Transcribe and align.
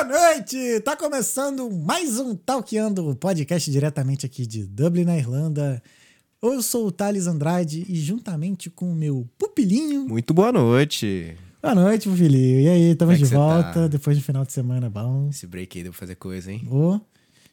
Boa 0.00 0.32
noite! 0.36 0.80
Tá 0.84 0.96
começando 0.96 1.68
mais 1.72 2.20
um 2.20 2.32
Talkeando, 2.32 3.16
podcast 3.16 3.68
diretamente 3.68 4.24
aqui 4.24 4.46
de 4.46 4.64
Dublin, 4.64 5.02
na 5.02 5.18
Irlanda. 5.18 5.82
Eu 6.40 6.62
sou 6.62 6.86
o 6.86 6.92
Thales 6.92 7.26
Andrade 7.26 7.84
e 7.88 7.96
juntamente 7.96 8.70
com 8.70 8.92
o 8.92 8.94
meu 8.94 9.28
pupilinho... 9.36 10.06
Muito 10.06 10.32
boa 10.32 10.52
noite! 10.52 11.36
Boa 11.60 11.74
noite, 11.74 12.08
pupilinho. 12.08 12.60
E 12.60 12.68
aí, 12.68 12.92
estamos 12.92 13.16
é 13.16 13.18
de 13.18 13.26
você 13.26 13.34
volta 13.34 13.72
tá? 13.72 13.88
depois 13.88 14.16
de 14.16 14.22
um 14.22 14.24
final 14.24 14.44
de 14.44 14.52
semana 14.52 14.88
bom. 14.88 15.30
Esse 15.30 15.48
break 15.48 15.76
aí 15.76 15.82
deu 15.82 15.90
pra 15.90 15.98
fazer 15.98 16.14
coisa, 16.14 16.52
hein? 16.52 16.62
Ô, 16.70 17.00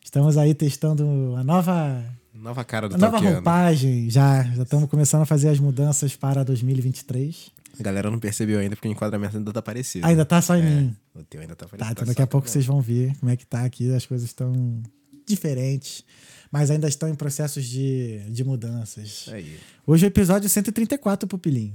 estamos 0.04 0.38
aí 0.38 0.54
testando 0.54 1.34
a 1.36 1.44
nova, 1.44 2.06
Nova 2.32 2.64
cara 2.64 2.88
do 2.88 2.94
a 2.94 2.98
nova 3.00 3.18
roupagem. 3.18 4.08
Já 4.08 4.44
já 4.44 4.62
estamos 4.62 4.88
começando 4.88 5.24
a 5.24 5.26
fazer 5.26 5.50
as 5.50 5.60
mudanças 5.60 6.16
para 6.16 6.44
2023. 6.44 7.52
A 7.80 7.84
galera 7.84 8.10
não 8.12 8.20
percebeu 8.20 8.60
ainda 8.60 8.76
porque 8.76 8.88
o 8.88 8.92
enquadramento 8.92 9.38
ainda 9.38 9.52
tá 9.54 9.62
parecido. 9.62 10.06
Ainda 10.08 10.26
tá 10.26 10.42
só 10.42 10.56
em 10.56 10.62
É, 10.62 10.70
mim. 10.70 10.96
O 11.14 11.24
teu 11.24 11.42
ainda 11.42 11.56
tá 11.56 11.66
Tá, 11.66 11.70
parecido. 11.70 11.92
então 11.94 12.06
daqui 12.08 12.22
a 12.22 12.28
pouco 12.28 12.50
vocês 12.50 12.66
vão 12.66 12.82
ver 12.82 13.16
como 13.20 13.32
é 13.32 13.36
que 13.36 13.46
tá 13.46 13.64
aqui. 13.64 13.94
As 13.94 14.06
coisas 14.06 14.28
estão 14.28 14.82
diferentes, 15.28 16.04
mas 16.52 16.70
ainda 16.72 16.88
estão 16.88 17.10
em 17.10 17.16
processos 17.16 17.66
de, 17.66 18.20
de 18.30 18.44
mudanças. 18.44 19.28
Aí. 19.32 19.58
Hoje 19.86 20.06
é 20.06 20.08
o 20.08 20.10
episódio 20.10 20.48
134, 20.50 21.28
Pupilinho. 21.28 21.74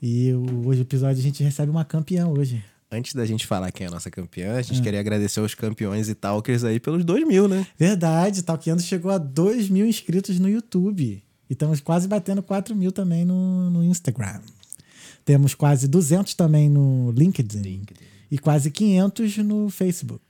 E 0.00 0.32
o, 0.32 0.66
hoje 0.66 0.80
o 0.80 0.82
episódio 0.82 1.18
a 1.18 1.22
gente 1.22 1.42
recebe 1.42 1.70
uma 1.70 1.84
campeã 1.84 2.26
hoje. 2.26 2.62
Antes 2.90 3.12
da 3.14 3.26
gente 3.26 3.46
falar 3.46 3.70
quem 3.70 3.84
é 3.84 3.88
a 3.88 3.92
nossa 3.92 4.10
campeã, 4.10 4.56
a 4.56 4.62
gente 4.62 4.80
queria 4.80 4.98
agradecer 5.00 5.40
aos 5.40 5.54
campeões 5.54 6.08
e 6.08 6.14
talkers 6.14 6.64
aí 6.64 6.80
pelos 6.80 7.04
dois 7.04 7.26
mil, 7.26 7.46
né? 7.46 7.66
Verdade, 7.76 8.42
Talkando 8.42 8.80
chegou 8.80 9.10
a 9.10 9.18
2 9.18 9.68
mil 9.68 9.86
inscritos 9.86 10.38
no 10.38 10.48
YouTube. 10.48 11.22
E 11.50 11.52
estamos 11.52 11.80
quase 11.80 12.08
batendo 12.08 12.42
4 12.42 12.74
mil 12.74 12.90
também 12.90 13.26
no, 13.26 13.68
no 13.68 13.84
Instagram. 13.84 14.40
Temos 15.28 15.54
quase 15.54 15.86
200 15.86 16.32
também 16.32 16.70
no 16.70 17.10
LinkedIn. 17.12 17.82
E 18.30 18.38
quase 18.38 18.70
500 18.70 19.36
no 19.38 19.68
Facebook. 19.68 20.24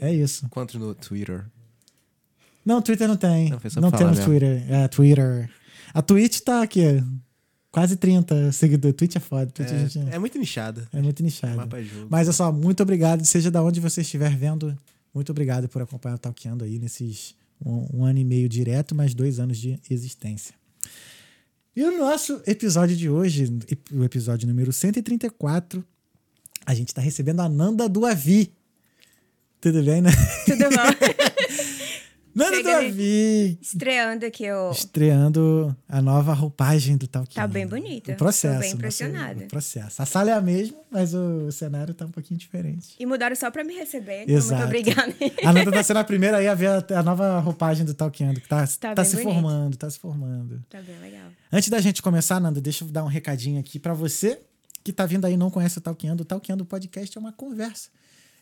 É 0.00 0.12
isso. 0.12 0.48
Quantos 0.48 0.74
no 0.74 0.92
Twitter? 0.96 1.44
Não, 2.66 2.82
Twitter 2.82 3.06
não 3.06 3.16
tem. 3.16 3.50
Não, 3.50 3.60
Não 3.82 3.90
temos 3.92 4.18
mesmo. 4.18 4.24
Twitter. 4.24 4.64
É, 4.68 4.88
Twitter. 4.88 5.48
A 5.94 6.02
Twitch 6.02 6.40
tá 6.40 6.60
aqui. 6.62 6.82
Quase 7.70 7.94
30 7.96 8.50
seguidores. 8.50 8.96
Twitch 8.96 9.14
é 9.14 9.20
foda. 9.20 9.46
Twitch 9.46 9.70
a 9.70 9.78
gente- 9.78 10.10
É, 10.10 10.16
é 10.16 10.18
muito 10.18 10.36
nichada. 10.40 10.88
é 10.92 11.00
muito 11.00 11.22
nichado. 11.22 11.54
Mapa 11.56 11.80
jogo. 11.80 12.08
Mas 12.10 12.26
é 12.28 12.32
só, 12.32 12.50
muito 12.50 12.82
obrigado. 12.82 13.24
Seja 13.24 13.48
da 13.48 13.62
onde 13.62 13.78
você 13.78 14.00
estiver 14.00 14.36
vendo, 14.36 14.76
muito 15.14 15.30
obrigado 15.30 15.68
por 15.68 15.80
acompanhar 15.82 16.16
o 16.16 16.18
Talkeando 16.18 16.64
aí 16.64 16.80
nesses 16.80 17.36
um, 17.64 17.98
um 17.98 18.04
ano 18.04 18.18
e 18.18 18.24
meio 18.24 18.48
direto, 18.48 18.92
mais 18.92 19.14
dois 19.14 19.38
anos 19.38 19.56
de 19.56 19.78
existência. 19.88 20.52
E 21.74 21.84
o 21.84 21.96
nosso 21.96 22.42
episódio 22.46 22.96
de 22.96 23.08
hoje, 23.08 23.46
o 23.92 24.02
episódio 24.02 24.48
número 24.48 24.72
134, 24.72 25.84
a 26.66 26.74
gente 26.74 26.92
tá 26.92 27.00
recebendo 27.00 27.40
a 27.40 27.48
Nanda 27.48 27.88
do 27.88 28.04
Avi. 28.04 28.52
Tudo 29.60 29.82
bem, 29.82 30.02
né? 30.02 30.10
Tudo 30.44 30.64
bom? 30.70 31.08
Nanda 32.38 32.50
do 32.50 32.56
Chega 32.56 32.76
aí. 32.78 32.88
Avi! 32.88 33.58
Estreando 33.60 34.24
aqui 34.26 34.50
o. 34.50 34.70
Estreando 34.70 35.76
a 35.88 36.00
nova 36.00 36.32
roupagem 36.32 36.96
do 36.96 37.06
Talkeando. 37.06 37.34
Tá 37.34 37.46
bem 37.46 37.66
bonita. 37.66 38.12
O 38.12 38.16
processo. 38.16 38.54
Tô 38.54 38.60
bem 38.60 38.72
impressionada. 38.72 39.44
O 39.44 39.48
processo. 39.48 40.00
A 40.00 40.06
sala 40.06 40.30
é 40.30 40.34
a 40.34 40.40
mesma, 40.40 40.78
mas 40.90 41.14
o 41.14 41.50
cenário 41.50 41.92
tá 41.94 42.04
um 42.06 42.10
pouquinho 42.10 42.38
diferente. 42.38 42.94
E 42.98 43.04
mudaram 43.06 43.34
só 43.36 43.50
pra 43.50 43.64
me 43.64 43.74
receber. 43.74 44.22
Então, 44.22 44.34
Exato. 44.36 44.54
muito 44.62 44.64
obrigada. 44.66 45.14
A 45.44 45.52
Nanda 45.52 45.72
tá 45.72 45.82
sendo 45.82 45.98
a 45.98 46.04
primeira 46.04 46.38
aí 46.38 46.46
a 46.48 46.54
ver 46.54 46.68
a, 46.68 46.98
a 46.98 47.02
nova 47.02 47.38
roupagem 47.40 47.84
do 47.84 47.94
Talkeando, 47.94 48.40
que 48.40 48.48
tá, 48.48 48.66
tá, 48.80 48.94
Tá 48.94 49.04
se 49.04 49.16
bonito. 49.16 49.32
formando, 49.34 49.76
tá 49.76 49.90
se 49.90 49.98
formando. 49.98 50.62
tá 50.70 50.80
bem 50.80 50.98
legal. 51.00 51.28
Antes 51.52 51.68
da 51.68 51.80
gente 51.80 52.00
começar, 52.02 52.40
Nanda, 52.40 52.60
deixa 52.60 52.84
eu 52.84 52.88
dar 52.88 53.04
um 53.04 53.08
recadinho 53.08 53.58
aqui 53.58 53.78
pra 53.78 53.94
você 53.94 54.40
que 54.84 54.92
tá 54.92 55.04
vindo 55.04 55.24
aí 55.26 55.34
e 55.34 55.36
não 55.36 55.50
conhece 55.50 55.78
o 55.78 55.80
Talkeando. 55.80 56.22
O 56.22 56.24
Talkeando 56.26 56.64
Podcast 56.64 57.16
é 57.16 57.20
uma 57.20 57.32
conversa. 57.32 57.88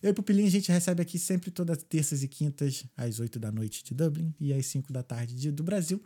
Eu 0.06 0.10
e 0.10 0.12
o 0.12 0.14
Pupilinho 0.14 0.46
a 0.46 0.50
gente 0.50 0.70
recebe 0.70 1.02
aqui 1.02 1.18
sempre 1.18 1.50
todas 1.50 1.82
terças 1.82 2.22
e 2.22 2.28
quintas, 2.28 2.84
às 2.96 3.18
8 3.18 3.40
da 3.40 3.50
noite 3.50 3.82
de 3.84 3.92
Dublin 3.92 4.32
e 4.38 4.52
às 4.52 4.64
5 4.66 4.92
da 4.92 5.02
tarde 5.02 5.34
de- 5.34 5.50
do 5.50 5.64
Brasil. 5.64 6.00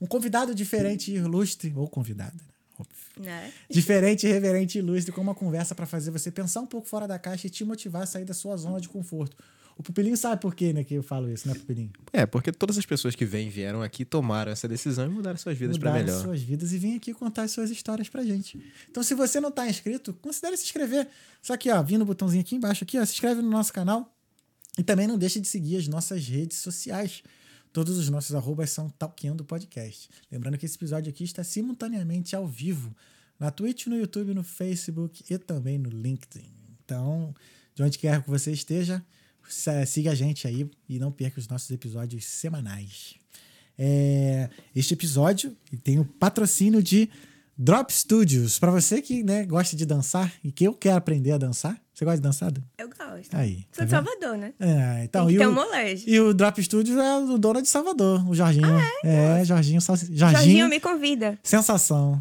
Um 0.00 0.06
convidado 0.06 0.54
diferente 0.54 1.10
e 1.10 1.16
ilustre, 1.16 1.72
ou 1.74 1.88
convidada, 1.88 2.32
né? 2.36 2.52
Óbvio. 2.78 2.94
Né? 3.18 3.52
Diferente, 3.68 4.26
reverente 4.28 4.78
e 4.78 4.80
ilustre, 4.80 5.12
com 5.12 5.20
uma 5.20 5.34
conversa 5.34 5.74
para 5.74 5.84
fazer 5.86 6.12
você 6.12 6.30
pensar 6.30 6.60
um 6.60 6.66
pouco 6.66 6.86
fora 6.88 7.08
da 7.08 7.18
caixa 7.18 7.46
e 7.48 7.50
te 7.50 7.64
motivar 7.64 8.02
a 8.02 8.06
sair 8.06 8.24
da 8.24 8.34
sua 8.34 8.56
zona 8.56 8.80
de 8.80 8.88
conforto. 8.88 9.36
O 9.76 9.82
Pupilinho 9.82 10.16
sabe 10.16 10.40
por 10.40 10.54
quê, 10.54 10.72
né, 10.72 10.84
que 10.84 10.94
eu 10.94 11.02
falo 11.02 11.28
isso, 11.30 11.48
né, 11.48 11.54
Pupilinho? 11.54 11.90
É, 12.12 12.24
porque 12.24 12.52
todas 12.52 12.78
as 12.78 12.86
pessoas 12.86 13.14
que 13.14 13.24
vêm 13.24 13.50
vieram 13.50 13.82
aqui 13.82 14.04
tomaram 14.04 14.52
essa 14.52 14.68
decisão 14.68 15.06
e 15.06 15.08
mudaram 15.08 15.36
suas 15.36 15.58
vidas 15.58 15.76
Mudar 15.76 15.94
melhor. 15.94 16.22
suas 16.22 16.40
vidas 16.40 16.72
e 16.72 16.78
vem 16.78 16.94
aqui 16.94 17.12
contar 17.12 17.42
as 17.42 17.50
suas 17.50 17.70
histórias 17.70 18.08
pra 18.08 18.24
gente. 18.24 18.64
Então, 18.88 19.02
se 19.02 19.14
você 19.14 19.40
não 19.40 19.50
tá 19.50 19.68
inscrito, 19.68 20.14
considere 20.14 20.56
se 20.56 20.64
inscrever. 20.64 21.08
Só 21.42 21.56
que, 21.56 21.70
ó, 21.70 21.82
vindo 21.82 22.02
o 22.02 22.04
botãozinho 22.04 22.40
aqui 22.40 22.54
embaixo, 22.54 22.84
aqui, 22.84 22.98
ó, 22.98 23.04
se 23.04 23.14
inscreve 23.14 23.42
no 23.42 23.50
nosso 23.50 23.72
canal. 23.72 24.14
E 24.78 24.82
também 24.82 25.06
não 25.06 25.18
deixe 25.18 25.40
de 25.40 25.48
seguir 25.48 25.76
as 25.76 25.88
nossas 25.88 26.26
redes 26.26 26.58
sociais. 26.58 27.22
Todos 27.72 27.98
os 27.98 28.08
nossos 28.08 28.34
arrobas 28.36 28.70
são 28.70 28.88
Talkeando 28.88 29.44
Podcast. 29.44 30.08
Lembrando 30.30 30.56
que 30.56 30.66
esse 30.66 30.76
episódio 30.76 31.10
aqui 31.10 31.24
está 31.24 31.42
simultaneamente 31.42 32.36
ao 32.36 32.46
vivo 32.46 32.94
na 33.38 33.50
Twitch, 33.50 33.86
no 33.86 33.96
YouTube, 33.96 34.32
no 34.34 34.44
Facebook 34.44 35.24
e 35.28 35.38
também 35.38 35.78
no 35.78 35.90
LinkedIn. 35.90 36.48
Então, 36.84 37.34
de 37.74 37.82
onde 37.82 37.98
quer 37.98 38.22
que 38.22 38.30
você 38.30 38.52
esteja, 38.52 39.04
siga 39.86 40.10
a 40.12 40.14
gente 40.14 40.46
aí 40.46 40.68
e 40.88 40.98
não 40.98 41.10
perca 41.12 41.38
os 41.40 41.48
nossos 41.48 41.70
episódios 41.70 42.24
semanais. 42.24 43.14
É, 43.78 44.48
este 44.74 44.94
episódio 44.94 45.56
tem 45.82 45.98
o 45.98 46.04
patrocínio 46.04 46.82
de 46.82 47.08
Drop 47.56 47.92
Studios. 47.92 48.58
Para 48.58 48.70
você 48.70 49.00
que 49.02 49.22
né, 49.22 49.44
gosta 49.44 49.76
de 49.76 49.84
dançar 49.86 50.32
e 50.42 50.50
que 50.52 50.64
eu 50.64 50.72
quero 50.72 50.96
aprender 50.96 51.32
a 51.32 51.38
dançar. 51.38 51.80
Você 51.92 52.04
gosta 52.04 52.16
de 52.18 52.22
dançar? 52.22 52.50
Dan? 52.50 52.62
Eu 52.78 52.88
gosto. 52.88 53.34
Aí. 53.36 53.58
Sou 53.72 53.78
tá 53.78 53.84
de? 53.84 53.90
Salvador, 53.90 54.36
né? 54.36 54.52
É, 54.58 55.04
então, 55.04 55.26
Tem 55.26 55.36
e, 55.36 55.46
o, 55.46 55.52
molejo. 55.52 56.04
e 56.08 56.20
o 56.20 56.34
Drop 56.34 56.60
Studios 56.62 56.96
é 56.98 57.16
o 57.18 57.38
dono 57.38 57.62
de 57.62 57.68
Salvador, 57.68 58.28
o 58.28 58.34
Jorginho. 58.34 58.66
é, 59.04 59.44
Jorginho, 59.44 59.80
Sal- 59.80 59.96
Jorginho, 59.96 60.30
Jorginho 60.30 60.68
me 60.68 60.80
convida. 60.80 61.38
sensação. 61.42 62.20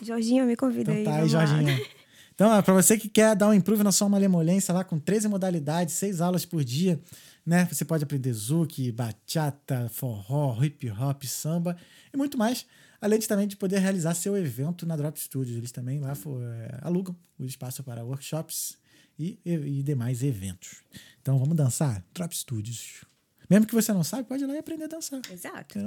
Jorginho 0.00 0.44
me 0.44 0.56
convida 0.56 0.92
Então 0.92 1.12
aí. 1.12 1.18
tá 1.18 1.22
aí. 1.22 1.28
Jorginho. 1.28 1.86
Então, 2.42 2.58
ó, 2.58 2.60
pra 2.60 2.74
você 2.74 2.98
que 2.98 3.08
quer 3.08 3.36
dar 3.36 3.48
um 3.50 3.54
improve 3.54 3.84
na 3.84 3.92
sua 3.92 4.08
malemolência 4.08 4.74
lá 4.74 4.82
com 4.82 4.98
13 4.98 5.28
modalidades, 5.28 5.94
6 5.94 6.20
aulas 6.20 6.44
por 6.44 6.64
dia, 6.64 7.00
né? 7.46 7.68
Você 7.70 7.84
pode 7.84 8.02
aprender 8.02 8.32
zouk, 8.32 8.90
bachata, 8.90 9.88
forró, 9.88 10.60
hip 10.60 10.90
hop, 10.90 11.22
samba 11.22 11.76
e 12.12 12.16
muito 12.16 12.36
mais. 12.36 12.66
Além 13.00 13.20
de 13.20 13.28
também 13.28 13.46
de 13.46 13.54
poder 13.54 13.78
realizar 13.78 14.12
seu 14.14 14.36
evento 14.36 14.84
na 14.84 14.96
Drop 14.96 15.20
Studios. 15.20 15.56
Eles 15.56 15.70
também 15.70 16.00
lá 16.00 16.16
for, 16.16 16.42
é, 16.42 16.80
alugam 16.82 17.14
o 17.38 17.44
espaço 17.44 17.80
para 17.84 18.02
workshops 18.02 18.76
e, 19.16 19.38
e, 19.44 19.52
e 19.52 19.82
demais 19.84 20.24
eventos. 20.24 20.82
Então 21.20 21.38
vamos 21.38 21.54
dançar? 21.56 22.04
Drop 22.12 22.36
Studios. 22.36 23.04
Mesmo 23.48 23.68
que 23.68 23.74
você 23.74 23.92
não 23.92 24.02
sabe, 24.02 24.24
pode 24.24 24.42
ir 24.42 24.48
lá 24.48 24.54
e 24.54 24.58
aprender 24.58 24.86
a 24.86 24.88
dançar. 24.88 25.20
Exato. 25.30 25.78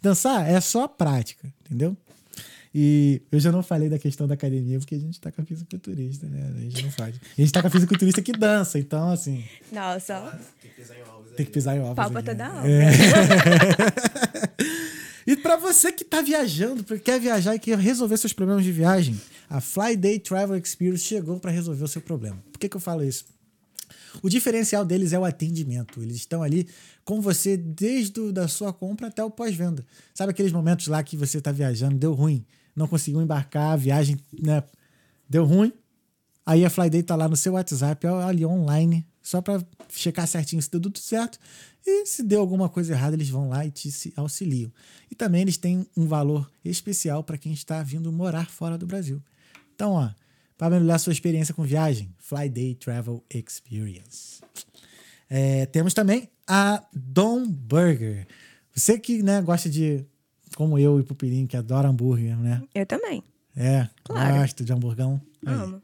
Dançar 0.00 0.48
é 0.48 0.60
só 0.60 0.86
prática, 0.86 1.52
entendeu? 1.62 1.96
E 2.74 3.22
eu 3.32 3.40
já 3.40 3.50
não 3.50 3.62
falei 3.62 3.88
da 3.88 3.98
questão 3.98 4.26
da 4.26 4.34
academia, 4.34 4.78
porque 4.78 4.94
a 4.94 4.98
gente 4.98 5.18
tá 5.20 5.32
com 5.32 5.40
a 5.40 5.44
fisiculturista, 5.44 6.26
né? 6.26 6.52
A 6.56 6.60
gente 6.60 6.84
não 6.84 6.90
faz. 6.90 7.16
A 7.16 7.40
gente 7.40 7.52
tá 7.52 7.62
com 7.62 7.68
a 7.68 7.70
fisiculturista 7.70 8.20
que 8.20 8.32
dança, 8.32 8.78
então, 8.78 9.10
assim, 9.10 9.44
Não, 9.72 9.98
só 9.98 10.30
tem 11.36 11.46
que 11.46 11.52
pisar 11.52 11.76
em 11.76 11.80
ovos. 11.80 11.94
pau 11.94 12.10
pra 12.10 12.20
aqui, 12.20 12.28
toda 12.28 12.48
né? 12.48 12.50
hora. 12.50 12.66
E 15.26 15.36
pra 15.36 15.56
você 15.56 15.90
que 15.90 16.04
tá 16.04 16.22
viajando, 16.22 16.84
quer 17.00 17.18
viajar 17.18 17.56
e 17.56 17.58
quer 17.58 17.76
resolver 17.76 18.16
seus 18.16 18.32
problemas 18.32 18.62
de 18.62 18.70
viagem, 18.70 19.20
a 19.50 19.60
Fly 19.60 19.96
Day 19.96 20.20
Travel 20.20 20.56
Experience 20.56 21.04
chegou 21.04 21.40
para 21.40 21.50
resolver 21.50 21.82
o 21.82 21.88
seu 21.88 22.00
problema. 22.00 22.38
Por 22.52 22.60
que, 22.60 22.68
que 22.68 22.76
eu 22.76 22.80
falo 22.80 23.02
isso? 23.02 23.24
O 24.22 24.28
diferencial 24.28 24.84
deles 24.84 25.12
é 25.12 25.18
o 25.18 25.24
atendimento. 25.24 26.02
Eles 26.02 26.16
estão 26.16 26.42
ali 26.42 26.68
com 27.04 27.20
você 27.20 27.56
desde 27.56 28.20
o, 28.20 28.32
da 28.32 28.48
sua 28.48 28.72
compra 28.72 29.08
até 29.08 29.22
o 29.22 29.30
pós-venda. 29.30 29.84
Sabe 30.14 30.30
aqueles 30.30 30.52
momentos 30.52 30.86
lá 30.88 31.02
que 31.02 31.16
você 31.16 31.38
está 31.38 31.52
viajando, 31.52 31.96
deu 31.96 32.12
ruim, 32.12 32.44
não 32.74 32.88
conseguiu 32.88 33.22
embarcar, 33.22 33.72
a 33.72 33.76
viagem 33.76 34.18
né, 34.38 34.62
deu 35.28 35.44
ruim. 35.44 35.72
Aí 36.44 36.64
a 36.64 36.70
Flyday 36.70 37.02
tá 37.02 37.16
lá 37.16 37.28
no 37.28 37.36
seu 37.36 37.54
WhatsApp, 37.54 38.06
ali 38.06 38.46
online, 38.46 39.04
só 39.20 39.42
para 39.42 39.64
checar 39.90 40.26
certinho 40.28 40.62
se 40.62 40.70
deu 40.70 40.80
tudo 40.80 40.98
certo. 40.98 41.38
E 41.84 42.06
se 42.06 42.22
deu 42.22 42.40
alguma 42.40 42.68
coisa 42.68 42.92
errada, 42.92 43.16
eles 43.16 43.28
vão 43.28 43.48
lá 43.48 43.64
e 43.66 43.70
te 43.70 44.12
auxiliam. 44.16 44.70
E 45.10 45.14
também 45.14 45.42
eles 45.42 45.56
têm 45.56 45.86
um 45.96 46.06
valor 46.06 46.50
especial 46.64 47.22
para 47.24 47.38
quem 47.38 47.52
está 47.52 47.82
vindo 47.82 48.12
morar 48.12 48.48
fora 48.48 48.78
do 48.78 48.86
Brasil. 48.86 49.22
Então, 49.74 49.92
ó, 49.92 50.10
para 50.56 50.70
melhorar 50.78 50.98
sua 50.98 51.12
experiência 51.12 51.52
com 51.54 51.62
viagem, 51.62 52.14
Flyday 52.18 52.74
Travel 52.76 53.22
Experience. 53.32 54.40
É, 55.28 55.66
temos 55.66 55.92
também 55.94 56.28
a 56.46 56.82
Dom 56.92 57.46
Burger. 57.48 58.26
Você 58.74 58.98
que 58.98 59.22
né, 59.22 59.42
gosta 59.42 59.68
de, 59.68 60.04
como 60.54 60.78
eu 60.78 61.00
e 61.00 61.02
Pupilinho, 61.02 61.48
que 61.48 61.56
adora 61.56 61.88
hambúrguer, 61.88 62.36
né? 62.38 62.62
Eu 62.74 62.86
também. 62.86 63.22
É, 63.54 63.88
Claro. 64.04 64.36
gosto 64.36 64.64
de 64.64 64.72
hamburgão. 64.72 65.20
Amo. 65.44 65.82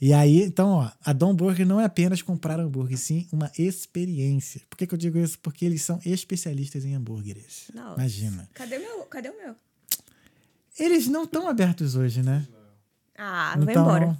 E 0.00 0.12
aí, 0.12 0.42
então, 0.42 0.70
ó, 0.70 0.90
a 1.04 1.12
Dom 1.12 1.34
Burger 1.34 1.66
não 1.66 1.80
é 1.80 1.84
apenas 1.84 2.20
comprar 2.20 2.58
hambúrguer, 2.60 2.98
sim 2.98 3.26
uma 3.32 3.50
experiência. 3.56 4.60
Por 4.68 4.76
que, 4.76 4.86
que 4.86 4.92
eu 4.94 4.98
digo 4.98 5.18
isso? 5.18 5.38
Porque 5.38 5.64
eles 5.64 5.82
são 5.82 5.98
especialistas 6.04 6.84
em 6.84 6.94
hambúrgueres. 6.94 7.70
Nossa. 7.74 7.94
Imagina. 8.00 8.48
Cadê 8.52 8.76
o 8.76 8.80
meu? 8.80 9.02
Cadê 9.06 9.28
o 9.30 9.36
meu? 9.38 9.54
Eles 10.78 11.06
não 11.06 11.22
estão 11.24 11.48
abertos 11.48 11.94
hoje, 11.94 12.22
né? 12.22 12.46
Ah, 13.16 13.54
Não 13.56 13.64
vai 13.64 13.74
embora. 13.74 14.18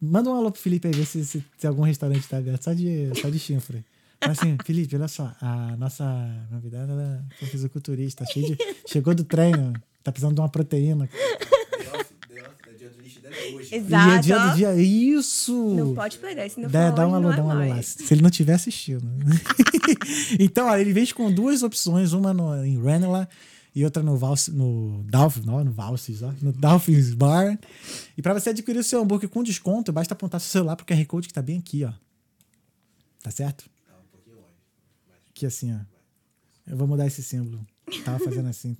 Manda 0.00 0.30
um 0.30 0.34
alô 0.34 0.50
pro 0.50 0.60
Felipe 0.60 0.88
aí, 0.88 0.94
ver 0.94 1.06
se, 1.06 1.24
se, 1.24 1.44
se 1.56 1.66
algum 1.66 1.82
restaurante 1.82 2.28
tá 2.28 2.38
aberto. 2.38 2.64
Só 2.64 2.72
de, 2.72 3.10
só 3.20 3.30
de 3.30 3.38
chifre. 3.38 3.84
Mas 4.20 4.38
assim, 4.38 4.56
Felipe, 4.64 4.94
olha 4.96 5.08
só. 5.08 5.32
A 5.40 5.76
nossa 5.76 6.04
convidada 6.50 6.92
ela 6.92 7.24
foi 7.38 7.48
fisiculturista. 7.48 8.24
Cheio 8.26 8.54
de, 8.54 8.58
chegou 8.86 9.14
do 9.14 9.24
treino. 9.24 9.72
Tá 10.02 10.12
precisando 10.12 10.34
de 10.34 10.40
uma 10.40 10.48
proteína. 10.48 11.08
Exato. 13.70 14.08
E 14.08 14.16
é 14.16 14.20
dia 14.20 14.36
ó. 14.36 14.48
do 14.48 14.56
dia. 14.56 14.74
Isso! 14.76 15.74
Não 15.74 15.94
pode 15.94 16.18
perder, 16.18 16.50
se 16.50 16.60
não 16.60 16.68
Dá, 16.68 16.88
for 16.88 16.96
dá 16.96 17.08
um 17.08 17.14
alô, 17.14 17.32
é 17.32 17.36
dá 17.36 17.44
um 17.44 17.50
alô 17.50 17.68
lá. 17.68 17.82
Se 17.82 18.14
ele 18.14 18.22
não 18.22 18.30
tiver 18.30 18.54
assistindo. 18.54 19.06
então, 20.38 20.68
olha, 20.68 20.80
ele 20.80 20.92
vem 20.92 21.06
com 21.06 21.30
duas 21.30 21.62
opções, 21.62 22.12
uma 22.12 22.32
no, 22.32 22.64
em 22.64 22.80
Ranelagh 22.80 23.28
e 23.76 23.84
outra 23.84 24.02
no 24.02 24.16
Vals, 24.16 24.48
no 24.48 25.04
Dolphins, 25.04 25.44
não, 25.44 25.62
no 25.62 25.70
Valsis, 25.70 26.22
ó, 26.22 26.32
no 26.40 26.50
Dolphins 26.50 27.12
Bar. 27.12 27.60
E 28.16 28.22
para 28.22 28.32
você 28.32 28.48
adquirir 28.48 28.78
o 28.78 28.82
seu 28.82 29.02
hambúrguer 29.02 29.28
com 29.28 29.42
desconto, 29.42 29.92
basta 29.92 30.14
apontar 30.14 30.40
seu 30.40 30.50
celular 30.50 30.76
pro 30.76 30.86
QR 30.86 31.04
Code 31.04 31.28
que 31.28 31.34
tá 31.34 31.42
bem 31.42 31.58
aqui, 31.58 31.84
ó. 31.84 31.92
Tá 33.22 33.30
certo? 33.30 33.68
Aqui 35.28 35.44
assim, 35.44 35.74
ó. 35.74 35.80
Eu 36.66 36.74
vou 36.74 36.88
mudar 36.88 37.06
esse 37.06 37.22
símbolo. 37.22 37.66
Tava 38.02 38.18
fazendo 38.24 38.48
assim. 38.48 38.78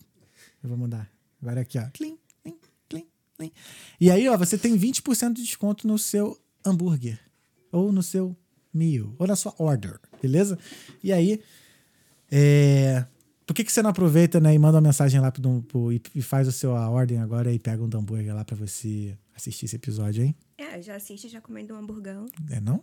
Eu 0.62 0.70
vou 0.70 0.78
mudar. 0.78 1.12
Agora 1.42 1.60
aqui, 1.60 1.78
ó. 1.78 1.84
Clim, 1.92 2.16
clim, 2.42 2.56
clim, 2.88 3.06
clim. 3.36 3.52
E 4.00 4.10
aí, 4.10 4.26
ó, 4.30 4.36
você 4.38 4.56
tem 4.56 4.78
20% 4.78 5.34
de 5.34 5.42
desconto 5.42 5.86
no 5.86 5.98
seu 5.98 6.40
hambúrguer. 6.64 7.20
Ou 7.70 7.92
no 7.92 8.02
seu 8.02 8.34
meal. 8.72 9.14
Ou 9.18 9.26
na 9.26 9.36
sua 9.36 9.54
order. 9.58 10.00
Beleza? 10.22 10.58
E 11.04 11.12
aí, 11.12 11.42
é... 12.30 13.04
Por 13.46 13.54
que, 13.54 13.62
que 13.62 13.72
você 13.72 13.80
não 13.80 13.90
aproveita, 13.90 14.40
né, 14.40 14.52
e 14.52 14.58
manda 14.58 14.76
uma 14.76 14.88
mensagem 14.88 15.20
lá 15.20 15.30
pro, 15.30 15.62
pro, 15.62 15.92
e, 15.92 16.02
e 16.16 16.20
faz 16.20 16.48
o 16.48 16.52
seu 16.52 16.74
a 16.74 16.90
ordem 16.90 17.18
agora 17.18 17.52
e 17.52 17.58
pega 17.58 17.80
um 17.82 17.86
hambúrguer 17.86 18.34
lá 18.34 18.44
pra 18.44 18.56
você 18.56 19.16
assistir 19.36 19.66
esse 19.66 19.76
episódio, 19.76 20.24
hein? 20.24 20.34
É, 20.58 20.82
já 20.82 20.96
assiste, 20.96 21.28
já 21.28 21.40
comendo 21.40 21.72
um 21.72 21.78
hamburgão. 21.78 22.26
É 22.50 22.60
não? 22.60 22.82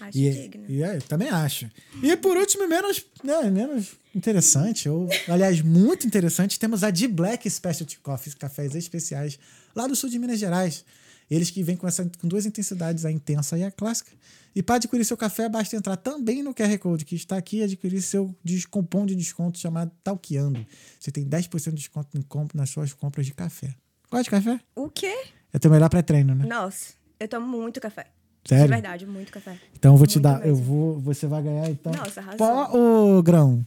Acho 0.00 0.18
E, 0.18 0.30
digno. 0.30 0.64
e 0.68 0.82
é, 0.82 0.98
também 0.98 1.28
acho. 1.28 1.68
E 2.02 2.16
por 2.16 2.36
último, 2.36 2.68
menos, 2.68 3.04
né, 3.22 3.50
menos 3.50 3.96
interessante, 4.14 4.88
ou 4.88 5.08
aliás, 5.28 5.60
muito 5.60 6.06
interessante, 6.06 6.58
temos 6.58 6.84
a 6.84 6.90
D 6.90 7.08
Black 7.08 7.48
Specialty 7.50 7.98
Coffee, 7.98 8.34
cafés 8.36 8.74
especiais 8.74 9.38
lá 9.74 9.86
do 9.86 9.96
sul 9.96 10.08
de 10.08 10.18
Minas 10.18 10.38
Gerais. 10.38 10.84
Eles 11.30 11.50
que 11.50 11.62
vêm 11.62 11.76
com, 11.76 11.88
essa, 11.88 12.08
com 12.20 12.28
duas 12.28 12.46
intensidades, 12.46 13.04
a 13.04 13.10
intensa 13.10 13.58
e 13.58 13.64
a 13.64 13.70
clássica. 13.70 14.12
E 14.54 14.62
para 14.62 14.76
adquirir 14.76 15.04
seu 15.04 15.16
café, 15.16 15.48
basta 15.48 15.74
entrar 15.74 15.96
também 15.96 16.42
no 16.42 16.54
QR 16.54 16.78
Code 16.78 17.04
que 17.04 17.16
está 17.16 17.36
aqui 17.36 17.58
e 17.58 17.62
adquirir 17.64 18.00
seu 18.00 18.34
cupom 18.70 19.04
de 19.04 19.14
desconto 19.16 19.58
chamado 19.58 19.90
Talqueando. 20.02 20.64
Você 21.00 21.10
tem 21.10 21.24
10% 21.28 21.74
de 21.74 21.88
desconto 21.90 22.56
nas 22.56 22.70
suas 22.70 22.92
compras 22.92 23.26
de 23.26 23.34
café. 23.34 23.74
Gosta 24.10 24.24
de 24.24 24.30
café? 24.30 24.60
O 24.76 24.88
quê? 24.88 25.26
É 25.52 25.58
teu 25.58 25.70
melhor 25.70 25.88
pré-treino, 25.90 26.34
né? 26.34 26.46
Nossa, 26.46 26.94
eu 27.18 27.26
tomo 27.26 27.46
muito 27.46 27.80
café. 27.80 28.06
Sério? 28.44 28.66
De 28.66 28.72
verdade, 28.72 29.06
muito 29.06 29.32
café. 29.32 29.58
Então 29.74 29.94
eu 29.94 29.96
vou 29.96 30.06
te 30.06 30.18
Muito 30.18 30.22
dar, 30.22 30.46
eu 30.46 30.54
mesmo. 30.54 30.64
vou, 30.64 31.00
você 31.00 31.26
vai 31.26 31.42
ganhar 31.42 31.68
então. 31.70 31.92
Nossa, 31.92 32.20
arrasou. 32.20 32.38
Pó 32.38 32.70
ou 32.76 33.22
grão? 33.22 33.66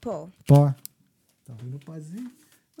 Pô, 0.00 0.28
Pó. 0.46 0.72
Tá 1.44 1.54
vendo 1.60 1.76
o 1.76 1.80
pozinho? 1.80 2.30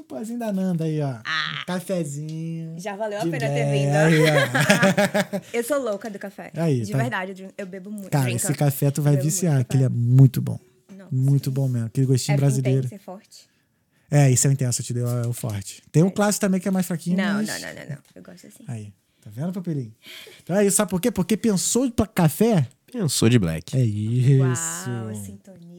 O 0.00 0.04
pozinho 0.04 0.38
da 0.38 0.50
Nanda 0.50 0.84
aí, 0.84 0.98
ó. 1.02 1.18
Ah. 1.24 1.62
Cafezinho. 1.66 2.74
já 2.78 2.96
valeu 2.96 3.20
a 3.20 3.24
de 3.24 3.30
pena 3.30 3.46
ter 3.48 3.70
vindo. 3.70 3.94
Aí, 3.94 4.20
ó. 4.24 5.40
eu 5.52 5.62
sou 5.62 5.78
louca 5.78 6.08
do 6.08 6.18
café. 6.18 6.50
Aí, 6.56 6.80
de 6.80 6.92
tá. 6.92 6.98
verdade, 6.98 7.48
eu 7.56 7.66
bebo 7.66 7.90
muito. 7.90 8.08
Cara, 8.10 8.32
esse 8.32 8.52
café 8.54 8.90
tu 8.90 9.02
vai 9.02 9.16
viciar, 9.16 9.62
que 9.64 9.76
ele 9.76 9.84
é 9.84 9.88
muito 9.90 10.40
bom. 10.40 10.58
Nossa. 10.96 11.10
Muito 11.14 11.50
bom 11.50 11.68
mesmo. 11.68 11.86
Aquele 11.88 12.06
gostinho 12.06 12.34
É 12.34 12.38
brasileiro. 12.38 12.78
intenso, 12.86 12.94
é 12.94 12.98
forte. 12.98 13.50
É, 14.10 14.30
esse 14.32 14.46
é 14.46 14.50
o 14.50 14.52
intenso, 14.52 14.80
eu 14.80 14.86
te 14.86 14.92
deu 14.94 15.06
é 15.06 15.26
o 15.26 15.32
forte. 15.34 15.82
Tem 15.92 16.02
um 16.02 16.10
clássico 16.10 16.40
também 16.40 16.60
que 16.60 16.66
é 16.66 16.70
mais 16.70 16.86
fraquinho, 16.86 17.16
Não, 17.18 17.34
mas... 17.34 17.46
não, 17.46 17.60
não, 17.60 17.74
não, 17.74 17.90
não. 17.90 17.98
Eu 18.14 18.22
gosto 18.22 18.46
assim. 18.46 18.64
Aí, 18.66 18.92
tá 19.20 19.30
vendo, 19.30 19.52
papelinho? 19.52 19.94
Então 20.42 20.56
é 20.56 20.64
isso, 20.66 20.76
sabe 20.78 20.90
por 20.90 21.00
quê? 21.00 21.10
Porque 21.10 21.36
pensou 21.36 21.90
pra 21.92 22.06
café? 22.06 22.66
Pensou 22.90 23.28
de 23.28 23.38
black. 23.38 23.76
É 23.76 23.84
isso. 23.84 24.90
Uau, 24.90 25.14
sintonia. 25.14 25.69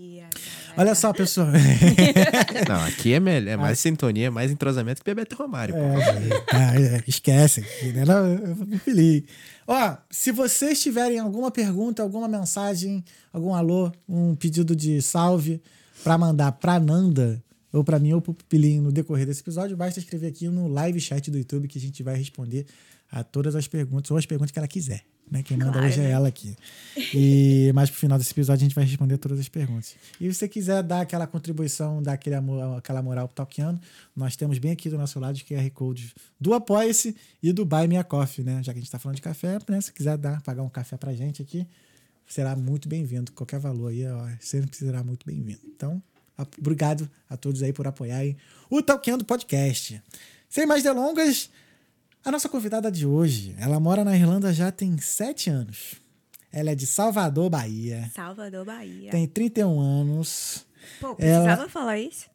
Olha 0.78 0.96
só, 0.96 1.14
pessoal. 1.14 1.48
Não, 2.68 2.84
aqui 2.86 3.14
é, 3.14 3.20
melhor, 3.20 3.52
é 3.52 3.58
mais 3.58 3.80
sintonia, 3.80 4.28
é 4.28 4.30
mais 4.30 4.52
entrosamento 4.52 5.02
que 5.02 5.06
Bebeto 5.06 5.36
Romário. 5.36 5.76
É, 5.76 6.42
tá, 6.42 6.76
é, 6.80 7.04
esquece. 7.08 7.62
Né? 7.62 8.04
Eu 8.72 8.80
feliz. 8.80 9.24
Ó, 9.68 9.98
se 10.10 10.32
vocês 10.32 10.82
tiverem 10.82 11.20
alguma 11.20 11.52
pergunta, 11.52 12.02
alguma 12.02 12.28
mensagem, 12.28 13.04
algum 13.32 13.54
alô, 13.54 13.92
um 14.08 14.36
pedido 14.36 14.76
de 14.76 15.02
salve 15.02 15.62
pra 16.04 16.18
mandar 16.18 16.52
pra 16.54 16.80
Nanda, 16.80 17.44
ou 17.72 17.84
pra 17.84 18.00
mim, 18.00 18.14
ou 18.14 18.22
pro 18.22 18.34
Pilinho 18.34 18.82
no 18.82 18.92
decorrer 18.92 19.26
desse 19.26 19.42
episódio, 19.42 19.78
basta 19.78 20.00
escrever 20.00 20.28
aqui 20.28 20.48
no 20.48 20.68
live 20.68 21.00
chat 21.00 21.30
do 21.30 21.38
YouTube 21.38 21.68
que 21.68 21.78
a 21.78 21.82
gente 21.82 22.02
vai 22.04 22.16
responder 22.16 22.66
a 23.12 23.24
todas 23.24 23.56
as 23.56 23.68
perguntas, 23.68 24.10
ou 24.12 24.18
as 24.18 24.26
perguntas 24.26 24.52
que 24.52 24.60
ela 24.60 24.68
quiser. 24.68 25.04
Né? 25.32 25.42
Quem 25.44 25.56
manda 25.56 25.72
Claro, 25.72 25.88
hoje 25.88 26.02
é 26.02 26.04
né? 26.04 26.12
ela 26.12 26.28
aqui. 26.28 26.58
E 27.14 27.72
mais 27.74 27.90
pro 27.90 27.98
final 27.98 28.18
desse 28.18 28.32
episódio 28.32 28.66
a 28.66 28.68
gente 28.68 28.76
vai 28.76 28.84
responder 28.84 29.18
todas 29.18 29.40
as 29.40 29.48
perguntas. 29.48 29.96
E 30.20 30.26
se 30.26 30.34
você 30.34 30.48
quiser 30.50 30.84
dar 30.84 31.00
aquela 31.00 31.26
contribuição, 31.26 32.04
dar 32.04 32.14
aquele 32.14 32.36
amor, 32.36 32.78
aquela 32.78 33.02
moral 33.02 33.30
pro 33.30 33.36
Talkiano, 33.36 33.80
nós 34.14 34.36
temos 34.36 34.58
bem 34.58 34.74
aqui 34.74 34.90
do 34.90 34.98
nosso 34.98 35.18
lado 35.22 35.36
os 35.36 35.42
QR 35.42 35.70
Codes 35.74 36.14
do 36.38 36.54
Apoia-se 36.54 37.16
e 37.42 37.54
do 37.54 37.66
Buy 37.66 37.88
Me 37.88 37.96
a 37.98 38.04
Coffee, 38.04 38.44
né? 38.44 38.62
Já 38.62 38.74
que 38.74 38.80
a 38.80 38.82
gente 38.82 38.92
tá 38.92 39.00
falando 39.00 39.16
de 39.16 39.22
café, 39.22 39.58
né? 39.70 39.80
Se 39.80 39.94
quiser 39.94 40.18
dar, 40.18 40.42
pagar 40.42 40.64
um 40.64 40.70
café 40.70 40.98
pra 40.98 41.14
gente 41.14 41.42
aqui, 41.42 41.66
será 42.28 42.54
muito 42.54 42.90
bem-vindo. 42.90 43.32
Qualquer 43.32 43.60
valor 43.60 43.88
aí, 43.88 44.06
ó, 44.06 44.28
sempre 44.42 44.76
será 44.76 45.02
muito 45.02 45.26
bem-vindo. 45.26 45.62
Então, 45.66 46.04
obrigado 46.60 47.10
a 47.30 47.38
todos 47.38 47.64
aí 47.64 47.72
por 47.72 47.88
apoiarem 47.88 48.36
o 48.70 48.82
Talkiano 48.82 49.24
Podcast. 49.24 50.02
Sem 50.50 50.66
mais 50.66 50.84
delongas, 50.84 51.50
a 52.24 52.32
nossa 52.32 52.48
convidada 52.50 52.92
de 52.92 53.06
hoje, 53.06 53.56
ela 53.60 53.80
mora 53.80 54.04
na 54.04 54.16
Irlanda 54.16 54.54
já 54.54 54.72
tem 54.72 54.98
sete 55.00 55.50
anos. 55.50 55.96
Ela 56.52 56.72
é 56.72 56.76
de 56.76 56.86
Salvador, 56.86 57.50
Bahia. 57.50 58.12
Salvador, 58.14 58.66
Bahia. 58.66 59.10
Tem 59.12 59.26
31 59.28 59.80
anos. 59.80 60.66
Pô, 61.00 61.16
Ela- 61.18 61.44
precisava 61.46 61.70
falar 61.70 61.98
isso? 62.00 62.26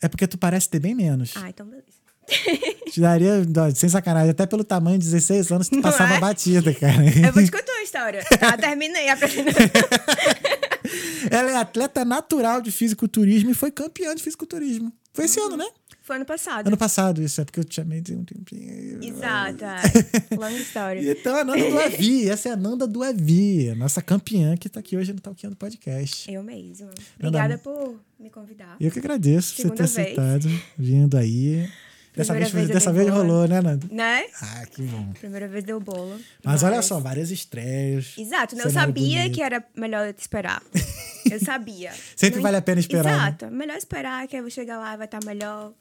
É 0.00 0.08
porque 0.08 0.26
tu 0.26 0.38
parece 0.38 0.68
ter 0.68 0.78
bem 0.80 0.94
menos. 0.94 1.34
Ah, 1.36 1.50
então 1.50 1.66
beleza. 1.66 1.86
Te 2.92 3.00
daria, 3.00 3.42
sem 3.74 3.88
sacanagem, 3.88 4.30
até 4.30 4.46
pelo 4.46 4.64
tamanho 4.64 4.98
de 4.98 5.04
16 5.04 5.50
anos, 5.52 5.68
tu 5.68 5.80
passava 5.80 6.14
é? 6.14 6.20
batida, 6.20 6.74
cara. 6.74 7.02
Eu 7.26 7.32
vou 7.32 7.42
te 7.44 7.50
contar 7.50 7.72
uma 7.72 7.82
história. 7.82 8.24
Tá, 8.38 8.56
terminei 8.56 9.08
a. 9.08 9.16
Ela 11.30 11.50
é 11.50 11.56
atleta 11.56 12.04
natural 12.04 12.60
de 12.60 12.70
fisiculturismo 12.70 13.50
e 13.50 13.54
foi 13.54 13.70
campeã 13.70 14.14
de 14.14 14.22
fisiculturismo. 14.22 14.92
Foi 15.12 15.24
esse 15.26 15.38
ano, 15.40 15.56
né? 15.56 15.66
Foi 16.08 16.16
ano 16.16 16.24
passado. 16.24 16.66
Ano 16.68 16.76
passado, 16.78 17.22
isso 17.22 17.38
é 17.38 17.44
porque 17.44 17.60
eu 17.60 17.64
te 17.64 17.74
chamei 17.74 18.00
de 18.00 18.14
um 18.14 18.24
tempinho. 18.24 19.04
Exato. 19.04 19.62
é. 19.62 20.34
Longa 20.34 20.56
história. 20.56 21.02
Então, 21.12 21.36
a 21.36 21.44
Nanda 21.44 21.68
do 21.70 21.78
Avi, 21.78 22.30
essa 22.30 22.48
é 22.48 22.52
a 22.52 22.56
Nanda 22.56 22.86
do 22.86 23.02
Avi, 23.02 23.74
nossa 23.76 24.00
campeã 24.00 24.56
que 24.56 24.70
tá 24.70 24.80
aqui 24.80 24.96
hoje 24.96 25.12
no 25.12 25.20
Talkiano 25.20 25.54
Podcast. 25.54 26.32
Eu 26.32 26.42
mesmo. 26.42 26.88
Obrigada 27.18 27.56
dá- 27.56 27.62
por 27.62 28.00
me 28.18 28.30
convidar. 28.30 28.74
Eu 28.80 28.90
que 28.90 28.98
agradeço 29.00 29.54
por 29.54 29.62
você 29.64 29.68
ter 29.74 29.86
Segunda 29.86 30.02
vez. 30.16 30.18
aceitado, 30.18 30.62
vindo 30.78 31.18
aí. 31.18 31.68
Dessa 32.16 32.32
Primeira 32.32 32.52
vez, 32.54 32.66
vez 32.66 32.68
dessa 32.78 32.90
vez 32.92 33.10
rolou, 33.10 33.46
né, 33.46 33.60
Nanda? 33.60 33.86
Né? 33.92 34.24
Ah, 34.40 34.64
que 34.66 34.80
bom. 34.82 35.12
Primeira 35.12 35.46
vez 35.46 35.62
deu 35.62 35.78
bolo. 35.78 36.18
Mas 36.42 36.62
olha 36.62 36.80
só, 36.80 36.98
várias 36.98 37.30
estreias. 37.30 38.14
Exato, 38.16 38.56
né? 38.56 38.62
eu 38.64 38.70
sabia 38.70 39.18
bonito. 39.18 39.34
que 39.34 39.42
era 39.42 39.62
melhor 39.76 40.08
esperar. 40.18 40.62
Eu 41.30 41.38
sabia. 41.40 41.92
Sempre 42.16 42.36
Não- 42.36 42.42
vale 42.44 42.56
a 42.56 42.62
pena 42.62 42.80
esperar, 42.80 43.04
né? 43.04 43.16
Exato. 43.38 43.54
Melhor 43.54 43.76
esperar, 43.76 44.26
que 44.26 44.34
eu 44.34 44.40
vou 44.40 44.50
chegar 44.50 44.78
lá, 44.78 44.96
vai 44.96 45.04
estar 45.04 45.22
melhor. 45.26 45.74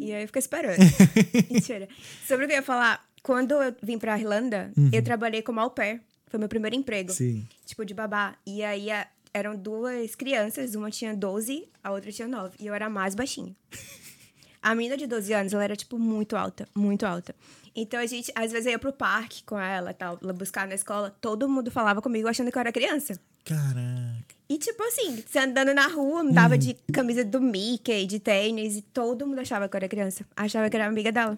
E 0.00 0.12
aí 0.12 0.22
eu 0.22 0.26
fiquei 0.26 0.40
esperando. 0.40 0.78
Mentira. 1.50 1.88
Sobre 2.26 2.44
o 2.44 2.48
que 2.48 2.54
eu 2.54 2.58
ia 2.58 2.62
falar, 2.62 3.04
quando 3.22 3.52
eu 3.62 3.74
vim 3.82 3.98
pra 3.98 4.18
Irlanda, 4.18 4.72
eu 4.92 5.02
trabalhei 5.02 5.42
como 5.42 5.60
au 5.60 5.70
pair. 5.70 6.00
Foi 6.28 6.38
meu 6.38 6.48
primeiro 6.48 6.76
emprego. 6.76 7.10
Uhum. 7.10 7.16
Sim. 7.16 7.48
Tipo, 7.64 7.84
de 7.84 7.94
babá. 7.94 8.36
E 8.46 8.62
aí 8.62 8.90
a- 8.90 9.06
eram 9.32 9.56
duas 9.56 10.14
crianças, 10.14 10.74
uma 10.74 10.90
tinha 10.90 11.14
12, 11.16 11.68
a 11.82 11.90
outra 11.92 12.10
tinha 12.12 12.28
9. 12.28 12.56
E 12.60 12.66
eu 12.66 12.74
era 12.74 12.88
mais 12.90 13.14
baixinha. 13.14 13.54
A 14.60 14.74
menina 14.74 14.96
de 14.96 15.06
12 15.06 15.32
anos, 15.32 15.52
ela 15.52 15.62
era, 15.62 15.76
tipo, 15.76 15.98
muito 16.00 16.36
alta, 16.36 16.68
muito 16.74 17.06
alta. 17.06 17.32
Então, 17.76 18.00
a 18.00 18.04
gente, 18.06 18.32
às 18.34 18.50
vezes, 18.50 18.66
eu 18.66 18.72
ia 18.72 18.78
pro 18.78 18.92
parque 18.92 19.44
com 19.44 19.56
ela, 19.56 19.94
tal, 19.94 20.18
ela 20.20 20.32
buscar 20.32 20.66
na 20.66 20.74
escola. 20.74 21.16
Todo 21.20 21.48
mundo 21.48 21.70
falava 21.70 22.02
comigo 22.02 22.26
achando 22.26 22.50
que 22.50 22.58
eu 22.58 22.60
era 22.60 22.72
criança. 22.72 23.20
Caraca. 23.44 24.34
E, 24.48 24.56
tipo 24.58 24.82
assim, 24.82 25.22
você 25.26 25.38
andando 25.40 25.74
na 25.74 25.86
rua, 25.88 26.20
andava 26.22 26.54
Uhum. 26.54 26.58
de 26.60 26.74
camisa 26.92 27.22
do 27.24 27.40
Mickey, 27.40 28.06
de 28.06 28.18
tênis, 28.18 28.76
e 28.76 28.82
todo 28.82 29.26
mundo 29.26 29.40
achava 29.40 29.68
que 29.68 29.76
eu 29.76 29.78
era 29.78 29.88
criança. 29.88 30.24
Achava 30.34 30.70
que 30.70 30.76
era 30.76 30.86
amiga 30.86 31.12
dela. 31.12 31.36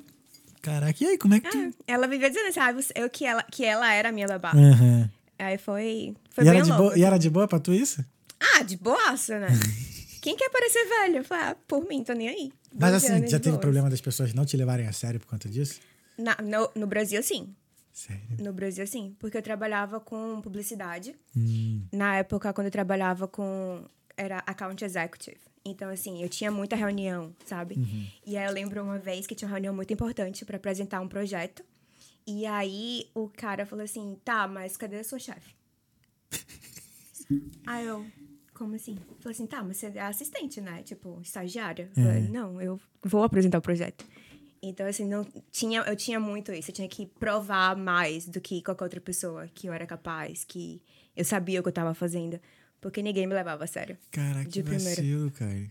Caraca, 0.62 0.96
e 1.02 1.06
aí, 1.06 1.18
como 1.18 1.34
é 1.34 1.40
que 1.40 1.50
tu. 1.50 1.58
Ah, 1.58 1.70
ela 1.86 2.06
vivia 2.06 2.28
dizendo 2.28 2.48
assim, 2.48 2.60
ah, 2.60 2.72
você- 2.72 2.92
eu, 2.94 3.08
que, 3.10 3.24
ela, 3.24 3.42
que 3.42 3.64
ela 3.64 3.92
era 3.92 4.10
a 4.10 4.12
minha 4.12 4.28
babá. 4.28 4.52
Aham. 4.52 5.10
Aí 5.38 5.56
foi, 5.58 6.14
foi 6.30 6.44
E, 6.44 6.46
bem 6.50 6.56
era 6.56 6.62
de 6.62 6.68
louco. 6.70 6.84
boa, 6.84 6.98
e 6.98 7.02
era 7.02 7.18
de 7.18 7.30
boa 7.30 7.48
pra 7.48 7.58
tu 7.58 7.72
isso? 7.72 8.04
Ah, 8.38 8.62
de 8.62 8.76
boaça, 8.76 9.38
né? 9.40 9.48
Quem 10.22 10.36
quer 10.36 10.50
parecer 10.50 10.84
velho? 10.86 11.16
Eu 11.18 11.24
falei, 11.24 11.44
ah, 11.46 11.56
por 11.66 11.88
mim, 11.88 12.04
tô 12.04 12.12
nem 12.12 12.28
aí. 12.28 12.52
Mas 12.78 12.92
12 12.92 13.06
assim, 13.06 13.26
já 13.26 13.38
teve 13.40 13.52
boas. 13.52 13.60
problema 13.62 13.88
das 13.90 14.00
pessoas 14.02 14.34
não 14.34 14.44
te 14.44 14.56
levarem 14.56 14.86
a 14.86 14.92
sério 14.92 15.18
por 15.18 15.26
conta 15.26 15.48
disso? 15.48 15.80
Na- 16.18 16.36
no, 16.42 16.70
no 16.76 16.86
Brasil, 16.86 17.22
sim. 17.22 17.48
Sério. 18.00 18.22
No 18.38 18.52
Brasil, 18.52 18.86
sim. 18.86 19.14
Porque 19.18 19.36
eu 19.36 19.42
trabalhava 19.42 20.00
com 20.00 20.40
publicidade. 20.40 21.14
Hum. 21.36 21.86
Na 21.92 22.16
época, 22.16 22.50
quando 22.52 22.68
eu 22.68 22.70
trabalhava 22.70 23.28
com... 23.28 23.84
Era 24.16 24.38
account 24.38 24.82
executive. 24.84 25.38
Então, 25.64 25.90
assim, 25.90 26.22
eu 26.22 26.28
tinha 26.28 26.50
muita 26.50 26.76
reunião, 26.76 27.34
sabe? 27.44 27.74
Uhum. 27.74 28.06
E 28.26 28.36
aí 28.36 28.46
eu 28.46 28.52
lembro 28.52 28.82
uma 28.82 28.98
vez 28.98 29.26
que 29.26 29.34
tinha 29.34 29.46
uma 29.48 29.54
reunião 29.54 29.74
muito 29.74 29.92
importante 29.92 30.44
para 30.44 30.56
apresentar 30.56 31.00
um 31.00 31.08
projeto. 31.08 31.62
E 32.26 32.46
aí 32.46 33.10
o 33.14 33.28
cara 33.28 33.66
falou 33.66 33.84
assim: 33.84 34.18
tá, 34.24 34.48
mas 34.48 34.76
cadê 34.76 34.98
a 34.98 35.04
sua 35.04 35.18
chefe? 35.18 35.54
aí 37.66 37.86
eu, 37.86 38.06
como 38.54 38.74
assim? 38.74 38.96
Falei 39.20 39.34
assim: 39.34 39.46
tá, 39.46 39.62
mas 39.62 39.76
você 39.76 39.86
é 39.86 40.00
assistente, 40.00 40.60
né? 40.60 40.82
Tipo, 40.82 41.18
estagiária. 41.20 41.90
Eu 41.96 42.02
falei, 42.02 42.28
não, 42.28 42.60
eu 42.60 42.80
vou 43.02 43.22
apresentar 43.22 43.58
o 43.58 43.62
projeto. 43.62 44.04
Então, 44.62 44.86
assim, 44.86 45.06
não 45.06 45.26
tinha, 45.50 45.80
eu 45.80 45.96
tinha 45.96 46.20
muito 46.20 46.52
isso. 46.52 46.70
Eu 46.70 46.74
tinha 46.74 46.88
que 46.88 47.06
provar 47.06 47.74
mais 47.76 48.26
do 48.28 48.40
que 48.40 48.62
qualquer 48.62 48.84
outra 48.84 49.00
pessoa 49.00 49.48
que 49.54 49.66
eu 49.66 49.72
era 49.72 49.86
capaz, 49.86 50.44
que 50.44 50.82
eu 51.16 51.24
sabia 51.24 51.60
o 51.60 51.62
que 51.62 51.68
eu 51.68 51.72
tava 51.72 51.94
fazendo. 51.94 52.38
Porque 52.80 53.02
ninguém 53.02 53.26
me 53.26 53.34
levava 53.34 53.64
a 53.64 53.66
sério. 53.66 53.96
Caraca, 54.10 54.44
que 54.44 54.62
De 54.62 54.72
vacilo, 54.72 55.30
cara. 55.30 55.66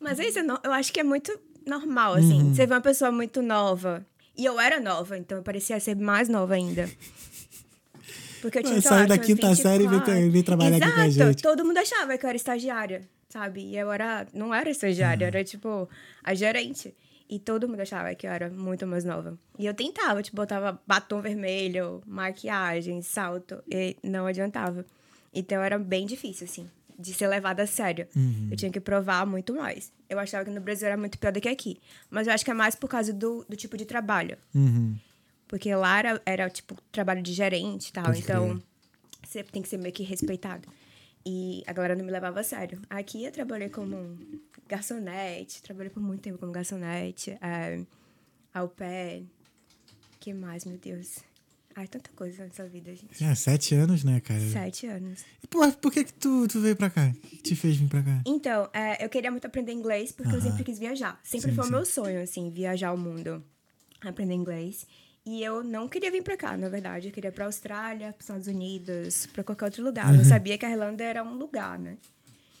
Mas 0.00 0.18
é 0.18 0.28
isso, 0.28 0.38
eu, 0.40 0.44
não- 0.44 0.60
eu 0.64 0.72
acho 0.72 0.92
que 0.92 1.00
é 1.00 1.04
muito 1.04 1.36
normal, 1.66 2.14
assim. 2.14 2.42
Uhum. 2.42 2.54
Você 2.54 2.66
vê 2.66 2.74
uma 2.74 2.80
pessoa 2.80 3.10
muito 3.12 3.40
nova. 3.42 4.04
E 4.36 4.44
eu 4.44 4.58
era 4.58 4.80
nova, 4.80 5.16
então 5.18 5.38
eu 5.38 5.42
parecia 5.44 5.78
ser 5.78 5.94
mais 5.96 6.28
nova 6.28 6.54
ainda. 6.54 6.88
Porque 8.40 8.58
eu 8.58 8.62
tinha, 8.64 8.80
sei 8.80 8.90
lá, 8.90 8.96
Saiu 8.98 9.08
da 9.08 9.18
quinta 9.18 9.54
série 9.54 9.84
e 9.84 9.86
veio- 9.86 10.00
24. 10.00 10.30
veio 10.32 10.44
trabalhar 10.44 10.76
aqui 10.78 10.92
com 10.94 11.00
a 11.00 11.06
Exato, 11.06 11.28
gente. 11.30 11.42
todo 11.42 11.64
mundo 11.64 11.76
achava 11.78 12.18
que 12.18 12.24
eu 12.24 12.28
era 12.28 12.36
estagiária, 12.36 13.08
sabe? 13.28 13.60
E 13.60 13.76
eu 13.78 13.92
era, 13.92 14.26
não 14.34 14.52
era 14.52 14.68
estagiária, 14.68 15.26
era 15.26 15.44
tipo 15.44 15.88
a 16.24 16.34
gerente. 16.34 16.92
E 17.28 17.38
todo 17.38 17.68
mundo 17.68 17.80
achava 17.80 18.14
que 18.14 18.26
eu 18.26 18.30
era 18.30 18.50
muito 18.50 18.86
mais 18.86 19.04
nova. 19.04 19.38
E 19.58 19.66
eu 19.66 19.74
tentava, 19.74 20.22
tipo, 20.22 20.36
botava 20.36 20.80
batom 20.86 21.20
vermelho, 21.20 22.02
maquiagem, 22.06 23.00
salto, 23.02 23.62
e 23.70 23.96
não 24.02 24.26
adiantava. 24.26 24.84
Então 25.34 25.62
era 25.62 25.78
bem 25.78 26.06
difícil, 26.06 26.44
assim, 26.44 26.68
de 26.98 27.14
ser 27.14 27.26
levada 27.26 27.62
a 27.62 27.66
sério. 27.66 28.06
Uhum. 28.14 28.48
Eu 28.50 28.56
tinha 28.56 28.70
que 28.70 28.80
provar 28.80 29.26
muito 29.26 29.54
mais. 29.54 29.92
Eu 30.08 30.18
achava 30.18 30.44
que 30.44 30.50
no 30.50 30.60
Brasil 30.60 30.86
era 30.86 30.96
muito 30.96 31.18
pior 31.18 31.32
do 31.32 31.40
que 31.40 31.48
aqui. 31.48 31.80
Mas 32.10 32.26
eu 32.26 32.34
acho 32.34 32.44
que 32.44 32.50
é 32.50 32.54
mais 32.54 32.74
por 32.74 32.88
causa 32.88 33.12
do, 33.12 33.44
do 33.48 33.56
tipo 33.56 33.76
de 33.76 33.86
trabalho. 33.86 34.36
Uhum. 34.54 34.96
Porque 35.48 35.74
lá 35.74 35.98
era, 35.98 36.22
era, 36.24 36.50
tipo, 36.50 36.76
trabalho 36.90 37.22
de 37.22 37.32
gerente 37.32 37.88
e 37.88 37.92
tal. 37.92 38.04
Pode 38.04 38.20
então, 38.20 38.48
crer. 38.48 38.62
você 39.22 39.42
tem 39.42 39.62
que 39.62 39.68
ser 39.68 39.78
meio 39.78 39.94
que 39.94 40.02
respeitado. 40.02 40.68
E 41.24 41.62
a 41.66 41.72
galera 41.72 41.94
não 41.94 42.04
me 42.04 42.10
levava 42.10 42.40
a 42.40 42.42
sério. 42.42 42.80
Aqui 42.90 43.24
eu 43.24 43.32
trabalhei 43.32 43.68
como 43.68 44.18
garçonete, 44.68 45.62
trabalhei 45.62 45.90
por 45.90 46.02
muito 46.02 46.22
tempo 46.22 46.38
como 46.38 46.50
garçonete, 46.52 47.38
é, 47.40 47.80
au 48.52 48.68
pair. 48.68 49.24
que 50.18 50.32
mais, 50.32 50.64
meu 50.64 50.78
Deus? 50.78 51.18
Ai, 51.74 51.86
tanta 51.86 52.10
coisa 52.14 52.44
nessa 52.44 52.68
vida, 52.68 52.94
gente. 52.94 53.24
É, 53.24 53.34
sete 53.34 53.74
anos, 53.74 54.04
né, 54.04 54.20
cara? 54.20 54.40
Sete 54.40 54.86
anos. 54.86 55.24
E 55.42 55.46
por, 55.46 55.72
por 55.76 55.90
que 55.90 56.04
que 56.04 56.12
tu, 56.12 56.46
tu 56.46 56.60
veio 56.60 56.76
pra 56.76 56.90
cá? 56.90 57.08
O 57.08 57.20
que 57.20 57.36
que 57.36 57.42
te 57.42 57.56
fez 57.56 57.76
vir 57.76 57.88
pra 57.88 58.02
cá? 58.02 58.22
Então, 58.26 58.68
é, 58.74 59.02
eu 59.02 59.08
queria 59.08 59.30
muito 59.30 59.46
aprender 59.46 59.72
inglês 59.72 60.12
porque 60.12 60.34
eu 60.34 60.40
sempre 60.40 60.64
quis 60.64 60.78
viajar. 60.78 61.18
Sempre 61.24 61.50
Sim, 61.50 61.56
foi 61.56 61.66
o 61.66 61.70
meu 61.70 61.84
sonho, 61.84 62.22
assim, 62.22 62.50
viajar 62.50 62.92
o 62.92 62.98
mundo, 62.98 63.42
aprender 64.02 64.34
inglês. 64.34 64.86
E 65.24 65.42
eu 65.42 65.62
não 65.62 65.88
queria 65.88 66.10
vir 66.10 66.22
pra 66.22 66.36
cá, 66.36 66.56
na 66.56 66.68
verdade. 66.68 67.08
Eu 67.08 67.12
queria 67.12 67.28
ir 67.28 67.32
pra 67.32 67.44
Austrália, 67.44 68.12
pros 68.12 68.24
Estados 68.24 68.48
Unidos, 68.48 69.26
pra 69.32 69.44
qualquer 69.44 69.66
outro 69.66 69.84
lugar. 69.84 70.12
Uhum. 70.12 70.18
Eu 70.18 70.24
sabia 70.24 70.58
que 70.58 70.66
a 70.66 70.70
Irlanda 70.70 71.04
era 71.04 71.22
um 71.22 71.34
lugar, 71.34 71.78
né? 71.78 71.96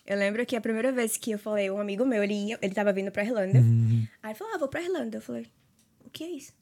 Eu 0.06 0.16
lembro 0.16 0.44
que 0.46 0.54
a 0.54 0.60
primeira 0.60 0.92
vez 0.92 1.16
que 1.16 1.32
eu 1.32 1.38
falei, 1.38 1.70
um 1.70 1.80
amigo 1.80 2.04
meu, 2.04 2.22
ele, 2.22 2.34
ia, 2.34 2.58
ele 2.62 2.74
tava 2.74 2.92
vindo 2.92 3.10
pra 3.10 3.24
Irlanda. 3.24 3.58
Uhum. 3.58 4.06
Aí 4.22 4.30
ele 4.30 4.38
falou, 4.38 4.54
ah, 4.54 4.58
vou 4.58 4.68
pra 4.68 4.82
Irlanda. 4.82 5.18
Eu 5.18 5.22
falei, 5.22 5.46
o 6.04 6.10
que 6.10 6.22
é 6.22 6.30
isso? 6.30 6.52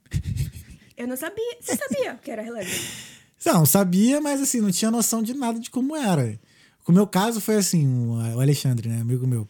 eu 0.96 1.06
não 1.06 1.16
sabia. 1.16 1.56
Você 1.60 1.76
sabia 1.76 2.14
que 2.16 2.30
era 2.30 2.42
Irlanda? 2.42 2.66
Não, 3.42 3.64
sabia, 3.64 4.20
mas 4.20 4.38
assim, 4.38 4.60
não 4.60 4.70
tinha 4.70 4.90
noção 4.90 5.22
de 5.22 5.32
nada 5.32 5.58
de 5.58 5.70
como 5.70 5.96
era. 5.96 6.38
O 6.86 6.92
meu 6.92 7.06
caso 7.06 7.40
foi 7.40 7.56
assim, 7.56 7.88
o 8.06 8.38
Alexandre, 8.38 8.86
né, 8.86 9.00
amigo 9.00 9.26
meu. 9.26 9.48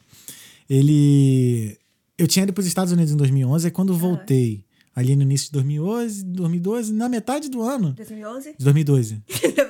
Ele... 0.69 1.77
Eu 2.17 2.29
tinha 2.29 2.45
ido 2.45 2.53
para 2.53 2.61
os 2.61 2.69
Estados 2.69 2.93
Unidos 2.93 3.13
em 3.13 3.17
2011, 3.17 3.67
aí 3.67 3.71
quando 3.73 3.93
voltei, 3.97 4.65
ali 5.01 5.17
no 5.17 5.23
início 5.23 5.47
de 5.47 5.53
2011, 5.53 6.25
2012, 6.25 6.93
na 6.93 7.09
metade 7.09 7.49
do 7.49 7.63
ano, 7.63 7.93
2011? 7.93 8.53
de 8.59 8.65
2012, 8.65 9.23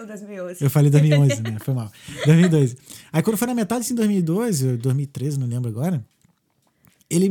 2011. 0.06 0.62
eu 0.64 0.70
falei 0.70 0.90
2011, 0.90 1.40
né, 1.42 1.56
foi 1.60 1.74
mal, 1.74 1.90
2012. 2.26 2.76
Aí 3.12 3.22
quando 3.22 3.36
foi 3.36 3.46
na 3.46 3.54
metade, 3.54 3.80
assim, 3.82 3.94
2012, 3.94 4.68
ou 4.68 4.76
2013, 4.76 5.38
não 5.38 5.46
lembro 5.46 5.68
agora, 5.70 6.04
ele... 7.08 7.30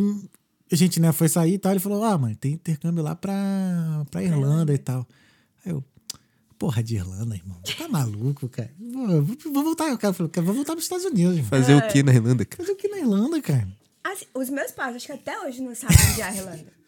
A 0.71 0.75
gente, 0.75 0.99
né, 0.99 1.11
foi 1.11 1.27
sair 1.27 1.53
e 1.55 1.57
tal, 1.57 1.71
ele 1.71 1.79
falou, 1.79 2.03
ah, 2.03 2.15
mano, 2.15 2.35
tem 2.35 2.53
intercâmbio 2.53 3.03
lá 3.03 3.15
pra, 3.15 4.05
pra 4.11 4.23
Irlanda 4.23 4.71
e 4.71 4.77
tal. 4.77 5.07
Aí 5.65 5.71
eu, 5.71 5.83
Porra 6.59 6.83
de 6.83 6.95
Irlanda, 6.95 7.33
irmão. 7.35 7.57
Tá 7.77 7.87
maluco, 7.87 8.47
cara? 8.49 8.69
Vou, 8.77 9.21
vou 9.23 9.63
voltar, 9.63 9.87
eu 9.89 9.97
quero, 9.97 10.13
eu 10.19 10.29
quero- 10.29 10.45
vou 10.45 10.53
voltar 10.53 10.73
pros 10.73 10.83
Estados 10.83 11.05
Unidos, 11.05 11.35
irmão. 11.37 11.49
Fazer 11.49 11.73
o 11.73 11.87
que 11.87 12.03
na 12.03 12.13
Irlanda, 12.13 12.43
cara? 12.45 12.61
Fazer 12.63 12.73
o 12.73 12.75
que 12.75 12.87
na 12.89 12.97
Irlanda, 12.97 13.41
cara? 13.41 13.67
Assim, 14.03 14.25
os 14.33 14.49
meus 14.49 14.71
pais, 14.71 14.95
acho 14.95 15.05
que 15.05 15.11
até 15.13 15.39
hoje 15.39 15.61
não 15.61 15.73
sabem 15.73 15.97
onde 16.11 16.21
é 16.21 16.23
a 16.25 16.35
Irlanda. 16.35 16.78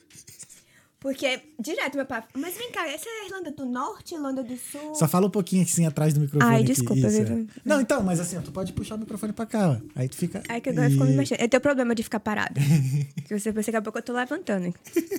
Porque, 1.01 1.41
direto, 1.59 1.95
meu 1.95 2.05
pai... 2.05 2.23
Mas 2.37 2.55
vem 2.55 2.71
cá, 2.71 2.87
essa 2.87 3.09
é 3.09 3.11
a 3.23 3.25
Irlanda 3.25 3.49
do 3.51 3.65
Norte, 3.65 4.13
Irlanda 4.13 4.43
do 4.43 4.55
Sul? 4.55 4.93
Só 4.93 5.07
fala 5.07 5.25
um 5.25 5.31
pouquinho 5.31 5.63
assim 5.63 5.83
atrás 5.87 6.13
do 6.13 6.19
microfone. 6.19 6.53
Ai, 6.53 6.57
aqui. 6.61 6.65
desculpa, 6.73 7.07
Isso, 7.07 7.21
é. 7.23 7.45
Não, 7.65 7.81
então, 7.81 8.03
mas 8.03 8.19
assim, 8.19 8.37
ó, 8.37 8.41
tu 8.41 8.51
pode 8.51 8.71
puxar 8.71 8.95
o 8.95 8.99
microfone 8.99 9.33
pra 9.33 9.47
cá, 9.47 9.71
ó. 9.71 9.77
Aí 9.95 10.07
tu 10.07 10.15
fica. 10.15 10.43
É 10.47 10.61
que 10.61 10.69
agora 10.69 10.91
ficou 10.91 11.07
me 11.07 11.13
E- 11.13 11.17
mexendo. 11.17 11.41
Eu 11.41 11.49
tenho 11.49 11.59
problema 11.61 11.95
de 11.95 12.03
ficar 12.03 12.19
parada. 12.19 12.61
Se 13.27 13.39
você 13.39 13.51
perceber, 13.51 13.63
daqui 13.63 13.77
a 13.77 13.81
pouco 13.81 13.97
eu 13.97 14.03
tô 14.03 14.13
levantando. 14.13 14.73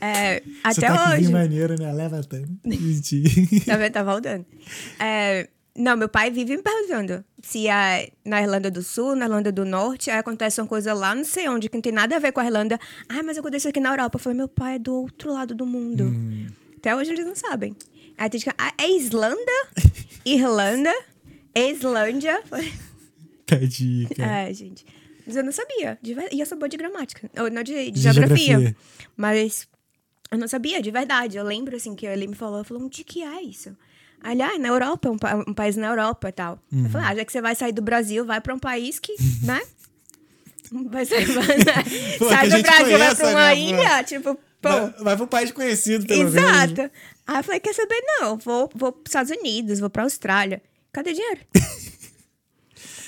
É, 0.00 0.40
Você 0.40 0.84
até 0.84 0.86
tá 0.86 0.94
aqui 1.06 1.12
hoje. 1.14 1.22
bem 1.24 1.32
maneiro, 1.32 1.74
né? 1.76 1.92
Levantando. 1.92 2.48
Tá 3.66 3.76
vendo? 3.76 3.92
Tá 3.92 4.02
voltando. 4.04 4.46
É, 5.00 5.48
não, 5.78 5.96
meu 5.96 6.08
pai 6.08 6.30
vive 6.30 6.56
me 6.56 6.62
perguntando 6.62 7.24
se 7.42 7.68
é 7.68 8.10
na 8.24 8.42
Irlanda 8.42 8.70
do 8.70 8.82
Sul, 8.82 9.14
na 9.14 9.26
Irlanda 9.26 9.50
do 9.52 9.64
Norte, 9.64 10.10
aí 10.10 10.18
acontece 10.18 10.60
uma 10.60 10.66
coisa 10.66 10.92
lá, 10.92 11.14
não 11.14 11.24
sei 11.24 11.48
onde, 11.48 11.68
que 11.68 11.76
não 11.76 11.82
tem 11.82 11.92
nada 11.92 12.16
a 12.16 12.18
ver 12.18 12.32
com 12.32 12.40
a 12.40 12.44
Irlanda. 12.44 12.78
Ah, 13.08 13.22
mas 13.22 13.38
aconteceu 13.38 13.70
aqui 13.70 13.80
na 13.80 13.90
Europa. 13.90 14.16
Eu 14.16 14.20
falei, 14.20 14.36
meu 14.36 14.48
pai 14.48 14.74
é 14.74 14.78
do 14.78 14.92
outro 14.94 15.32
lado 15.32 15.54
do 15.54 15.64
mundo. 15.64 16.04
Hum. 16.04 16.46
Até 16.76 16.94
hoje 16.94 17.12
eles 17.12 17.24
não 17.24 17.34
sabem. 17.36 17.74
Aí 18.18 18.28
tem 18.28 18.40
que 18.40 18.50
ah, 18.58 18.72
é 18.76 18.90
Islândia? 18.90 19.68
Irlanda? 20.24 20.92
Islândia? 21.54 22.42
Tadinho, 23.46 24.08
cara. 24.16 24.48
É, 24.48 24.52
gente. 24.54 24.84
Mas 25.26 25.36
eu 25.36 25.44
não 25.44 25.52
sabia. 25.52 25.98
de 26.02 26.14
ver- 26.14 26.28
E 26.32 26.40
eu 26.40 26.46
sou 26.46 26.58
boa 26.58 26.68
de 26.68 26.76
gramática. 26.76 27.30
Ou 27.38 27.50
não, 27.50 27.62
de, 27.62 27.72
de 27.86 27.90
De 27.92 28.00
geografia. 28.00 28.36
geografia. 28.46 28.76
Mas 29.16 29.68
eu 30.30 30.38
não 30.38 30.48
sabia, 30.48 30.80
de 30.82 30.90
verdade. 30.90 31.36
Eu 31.36 31.44
lembro, 31.44 31.76
assim, 31.76 31.94
que 31.94 32.06
ele 32.06 32.26
me 32.26 32.34
falou. 32.34 32.62
Falou, 32.64 32.82
onde 32.84 33.04
que 33.04 33.22
é 33.22 33.42
isso? 33.42 33.76
Aí 34.20 34.32
ele, 34.32 34.42
ah, 34.42 34.58
na 34.58 34.68
Europa, 34.68 35.10
um, 35.10 35.18
pa- 35.18 35.36
um 35.46 35.54
país 35.54 35.76
na 35.76 35.86
Europa 35.88 36.28
e 36.28 36.32
tal. 36.32 36.58
Uhum. 36.72 36.84
Eu 36.84 36.90
falei, 36.90 37.06
ah, 37.08 37.14
já 37.14 37.24
que 37.24 37.32
você 37.32 37.40
vai 37.40 37.54
sair 37.54 37.72
do 37.72 37.82
Brasil, 37.82 38.24
vai 38.24 38.40
pra 38.40 38.54
um 38.54 38.58
país 38.58 38.98
que, 38.98 39.14
né? 39.42 39.60
Vai 40.90 41.04
sair, 41.06 41.24
vai, 41.26 41.46
Pô, 42.18 42.28
sai 42.28 42.48
do 42.50 42.62
Brasil, 42.62 42.62
vai 42.62 42.98
conheça, 42.98 43.16
pra 43.16 43.28
uma 43.30 43.48
né, 43.48 43.54
pô? 43.54 43.60
ilha, 43.60 44.04
tipo, 44.04 44.34
pô. 44.34 44.68
Vai, 44.68 44.90
vai 45.02 45.16
pra 45.16 45.24
um 45.24 45.28
país 45.28 45.50
conhecido, 45.52 46.06
pelo 46.06 46.30
menos. 46.30 46.34
Exato. 46.34 46.90
Aí 47.26 47.36
eu 47.38 47.44
falei, 47.44 47.60
quer 47.60 47.74
saber? 47.74 48.02
Não, 48.20 48.36
vou, 48.38 48.70
vou 48.74 48.92
pros 48.92 49.08
Estados 49.10 49.30
Unidos, 49.30 49.78
vou 49.80 49.88
pra 49.90 50.02
Austrália. 50.02 50.60
Cadê 50.92 51.12
dinheiro? 51.12 51.40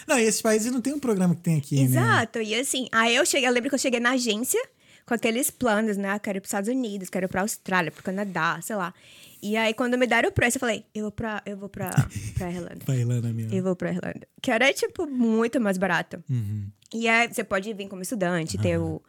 Não, 0.07 0.19
e 0.19 0.25
esses 0.25 0.43
países 0.43 0.73
não 0.73 0.81
tem 0.81 0.93
um 0.93 0.99
programa 0.99 1.35
que 1.37 1.41
tem 1.43 1.57
aqui, 1.57 1.77
né? 1.77 1.83
Exato. 1.83 2.41
E 2.41 2.55
assim, 2.55 2.89
aí 2.91 3.15
eu 3.15 3.25
cheguei, 3.25 3.49
eu 3.49 3.53
lembro 3.53 3.69
que 3.69 3.75
eu 3.75 3.79
cheguei 3.79 4.01
na 4.01 4.11
agência 4.13 4.61
com 5.07 5.15
aqueles 5.15 5.51
planos, 5.51 5.97
né? 5.97 6.19
Quero 6.19 6.39
ir 6.39 6.41
pros 6.41 6.49
Estados 6.49 6.69
Unidos, 6.69 7.09
quero 7.09 7.27
ir 7.27 7.29
pra 7.29 7.43
Austrália, 7.43 7.93
pro 7.93 8.03
Canadá, 8.03 8.59
sei 8.63 8.75
lá. 8.75 8.93
E 9.43 9.57
aí, 9.57 9.73
quando 9.75 9.97
me 9.97 10.07
deram 10.07 10.29
o 10.29 10.33
preço, 10.33 10.57
eu 10.57 10.61
falei, 10.61 10.85
eu 10.95 11.03
vou 11.05 11.13
pra, 11.13 11.43
eu 11.47 11.57
vou 11.57 11.69
pra, 11.69 11.91
pra 12.37 12.51
Irlanda. 12.51 12.77
Pra 12.85 12.97
Irlanda 12.97 13.33
mesmo. 13.33 13.55
Eu 13.55 13.63
vou 13.63 13.75
pra 13.75 13.91
Irlanda. 13.91 14.27
Que 14.43 14.51
era, 14.51 14.73
tipo, 14.73 15.07
muito 15.07 15.61
mais 15.61 15.79
barato. 15.79 16.23
Uhum. 16.29 16.69
E 16.93 17.09
aí, 17.09 17.29
você 17.33 17.43
pode 17.45 17.73
vir 17.73 17.89
como 17.89 18.03
estudante, 18.03 18.59
ter 18.59 18.79
o... 18.79 19.03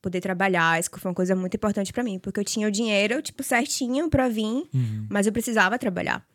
Poder 0.00 0.20
trabalhar, 0.20 0.80
isso 0.80 0.90
foi 0.98 1.10
uma 1.10 1.14
coisa 1.14 1.36
muito 1.36 1.56
importante 1.56 1.92
pra 1.92 2.02
mim. 2.02 2.18
Porque 2.18 2.40
eu 2.40 2.44
tinha 2.44 2.66
o 2.66 2.70
dinheiro, 2.72 3.22
tipo, 3.22 3.42
certinho 3.42 4.08
pra 4.10 4.28
vir, 4.28 4.68
Uhum. 4.74 5.06
mas 5.08 5.26
eu 5.28 5.32
precisava 5.32 5.78
trabalhar. 5.78 6.26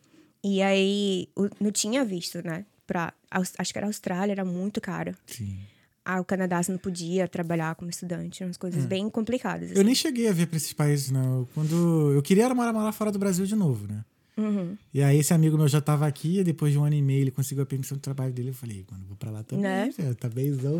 E 0.42 0.62
aí, 0.62 1.28
o- 1.36 1.50
não 1.60 1.70
tinha 1.70 2.02
visto, 2.04 2.42
né? 2.42 2.64
Pra, 2.86 3.12
acho 3.30 3.72
que 3.72 3.78
era 3.78 3.86
Austrália, 3.86 4.32
era 4.32 4.44
muito 4.44 4.80
caro. 4.80 5.14
Sim. 5.26 5.58
Ah, 6.10 6.20
o 6.22 6.24
Canadá 6.24 6.62
você 6.62 6.72
não 6.72 6.78
podia 6.78 7.28
trabalhar 7.28 7.74
como 7.74 7.90
estudante, 7.90 8.42
umas 8.42 8.56
coisas 8.56 8.86
bem 8.86 9.10
complicadas. 9.10 9.68
Eu 9.68 9.74
assim. 9.74 9.84
nem 9.84 9.94
cheguei 9.94 10.26
a 10.26 10.32
ver 10.32 10.46
pra 10.46 10.56
esses 10.56 10.72
países, 10.72 11.10
não. 11.10 11.46
Quando 11.54 12.12
eu 12.14 12.22
queria 12.22 12.46
era 12.46 12.54
morar, 12.54 12.72
morar 12.72 12.92
fora 12.92 13.12
do 13.12 13.18
Brasil 13.18 13.44
de 13.44 13.54
novo, 13.54 13.86
né? 13.86 14.02
Uhum. 14.34 14.74
E 14.94 15.02
aí 15.02 15.18
esse 15.18 15.34
amigo 15.34 15.58
meu 15.58 15.68
já 15.68 15.82
tava 15.82 16.06
aqui, 16.06 16.38
e 16.38 16.44
depois 16.44 16.72
de 16.72 16.78
um 16.78 16.84
ano 16.84 16.94
e 16.94 17.02
meio 17.02 17.20
ele 17.24 17.30
conseguiu 17.30 17.62
a 17.62 17.66
permissão 17.66 17.94
de 17.96 18.00
trabalho 18.00 18.32
dele. 18.32 18.48
Eu 18.48 18.54
falei, 18.54 18.84
quando 18.88 19.02
eu 19.02 19.08
vou 19.08 19.16
pra 19.18 19.30
lá 19.30 19.42
também, 19.42 19.62
Né? 19.64 19.90
né? 19.98 20.14
tá 20.14 20.28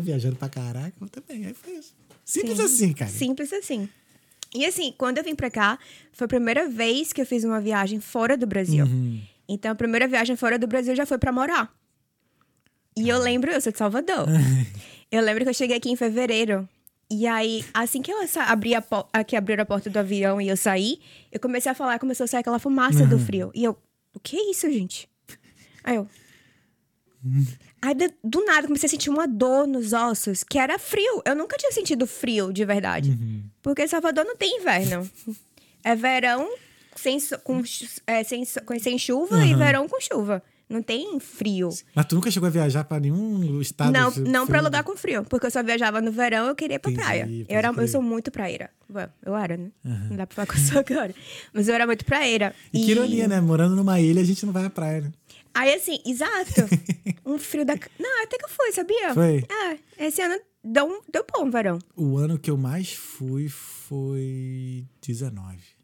viajando 0.01 0.35
pra 0.35 0.49
caraca, 0.49 0.93
eu 0.99 1.07
também. 1.09 1.45
Aí 1.45 1.53
foi 1.53 1.73
isso. 1.73 1.93
Simples 2.25 2.57
Sim. 2.57 2.63
assim, 2.63 2.93
cara. 2.93 3.11
Simples 3.11 3.53
assim. 3.53 3.87
E 4.55 4.65
assim, 4.65 4.91
quando 4.97 5.19
eu 5.19 5.23
vim 5.23 5.35
pra 5.35 5.51
cá, 5.51 5.77
foi 6.11 6.25
a 6.25 6.27
primeira 6.27 6.67
vez 6.67 7.13
que 7.13 7.21
eu 7.21 7.25
fiz 7.27 7.43
uma 7.43 7.61
viagem 7.61 7.99
fora 7.99 8.35
do 8.35 8.47
Brasil. 8.47 8.83
Uhum. 8.83 9.21
Então, 9.47 9.71
a 9.71 9.75
primeira 9.75 10.07
viagem 10.07 10.35
fora 10.35 10.57
do 10.57 10.65
Brasil 10.65 10.95
já 10.95 11.05
foi 11.05 11.19
pra 11.19 11.31
morar. 11.31 11.71
E 12.97 13.07
eu 13.07 13.19
lembro, 13.19 13.51
eu 13.51 13.61
sou 13.61 13.71
de 13.71 13.77
Salvador. 13.77 14.25
eu 15.11 15.21
lembro 15.21 15.43
que 15.43 15.49
eu 15.49 15.53
cheguei 15.53 15.77
aqui 15.77 15.89
em 15.89 15.95
fevereiro. 15.95 16.67
E 17.11 17.25
aí, 17.25 17.65
assim 17.73 18.01
que 18.03 18.11
eu 18.11 18.17
abri 18.47 18.73
a, 18.75 19.23
que 19.23 19.35
abriram 19.35 19.63
a 19.63 19.65
porta 19.65 19.89
do 19.89 19.97
avião 19.97 20.39
e 20.39 20.47
eu 20.47 20.55
saí, 20.55 20.99
eu 21.31 21.39
comecei 21.39 21.71
a 21.71 21.75
falar, 21.75 21.97
começou 21.97 22.23
a 22.25 22.27
sair 22.27 22.41
aquela 22.41 22.59
fumaça 22.59 23.03
do 23.07 23.17
frio. 23.17 23.51
E 23.55 23.63
eu, 23.63 23.75
o 24.13 24.19
que 24.19 24.37
é 24.37 24.51
isso, 24.51 24.71
gente? 24.71 25.09
Aí 25.83 25.95
eu. 25.95 26.07
Aí 27.81 27.93
de- 27.95 28.13
do 28.23 28.43
nada 28.45 28.67
comecei 28.67 28.87
a 28.87 28.89
sentir 28.89 29.09
uma 29.09 29.27
dor 29.27 29.65
nos 29.67 29.91
ossos, 29.93 30.43
que 30.43 30.57
era 30.59 30.77
frio. 30.77 31.21
Eu 31.25 31.35
nunca 31.35 31.57
tinha 31.57 31.71
sentido 31.71 32.05
frio 32.05 32.51
de 32.53 32.63
verdade. 32.63 33.17
Porque 33.61 33.87
Salvador 33.87 34.23
não 34.25 34.35
tem 34.35 34.57
inverno. 34.57 35.09
É 35.83 35.95
verão 35.95 36.47
sem, 36.95 37.17
com, 37.43 37.61
é, 38.05 38.23
sem, 38.23 38.43
sem 38.45 38.97
chuva 38.97 39.43
e 39.45 39.53
verão 39.55 39.87
com 39.87 39.99
chuva. 39.99 40.43
Não 40.69 40.83
tem 40.83 41.19
frio. 41.19 41.69
Mas 41.95 42.05
tu 42.05 42.13
nunca 42.13 42.29
chegou 42.29 42.45
a 42.45 42.49
viajar 42.51 42.83
pra 42.83 42.99
nenhum 42.99 43.59
estado? 43.59 43.91
Não, 43.91 44.11
não 44.11 44.45
pra 44.45 44.59
frio? 44.59 44.63
lugar 44.63 44.83
com 44.83 44.95
frio, 44.95 45.23
porque 45.23 45.47
eu 45.47 45.51
só 45.51 45.63
viajava 45.63 45.99
no 45.99 46.11
verão 46.11 46.45
eu 46.45 46.55
queria 46.55 46.75
ir 46.75 46.79
pra 46.79 46.91
Entendi, 46.91 47.05
praia. 47.05 47.29
Eu, 47.49 47.57
era, 47.57 47.73
eu 47.75 47.87
sou 47.87 48.03
muito 48.03 48.29
praeira. 48.29 48.69
Eu 49.25 49.35
era, 49.35 49.57
né? 49.57 49.71
Não 49.83 50.15
dá 50.15 50.27
pra 50.27 50.35
falar 50.35 50.45
que 50.45 50.53
eu 50.53 50.71
sou 50.71 50.79
agora. 50.79 51.13
Mas 51.51 51.67
eu 51.67 51.73
era 51.73 51.87
muito 51.87 52.05
praeira. 52.05 52.53
E 52.71 52.85
que 52.85 52.91
ironia, 52.91 53.27
né? 53.27 53.41
Morando 53.41 53.75
numa 53.75 53.99
ilha, 53.99 54.21
a 54.21 54.25
gente 54.25 54.45
não 54.45 54.53
vai 54.53 54.65
à 54.65 54.69
praia, 54.69 55.01
né? 55.01 55.11
Aí, 55.55 55.73
assim, 55.73 55.99
exato. 56.05 56.69
um 57.25 57.39
frio 57.39 57.65
da. 57.65 57.73
Não, 57.99 58.23
até 58.23 58.37
que 58.37 58.45
eu 58.45 58.49
fui, 58.49 58.71
sabia? 58.71 59.13
Foi? 59.15 59.43
É, 59.49 60.05
esse 60.05 60.21
ano 60.21 60.39
deu, 60.63 61.03
deu 61.11 61.25
bom 61.33 61.47
o 61.47 61.51
verão. 61.51 61.79
O 61.95 62.17
ano 62.17 62.37
que 62.37 62.51
eu 62.51 62.57
mais 62.57 62.93
fui 62.93 63.49
foi 63.49 64.85
19. 65.01 65.78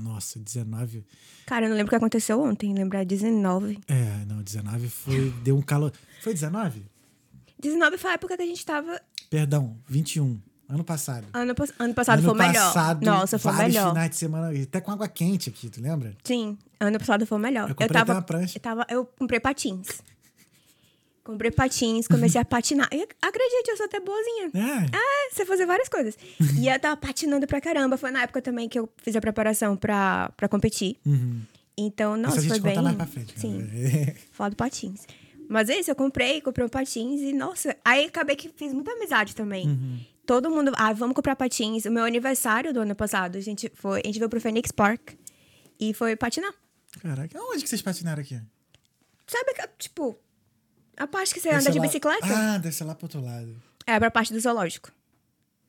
Nossa, 0.00 0.38
19. 0.38 1.04
Cara, 1.46 1.66
eu 1.66 1.70
não 1.70 1.76
lembro 1.76 1.88
o 1.88 1.90
que 1.90 1.96
aconteceu 1.96 2.40
ontem, 2.40 2.74
lembrar 2.74 3.04
19. 3.04 3.78
É, 3.86 4.24
não, 4.26 4.42
19 4.42 4.88
foi. 4.88 5.30
Deu 5.42 5.56
um 5.56 5.62
calor. 5.62 5.92
Foi 6.20 6.32
19? 6.32 6.82
19 7.60 7.98
foi 7.98 8.10
a 8.10 8.14
época 8.14 8.36
que 8.36 8.42
a 8.42 8.46
gente 8.46 8.64
tava. 8.64 9.00
Perdão, 9.28 9.76
21. 9.86 10.40
Ano 10.68 10.84
passado. 10.84 11.26
Ano, 11.32 11.52
ano 11.80 11.94
passado 11.94 12.18
ano 12.20 12.28
foi 12.28 12.38
melhor. 12.38 12.72
passado, 12.72 13.04
Nossa, 13.04 13.38
foi 13.40 13.52
melhor. 13.54 13.88
finais 13.88 14.10
de 14.10 14.16
semana, 14.16 14.62
até 14.62 14.80
com 14.80 14.92
água 14.92 15.08
quente 15.08 15.50
aqui, 15.50 15.68
tu 15.68 15.80
lembra? 15.82 16.16
Sim, 16.22 16.56
ano 16.78 16.96
passado 16.96 17.26
foi 17.26 17.38
melhor. 17.38 17.68
Eu 17.68 17.74
comprei 17.74 17.88
tava, 17.88 18.02
até 18.02 18.12
uma 18.12 18.22
prancha. 18.22 18.56
Eu, 18.56 18.62
tava, 18.62 18.86
eu 18.88 19.04
comprei 19.04 19.40
patins. 19.40 20.00
Comprei 21.30 21.50
patins, 21.52 22.08
comecei 22.08 22.40
a 22.40 22.44
patinar. 22.44 22.88
E 22.92 23.06
acredite, 23.22 23.70
eu 23.70 23.76
sou 23.76 23.86
até 23.86 24.00
boazinha. 24.00 24.50
É. 24.52 24.96
É, 24.96 25.30
você 25.30 25.46
fazer 25.46 25.64
várias 25.64 25.88
coisas. 25.88 26.18
e 26.58 26.68
eu 26.68 26.80
tava 26.80 26.96
patinando 26.96 27.46
pra 27.46 27.60
caramba. 27.60 27.96
Foi 27.96 28.10
na 28.10 28.22
época 28.22 28.42
também 28.42 28.68
que 28.68 28.76
eu 28.78 28.88
fiz 28.96 29.14
a 29.14 29.20
preparação 29.20 29.76
pra, 29.76 30.32
pra 30.36 30.48
competir. 30.48 30.96
Uhum. 31.06 31.42
Então, 31.78 32.16
nossa, 32.16 32.38
a 32.38 32.40
gente 32.40 32.50
foi 32.50 32.60
bem. 32.60 32.82
mais 32.82 32.96
pra 32.96 33.06
frente. 33.06 33.34
cara. 33.34 33.40
Sim, 33.40 34.14
falar 34.32 34.50
do 34.50 34.56
patins. 34.56 35.06
Mas 35.48 35.68
é 35.68 35.78
isso, 35.78 35.90
eu 35.90 35.94
comprei, 35.94 36.40
comprei 36.40 36.66
um 36.66 36.68
patins 36.68 37.20
e, 37.20 37.32
nossa, 37.32 37.76
aí 37.84 38.06
acabei 38.06 38.34
que 38.36 38.48
fiz 38.48 38.72
muita 38.72 38.90
amizade 38.92 39.34
também. 39.34 39.66
Uhum. 39.68 40.00
Todo 40.26 40.50
mundo, 40.50 40.72
ah, 40.76 40.92
vamos 40.92 41.14
comprar 41.14 41.36
patins. 41.36 41.84
O 41.84 41.90
meu 41.90 42.04
aniversário 42.04 42.72
do 42.72 42.80
ano 42.80 42.94
passado, 42.94 43.36
a 43.36 43.40
gente 43.40 43.70
foi, 43.74 44.00
a 44.04 44.06
gente 44.06 44.18
veio 44.18 44.28
pro 44.28 44.40
Phoenix 44.40 44.70
Park 44.72 45.10
e 45.78 45.94
foi 45.94 46.16
patinar. 46.16 46.52
Caraca, 47.00 47.38
aonde 47.38 47.62
que 47.62 47.68
vocês 47.68 47.82
patinaram 47.82 48.20
aqui? 48.20 48.40
Sabe, 49.26 49.52
tipo, 49.78 50.18
a 51.02 51.06
parte 51.06 51.32
que 51.34 51.40
você 51.40 51.48
anda 51.50 51.70
de 51.70 51.78
lá- 51.78 51.84
bicicleta? 51.86 52.26
Ah, 52.26 52.58
deve 52.58 52.74
ser 52.74 52.84
lá 52.84 52.94
pro 52.94 53.06
outro 53.06 53.20
lado. 53.22 53.56
É, 53.86 53.98
pra 53.98 54.10
parte 54.10 54.32
do 54.32 54.38
zoológico. 54.40 54.92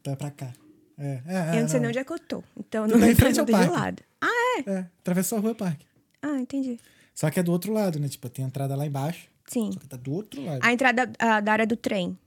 Tá 0.04 0.16
pra 0.16 0.30
cá. 0.30 0.54
É, 0.98 1.22
é, 1.26 1.56
é, 1.56 1.58
eu 1.58 1.62
não 1.62 1.70
sei 1.70 1.80
nem 1.80 1.90
onde 1.90 2.00
é 2.00 2.04
que 2.04 2.12
eu 2.12 2.20
tô. 2.20 2.44
Então, 2.60 2.86
Tu 2.88 2.92
não 2.92 3.00
tá 3.00 3.08
em 3.08 3.12
é 3.12 3.16
frente 3.16 3.40
ao 3.40 3.46
lado. 3.72 4.04
Ah, 4.20 4.28
é? 4.60 4.70
É, 4.70 4.78
atravessou 5.00 5.38
a 5.38 5.42
rua 5.42 5.56
parque. 5.56 5.86
Ah, 6.22 6.38
entendi. 6.38 6.80
Só 7.16 7.30
que 7.32 7.40
é 7.40 7.44
do 7.44 7.52
outro 7.52 7.74
lado, 7.74 8.00
né? 8.00 8.08
Tipo, 8.08 8.30
tem 8.30 8.46
a 8.46 8.48
entrada 8.48 8.76
lá 8.76 8.86
embaixo. 8.86 9.28
Sim. 9.48 9.72
Só 9.72 9.80
que 9.80 9.88
tá 9.88 9.98
do 9.98 10.12
outro 10.12 10.44
lado. 10.44 10.60
A 10.62 10.72
entrada 10.72 11.12
ah, 11.18 11.40
da 11.40 11.52
área 11.54 11.66
do 11.66 11.76
trem. 11.76 12.18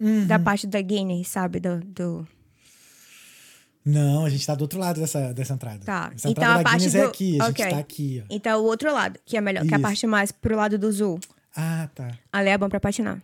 Uhum. 0.00 0.26
Da 0.26 0.38
parte 0.38 0.66
da 0.66 0.80
Guinness, 0.80 1.28
sabe? 1.28 1.60
Do, 1.60 1.80
do... 1.80 2.28
Não, 3.88 4.24
a 4.24 4.30
gente 4.30 4.46
tá 4.46 4.54
do 4.54 4.62
outro 4.62 4.78
lado 4.78 5.00
dessa, 5.00 5.32
dessa 5.32 5.54
entrada. 5.54 5.80
Tá. 5.84 6.12
Essa 6.14 6.28
Então 6.28 6.42
entrada 6.44 6.60
a 6.60 6.62
parte 6.64 6.76
Guinness 6.78 6.92
do... 6.92 6.98
é 6.98 7.04
aqui, 7.04 7.40
a 7.40 7.46
Ok. 7.46 7.64
gente 7.64 7.74
tá 7.74 7.78
aqui, 7.80 8.22
ó. 8.22 8.26
Então 8.34 8.60
o 8.60 8.64
outro 8.64 8.92
lado, 8.92 9.18
que 9.24 9.36
é 9.36 9.40
melhor, 9.40 9.64
que 9.66 9.72
é 9.72 9.74
a 9.74 9.78
Isso. 9.78 9.82
parte 9.82 10.06
mais 10.06 10.30
pro 10.32 10.56
lado 10.56 10.76
do 10.78 10.90
Zul. 10.92 11.18
Ah, 11.56 11.88
tá. 11.94 12.10
Ali 12.32 12.50
é 12.50 12.58
bom 12.58 12.68
pra 12.68 12.78
patinar. 12.80 13.20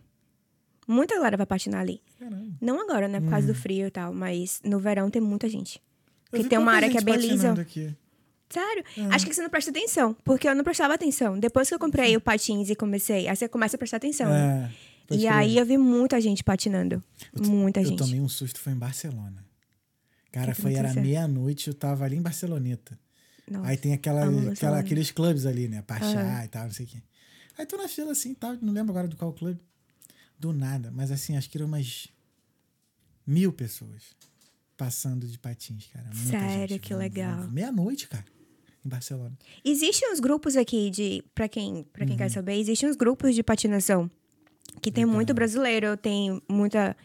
Muita 0.86 1.14
galera 1.16 1.36
vai 1.36 1.46
patinar 1.46 1.80
ali. 1.80 2.00
Caramba. 2.18 2.46
Não 2.60 2.80
agora, 2.80 3.08
né? 3.08 3.20
Por 3.20 3.30
causa 3.30 3.46
do 3.46 3.54
frio 3.54 3.86
e 3.86 3.90
tal, 3.90 4.12
mas 4.12 4.60
no 4.64 4.78
verão 4.78 5.10
tem 5.10 5.20
muita 5.22 5.48
gente. 5.48 5.78
Hum. 5.78 5.80
Eu 6.32 6.38
Porque 6.38 6.48
tem 6.48 6.58
uma 6.58 6.72
área 6.72 6.90
que 6.90 6.98
é 6.98 7.00
bem 7.00 7.16
lisa. 7.16 7.52
Aqui. 7.52 7.94
Sério? 8.50 8.84
Ah. 8.98 9.14
Acho 9.14 9.26
que 9.26 9.34
você 9.34 9.40
não 9.42 9.48
presta 9.50 9.70
atenção. 9.70 10.14
Porque 10.24 10.48
eu 10.48 10.54
não 10.54 10.62
prestava 10.64 10.94
atenção. 10.94 11.38
Depois 11.38 11.68
que 11.68 11.74
eu 11.74 11.78
comprei 11.78 12.16
o 12.16 12.20
patins 12.20 12.68
e 12.70 12.74
comecei, 12.74 13.28
aí 13.28 13.34
você 13.36 13.48
começa 13.48 13.76
a 13.76 13.78
prestar 13.78 13.96
atenção. 13.98 14.28
né? 14.30 14.70
É, 14.70 15.06
pode 15.08 15.20
E 15.20 15.26
crer. 15.26 15.32
aí 15.32 15.56
eu 15.58 15.64
vi 15.66 15.78
muita 15.78 16.20
gente 16.20 16.42
patinando. 16.44 17.02
Muita 17.40 17.80
eu 17.80 17.86
gente. 17.86 17.98
tomei 17.98 18.20
um 18.20 18.28
susto, 18.28 18.60
foi 18.60 18.72
em 18.72 18.76
Barcelona. 18.76 19.43
Cara, 20.34 20.54
que 20.54 20.60
foi, 20.62 20.74
era 20.74 20.92
meia-noite, 20.94 21.68
eu 21.68 21.74
tava 21.74 22.04
ali 22.04 22.16
em 22.16 22.22
Barceloneta. 22.22 22.98
Nossa. 23.50 23.68
Aí 23.68 23.76
tem 23.76 23.92
aquela, 23.92 24.24
aquela, 24.50 24.78
aqueles 24.78 25.10
clubes 25.10 25.46
ali, 25.46 25.68
né? 25.68 25.82
Pachá 25.82 26.44
e 26.44 26.48
tal, 26.48 26.64
não 26.64 26.72
sei 26.72 26.86
o 26.86 26.88
quê. 26.88 27.02
Aí 27.56 27.66
tô 27.66 27.76
na 27.76 27.86
fila 27.88 28.10
assim, 28.12 28.34
tal, 28.34 28.56
não 28.60 28.72
lembro 28.72 28.90
agora 28.92 29.06
do 29.06 29.16
qual 29.16 29.32
clube. 29.32 29.60
Do 30.38 30.52
nada, 30.52 30.90
mas 30.90 31.12
assim, 31.12 31.36
acho 31.36 31.48
que 31.48 31.56
eram 31.58 31.66
umas 31.68 32.08
mil 33.26 33.52
pessoas 33.52 34.02
passando 34.76 35.26
de 35.26 35.38
patins, 35.38 35.86
cara. 35.92 36.06
Muita 36.12 36.30
Sério, 36.38 36.68
gente. 36.74 36.80
que 36.80 36.94
legal. 36.94 37.48
Meia-noite, 37.48 38.08
cara, 38.08 38.24
em 38.84 38.88
Barcelona. 38.88 39.36
Existem 39.64 40.12
uns 40.12 40.18
grupos 40.20 40.56
aqui 40.56 40.90
de. 40.90 41.22
Pra 41.34 41.48
quem, 41.48 41.84
pra 41.92 42.04
quem 42.04 42.16
quer 42.16 42.24
Uhum. 42.24 42.30
saber, 42.30 42.54
existem 42.58 42.88
uns 42.88 42.96
grupos 42.96 43.34
de 43.34 43.42
patinação. 43.42 44.10
Que 44.82 44.90
tem 44.90 45.06
muito 45.06 45.32
brasileiro, 45.32 45.96
tem 45.96 46.42
muita. 46.48 46.96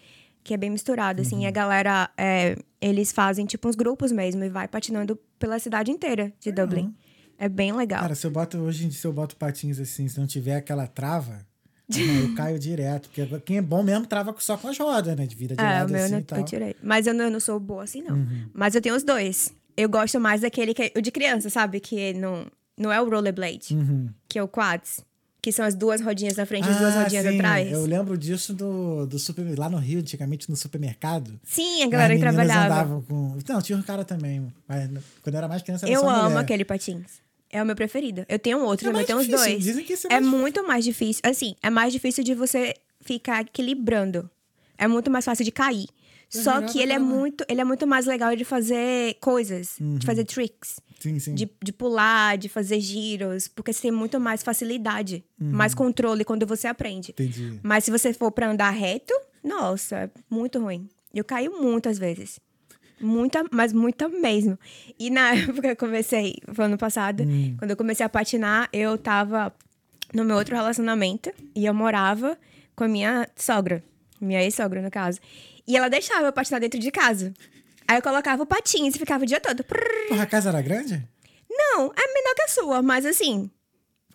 Que 0.43 0.54
é 0.54 0.58
bem 0.58 0.69
misturado, 0.69 1.21
assim. 1.21 1.38
E 1.38 1.41
Uhum. 1.41 1.47
a 1.47 1.52
galera, 1.52 2.10
é, 2.17 2.56
eles 2.82 3.12
fazem 3.12 3.45
tipo 3.45 3.67
uns 3.67 3.75
grupos 3.75 4.12
mesmo 4.12 4.43
e 4.43 4.49
vai 4.49 4.67
patinando 4.67 5.17
pela 5.38 5.60
cidade 5.60 5.91
inteira 5.91 6.32
de 6.39 6.52
Dublin. 6.52 6.93
É 7.38 7.47
bem 7.47 7.71
legal. 7.73 8.02
Cara, 8.02 8.15
se 8.15 8.25
eu 8.28 8.32
boto 8.32 8.58
hoje, 8.58 8.86
em 8.86 8.89
dia, 8.89 8.99
se 8.99 9.06
eu 9.08 9.13
boto 9.13 9.36
patins 9.36 9.80
assim, 9.80 10.08
se 10.08 10.19
não 10.19 10.28
tiver 10.28 10.56
aquela 10.56 10.88
trava, 10.88 11.45
eu 11.89 12.36
caio 12.36 12.60
direto. 12.60 13.10
Porque 13.10 13.39
quem 13.41 13.58
é 13.58 13.62
bom 13.62 13.82
mesmo 13.84 14.06
trava 14.06 14.36
só 14.39 14.58
com 14.58 14.67
as 14.67 14.78
rodas, 14.78 15.15
né? 15.15 15.25
De 15.25 15.36
vira 15.36 15.56
de 15.56 15.62
é, 15.62 15.65
lado 15.65 15.89
o 15.89 15.91
meu 15.93 16.04
assim 16.04 16.12
não 16.13 16.19
e 16.19 16.23
tal. 16.23 16.39
eu 16.39 16.45
tirei. 16.45 16.75
Mas 16.84 17.08
eu 17.08 17.13
não, 17.13 17.25
eu 17.25 17.32
não 17.32 17.39
sou 17.39 17.60
boa 17.60 17.84
assim, 17.84 18.02
não. 18.02 18.15
Uhum. 18.15 18.49
Mas 18.54 18.75
eu 18.75 18.82
tenho 18.82 18.95
os 18.95 19.04
dois. 19.04 19.54
Eu 19.78 19.88
gosto 19.89 20.19
mais 20.19 20.41
daquele 20.41 20.73
que 20.73 20.84
é 20.84 20.91
o 20.97 21.02
de 21.02 21.12
criança, 21.12 21.49
sabe? 21.49 21.80
Que 21.80 22.13
não, 22.13 22.45
não 22.78 22.91
é 22.91 23.02
o 23.02 23.10
rollerblade, 23.10 23.73
Uhum. 23.73 24.10
que 24.28 24.38
é 24.38 24.43
o 24.43 24.47
quads. 24.47 24.99
Que 25.41 25.52
são 25.54 25.63
as 25.65 25.73
duas 25.73 26.02
rodinhas 26.02 26.36
na 26.36 26.45
frente 26.45 26.67
e 26.67 26.69
as 26.69 26.78
duas 26.78 26.95
Ah, 26.95 27.04
rodinhas 27.04 27.25
sim, 27.25 27.36
atrás. 27.38 27.71
Eu 27.71 27.86
lembro 27.86 28.17
disso 28.17 28.54
do, 28.54 29.06
do 29.08 29.17
super, 29.17 29.58
lá 29.58 29.69
no 29.69 29.78
Rio, 29.78 29.99
antigamente, 29.99 30.49
no 30.49 30.56
supermercado. 30.58 31.39
Sim, 31.45 31.84
a 31.84 31.88
galera 31.88 32.13
que 32.13 32.19
trabalhava. 32.19 32.65
andavam 32.65 33.02
com. 33.04 33.38
Não, 33.47 33.62
tinha 33.62 33.78
um 33.78 33.82
cara 33.82 34.04
também. 34.04 34.52
Mas 34.67 34.89
quando 35.23 35.36
eu 35.36 35.38
era 35.38 35.47
mais 35.47 35.62
criança, 35.62 35.86
era 35.86 35.95
Eu 35.95 36.10
amo 36.10 36.23
mulher. 36.32 36.39
aquele 36.39 36.65
patins. 36.65 37.21
É 37.49 37.63
o 37.63 37.65
meu 37.65 37.75
preferido. 37.75 38.25
Eu 38.28 38.38
tenho 38.38 38.60
outro, 38.63 38.89
É 38.89 38.91
mais 38.91 39.04
eu 39.04 39.08
tenho 39.08 39.19
os 39.19 39.28
dois. 39.28 39.63
dizem 39.63 39.84
que 39.86 39.93
esse 39.93 40.08
é 40.08 40.13
é 40.15 40.19
mais 40.19 40.25
muito 40.34 40.67
mais 40.67 40.84
difícil. 40.84 41.21
Assim, 41.25 41.56
é 41.63 41.69
mais 41.69 41.93
difícil 41.93 42.23
de 42.23 42.36
você 42.36 42.75
ficar 43.02 43.41
equilibrando. 43.41 44.30
É 44.78 44.88
muito 44.88 45.10
mais 45.10 45.23
fácil 45.25 45.43
de 45.45 45.52
cair. 45.52 45.88
Só 46.29 46.55
virava 46.55 46.71
que 46.71 46.79
ele 46.79 46.93
é 46.93 46.99
muito, 46.99 47.43
ele 47.49 47.59
é 47.59 47.63
muito 47.63 47.87
mais 47.87 48.05
legal 48.05 48.35
de 48.35 48.45
fazer 48.45 49.15
coisas, 49.19 49.77
de 49.79 50.05
fazer 50.05 50.25
tricks, 50.25 50.79
Sim, 50.99 51.17
sim. 51.19 51.33
de, 51.33 51.49
de 51.63 51.71
pular, 51.73 52.37
de 52.37 52.47
fazer 52.47 52.79
giros, 52.79 53.47
porque 53.47 53.73
você 53.73 53.81
tem 53.83 53.91
muito 53.91 54.19
mais 54.19 54.43
facilidade, 54.43 55.23
Uhum. 55.41 55.49
mais 55.51 55.73
controle 55.73 56.23
quando 56.23 56.45
você 56.45 56.67
aprende. 56.67 57.11
Entendi. 57.11 57.59
Mas 57.63 57.83
se 57.85 57.91
você 57.91 58.13
for 58.13 58.31
pra 58.31 58.51
andar 58.51 58.69
reto, 58.69 59.13
nossa, 59.43 59.95
é 59.95 60.09
muito 60.29 60.59
ruim. 60.59 60.87
Eu 61.13 61.23
caí 61.23 61.49
muitas 61.49 61.97
vezes. 61.97 62.39
Muita, 63.01 63.43
mas 63.51 63.71
muita 63.73 64.07
mesmo. 64.09 64.59
E 64.99 65.09
na 65.09 65.31
época 65.35 65.61
que 65.61 65.67
eu 65.71 65.75
comecei, 65.87 66.35
foi 66.53 66.65
ano 66.65 66.77
passado, 66.77 67.23
quando 67.57 67.71
eu 67.71 67.77
comecei 67.77 68.05
a 68.05 68.09
patinar, 68.09 68.69
eu 68.73 68.97
tava 68.97 69.51
no 70.13 70.23
meu 70.25 70.35
outro 70.35 70.55
relacionamento 70.55 71.31
e 71.55 71.65
eu 71.65 71.73
morava 71.73 72.37
com 72.75 72.83
a 72.83 72.87
minha 72.87 73.27
sogra, 73.35 73.83
minha 74.19 74.43
ex-sogra, 74.43 74.81
no 74.81 74.91
caso. 74.91 75.19
E 75.69 75.77
ela 75.77 75.88
deixava 75.88 76.25
eu 76.25 76.34
patinar 76.34 76.60
dentro 76.60 76.79
de 76.79 76.89
casa. 76.89 77.32
Aí 77.88 77.95
eu 77.97 78.01
colocava 78.01 78.41
o 78.41 78.45
patins 78.45 78.95
e 78.95 78.97
ficava 78.97 79.23
o 79.23 79.27
dia 79.27 79.39
todo. 79.39 79.63
Porra, 79.63 80.23
a 80.23 80.25
casa 80.25 80.49
era 80.49 80.63
grande? 80.63 81.08
Não, 81.47 81.86
é 81.95 82.13
menor 82.13 82.36
que 82.36 82.41
a 82.41 82.47
sua, 82.47 82.82
mas 82.82 83.05
assim. 83.05 83.51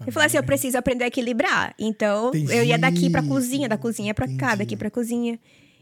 Eu 0.04 0.12
falei 0.12 0.26
assim, 0.26 0.36
eu 0.36 0.42
preciso 0.42 0.76
aprender 0.76 1.04
a 1.04 1.06
equilibrar. 1.06 1.72
Então, 1.78 2.32
eu 2.34 2.64
ia 2.64 2.76
daqui 2.76 3.08
pra 3.08 3.22
cozinha, 3.22 3.68
da 3.68 3.78
cozinha 3.78 4.12
pra 4.12 4.26
cá, 4.26 4.32
Entendi. 4.32 4.56
daqui 4.58 4.76
pra 4.76 4.90
cozinha. 4.90 5.38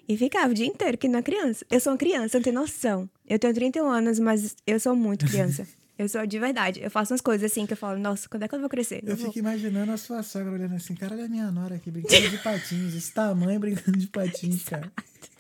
E 0.07 0.15
ficava 0.15 0.51
o 0.51 0.55
dia 0.55 0.67
inteiro, 0.67 0.99
que 0.99 1.09
não 1.09 1.21
é 1.21 1.23
criança. 1.23 1.65
Eu 1.71 1.81
sou 1.81 1.93
uma 1.93 1.99
criança, 1.99 2.37
eu 2.37 2.41
não 2.41 2.45
tenho 2.45 2.57
noção. 2.57 3.09
Eu 3.27 3.39
tenho 3.39 3.55
31 3.55 3.89
anos, 3.89 4.19
mas 4.19 4.55
eu 4.67 4.79
sou 4.79 4.95
muito 4.95 5.25
criança. 5.27 5.67
eu 5.99 6.07
sou 6.07 6.27
de 6.27 6.39
verdade. 6.39 6.81
Eu 6.83 6.91
faço 6.91 7.15
umas 7.15 7.23
coisas 7.23 7.51
assim 7.51 7.65
que 7.65 7.73
eu 7.73 7.77
falo, 7.79 7.99
nossa, 7.99 8.29
quando 8.29 8.43
é 8.43 8.49
que 8.49 8.55
eu 8.55 8.61
vou 8.61 8.69
crescer? 8.69 9.03
Eu 9.03 9.17
vou. 9.17 9.29
fico 9.29 9.39
imaginando 9.39 9.91
a 9.91 9.97
sua 9.97 10.23
sogra 10.23 10.53
olhando 10.53 10.75
assim, 10.75 10.95
cara, 10.95 11.15
olha 11.15 11.25
a 11.25 11.29
minha 11.29 11.51
nora 11.51 11.77
aqui 11.77 11.91
brincando 11.91 12.29
de 12.29 12.39
patins, 12.39 12.95
esse 12.95 13.13
tamanho 13.13 13.59
brincando 13.59 13.97
de 13.97 14.09
patins, 14.09 14.65
cara. 14.65 14.93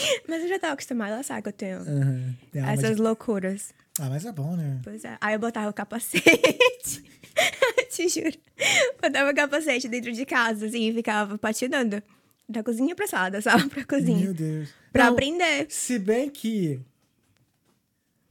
Mas 0.28 0.42
eu 0.42 0.48
já 0.48 0.58
tava 0.58 0.74
acostumada, 0.74 1.14
ela 1.14 1.22
sabe 1.22 1.42
que 1.42 1.48
eu 1.48 1.52
tenho 1.52 1.78
alma 1.78 2.72
essas 2.72 2.96
loucuras. 2.98 3.72
Ah, 3.98 4.08
mas 4.08 4.24
é 4.24 4.32
bom, 4.32 4.56
né? 4.56 4.80
Pois 4.82 5.04
é. 5.04 5.18
Aí 5.20 5.34
eu 5.34 5.38
botava 5.38 5.68
o 5.68 5.72
capacete. 5.72 7.04
Te 7.90 8.08
juro. 8.08 8.38
Botava 9.02 9.30
o 9.30 9.34
capacete 9.34 9.86
dentro 9.88 10.12
de 10.12 10.24
casa, 10.24 10.66
assim, 10.66 10.88
e 10.88 10.92
ficava 10.94 11.36
patinando. 11.36 12.02
Da 12.48 12.62
cozinha 12.62 12.94
pra 12.94 13.06
sala, 13.06 13.30
da 13.30 13.40
sala 13.42 13.68
pra 13.68 13.84
cozinha. 13.84 14.24
Meu 14.24 14.34
Deus. 14.34 14.70
Pra 14.92 15.04
Não, 15.06 15.12
aprender. 15.12 15.66
Se 15.68 15.98
bem 15.98 16.28
que. 16.30 16.80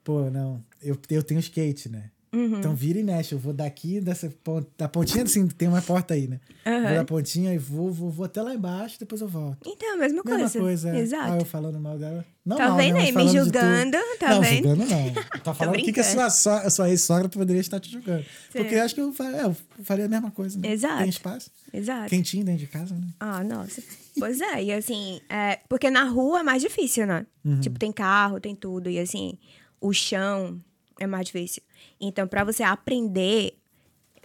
Pô, 0.04 0.30
não. 0.30 0.64
Eu, 0.82 0.98
eu 1.10 1.24
tenho 1.24 1.40
skate, 1.40 1.90
né? 1.90 2.11
Uhum. 2.34 2.60
Então 2.60 2.74
vira 2.74 2.98
e 2.98 3.04
mexe. 3.04 3.34
Eu 3.36 3.40
vou 3.40 3.52
daqui, 3.52 4.00
dessa 4.00 4.32
ponta, 4.44 4.68
da 4.78 4.88
pontinha, 4.88 5.24
assim, 5.24 5.48
tem 5.48 5.68
uma 5.68 5.82
porta 5.82 6.14
aí, 6.14 6.28
né? 6.28 6.40
Aham. 6.66 6.82
Vou 6.82 6.96
da 6.96 7.06
pontinha 7.06 7.54
e 7.54 7.58
vou, 7.58 7.92
vou, 7.92 8.10
vou 8.10 8.26
até 8.26 8.42
lá 8.42 8.56
embaixo, 8.56 8.98
depois 9.00 9.22
eu 9.22 9.28
volto. 9.28 9.58
Então, 9.66 9.94
a 9.94 9.98
mesma 9.98 10.24
coisa. 10.24 10.38
Mesma 10.40 10.62
coisa, 10.62 10.90
é. 10.96 11.00
Exato. 11.00 11.32
Ah, 11.34 11.38
eu 11.38 11.46
falando 11.46 11.80
mal 11.80 11.98
dela. 11.98 12.26
Não 12.46 12.58
Tá 12.58 12.70
mal, 12.70 12.78
vendo 12.78 12.94
né, 12.94 13.02
aí? 13.02 13.12
Me 13.12 13.28
julgando, 13.28 13.98
tá 14.18 14.30
não, 14.30 14.42
vendo? 14.42 14.68
julgando 14.70 14.86
não. 14.90 15.14
Tá 15.44 15.54
falando 15.54 15.76
o 15.76 15.84
que, 15.84 15.92
que 15.92 16.00
a 16.00 16.04
sua, 16.04 16.30
so, 16.30 16.50
a 16.50 16.70
sua 16.70 16.90
ex-sogra 16.90 17.28
poderia 17.28 17.60
estar 17.60 17.80
te 17.80 17.92
julgando. 17.92 18.26
Porque 18.52 18.70
Sim. 18.70 18.76
eu 18.76 18.84
acho 18.84 18.96
que 18.96 19.02
eu, 19.02 19.14
é, 19.20 19.44
eu 19.44 19.56
faria 19.84 20.06
a 20.06 20.10
mesma 20.10 20.32
coisa, 20.32 20.58
né? 20.58 20.72
Exato. 20.72 21.00
Tem 21.00 21.10
espaço. 21.10 21.52
Exato. 21.74 22.10
Quentinho 22.10 22.46
dentro 22.46 22.62
de 22.62 22.68
casa, 22.68 22.96
né? 22.96 23.08
Ah, 23.20 23.44
nossa. 23.44 23.82
Pois 24.20 24.42
é, 24.42 24.62
e 24.62 24.74
assim, 24.74 25.22
é, 25.30 25.60
porque 25.70 25.90
na 25.90 26.04
rua 26.04 26.42
é 26.42 26.44
mais 26.44 26.62
difícil, 26.62 27.08
né? 27.08 27.26
Uhum. 27.46 27.62
Tipo, 27.62 27.80
tem 27.80 27.94
carro, 27.94 28.42
tem 28.42 28.54
tudo, 28.54 28.90
e 28.90 29.00
assim, 29.00 29.38
o 29.80 29.94
chão 29.94 30.60
é 31.02 31.08
mais 31.08 31.26
difícil. 31.26 31.64
Então, 32.00 32.28
pra 32.28 32.44
você 32.44 32.64
aprender 32.64 33.58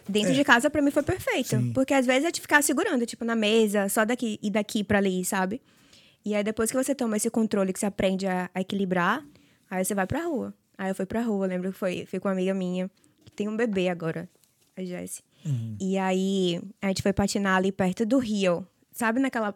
dentro 0.08 0.34
de 0.34 0.44
casa, 0.44 0.68
pra 0.70 0.82
mim 0.82 0.90
foi 0.90 1.02
perfeito. 1.02 1.56
É. 1.56 1.58
Sim. 1.58 1.72
Porque 1.72 1.94
às 1.94 2.06
vezes 2.06 2.24
é 2.28 2.30
de 2.30 2.40
ficar 2.40 2.62
segurando, 2.62 3.04
tipo, 3.06 3.24
na 3.24 3.34
mesa, 3.34 3.88
só 3.88 4.04
daqui 4.04 4.38
e 4.42 4.50
daqui 4.50 4.84
pra 4.84 4.98
ali, 4.98 5.24
sabe? 5.24 5.60
E 6.24 6.34
aí 6.34 6.44
depois 6.44 6.70
que 6.70 6.76
você 6.76 6.94
toma 6.94 7.16
esse 7.16 7.30
controle, 7.30 7.72
que 7.72 7.78
você 7.78 7.86
aprende 7.86 8.26
a, 8.26 8.50
a 8.54 8.60
equilibrar, 8.60 9.24
aí 9.70 9.84
você 9.84 9.94
vai 9.94 10.06
pra 10.06 10.24
rua. 10.24 10.54
Aí 10.76 10.90
eu 10.90 10.94
fui 10.94 11.06
pra 11.06 11.22
rua, 11.22 11.46
lembro 11.46 11.72
que 11.72 11.78
foi, 11.78 12.04
fui 12.06 12.20
com 12.20 12.28
uma 12.28 12.34
amiga 12.34 12.52
minha, 12.52 12.90
que 13.24 13.32
tem 13.32 13.48
um 13.48 13.56
bebê 13.56 13.88
agora, 13.88 14.28
a 14.76 14.84
Jessie. 14.84 15.22
E 15.80 15.96
aí 15.96 16.60
a 16.82 16.88
gente 16.88 17.02
foi 17.02 17.12
patinar 17.12 17.56
ali 17.56 17.70
perto 17.70 18.04
do 18.04 18.18
rio. 18.18 18.66
Sabe 18.92 19.20
naquela. 19.20 19.54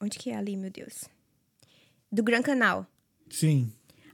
Onde 0.00 0.18
que 0.18 0.30
é 0.30 0.36
ali, 0.36 0.56
meu 0.56 0.70
Deus? 0.70 1.04
Do 2.10 2.22
Gran 2.22 2.40
Canal. 2.42 2.86
Sim. 3.28 3.72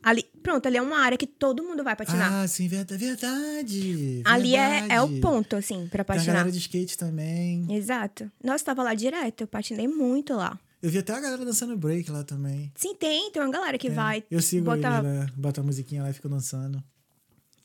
Ali, 0.09 0.23
pronto, 0.43 0.65
ali 0.67 0.77
é 0.79 0.83
uma 0.83 0.99
área 1.01 1.19
que 1.19 1.27
todo 1.27 1.63
mundo 1.63 1.85
vai 1.85 1.95
patinar. 1.95 2.33
Ah, 2.33 2.49
sim, 2.49 2.67
verdade. 2.67 3.05
verdade 3.05 4.23
ali 4.25 4.57
é, 4.57 4.87
é 4.89 5.01
o 5.03 5.21
ponto, 5.21 5.55
assim, 5.57 5.87
pra 5.89 6.03
Tem 6.03 6.15
a 6.15 6.17
patinar. 6.17 6.37
galera 6.37 6.51
de 6.53 6.59
skate 6.59 6.97
também. 6.97 7.67
Exato. 7.71 8.31
Nossa, 8.43 8.65
tava 8.65 8.83
lá 8.83 8.95
direto, 8.95 9.43
eu 9.43 9.47
patinei 9.47 9.87
muito 9.87 10.33
lá. 10.35 10.59
Eu 10.83 10.89
vi 10.91 10.99
até 10.99 11.13
a 11.13 11.21
galera 11.21 11.45
dançando 11.45 11.77
break 11.77 12.11
lá 12.11 12.25
também. 12.25 12.73
Sim, 12.75 12.95
tem, 12.95 13.31
tem 13.31 13.43
uma 13.43 13.51
galera 13.53 13.77
que 13.77 13.89
É. 13.89 13.91
vai. 13.91 14.25
Eu 14.31 14.41
sigo 14.41 14.65
botar... 14.65 15.05
eles, 15.05 15.19
né? 15.21 15.27
Bota 15.37 15.61
a 15.61 15.65
musiquinha 15.65 16.03
lá 16.03 16.09
e 16.11 16.13
fica 16.15 16.29
dançando. 16.29 16.83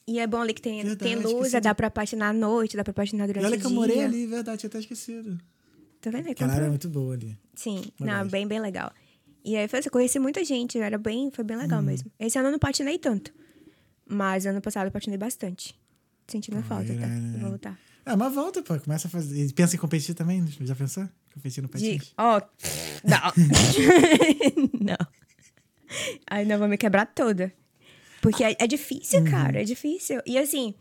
E 0.06 0.20
é 0.20 0.28
bom 0.28 0.42
ali 0.42 0.54
que 0.54 0.62
tem, 0.62 0.84
Verdade, 0.84 1.00
tem 1.00 1.16
luz, 1.16 1.54
é, 1.54 1.62
dá 1.62 1.74
pra 1.74 1.90
patinar 1.90 2.32
à 2.32 2.34
noite, 2.34 2.76
dá 2.76 2.84
pra 2.84 2.92
patinar 2.92 3.26
durante 3.26 3.44
E 3.44 3.46
olha 3.48 3.56
o 3.56 3.60
que 3.60 3.66
eu 3.66 3.70
dia. 3.70 3.80
morei 3.80 4.04
ali, 4.04 4.28
verdade, 4.28 4.58
tinha 4.58 4.68
até 4.68 4.80
esquecido. 4.80 5.40
Tá 6.02 6.10
vendo? 6.10 6.26
aí? 6.26 6.32
Aquela 6.34 6.52
área 6.54 6.66
é 6.66 6.70
muito 6.70 6.90
boa 6.90 7.14
ali. 7.14 7.38
Sim, 7.56 7.82
não, 7.98 8.28
bem, 8.28 8.46
bem 8.46 8.60
legal. 8.60 8.92
E 9.44 9.56
aí 9.58 9.68
foi 9.68 9.80
assim, 9.80 9.88
eu 9.90 9.92
conheci 9.92 10.20
muita 10.20 10.44
gente, 10.46 10.78
era 10.80 10.98
bem, 10.98 11.30
foi 11.32 11.44
bem 11.44 11.58
legal 11.58 11.82
mesmo. 11.82 12.10
Esse 12.20 12.38
ano 12.38 12.48
eu 12.48 12.52
não 12.54 12.60
patinei 12.60 12.98
tanto, 12.98 13.34
mas 14.08 14.46
ano 14.46 14.62
passado 14.62 14.88
eu 14.88 14.92
patinei 14.92 15.18
bastante. 15.18 15.78
Sentindo 16.28 16.62
falta, 16.64 16.94
tá? 16.94 17.08
Vou 17.40 17.50
voltar. 17.50 17.78
É, 18.06 18.16
mas 18.16 18.34
volta, 18.34 18.62
pô. 18.62 18.80
Começa 18.80 19.08
a 19.08 19.12
fazer. 19.12 19.46
E 19.46 19.54
pensa 19.54 19.76
em 19.76 19.80
competir 19.80 20.16
também? 20.16 20.46
Já 20.62 20.76
pensou? 20.76 21.08
Competir 21.34 21.62
no 21.62 21.68
patins? 21.70 22.14
ó, 22.18 22.42
não. 23.04 23.34
não. 24.80 25.08
Aí 26.30 26.46
não 26.46 26.58
vou 26.60 26.68
me 26.68 26.78
quebrar 26.78 27.06
toda. 27.08 27.52
Porque 28.22 28.44
é, 28.44 28.56
é 28.58 28.68
difícil, 28.68 29.20
Uhum. 29.20 29.26
cara, 29.30 29.62
é 29.62 29.64
difícil. 29.66 30.22
E 30.26 30.38
assim, 30.38 30.74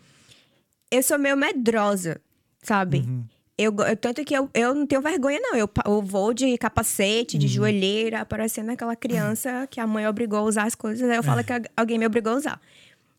eu 0.90 1.02
sou 1.02 1.18
meio 1.18 1.36
medrosa, 1.36 2.20
sabe? 2.62 2.98
Uhum. 2.98 3.24
Eu, 3.62 3.74
eu- 3.88 3.96
tanto 3.96 4.24
que 4.24 4.34
eu, 4.34 4.48
eu 4.54 4.74
não 4.74 4.86
tenho 4.86 5.00
vergonha, 5.00 5.38
não. 5.40 5.56
Eu, 5.56 5.68
eu 5.86 6.02
vou 6.02 6.32
de 6.34 6.56
capacete, 6.58 7.36
Uhum. 7.36 7.40
de 7.40 7.48
joelheira, 7.48 8.24
parecendo 8.24 8.70
aquela 8.72 8.96
criança 8.96 9.66
que 9.70 9.80
a 9.80 9.86
mãe 9.86 10.06
obrigou 10.06 10.38
a 10.38 10.42
usar 10.42 10.64
as 10.64 10.74
coisas. 10.74 11.08
Aí 11.08 11.16
eu 11.16 11.20
É. 11.20 11.22
falo 11.22 11.42
que 11.44 11.52
a- 11.52 11.62
alguém 11.76 11.98
me 11.98 12.06
obrigou 12.06 12.32
a 12.32 12.36
usar. 12.36 12.60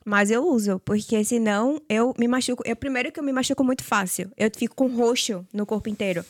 Mas 0.05 0.29
eu 0.29 0.45
uso, 0.45 0.79
porque 0.83 1.23
senão 1.23 1.81
eu 1.87 2.13
me 2.19 2.27
machuco. 2.27 2.61
Eu, 2.65 2.75
primeiro 2.75 3.09
que 3.11 3.19
eu 3.19 3.23
me 3.23 3.31
machuco 3.31 3.63
muito 3.63 3.83
fácil. 3.83 4.29
Eu 4.37 4.49
fico 4.55 4.75
com 4.75 4.87
roxo 4.87 5.47
no 5.53 5.65
corpo 5.65 5.87
inteiro. 5.89 6.25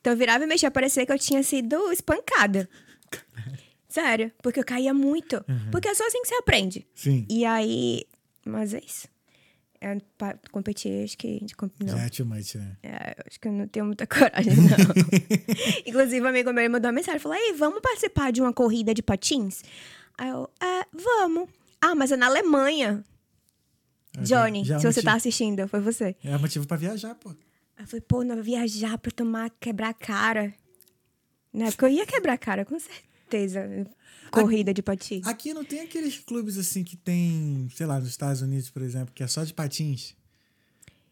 Então 0.00 0.12
eu 0.12 0.16
virava 0.16 0.44
e 0.44 0.46
mexia, 0.46 0.70
parecia 0.70 1.06
que 1.06 1.12
eu 1.12 1.18
tinha 1.18 1.42
sido 1.42 1.90
espancada. 1.90 2.68
Sério, 3.88 4.30
porque 4.42 4.60
eu 4.60 4.64
caía 4.64 4.92
muito. 4.92 5.42
Porque 5.70 5.88
é 5.88 5.94
só 5.94 6.06
assim 6.06 6.20
que 6.20 6.28
você 6.28 6.34
aprende. 6.34 6.86
Sim. 6.94 7.24
E 7.30 7.44
aí. 7.44 8.04
Mas 8.44 8.74
é 8.74 8.80
isso. 8.84 9.08
É, 9.86 9.98
pra 10.16 10.38
competir, 10.50 11.04
acho 11.04 11.18
que. 11.18 11.44
Não. 11.78 11.88
Já 11.98 12.04
é 12.04 12.08
too 12.08 12.24
much, 12.24 12.54
né? 12.54 12.76
É, 12.82 13.16
acho 13.26 13.38
que 13.38 13.48
eu 13.48 13.52
não 13.52 13.68
tenho 13.68 13.84
muita 13.84 14.06
coragem, 14.08 14.54
não. 14.56 14.94
Inclusive, 15.84 16.22
um 16.24 16.28
amigo 16.28 16.52
meu 16.54 16.70
mandou 16.70 16.88
uma 16.88 16.94
mensagem. 16.94 17.20
Falou, 17.20 17.36
ei, 17.36 17.52
vamos 17.52 17.80
participar 17.82 18.32
de 18.32 18.40
uma 18.40 18.52
corrida 18.52 18.94
de 18.94 19.02
patins? 19.02 19.62
Aí 20.16 20.30
eu, 20.30 20.48
é, 20.62 20.86
vamos. 20.92 21.50
Ah, 21.82 21.94
mas 21.94 22.10
é 22.12 22.16
na 22.16 22.26
Alemanha. 22.26 23.04
Já- 24.22 24.46
Johnny, 24.46 24.64
já 24.64 24.76
é 24.76 24.78
se 24.78 24.86
você 24.92 25.02
tá 25.02 25.14
assistindo, 25.14 25.68
foi 25.68 25.80
você. 25.80 26.16
É 26.24 26.38
motivo 26.38 26.66
pra 26.66 26.76
viajar, 26.76 27.14
pô. 27.16 27.30
Aí 27.76 27.84
eu 27.84 27.86
falei, 27.86 28.00
pô, 28.08 28.24
não 28.24 28.42
viajar 28.42 28.96
pra 28.96 29.10
tomar, 29.10 29.50
quebrar 29.60 29.88
a 29.90 29.94
cara. 29.94 30.54
Né? 31.52 31.70
Porque 31.72 31.84
eu 31.84 31.88
ia 31.90 32.06
quebrar 32.06 32.32
a 32.34 32.38
cara, 32.38 32.64
com 32.64 32.78
certeza. 32.78 33.86
Corrida 34.34 34.74
de 34.74 34.82
patins. 34.82 35.26
Aqui 35.26 35.54
não 35.54 35.64
tem 35.64 35.80
aqueles 35.80 36.18
clubes 36.18 36.58
assim 36.58 36.82
que 36.84 36.96
tem, 36.96 37.68
sei 37.74 37.86
lá, 37.86 37.98
nos 37.98 38.08
Estados 38.08 38.42
Unidos, 38.42 38.70
por 38.70 38.82
exemplo, 38.82 39.12
que 39.14 39.22
é 39.22 39.26
só 39.26 39.44
de 39.44 39.54
patins. 39.54 40.14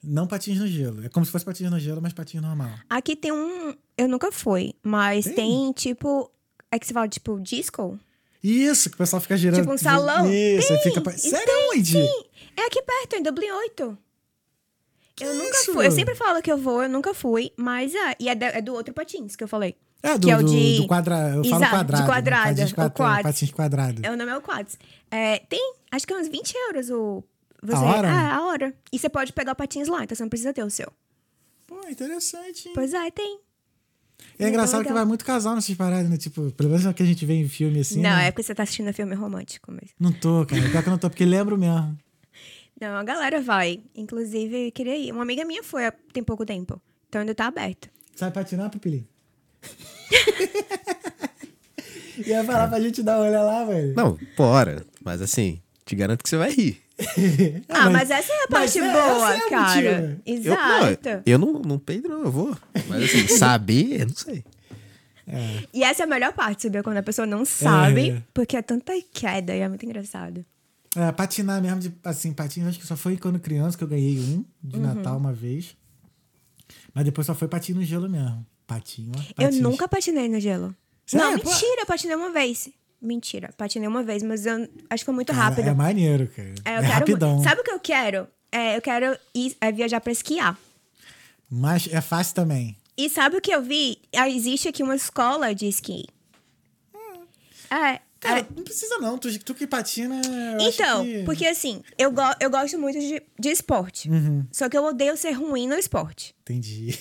Não 0.02 0.26
patins 0.26 0.58
no 0.58 0.66
gelo. 0.66 1.04
É 1.04 1.08
como 1.08 1.24
se 1.24 1.30
fosse 1.30 1.44
patins 1.44 1.70
no 1.70 1.78
gelo, 1.78 2.02
mas 2.02 2.12
patins 2.12 2.42
normal. 2.42 2.70
Aqui 2.90 3.14
tem 3.14 3.30
um. 3.32 3.74
Eu 3.96 4.08
nunca 4.08 4.32
fui, 4.32 4.74
mas 4.82 5.24
Tem? 5.26 5.34
tem, 5.34 5.72
tipo. 5.72 6.30
É 6.70 6.78
que 6.78 6.86
você 6.86 6.92
fala, 6.92 7.08
tipo, 7.08 7.38
disco? 7.38 7.98
Isso, 8.42 8.90
que 8.90 8.96
o 8.96 8.98
pessoal 8.98 9.22
fica 9.22 9.36
girando. 9.36 9.60
Tipo 9.60 9.72
um 9.72 9.78
salão? 9.78 10.28
Isso, 10.32 10.68
Tem, 10.68 10.82
fica. 10.82 11.10
e 11.10 11.18
Sério, 11.18 11.46
tem, 11.46 11.70
onde? 11.70 11.92
Sim, 11.92 12.24
é 12.56 12.66
aqui 12.66 12.82
perto, 12.82 13.16
em 13.16 13.22
Dublin 13.22 13.50
8. 13.50 13.98
eu 15.20 15.34
nunca 15.34 15.56
isso? 15.58 15.72
fui. 15.72 15.86
Eu 15.86 15.92
sempre 15.92 16.16
falo 16.16 16.42
que 16.42 16.50
eu 16.50 16.58
vou, 16.58 16.82
eu 16.82 16.88
nunca 16.88 17.14
fui, 17.14 17.52
mas 17.56 17.94
é. 17.94 18.16
E 18.18 18.28
é, 18.28 18.32
é 18.40 18.60
do 18.60 18.72
outro 18.74 18.92
patins 18.92 19.36
que 19.36 19.44
eu 19.44 19.48
falei. 19.48 19.76
É, 20.02 20.18
do, 20.18 20.26
que 20.26 20.32
é 20.32 20.36
o 20.36 20.42
de. 20.42 20.76
do 20.78 20.86
quadrado. 20.86 21.36
Eu 21.36 21.44
falo 21.44 21.56
Exato, 21.62 21.70
quadrado. 21.76 21.94
De 21.94 22.00
né? 22.02 22.06
quadrada. 22.14 22.48
Patins, 22.50 22.70
o 22.70 22.74
quadra- 22.74 22.90
quads. 22.96 23.22
patins 23.22 23.50
quadrado. 23.52 24.00
É, 24.04 24.10
o 24.10 24.16
nome 24.16 24.30
é 24.32 24.36
o 24.36 24.40
quads. 24.42 24.78
É, 25.10 25.38
tem, 25.40 25.74
acho 25.90 26.06
que 26.06 26.12
é 26.12 26.16
uns 26.16 26.28
20 26.28 26.54
euros 26.68 26.90
o. 26.90 27.22
Você, 27.62 27.76
hora? 27.76 28.08
Ah, 28.10 28.36
a 28.36 28.46
hora. 28.46 28.74
E 28.92 28.98
você 28.98 29.08
pode 29.08 29.32
pegar 29.32 29.52
o 29.52 29.54
patins 29.56 29.86
lá, 29.86 30.02
então 30.02 30.16
você 30.16 30.22
não 30.22 30.28
precisa 30.30 30.52
ter 30.52 30.64
o 30.64 30.70
seu. 30.70 30.92
Pô, 31.66 31.78
interessante. 31.88 32.66
hein? 32.68 32.74
Pois 32.74 32.92
é, 32.92 33.10
tem. 33.12 33.38
É 34.38 34.48
engraçado 34.48 34.78
legal. 34.80 34.92
que 34.92 34.98
vai 34.98 35.04
muito 35.04 35.24
casal 35.24 35.54
nessas 35.54 35.74
paradas, 35.76 36.10
né? 36.10 36.16
Tipo, 36.16 36.50
pelo 36.52 36.70
menos 36.70 36.84
é 36.84 36.90
o 36.90 36.94
que 36.94 37.02
a 37.02 37.06
gente 37.06 37.24
vê 37.24 37.34
em 37.34 37.48
filme 37.48 37.80
assim. 37.80 38.00
não, 38.00 38.10
né? 38.10 38.26
é 38.28 38.30
porque 38.30 38.42
você 38.42 38.54
tá 38.54 38.62
assistindo 38.64 38.92
filme 38.92 39.14
romântico 39.14 39.70
mesmo. 39.70 39.90
Não 39.98 40.12
tô, 40.12 40.44
cara. 40.46 40.62
Pior 40.62 40.82
que 40.82 40.88
eu 40.88 40.90
não 40.90 40.98
tô, 40.98 41.08
porque 41.08 41.24
lembro 41.24 41.56
mesmo. 41.56 41.96
Não, 42.80 42.96
a 42.96 43.04
galera 43.04 43.40
vai. 43.40 43.80
Inclusive, 43.94 44.66
eu 44.66 44.72
queria 44.72 44.96
ir. 44.96 45.12
Uma 45.12 45.22
amiga 45.22 45.44
minha 45.44 45.62
foi 45.62 45.86
há 45.86 45.92
tem 46.12 46.20
pouco 46.24 46.44
tempo. 46.44 46.82
Então 47.08 47.20
ainda 47.20 47.32
tá 47.32 47.46
aberto. 47.46 47.88
Sabe 48.16 48.34
patinar, 48.34 48.70
Pupilinho? 48.70 49.06
Ia 52.26 52.44
falar 52.44 52.68
pra 52.68 52.80
gente 52.80 53.02
dar 53.02 53.18
uma 53.18 53.26
olhada 53.28 53.44
lá, 53.44 53.64
velho. 53.64 53.94
Não, 53.94 54.18
bora. 54.36 54.84
Mas 55.04 55.20
assim, 55.22 55.60
te 55.84 55.96
garanto 55.96 56.22
que 56.22 56.28
você 56.28 56.36
vai 56.36 56.50
rir. 56.52 56.80
Ah, 57.68 57.90
mas, 57.90 58.10
essa 58.10 58.32
é 58.32 58.36
a 58.36 58.46
mas 58.50 58.74
parte 58.74 58.78
é- 58.78 58.92
boa, 58.92 59.34
é 59.34 59.48
cara. 59.48 59.74
motivo. 59.74 60.20
Eu, 60.26 60.34
Exato. 60.34 61.08
não, 61.08 61.22
eu 61.26 61.38
não, 61.38 61.52
não 61.54 61.78
peido, 61.78 62.08
não, 62.08 62.22
eu 62.24 62.30
vou. 62.30 62.56
Mas 62.88 63.04
assim, 63.04 63.26
saber, 63.38 64.02
eu 64.02 64.06
não 64.06 64.14
sei. 64.14 64.44
E 65.72 65.82
essa 65.82 66.02
é 66.02 66.04
a 66.04 66.08
melhor 66.08 66.32
parte, 66.32 66.62
sabia? 66.64 66.82
Quando 66.82 66.98
a 66.98 67.02
pessoa 67.02 67.26
não 67.26 67.44
sabe, 67.44 68.10
É. 68.10 68.22
porque 68.34 68.56
é 68.56 68.62
tanta 68.62 68.92
queda 69.12 69.54
e 69.56 69.60
é 69.60 69.68
muito 69.68 69.84
engraçado. 69.84 70.44
É, 70.94 71.10
patinar 71.10 71.60
mesmo, 71.62 71.80
de, 71.80 71.92
assim, 72.04 72.32
patins, 72.32 72.66
acho 72.66 72.78
que 72.78 72.86
só 72.86 72.96
foi 72.96 73.16
quando 73.16 73.40
criança 73.40 73.76
que 73.78 73.82
eu 73.82 73.88
ganhei 73.88 74.18
um 74.20 74.44
de 74.62 74.76
Uhum. 74.76 74.82
Natal 74.82 75.16
uma 75.16 75.32
vez. 75.32 75.74
Mas 76.94 77.04
depois 77.04 77.26
só 77.26 77.34
foi 77.34 77.48
patinho 77.48 77.78
no 77.78 77.84
gelo 77.84 78.08
mesmo. 78.08 78.46
Patinho. 78.66 79.12
Eu 79.38 79.52
nunca 79.52 79.86
patinei 79.88 80.28
no 80.28 80.38
gelo. 80.40 80.74
Sério? 81.06 81.26
Não, 81.26 81.32
mentira, 81.36 81.82
eu 81.82 81.86
patinei 81.86 82.16
uma 82.16 82.30
vez. 82.30 82.68
Mentira, 83.00 83.50
patinei 83.56 83.88
uma 83.88 84.02
vez, 84.02 84.22
mas 84.22 84.46
eu 84.46 84.54
acho 84.88 85.02
que 85.02 85.04
foi 85.04 85.14
muito 85.14 85.32
Cara, 85.32 85.48
rápido. 85.48 85.68
É 85.68 85.74
maneiro, 85.74 86.28
cara. 86.28 86.54
É, 86.64 86.70
É, 86.74 86.80
quero 86.80 86.86
rapidão. 86.92 87.42
Sabe 87.42 87.60
o 87.60 87.64
que 87.64 87.70
eu 87.72 87.80
quero? 87.80 88.28
É, 88.50 88.76
eu 88.76 88.82
quero 88.82 89.18
ir, 89.34 89.56
é, 89.60 89.72
viajar 89.72 90.00
pra 90.00 90.12
esquiar. 90.12 90.56
Mas 91.50 91.88
é 91.92 92.00
fácil 92.00 92.34
também. 92.34 92.76
E 92.96 93.08
sabe 93.10 93.36
o 93.36 93.40
que 93.40 93.50
eu 93.50 93.60
vi? 93.62 93.98
Ah, 94.14 94.28
Existe 94.28 94.68
aqui 94.68 94.82
uma 94.82 94.94
escola 94.94 95.54
de 95.54 95.66
esqui. 95.66 96.06
É, 97.70 98.00
Cara, 98.20 98.40
é. 98.40 98.46
não 98.54 98.62
precisa 98.62 98.98
não. 98.98 99.18
Tu, 99.18 99.36
tu 99.40 99.54
que 99.54 99.66
patina. 99.66 100.20
Então, 100.60 101.02
que- 101.04 101.22
porque 101.24 101.46
assim, 101.46 101.82
eu, 101.98 102.12
go 102.12 102.22
eu 102.38 102.50
gosto 102.50 102.78
muito 102.78 102.98
de, 103.00 103.20
de 103.38 103.48
esporte. 103.48 104.08
Uhum. 104.08 104.46
Só 104.52 104.68
que 104.68 104.76
eu 104.78 104.84
odeio 104.84 105.16
ser 105.16 105.32
ruim 105.32 105.66
no 105.66 105.74
esporte. 105.74 106.34
Entendi. 106.42 106.96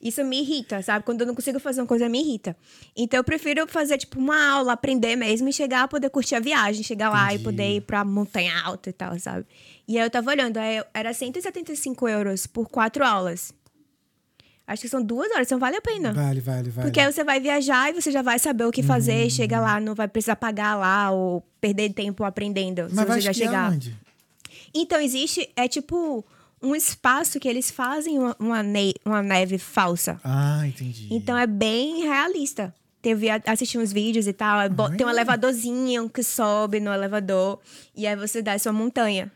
Isso 0.00 0.22
me 0.24 0.40
irrita, 0.40 0.82
sabe? 0.82 1.04
Quando 1.04 1.22
eu 1.22 1.26
não 1.26 1.34
consigo 1.34 1.58
fazer 1.58 1.80
uma 1.80 1.86
coisa, 1.86 2.08
me 2.08 2.20
irrita. 2.20 2.54
Então 2.94 3.18
eu 3.18 3.24
prefiro 3.24 3.66
fazer, 3.66 3.96
tipo, 3.96 4.18
uma 4.18 4.50
aula, 4.50 4.72
aprender 4.74 5.16
mesmo 5.16 5.48
e 5.48 5.52
chegar, 5.52 5.88
poder 5.88 6.10
curtir 6.10 6.34
a 6.34 6.40
viagem, 6.40 6.82
chegar 6.82 7.08
lá 7.10 7.24
e 7.32 7.36
Entendi. 7.36 7.44
poder 7.44 7.76
ir 7.76 7.80
pra 7.80 8.04
montanha 8.04 8.60
alta 8.62 8.90
e 8.90 8.92
tal, 8.92 9.18
sabe? 9.18 9.46
E 9.88 9.98
aí 9.98 10.04
eu 10.04 10.10
tava 10.10 10.30
olhando, 10.30 10.58
aí 10.58 10.82
era 10.92 11.12
175 11.14 12.06
euros 12.08 12.46
por 12.46 12.68
quatro 12.68 13.04
aulas. 13.04 13.52
Acho 14.66 14.82
que 14.82 14.88
são 14.88 15.00
duas 15.02 15.30
horas, 15.30 15.46
então 15.46 15.58
vale 15.60 15.76
a 15.76 15.80
pena. 15.80 16.12
Vale, 16.12 16.40
vale, 16.40 16.70
vale. 16.70 16.88
Porque 16.88 16.98
aí 17.00 17.10
você 17.10 17.22
vai 17.22 17.40
viajar 17.40 17.88
e 17.90 17.94
você 17.94 18.10
já 18.10 18.20
vai 18.20 18.38
saber 18.38 18.64
o 18.64 18.72
que 18.72 18.80
Uhum. 18.80 18.86
fazer, 18.86 19.30
chega 19.30 19.60
lá, 19.60 19.80
não 19.80 19.94
vai 19.94 20.08
precisar 20.08 20.36
pagar 20.36 20.74
lá 20.76 21.10
ou 21.10 21.40
perder 21.60 21.92
tempo 21.94 22.22
aprendendo. 22.24 22.82
Mas 22.90 22.94
vai 22.94 23.06
se 23.06 23.12
você 23.12 23.20
já 23.20 23.30
esquiar 23.30 23.48
chegar. 23.50 23.72
onde? 23.72 23.96
Então, 24.74 25.00
existe, 25.00 25.48
é 25.56 25.68
tipo 25.68 26.24
um 26.62 26.74
espaço 26.74 27.38
que 27.38 27.48
eles 27.48 27.70
fazem 27.70 28.18
uma, 28.18 28.36
uma, 28.38 28.62
ne- 28.62 28.94
uma 29.04 29.22
neve 29.22 29.58
falsa. 29.58 30.20
Ah, 30.24 30.66
entendi. 30.66 31.08
Então 31.10 31.36
é 31.36 31.46
bem 31.46 32.02
realista. 32.02 32.74
Teve 33.02 33.28
assistir 33.30 33.78
uns 33.78 33.92
vídeos 33.92 34.26
e 34.26 34.32
tal. 34.32 34.60
é 34.60 34.68
bo- 34.68 34.90
Tem 34.96 35.06
um 35.06 35.10
elevadorzinho 35.10 36.08
que 36.10 36.22
sobe 36.22 36.80
no 36.80 36.92
elevador. 36.92 37.60
E 37.94 38.06
aí 38.06 38.16
você 38.16 38.42
desce 38.42 38.68
uma 38.68 38.78
montanha. 38.78 39.30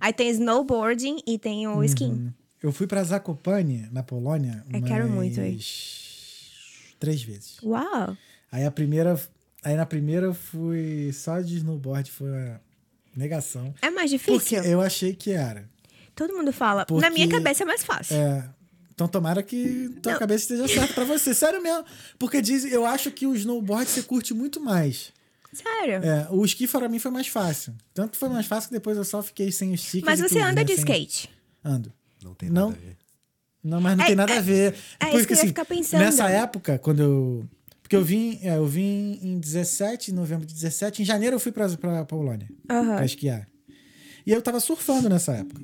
Aí 0.00 0.12
tem 0.12 0.28
snowboarding 0.30 1.18
e 1.26 1.38
tem 1.38 1.66
o 1.66 1.82
ski. 1.82 2.30
Eu 2.62 2.70
fui 2.72 2.86
pra 2.86 3.02
Zakopane, 3.02 3.88
na 3.90 4.02
Polônia, 4.02 4.64
Eu 4.72 4.82
quero 4.82 5.08
muito 5.08 5.40
umas 5.40 6.92
três 7.00 7.22
vezes. 7.22 7.56
Uau! 7.62 8.16
Aí 8.50 8.64
a 8.64 8.70
primeira, 8.70 9.20
aí 9.64 9.74
na 9.76 9.86
primeira 9.86 10.26
eu 10.26 10.34
fui 10.34 11.10
só 11.12 11.40
de 11.40 11.56
snowboard, 11.56 12.10
foi 12.10 12.28
uma 12.30 12.60
negação. 13.16 13.74
É 13.82 13.90
mais 13.90 14.10
Porque 14.12 14.32
difícil. 14.32 14.62
eu 14.64 14.80
achei 14.80 15.14
que 15.14 15.32
era. 15.32 15.68
Todo 16.18 16.34
mundo 16.36 16.52
fala. 16.52 16.84
Porque- 16.84 17.00
Na 17.04 17.10
minha 17.10 17.28
cabeça 17.28 17.62
é 17.62 17.66
mais 17.66 17.84
fácil. 17.84 18.16
É, 18.16 18.48
então 18.92 19.06
tomara 19.06 19.42
que 19.42 19.88
tua 20.02 20.12
Não. 20.12 20.18
cabeça 20.18 20.42
esteja 20.52 20.66
certa 20.68 20.92
pra 20.94 21.04
você. 21.04 21.32
Sério 21.32 21.62
mesmo. 21.62 21.84
Porque 22.18 22.42
diz, 22.42 22.64
eu 22.64 22.84
acho 22.84 23.10
que 23.10 23.26
o 23.26 23.34
snowboard 23.34 23.88
você 23.88 24.02
curte 24.02 24.34
muito 24.34 24.60
mais. 24.60 25.12
Sério. 25.52 26.04
É, 26.04 26.26
o 26.30 26.44
esqui 26.44 26.66
para 26.66 26.88
mim 26.88 26.98
foi 26.98 27.10
mais 27.10 27.26
fácil. 27.28 27.74
Tanto 27.94 28.16
foi 28.18 28.28
mais 28.28 28.46
fácil 28.46 28.68
que 28.68 28.74
depois 28.74 28.96
eu 28.98 29.04
só 29.04 29.22
fiquei 29.22 29.50
sem 29.52 29.72
os 29.72 29.80
stickers 29.80 30.04
Mas 30.04 30.20
você 30.20 30.34
tudo, 30.40 30.46
anda 30.48 30.60
né? 30.60 30.64
de 30.64 30.72
Sem- 30.74 30.80
skate. 30.84 31.30
Ando. 31.64 31.92
Não 32.22 32.34
tem 32.34 32.50
Não. 32.50 32.70
nada 32.70 32.78
a 32.82 32.84
ver. 32.86 32.96
Não, 33.64 33.80
mas 33.80 33.96
não 33.96 34.04
É- 34.04 34.06
tem 34.08 34.16
nada 34.16 34.36
a 34.36 34.40
ver. 34.40 34.74
é 35.00 35.06
Porque, 35.06 35.16
isso 35.16 35.26
que 35.26 35.32
eu 35.34 35.38
ia 35.38 35.44
ficar 35.46 35.64
pensando. 35.64 36.00
Nessa 36.00 36.28
época, 36.28 36.78
quando 36.78 37.00
eu. 37.02 37.48
Porque 37.82 37.96
eu 37.96 38.04
vim, 38.04 38.38
é, 38.42 38.56
eu 38.56 38.66
vim 38.66 39.18
em 39.22 39.38
17, 39.38 40.10
em 40.10 40.14
novembro 40.14 40.44
de 40.44 40.52
17. 40.52 41.00
Em 41.00 41.04
janeiro 41.04 41.36
eu 41.36 41.40
fui 41.40 41.50
pra, 41.52 41.68
pra 41.70 42.04
Polônia 42.04 42.48
Aham. 42.68 42.96
pra 42.96 43.04
esquiar. 43.06 43.48
E 44.26 44.30
eu 44.32 44.42
tava 44.42 44.60
surfando 44.60 45.08
nessa 45.08 45.32
época. 45.32 45.62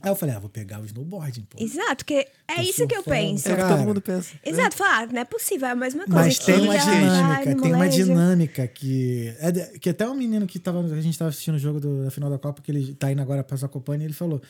Aí 0.00 0.10
eu 0.10 0.14
falei, 0.16 0.34
ah, 0.34 0.38
vou 0.38 0.48
pegar 0.48 0.80
o 0.80 0.84
snowboarding, 0.84 1.42
pô. 1.50 1.58
Exato, 1.60 2.04
que 2.04 2.14
é 2.46 2.54
Tô 2.54 2.62
isso 2.62 2.86
que 2.86 2.96
eu 2.96 3.02
penso. 3.02 3.48
É 3.48 3.52
o 3.54 3.56
que 3.56 3.62
todo 3.68 3.82
mundo 3.82 4.00
pensa. 4.00 4.34
Exato, 4.44 4.76
falar, 4.76 5.02
ah, 5.02 5.06
não 5.12 5.20
é 5.20 5.24
possível, 5.24 5.66
é 5.66 5.72
a 5.72 5.74
mesma 5.74 6.04
coisa. 6.04 6.20
Mas 6.20 6.38
tem 6.38 6.60
uma 6.60 6.78
dinâmica, 6.78 7.62
tem 7.62 7.74
uma 7.74 7.88
dinâmica 7.88 8.66
que. 8.68 9.34
É 9.40 9.50
de- 9.50 9.78
que 9.80 9.90
até 9.90 10.08
um 10.08 10.14
menino 10.14 10.46
que 10.46 10.58
tava, 10.60 10.80
a 10.84 11.00
gente 11.00 11.18
tava 11.18 11.30
assistindo 11.30 11.56
o 11.56 11.58
jogo 11.58 11.80
do- 11.80 12.04
da 12.04 12.10
final 12.12 12.30
da 12.30 12.38
Copa, 12.38 12.62
que 12.62 12.70
ele 12.70 12.94
tá 12.94 13.10
indo 13.10 13.20
agora 13.20 13.42
pra 13.42 13.56
Zakopane, 13.56 14.04
ele 14.04 14.12
falou: 14.12 14.40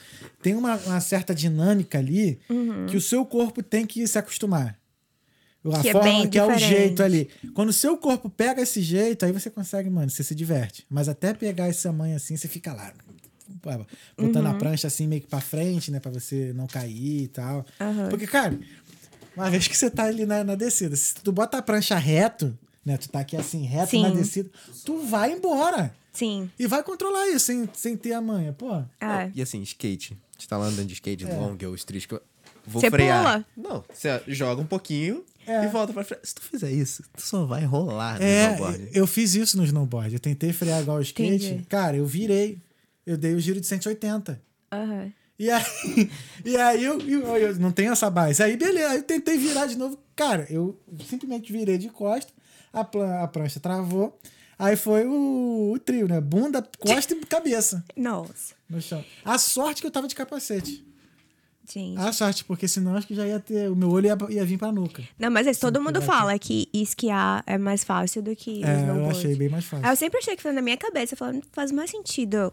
tem 0.43 0.55
uma, 0.55 0.77
uma 0.77 1.01
certa 1.01 1.35
dinâmica 1.35 1.99
ali 1.99 2.39
Uhum. 2.51 2.85
que 2.87 2.97
o 2.97 3.01
seu 3.01 3.25
corpo 3.25 3.63
tem 3.63 3.87
que 3.87 4.07
se 4.07 4.19
acostumar. 4.19 4.79
A 5.71 5.83
Que 5.83 5.89
é 5.89 5.93
forma 5.93 6.09
bem 6.09 6.29
que 6.31 6.39
é 6.39 6.45
o 6.45 6.47
diferente. 6.53 6.69
jeito 6.79 7.03
ali. 7.03 7.29
Quando 7.53 7.71
o 7.71 7.73
seu 7.73 7.97
corpo 7.99 8.31
pega 8.31 8.63
esse 8.63 8.81
jeito, 8.81 9.27
aí 9.27 9.33
você 9.33 9.51
consegue, 9.51 9.91
mano, 9.91 10.09
você 10.09 10.23
se 10.23 10.35
diverte. 10.35 10.87
Mas 10.89 11.09
até 11.09 11.35
pegar 11.35 11.67
essa 11.69 11.93
manha 11.93 12.17
assim, 12.17 12.37
você 12.37 12.47
fica 12.49 12.73
lá. 12.73 12.93
Botando 14.16 14.44
Uhum. 14.47 14.51
a 14.51 14.55
prancha 14.55 14.87
assim 14.87 15.07
meio 15.07 15.21
que 15.23 15.29
pra 15.29 15.40
frente, 15.40 15.90
né? 15.90 16.01
Pra 16.01 16.11
você 16.11 16.53
não 16.55 16.66
cair 16.66 17.23
e 17.25 17.29
tal. 17.29 17.64
Aham. 17.81 18.09
Porque, 18.09 18.27
cara, 18.27 18.59
uma 19.37 19.51
vez 19.51 19.68
que 19.68 19.77
você 19.77 19.90
tá 19.90 20.05
ali 20.05 20.25
na, 20.27 20.42
na 20.44 20.55
descida, 20.55 20.94
se 20.97 21.14
tu 21.16 21.31
bota 21.33 21.59
a 21.59 21.62
prancha 21.62 21.97
reto, 21.97 22.57
né? 22.85 22.97
Tu 22.97 23.09
tá 23.09 23.21
aqui 23.21 23.37
assim, 23.37 23.64
reto 23.64 23.90
Sim. 23.90 24.03
na 24.03 24.11
descida, 24.11 24.51
tu 24.85 24.99
vai 25.07 25.33
embora. 25.33 25.94
Sim. 26.12 26.51
E 26.59 26.66
vai 26.66 26.83
controlar 26.83 27.29
isso 27.29 27.47
sem, 27.47 27.68
sem 27.75 27.97
ter 27.97 28.12
a 28.12 28.21
manha, 28.21 28.53
pô. 28.53 28.75
É. 29.01 29.31
E 29.35 29.42
assim, 29.42 29.61
skate. 29.62 30.16
Você 30.38 30.47
tá 30.49 30.57
lá 30.57 30.66
andando 30.66 30.87
de 30.87 30.94
skate 30.94 31.25
long 31.25 31.57
ou 31.66 31.75
street. 31.75 32.07
que 32.07 32.14
eu 32.14 32.23
Vou 32.66 32.83
Você 32.83 32.90
frear. 32.90 33.47
Não, 33.57 33.83
você 33.90 34.21
joga 34.27 34.61
um 34.61 34.66
pouquinho 34.66 35.25
É. 35.47 35.64
e 35.64 35.68
volta 35.68 35.90
pra 35.92 36.05
frente. 36.05 36.21
Se 36.25 36.35
tu 36.35 36.42
fizer 36.42 36.71
isso, 36.71 37.03
tu 37.16 37.23
só 37.23 37.47
vai 37.47 37.64
rolar 37.64 38.18
no 38.18 38.23
É, 38.25 38.44
snowboard. 38.53 38.88
eu 38.92 39.07
fiz 39.07 39.35
isso 39.35 39.57
no 39.57 39.64
snowboard. 39.64 40.12
Eu 40.12 40.21
tentei 40.21 40.53
frear 40.53 40.83
igual 40.83 40.99
o 40.99 41.01
skate. 41.01 41.47
Entendi. 41.47 41.64
Cara, 41.66 41.97
eu 41.97 42.05
virei. 42.05 42.59
Eu 43.09 43.16
dei 43.16 43.35
o 43.35 43.40
giro 43.40 43.59
de 43.61 43.66
180. 43.66 44.40
Aham. 44.71 45.12
E 45.38 45.51
aí, 45.51 45.62
e 46.44 46.57
aí 46.57 46.85
eu, 46.85 47.01
eu, 47.01 47.37
eu 47.37 47.55
não 47.57 47.71
tenho 47.73 47.92
essa 47.92 48.11
base. 48.11 48.42
Aí, 48.42 48.57
beleza, 48.57 48.90
aí 48.90 48.97
eu 48.99 49.03
tentei 49.03 49.38
virar 49.38 49.66
de 49.66 49.77
novo. 49.79 49.99
Cara, 50.14 50.47
eu 50.51 50.79
simplesmente 51.09 51.51
virei 51.53 51.79
de 51.79 51.88
costa, 51.88 52.31
a, 52.73 52.85
plan- 52.85 53.23
a 53.23 53.29
prancha 53.29 53.59
travou. 53.61 54.18
Aí 54.59 54.77
foi 54.77 55.07
o, 55.07 55.73
o 55.73 55.79
trio, 55.79 56.07
né? 56.09 56.21
Bunda, 56.21 56.61
costa 56.81 57.14
e 57.14 57.21
cabeça 57.25 57.83
Nossa. 57.97 58.55
no 58.68 58.81
chão. 58.83 59.03
A 59.25 59.38
sorte 59.38 59.81
que 59.81 59.87
eu 59.87 59.90
tava 59.90 60.09
de 60.09 60.14
capacete. 60.16 60.85
Gente. 61.73 61.99
A 62.01 62.12
sorte, 62.12 62.44
porque 62.44 62.66
senão 62.66 62.97
acho 62.97 63.07
que 63.07 63.14
já 63.14 63.27
ia 63.27 63.38
ter. 63.38 63.71
O 63.71 63.77
meu 63.77 63.90
olho 63.90 64.07
ia, 64.07 64.16
ia 64.31 64.44
vir 64.44 64.59
pra 64.59 64.73
nuca. 64.73 65.03
Não, 65.18 65.31
mas 65.31 65.47
é, 65.47 65.53
todo 65.55 65.81
mundo 65.81 66.01
vai 66.01 66.07
fala 66.09 66.38
que 66.38 66.68
esquiar 66.75 67.44
é 67.47 67.57
mais 67.57 67.85
fácil 67.85 68.23
do 68.23 68.35
que 68.35 68.64
É, 68.64 68.88
eu 68.88 69.09
achei 69.09 69.37
bem 69.37 69.49
mais 69.49 69.64
fácil. 69.66 69.87
Aí 69.87 69.92
eu 69.92 69.97
sempre 69.97 70.18
achei 70.18 70.35
que 70.35 70.42
foi 70.42 70.53
na 70.53 70.62
minha 70.62 70.77
cabeça, 70.77 71.14
falando, 71.14 71.42
faz 71.53 71.71
mais 71.71 71.90
sentido 71.90 72.53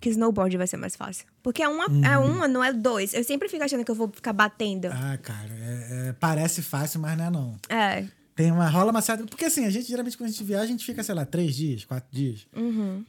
que 0.00 0.08
snowboard 0.08 0.56
vai 0.56 0.66
ser 0.66 0.76
mais 0.78 0.96
fácil. 0.96 1.26
Porque 1.42 1.62
é 1.62 1.68
uma, 1.68 1.84
é 2.08 2.16
Uhum. 2.18 2.32
uma, 2.36 2.48
não 2.48 2.64
é 2.64 2.72
dois. 2.72 3.12
Eu 3.14 3.22
sempre 3.22 3.48
fico 3.48 3.62
achando 3.62 3.84
que 3.84 3.90
eu 3.90 3.94
vou 3.94 4.08
ficar 4.10 4.32
batendo. 4.32 4.86
Ah, 4.90 5.18
cara, 5.22 5.52
é- 5.52 6.08
é- 6.08 6.12
parece 6.14 6.62
fácil, 6.62 7.00
mas 7.00 7.16
não 7.18 7.24
é 7.26 7.30
não. 7.30 7.56
É. 7.68 8.06
Tem 8.34 8.50
uma 8.50 8.68
rola 8.68 8.90
uma 8.90 9.02
certa. 9.02 9.24
Porque 9.26 9.44
assim, 9.44 9.66
a 9.66 9.70
gente 9.70 9.86
geralmente 9.86 10.16
quando 10.16 10.28
a 10.30 10.32
gente 10.32 10.42
viaja, 10.44 10.64
a 10.64 10.66
gente 10.68 10.84
fica, 10.86 11.02
sei 11.02 11.14
lá, 11.14 11.26
três 11.26 11.54
dias, 11.54 11.84
quatro 11.84 12.08
dias. 12.10 12.46
Uhum. 12.56 13.04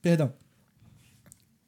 Perdão. 0.00 0.32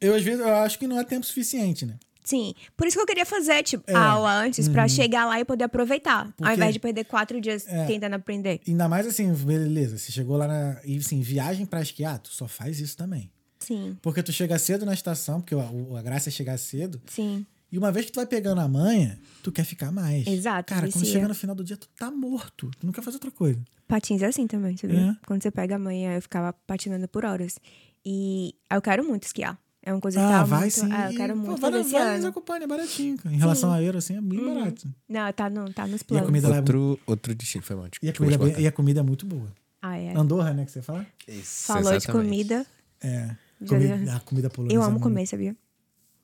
Eu, 0.00 0.14
às 0.14 0.22
vezes, 0.22 0.40
eu 0.40 0.54
acho 0.56 0.78
que 0.78 0.86
não 0.86 0.98
é 0.98 1.04
tempo 1.04 1.24
suficiente, 1.26 1.84
né? 1.86 1.94
Sim. 2.22 2.54
Por 2.76 2.86
isso 2.86 2.96
que 2.96 3.02
eu 3.02 3.06
queria 3.06 3.24
fazer, 3.24 3.62
tipo, 3.62 3.84
É. 3.88 3.94
a 3.94 4.04
aula 4.10 4.32
antes, 4.34 4.68
pra 4.68 4.86
chegar 4.88 5.24
lá 5.26 5.38
e 5.40 5.44
poder 5.44 5.64
aproveitar. 5.64 6.26
Porque- 6.36 6.44
Ao 6.44 6.54
invés 6.54 6.72
de 6.74 6.80
perder 6.80 7.04
quatro 7.04 7.40
dias 7.40 7.66
É. 7.68 7.86
tentando 7.86 8.14
aprender. 8.14 8.60
Ainda 8.66 8.88
mais 8.88 9.06
assim, 9.06 9.32
beleza, 9.32 9.96
você 9.96 10.10
chegou 10.12 10.36
lá 10.36 10.46
na. 10.48 10.80
E 10.84 10.96
assim, 10.98 11.20
viagem 11.22 11.64
pra 11.64 11.80
esquiar, 11.80 12.18
tu 12.18 12.28
só 12.30 12.46
faz 12.48 12.78
isso 12.80 12.96
também. 12.96 13.30
Sim. 13.66 13.96
Porque 14.02 14.22
tu 14.22 14.32
chega 14.32 14.58
cedo 14.58 14.86
na 14.86 14.94
estação, 14.94 15.40
porque 15.40 15.54
a, 15.54 15.58
o- 15.58 15.96
a 15.96 16.02
graça 16.02 16.28
é 16.28 16.32
chegar 16.32 16.56
cedo. 16.58 17.00
Sim. 17.06 17.44
E 17.70 17.76
uma 17.76 17.90
vez 17.90 18.06
que 18.06 18.12
tu 18.12 18.16
vai 18.16 18.26
pegando 18.26 18.60
a 18.60 18.68
manha, 18.68 19.18
tu 19.42 19.50
quer 19.50 19.64
ficar 19.64 19.90
mais. 19.90 20.24
Exato, 20.26 20.72
Cara, 20.72 20.88
quando 20.90 21.04
chega 21.04 21.26
no 21.26 21.34
final 21.34 21.54
do 21.56 21.64
dia, 21.64 21.76
tu 21.76 21.88
tá 21.98 22.10
morto. 22.12 22.70
Tu 22.78 22.86
não 22.86 22.92
quer 22.92 23.02
fazer 23.02 23.16
outra 23.16 23.30
coisa. 23.32 23.58
Patins 23.88 24.22
é 24.22 24.26
assim 24.26 24.46
também, 24.46 24.76
sabia? 24.76 25.00
É? 25.20 25.26
Quando 25.26 25.42
você 25.42 25.50
pega 25.50 25.74
a 25.74 25.78
manhã, 25.78 26.14
eu 26.14 26.22
ficava 26.22 26.52
patinando 26.52 27.08
por 27.08 27.24
horas. 27.24 27.58
E 28.04 28.54
eu 28.70 28.80
quero 28.80 29.04
muito 29.04 29.24
esquiar. 29.24 29.58
É 29.82 29.92
uma 29.92 30.00
coisa 30.00 30.18
que 30.18 30.24
Ah, 30.24 30.28
tava 30.30 30.44
vai 30.46 30.60
muito... 30.60 30.74
sim. 30.74 30.92
É, 30.92 31.08
eu 31.08 31.16
quero 31.16 31.32
E, 31.32 31.36
muito 31.36 31.60
pô, 31.60 31.70
vai, 31.70 31.82
vai 31.82 32.16
nos 32.16 32.24
acompanha, 32.24 32.64
é 32.64 32.66
baratinho. 32.66 33.16
cara. 33.18 33.34
Em 33.34 33.38
relação 33.38 33.72
a 33.72 33.82
euro, 33.82 33.98
assim, 33.98 34.16
é 34.16 34.20
bem 34.20 34.54
barato. 34.54 34.88
Não, 35.08 35.32
tá, 35.32 35.50
no, 35.50 35.72
tá 35.72 35.86
nos 35.86 36.00
E 36.00 36.04
a 36.04 36.06
planos. 36.06 36.26
comida 36.26 36.48
lá 36.48 36.56
é 36.56 36.58
Outro, 36.58 37.00
outro 37.06 37.34
destino 37.34 37.62
foi 37.64 37.76
mal. 37.76 37.88
E 38.02 38.08
a, 38.08 38.12
comida 38.12 38.48
é 38.50 38.60
e 38.62 38.66
a 38.66 38.72
comida 38.72 39.00
é 39.00 39.02
muito 39.02 39.26
boa. 39.26 39.48
Ah, 39.82 39.96
é. 39.98 40.16
Andorra, 40.16 40.52
né, 40.54 40.64
que 40.64 40.70
você 40.72 40.82
fala? 40.82 41.04
Isso, 41.28 41.66
Falou 41.66 41.90
de 41.90 41.96
exatamente. 41.98 42.24
comida. 42.28 42.66
É. 43.00 43.36
Já- 43.60 43.78
Comida, 43.78 44.14
a 44.16 44.20
comida 44.20 44.50
polonesa. 44.50 44.76
Eu 44.76 44.80
é 44.82 44.84
amo 44.84 44.92
muito- 44.92 45.02
comer, 45.04 45.26
sabia? 45.26 45.56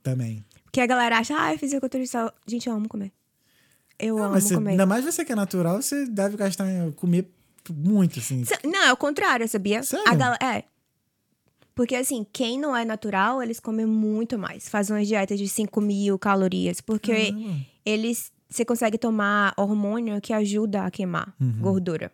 Também. 0.03 0.45
Porque 0.65 0.81
a 0.81 0.87
galera 0.87 1.19
acha, 1.19 1.35
ah, 1.39 1.53
eu 1.53 1.59
fiz 1.59 1.71
fisiculturista. 1.71 2.33
Gente, 2.47 2.69
eu 2.69 2.75
amo 2.75 2.89
comer. 2.89 3.13
Eu 3.99 4.17
Não, 4.17 4.25
amo 4.25 4.33
mas 4.35 4.45
você- 4.45 4.55
comer. 4.55 4.71
ainda 4.73 4.87
mais 4.87 5.05
você 5.05 5.25
que 5.25 5.33
é 5.33 5.35
natural, 5.37 5.81
você 5.81 6.07
deve 6.07 6.37
gastar 6.37 6.69
em 6.69 6.91
comer 6.93 7.31
muito, 7.71 8.19
assim. 8.19 8.43
Não, 8.65 8.83
é 8.85 8.93
o 8.93 8.97
contrário, 8.97 9.47
sabia? 9.49 9.83
Sério? 9.83 10.09
A 10.09 10.15
gal- 10.15 10.37
É. 10.43 10.65
Porque, 11.75 11.95
assim, 11.97 12.27
quem 12.33 12.59
não 12.59 12.77
é 12.77 12.85
natural, 12.85 13.43
eles 13.43 13.59
comem 13.59 13.87
muito 13.87 14.39
mais. 14.39 14.69
Fazem 14.69 14.95
umas 14.95 15.09
dietas 15.09 15.39
de 15.39 15.49
5 15.49 15.81
mil 15.81 16.19
calorias. 16.19 16.81
Porque 16.83 17.31
Caramba. 17.31 17.61
eles... 17.85 18.31
Você 18.51 18.63
consegue 18.67 18.99
tomar 18.99 19.55
hormônio 19.57 20.21
que 20.21 20.31
ajuda 20.35 20.85
a 20.85 20.91
queimar 20.91 21.35
gordura. 21.59 22.13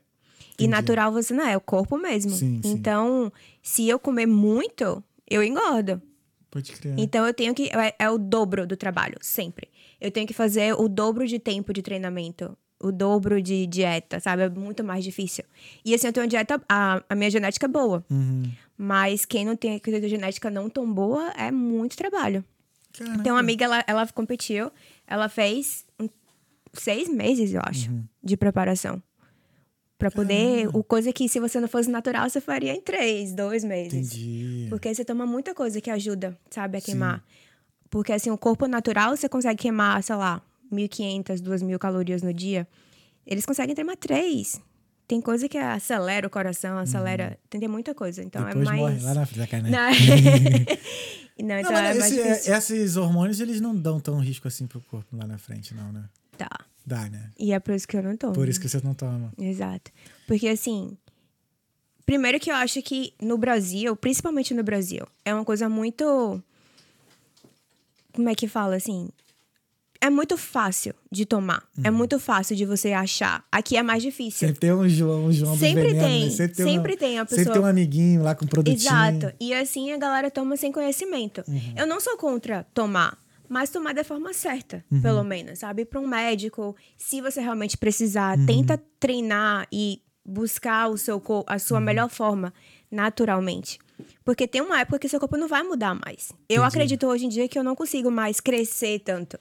E 0.58 0.64
Entendi. 0.64 0.68
natural 0.70 1.12
você 1.12 1.32
não 1.32 1.44
é, 1.46 1.52
é 1.52 1.56
o 1.56 1.60
corpo 1.60 1.96
mesmo. 1.96 2.32
Sim, 2.32 2.60
sim. 2.62 2.70
então, 2.72 3.32
se 3.62 3.88
eu 3.88 3.98
comer 3.98 4.26
muito, 4.26 5.02
eu 5.30 5.42
engordo. 5.42 6.02
Pode 6.50 6.72
crer. 6.72 6.94
Então 6.98 7.26
eu 7.26 7.32
tenho 7.34 7.54
que. 7.54 7.68
É, 7.68 7.94
é 7.98 8.10
o 8.10 8.18
dobro 8.18 8.66
do 8.66 8.76
trabalho, 8.76 9.16
sempre. 9.20 9.68
Eu 10.00 10.10
tenho 10.10 10.26
que 10.26 10.34
fazer 10.34 10.74
o 10.74 10.88
dobro 10.88 11.26
de 11.26 11.38
tempo 11.38 11.72
de 11.72 11.82
treinamento. 11.82 12.56
O 12.80 12.90
dobro 12.92 13.42
de 13.42 13.66
dieta, 13.66 14.20
sabe? 14.20 14.42
É 14.42 14.48
muito 14.48 14.82
mais 14.84 15.02
difícil. 15.04 15.44
E 15.84 15.94
assim, 15.94 16.06
eu 16.06 16.12
tenho 16.12 16.24
uma 16.24 16.28
dieta. 16.30 16.60
A, 16.68 17.02
a 17.08 17.14
minha 17.14 17.30
genética 17.30 17.66
é 17.66 17.68
boa. 17.68 18.04
Uhum. 18.10 18.50
Mas 18.76 19.24
quem 19.24 19.44
não 19.44 19.56
tem 19.56 19.80
a 19.84 20.08
genética 20.08 20.48
não 20.50 20.70
tão 20.70 20.90
boa 20.92 21.30
é 21.36 21.50
muito 21.50 21.96
trabalho. 21.96 22.44
Caraca. 22.96 23.22
Tem 23.22 23.32
uma 23.32 23.40
amiga, 23.40 23.64
ela, 23.64 23.84
ela 23.86 24.06
competiu, 24.08 24.70
ela 25.06 25.28
fez 25.28 25.84
um- 26.00 26.08
seis 26.72 27.08
meses, 27.08 27.52
eu 27.52 27.60
acho, 27.64 27.90
Uhum. 27.90 28.04
de 28.22 28.36
preparação. 28.36 29.02
Pra 29.98 30.10
poder. 30.12 30.68
O 30.74 30.84
coisa 30.84 31.12
que 31.12 31.28
se 31.28 31.40
você 31.40 31.58
não 31.60 31.66
fosse 31.66 31.90
natural, 31.90 32.30
você 32.30 32.40
faria 32.40 32.72
em 32.72 32.80
três, 32.80 33.32
dois 33.34 33.64
meses. 33.64 34.12
Entendi. 34.14 34.66
Porque 34.70 34.94
você 34.94 35.04
toma 35.04 35.26
muita 35.26 35.52
coisa 35.54 35.80
que 35.80 35.90
ajuda, 35.90 36.38
sabe, 36.50 36.78
a 36.78 36.80
queimar. 36.80 37.24
Porque 37.90 38.12
assim, 38.12 38.30
o 38.30 38.38
corpo 38.38 38.66
natural, 38.68 39.16
você 39.16 39.28
consegue 39.28 39.60
queimar, 39.62 40.00
sei 40.04 40.14
lá, 40.14 40.40
1.500, 40.72 41.40
2.000 41.40 41.78
calorias 41.78 42.22
no 42.22 42.32
dia. 42.32 42.68
Eles 43.26 43.44
conseguem 43.44 43.74
queimar 43.74 43.96
três. 43.96 44.60
Tem 45.08 45.20
coisa 45.20 45.48
que 45.48 45.56
acelera 45.58 46.26
o 46.26 46.30
coração, 46.30 46.78
acelera. 46.78 47.38
Tem, 47.50 47.58
tem 47.58 47.68
muita 47.68 47.94
coisa. 47.94 48.22
Então 48.22 48.42
Uhum. 48.42 48.48
Depois 48.48 48.68
é 48.68 48.70
mais. 48.70 48.80
morre 48.80 49.00
lá 49.02 49.14
na 49.14 49.26
sacanagem. 49.26 49.70
Não, 49.72 49.90
não, 49.90 51.48
Não, 51.48 51.58
então 51.60 51.72
é 51.76 51.82
mais 51.82 51.96
esse- 51.98 52.22
difícil. 52.22 52.54
esses 52.54 52.96
hormônios, 52.96 53.40
eles 53.40 53.60
não 53.60 53.74
dão 53.74 53.98
tão 53.98 54.18
risco 54.20 54.46
assim 54.46 54.66
pro 54.66 54.80
corpo 54.82 55.16
lá 55.16 55.26
na 55.26 55.38
frente, 55.38 55.74
não, 55.74 55.90
né? 55.92 56.04
Tá. 56.36 56.50
Dá, 56.88 57.08
né? 57.10 57.30
E 57.38 57.52
é 57.52 57.58
por 57.60 57.74
isso 57.74 57.86
que 57.86 57.96
eu 57.96 58.02
não 58.02 58.16
tomo. 58.16 58.32
Por 58.32 58.48
isso 58.48 58.58
que 58.60 58.68
você 58.68 58.80
não 58.82 58.94
toma. 58.94 59.32
Exato. 59.38 59.90
Porque 60.26 60.48
assim, 60.48 60.96
Primeiro 62.06 62.40
que 62.40 62.50
eu 62.50 62.54
acho 62.54 62.80
que 62.80 63.12
no 63.20 63.36
Brasil, 63.36 63.94
principalmente 63.94 64.54
no 64.54 64.62
Brasil, 64.64 65.06
é 65.26 65.34
uma 65.34 65.44
coisa 65.44 65.68
muito. 65.68 66.42
Como 68.14 68.28
é 68.30 68.34
que 68.34 68.48
fala 68.48 68.76
assim? 68.76 69.10
É 70.00 70.08
muito 70.08 70.38
fácil 70.38 70.94
de 71.10 71.26
tomar. 71.26 71.62
É 71.84 71.90
muito 71.90 72.18
fácil 72.20 72.54
de 72.56 72.64
você 72.64 72.92
achar. 72.92 73.44
Aqui 73.52 73.76
é 73.76 73.82
mais 73.82 74.02
difícil. 74.02 74.46
Sempre 74.48 74.60
tem 74.60 74.72
um 74.72 74.88
João, 74.88 75.26
um 75.26 75.32
João 75.32 75.54
Sempre 75.58 75.88
veneno, 75.88 76.00
tem, 76.00 76.24
né? 76.24 76.30
sempre 76.30 76.62
uma- 76.62 76.96
tem 76.96 77.18
a 77.18 77.22
Sempre 77.26 77.36
tem 77.36 77.44
pessoa- 77.44 77.66
um 77.66 77.68
amiguinho 77.68 78.22
lá 78.22 78.34
com 78.34 78.46
produtinho. 78.46 78.80
Exato. 78.80 79.32
E 79.40 79.52
assim 79.52 79.92
a 79.92 79.98
galera 79.98 80.30
toma 80.30 80.56
sem 80.56 80.70
conhecimento. 80.72 81.42
Uhum. 81.48 81.74
Eu 81.76 81.86
não 81.86 82.00
sou 82.00 82.16
contra 82.16 82.64
tomar, 82.72 83.18
mas 83.48 83.70
tomar 83.70 83.94
da 83.94 84.04
forma 84.04 84.32
certa, 84.34 84.84
Uhum. 84.90 85.00
pelo 85.02 85.24
menos, 85.24 85.58
sabe? 85.60 85.84
Para 85.84 86.00
um 86.00 86.06
médico, 86.06 86.76
se 86.96 87.20
você 87.20 87.40
realmente 87.40 87.76
precisar, 87.76 88.38
Uhum. 88.38 88.46
tenta 88.46 88.76
treinar 89.00 89.66
e 89.72 90.02
buscar 90.24 90.88
o 90.88 90.98
seu 90.98 91.22
a 91.46 91.54
Uhum. 91.54 91.58
sua 91.58 91.80
melhor 91.80 92.08
forma 92.10 92.52
naturalmente. 92.90 93.78
Porque 94.24 94.46
tem 94.46 94.60
uma 94.60 94.80
época 94.80 94.98
que 94.98 95.08
seu 95.08 95.18
corpo 95.18 95.36
não 95.36 95.48
vai 95.48 95.62
mudar 95.62 95.94
mais. 95.94 96.30
Eu 96.48 96.62
acredito 96.62 97.06
hoje 97.06 97.24
em 97.26 97.28
dia 97.28 97.48
que 97.48 97.58
eu 97.58 97.64
não 97.64 97.74
consigo 97.74 98.10
mais 98.10 98.40
crescer 98.40 99.00
tanto. 99.00 99.38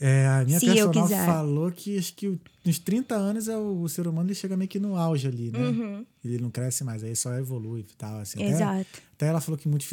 É, 0.00 0.26
a 0.26 0.44
minha 0.44 0.58
Se 0.58 0.66
personal 0.66 1.08
falou 1.26 1.70
que 1.70 1.98
acho 1.98 2.14
que 2.14 2.28
o- 2.28 2.40
nos 2.64 2.78
30 2.78 3.14
anos 3.14 3.48
é 3.48 3.56
o, 3.56 3.88
ser 3.88 4.06
humano 4.06 4.28
ele 4.28 4.34
chega 4.34 4.56
meio 4.56 4.68
que 4.68 4.78
no 4.78 4.96
auge 4.96 5.26
ali, 5.26 5.50
né? 5.50 5.58
Uhum. 5.58 6.06
Ele 6.24 6.38
não 6.38 6.50
cresce 6.50 6.84
mais, 6.84 7.02
aí 7.02 7.16
só 7.16 7.32
evolui 7.34 7.80
e 7.80 7.94
tal. 7.96 8.20
Assim. 8.20 8.42
Até- 8.42 8.52
Exato. 8.52 8.86
Até 9.14 9.26
ela 9.26 9.40
falou 9.40 9.56
que 9.58 9.68
muitos 9.68 9.88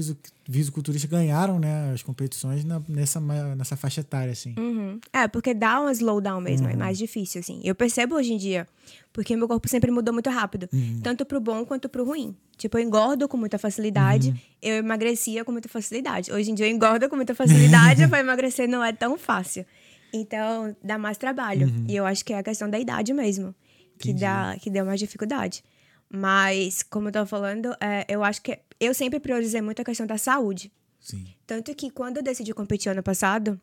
fisiculturistas 0.49 1.09
ganharam 1.09 1.59
né, 1.59 1.91
as 1.93 2.01
competições 2.01 2.63
na- 2.63 2.81
nessa, 2.87 3.19
nessa 3.19 3.75
faixa 3.75 4.01
etária, 4.01 4.31
assim. 4.31 4.53
Uhum. 4.57 4.99
É, 5.13 5.27
porque 5.27 5.53
dá 5.53 5.81
um 5.81 5.89
slowdown 5.89 6.41
mesmo, 6.41 6.67
Uhum. 6.67 6.73
é 6.73 6.75
mais 6.75 6.97
difícil, 6.97 7.39
assim. 7.41 7.61
Eu 7.63 7.73
percebo 7.75 8.15
hoje 8.15 8.33
em 8.33 8.37
dia, 8.37 8.67
porque 9.13 9.35
meu 9.35 9.47
corpo 9.47 9.67
sempre 9.67 9.91
mudou 9.91 10.13
muito 10.13 10.29
rápido, 10.29 10.67
Uhum. 10.73 10.99
tanto 11.03 11.25
pro 11.25 11.39
bom 11.39 11.63
quanto 11.65 11.87
pro 11.89 12.03
ruim. 12.05 12.35
Tipo, 12.57 12.77
eu 12.77 12.83
engordo 12.83 13.27
com 13.27 13.37
muita 13.37 13.57
facilidade, 13.57 14.29
Uhum. 14.29 14.37
eu 14.61 14.75
emagrecia 14.77 15.45
com 15.45 15.51
muita 15.51 15.69
facilidade. 15.69 16.31
Hoje 16.31 16.51
em 16.51 16.55
dia 16.55 16.67
eu 16.67 16.71
engordo 16.71 17.07
com 17.09 17.15
muita 17.15 17.33
facilidade, 17.35 18.07
pra 18.09 18.19
emagrecer 18.19 18.67
não 18.67 18.83
é 18.83 18.91
tão 18.91 19.17
fácil. 19.17 19.65
Então, 20.13 20.75
dá 20.83 20.97
mais 20.97 21.17
trabalho. 21.17 21.67
Uhum. 21.67 21.85
E 21.87 21.95
eu 21.95 22.05
acho 22.05 22.23
que 22.25 22.33
é 22.33 22.37
a 22.39 22.43
questão 22.43 22.69
da 22.69 22.79
idade 22.79 23.13
mesmo, 23.13 23.53
que 23.97 24.13
dá, 24.13 24.55
que 24.59 24.69
deu 24.69 24.85
mais 24.85 24.99
dificuldade. 24.99 25.63
Mas, 26.09 26.81
como 26.81 27.07
eu 27.07 27.11
tava 27.11 27.25
falando, 27.25 27.75
é, 27.79 28.05
eu 28.09 28.23
acho 28.23 28.41
que 28.41 28.59
eu 28.79 28.93
sempre 28.93 29.19
priorizei 29.19 29.61
muito 29.61 29.81
a 29.81 29.85
questão 29.85 30.07
da 30.07 30.17
saúde. 30.17 30.71
Sim. 30.99 31.27
Tanto 31.45 31.73
que 31.75 31.89
quando 31.89 32.17
eu 32.17 32.23
decidi 32.23 32.53
competir 32.53 32.91
ano 32.91 33.03
passado, 33.03 33.59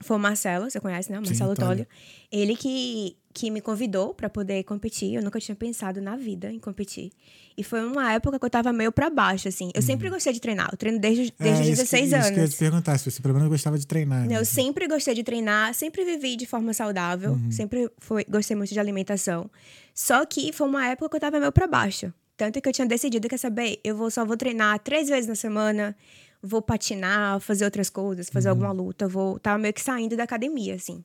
foi 0.00 0.16
o 0.16 0.20
Marcelo, 0.20 0.70
você 0.70 0.80
conhece, 0.80 1.10
né? 1.10 1.18
O 1.18 1.22
Marcelo. 1.22 1.54
Tólio. 1.54 1.86
Ele 2.32 2.54
que, 2.56 3.16
que 3.34 3.50
me 3.50 3.60
convidou 3.60 4.14
pra 4.14 4.28
poder 4.30 4.62
competir. 4.64 5.14
Eu 5.14 5.22
nunca 5.22 5.40
tinha 5.40 5.54
pensado 5.56 6.00
na 6.00 6.16
vida 6.16 6.50
em 6.52 6.58
competir. 6.58 7.10
E 7.56 7.62
foi 7.64 7.84
uma 7.84 8.12
época 8.12 8.38
que 8.38 8.44
eu 8.44 8.48
tava 8.50 8.72
meio 8.72 8.90
pra 8.92 9.10
baixo, 9.10 9.48
assim. 9.48 9.70
Eu 9.74 9.82
sempre 9.82 10.08
gostei 10.08 10.32
de 10.32 10.40
treinar. 10.40 10.68
Eu 10.72 10.78
treino 10.78 10.98
desde, 10.98 11.32
desde 11.38 11.42
Uhum. 11.42 11.48
É, 11.48 11.52
os 11.52 11.58
isso 11.60 11.82
que- 11.84 12.00
16 12.00 12.04
Isso 12.12 12.22
que 12.22 12.28
eu 12.28 12.36
ia 12.36 12.42
anos. 12.42 12.54
te 12.54 12.58
perguntar, 12.58 12.98
se 12.98 13.10
você 13.10 13.20
pelo 13.20 13.34
menos 13.34 13.48
gostava 13.50 13.78
de 13.78 13.86
treinar. 13.86 14.26
né? 14.26 14.38
Eu 14.38 14.44
sempre 14.44 14.86
gostei 14.88 15.14
de 15.14 15.22
treinar, 15.22 15.74
sempre 15.74 16.04
vivi 16.04 16.36
de 16.36 16.46
forma 16.46 16.72
saudável, 16.72 17.32
Uhum. 17.32 17.50
sempre 17.50 17.90
foi, 17.98 18.24
gostei 18.28 18.56
muito 18.56 18.72
de 18.72 18.80
alimentação. 18.80 19.50
Só 19.94 20.24
que 20.24 20.52
foi 20.52 20.66
uma 20.66 20.86
época 20.86 21.10
que 21.10 21.16
eu 21.16 21.20
tava 21.20 21.38
meio 21.38 21.52
pra 21.52 21.66
baixo. 21.66 22.12
Tanto 22.36 22.58
que 22.58 22.66
eu 22.66 22.72
tinha 22.72 22.86
decidido, 22.86 23.28
quer 23.28 23.36
saber, 23.36 23.78
eu 23.84 23.94
vou, 23.94 24.10
só 24.10 24.24
vou 24.24 24.36
treinar 24.36 24.78
três 24.78 25.08
vezes 25.10 25.26
na 25.28 25.34
semana, 25.34 25.94
vou 26.42 26.62
patinar, 26.62 27.38
fazer 27.40 27.64
outras 27.64 27.90
coisas, 27.90 28.28
fazer 28.30 28.48
Uhum. 28.48 28.52
alguma 28.52 28.72
luta, 28.72 29.06
vou. 29.08 29.38
Tava 29.38 29.58
meio 29.58 29.74
que 29.74 29.82
saindo 29.82 30.16
da 30.16 30.24
academia, 30.24 30.74
assim. 30.74 31.04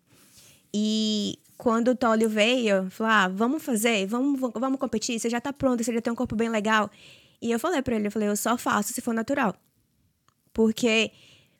E 0.74 1.38
quando 1.58 1.90
o 1.90 1.96
Tólio 1.96 2.30
veio, 2.30 2.90
falou: 2.90 3.12
ah, 3.14 3.28
vamos 3.28 3.64
fazer, 3.64 4.06
vamos, 4.08 4.40
vamos 4.56 4.80
competir, 4.80 5.20
você 5.20 5.30
já 5.30 5.40
tá 5.42 5.52
pronto, 5.54 5.84
você 5.84 5.94
já 5.94 6.02
tem 6.02 6.12
um 6.12 6.16
corpo 6.16 6.36
bem 6.36 6.50
legal. 6.50 6.90
E 7.42 7.52
eu 7.52 7.60
falei 7.60 7.82
pra 7.82 7.96
ele, 7.96 8.08
eu 8.08 8.12
falei, 8.12 8.28
eu 8.30 8.36
só 8.38 8.58
faço 8.58 8.94
se 8.94 9.02
for 9.02 9.14
natural. 9.14 9.56
Porque 10.54 11.12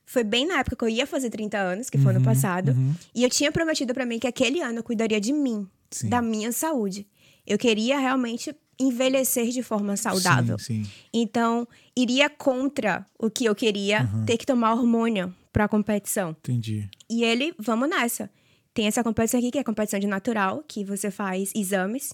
foi 0.06 0.24
bem 0.24 0.46
na 0.48 0.60
época 0.60 0.76
que 0.76 0.84
eu 0.84 0.90
ia 0.90 1.06
fazer 1.08 1.30
30 1.30 1.58
anos, 1.58 1.90
que 1.90 1.98
foi 1.98 2.12
Uhum, 2.12 2.18
ano 2.18 2.26
passado. 2.26 2.76
E 3.14 3.24
eu 3.24 3.30
tinha 3.30 3.52
prometido 3.52 3.94
pra 3.94 4.06
mim 4.06 4.20
que 4.20 4.28
aquele 4.28 4.62
ano 4.62 4.80
eu 4.80 4.84
cuidaria 4.84 5.20
de 5.20 5.34
mim, 5.34 5.68
Sim. 5.92 6.10
da 6.10 6.22
minha 6.22 6.52
saúde. 6.52 7.08
Eu 7.46 7.58
queria 7.58 8.00
realmente 8.00 8.56
envelhecer 8.80 9.50
de 9.50 9.62
forma 9.64 9.96
saudável. 9.96 10.58
Sim, 10.60 10.84
sim. 10.84 10.92
Então, 11.14 11.68
iria 11.98 12.30
contra 12.30 13.06
o 13.20 13.30
que 13.30 13.46
eu 13.46 13.56
queria 13.56 14.02
Uhum. 14.14 14.26
ter 14.26 14.38
que 14.38 14.46
tomar 14.46 14.74
hormônio 14.74 15.34
pra 15.52 15.68
competição. 15.68 16.32
Entendi. 16.32 16.90
E 17.10 17.24
ele, 17.24 17.54
vamos 17.60 17.90
nessa. 17.90 18.30
Tem 18.74 18.88
essa 18.88 19.04
competição 19.04 19.40
aqui, 19.40 19.52
que 19.52 19.58
é 19.58 19.62
a 19.62 19.64
competição 19.64 20.00
de 20.00 20.08
natural, 20.08 20.64
que 20.68 20.84
você 20.84 21.10
faz 21.10 21.52
exames 21.56 22.14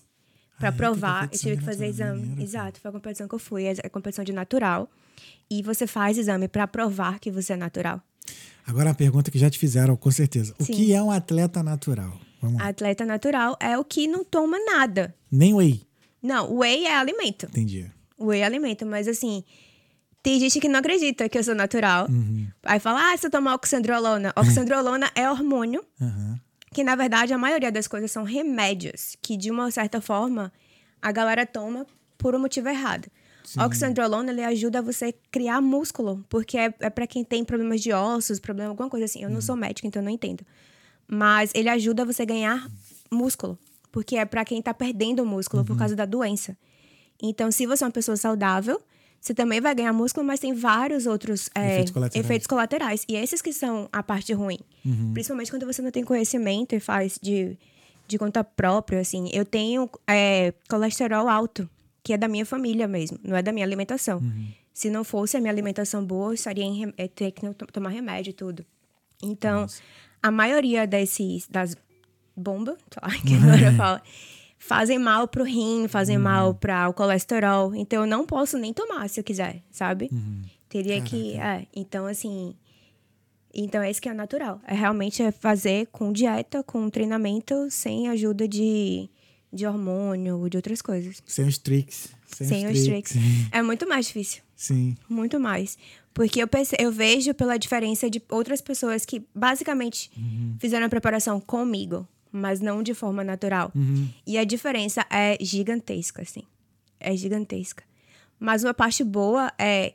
pra 0.59 0.69
Ah, 0.69 0.71
é? 0.71 0.75
Provar. 0.75 1.29
Eu 1.31 1.39
tive 1.39 1.57
que 1.57 1.63
fazer 1.63 1.87
exame. 1.87 2.19
maneiro. 2.19 2.41
Exato, 2.43 2.79
foi 2.79 2.89
a 2.89 2.91
competição 2.91 3.27
que 3.27 3.33
eu 3.33 3.39
fui, 3.39 3.63
é 3.65 3.73
a 3.83 3.89
competição 3.89 4.23
de 4.23 4.31
natural. 4.31 4.87
E 5.49 5.63
você 5.63 5.87
faz 5.87 6.17
exame 6.17 6.47
pra 6.47 6.67
provar 6.67 7.19
que 7.19 7.31
você 7.31 7.53
é 7.53 7.57
natural. 7.57 7.99
Agora 8.65 8.89
uma 8.89 8.95
pergunta 8.95 9.31
que 9.31 9.39
já 9.39 9.49
te 9.49 9.57
fizeram, 9.57 9.95
com 9.95 10.11
certeza. 10.11 10.53
O 10.59 10.63
Sim. 10.63 10.73
que 10.73 10.93
é 10.93 11.01
um 11.01 11.09
atleta 11.09 11.63
natural? 11.63 12.19
Atleta 12.59 13.05
natural 13.05 13.57
é 13.59 13.77
o 13.77 13.83
que 13.83 14.07
não 14.07 14.23
toma 14.23 14.57
nada. 14.63 15.13
Nem 15.31 15.53
whey. 15.53 15.81
Não, 16.21 16.55
whey 16.57 16.85
é 16.85 16.95
alimento. 16.95 17.47
Entendi. 17.47 17.91
Whey 18.19 18.41
é 18.41 18.45
alimento, 18.45 18.85
mas 18.85 19.07
assim, 19.07 19.43
tem 20.23 20.39
gente 20.39 20.59
que 20.59 20.67
não 20.67 20.79
acredita 20.79 21.27
que 21.27 21.37
eu 21.37 21.43
sou 21.43 21.55
natural. 21.55 22.07
Uhum. 22.09 22.47
Aí 22.63 22.79
fala, 22.79 23.11
ah, 23.11 23.17
você 23.17 23.29
toma 23.29 23.53
oxandrolona. 23.53 24.33
Oxandrolona 24.35 25.11
é 25.15 25.29
hormônio, 25.29 25.83
Aham. 25.99 26.39
que 26.73 26.83
na 26.83 26.95
verdade 26.95 27.33
a 27.33 27.37
maioria 27.37 27.71
das 27.71 27.87
coisas 27.87 28.11
são 28.11 28.23
remédios, 28.23 29.15
que 29.21 29.35
de 29.35 29.49
uma 29.49 29.69
certa 29.71 29.99
forma 29.99 30.51
a 31.01 31.11
galera 31.11 31.45
toma 31.45 31.87
por 32.17 32.35
um 32.35 32.39
motivo 32.39 32.69
errado. 32.69 33.07
Oxandrolona, 33.57 34.31
ele 34.31 34.43
ajuda 34.43 34.81
você 34.81 35.05
a 35.05 35.13
criar 35.31 35.59
músculo, 35.59 36.23
porque 36.29 36.57
é, 36.57 36.73
é 36.79 36.89
para 36.89 37.07
quem 37.07 37.23
tem 37.23 37.43
problemas 37.43 37.81
de 37.81 37.91
ossos, 37.91 38.39
problema, 38.39 38.69
alguma 38.69 38.89
coisa 38.89 39.05
assim. 39.05 39.23
Eu 39.23 39.29
não 39.29 39.41
sou 39.41 39.55
médica, 39.55 39.87
então 39.87 40.01
eu 40.01 40.05
não 40.05 40.11
entendo. 40.11 40.45
Mas 41.07 41.51
ele 41.53 41.67
ajuda 41.67 42.05
você 42.05 42.21
a 42.21 42.25
ganhar 42.25 42.69
músculo, 43.11 43.57
porque 43.91 44.15
é 44.15 44.23
para 44.23 44.45
quem 44.45 44.61
tá 44.61 44.73
perdendo 44.73 45.25
músculo 45.25 45.65
por 45.65 45.77
causa 45.77 45.95
da 45.95 46.05
doença. 46.05 46.55
Então, 47.21 47.51
se 47.51 47.65
você 47.65 47.83
é 47.83 47.87
uma 47.87 47.91
pessoa 47.91 48.15
saudável, 48.15 48.81
você 49.21 49.33
também 49.35 49.61
vai 49.61 49.75
ganhar 49.75 49.93
músculo, 49.93 50.25
mas 50.25 50.39
tem 50.39 50.51
vários 50.53 51.05
outros 51.05 51.47
é, 51.53 51.73
Efeitos 51.73 51.91
colaterais. 51.91 52.25
efeitos 52.25 52.47
colaterais. 52.47 53.05
E 53.07 53.15
esses 53.15 53.39
que 53.41 53.53
são 53.53 53.87
a 53.93 54.01
parte 54.01 54.33
ruim. 54.33 54.57
Principalmente 55.13 55.51
quando 55.51 55.65
você 55.67 55.79
não 55.81 55.91
tem 55.91 56.03
conhecimento 56.03 56.73
e 56.73 56.79
faz 56.79 57.19
de, 57.21 57.55
de 58.07 58.17
conta 58.17 58.43
própria, 58.43 58.99
assim. 58.99 59.29
Eu 59.31 59.45
tenho 59.45 59.87
é, 60.07 60.51
colesterol 60.67 61.29
alto, 61.29 61.69
que 62.03 62.13
é 62.13 62.17
da 62.17 62.27
minha 62.27 62.45
família 62.47 62.87
mesmo, 62.87 63.19
não 63.23 63.37
é 63.37 63.43
da 63.43 63.51
minha 63.51 63.63
alimentação. 63.65 64.19
Se 64.73 64.89
não 64.89 65.03
fosse 65.03 65.37
a 65.37 65.39
minha 65.39 65.51
alimentação 65.53 66.03
boa, 66.03 66.29
eu 66.29 66.33
estaria 66.33 66.63
em 66.63 66.91
é, 66.97 67.07
ter 67.07 67.29
que 67.31 67.47
to- 67.53 67.67
tomar 67.67 67.89
remédio 67.89 68.31
e 68.31 68.33
tudo. 68.33 68.65
Então, 69.21 69.67
a 70.23 70.31
maioria 70.31 70.87
desses, 70.87 71.47
das 71.47 71.75
bombas, 72.35 72.75
sei 72.91 73.01
lá, 73.03 73.21
que 73.21 73.35
agora 73.35 73.71
fala, 73.77 74.01
fazem 74.63 74.99
mal 74.99 75.27
pro 75.27 75.43
rim, 75.43 75.87
fazem 75.87 76.17
mal 76.17 76.53
para 76.53 76.87
o 76.87 76.93
colesterol. 76.93 77.73
Então, 77.75 78.01
eu 78.03 78.07
não 78.07 78.25
posso 78.25 78.57
nem 78.57 78.71
tomar 78.73 79.09
se 79.09 79.19
eu 79.19 79.23
quiser, 79.23 79.61
sabe? 79.71 80.09
Teria 80.69 81.01
que. 81.01 81.33
É, 81.37 81.65
então, 81.75 82.05
assim. 82.05 82.55
Então, 83.53 83.81
é 83.81 83.91
isso 83.91 84.01
que 84.01 84.07
é 84.07 84.13
natural. 84.13 84.61
É 84.65 84.73
realmente 84.73 85.21
é 85.21 85.31
fazer 85.31 85.87
com 85.91 86.13
dieta, 86.13 86.63
com 86.63 86.89
treinamento, 86.89 87.69
sem 87.69 88.07
ajuda 88.07 88.47
de, 88.47 89.09
de 89.51 89.65
hormônio 89.67 90.39
ou 90.39 90.47
de 90.47 90.55
outras 90.57 90.81
coisas. 90.81 91.21
Sem 91.25 91.45
os 91.45 91.57
tricks. 91.57 92.09
Sem, 92.27 92.47
Sem 92.47 92.67
os 92.67 92.83
tricks. 92.85 93.13
É 93.51 93.61
muito 93.61 93.85
mais 93.89 94.05
difícil. 94.05 94.41
Sim. 94.55 94.95
Muito 95.09 95.37
mais. 95.37 95.77
Porque 96.13 96.41
eu, 96.41 96.47
perce- 96.47 96.77
eu 96.79 96.91
vejo 96.93 97.33
pela 97.33 97.57
diferença 97.57 98.09
de 98.09 98.21
outras 98.29 98.61
pessoas 98.61 99.05
que 99.05 99.21
basicamente 99.35 100.09
fizeram 100.59 100.85
a 100.85 100.89
preparação 100.89 101.41
comigo, 101.41 102.07
mas 102.31 102.59
não 102.59 102.81
de 102.81 102.93
forma 102.93 103.23
natural. 103.23 103.71
E 104.25 104.37
a 104.37 104.43
diferença 104.43 105.05
é 105.09 105.37
gigantesca, 105.41 106.21
assim. 106.21 106.43
É 106.99 107.15
gigantesca. 107.15 107.83
Mas 108.39 108.63
uma 108.63 108.73
parte 108.73 109.03
boa 109.03 109.51
é 109.57 109.93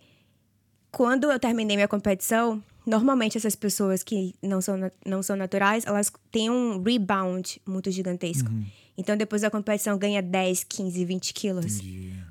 quando 0.90 1.30
eu 1.30 1.38
terminei 1.38 1.76
minha 1.76 1.88
competição, 1.88 2.62
normalmente 2.86 3.36
essas 3.36 3.56
pessoas 3.56 4.02
que 4.02 4.34
não 4.42 4.60
são, 4.60 4.90
não 5.04 5.22
são 5.22 5.36
naturais, 5.36 5.84
elas 5.84 6.12
têm 6.30 6.48
um 6.48 6.82
rebound 6.82 7.60
muito 7.66 7.90
gigantesco. 7.90 8.50
Então, 8.98 9.16
depois 9.16 9.42
da 9.42 9.50
competição, 9.50 9.98
ganha 9.98 10.22
10, 10.22 10.64
15, 10.64 11.04
20 11.04 11.34
quilos. 11.34 11.80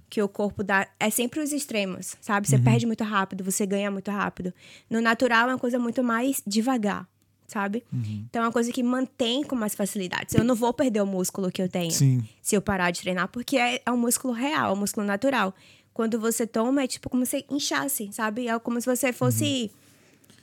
Que 0.09 0.21
o 0.21 0.27
corpo 0.27 0.63
dá. 0.63 0.87
É 0.99 1.09
sempre 1.09 1.39
os 1.39 1.51
extremos, 1.51 2.15
sabe? 2.21 2.47
Você 2.47 2.57
perde 2.57 2.87
muito 2.87 3.03
rápido, 3.03 3.43
você 3.43 3.65
ganha 3.65 3.91
muito 3.91 4.10
rápido. 4.10 4.53
No 4.89 4.99
natural, 4.99 5.49
é 5.49 5.53
uma 5.53 5.60
coisa 5.60 5.77
muito 5.77 6.03
mais 6.03 6.41
devagar, 6.47 7.08
sabe? 7.48 7.83
Então, 7.93 8.41
é 8.41 8.46
uma 8.46 8.52
coisa 8.52 8.71
que 8.71 8.81
mantém 8.83 9.43
com 9.43 9.56
mais 9.56 9.75
facilidade. 9.75 10.35
Eu 10.37 10.43
não 10.43 10.56
vou 10.56 10.73
perder 10.73 11.02
o 11.02 11.06
músculo 11.06 11.52
que 11.52 11.62
eu 11.62 11.69
tenho 11.69 11.91
Sim. 11.91 12.23
se 12.41 12.56
eu 12.56 12.62
parar 12.62 12.91
de 12.91 13.02
treinar, 13.02 13.27
porque 13.27 13.58
é, 13.58 13.81
é 13.85 13.91
um 13.91 13.98
músculo 13.98 14.33
real, 14.33 14.71
é 14.71 14.73
um 14.73 14.79
músculo 14.79 15.06
natural. 15.06 15.54
Quando 15.93 16.19
você 16.19 16.46
toma, 16.46 16.83
é 16.83 16.87
tipo 16.87 17.10
como 17.10 17.25
se 17.25 17.46
inchasse, 17.50 18.10
sabe? 18.12 18.48
É 18.48 18.60
como 18.60 18.81
se 18.81 18.85
você 18.85 19.13
fosse 19.13 19.71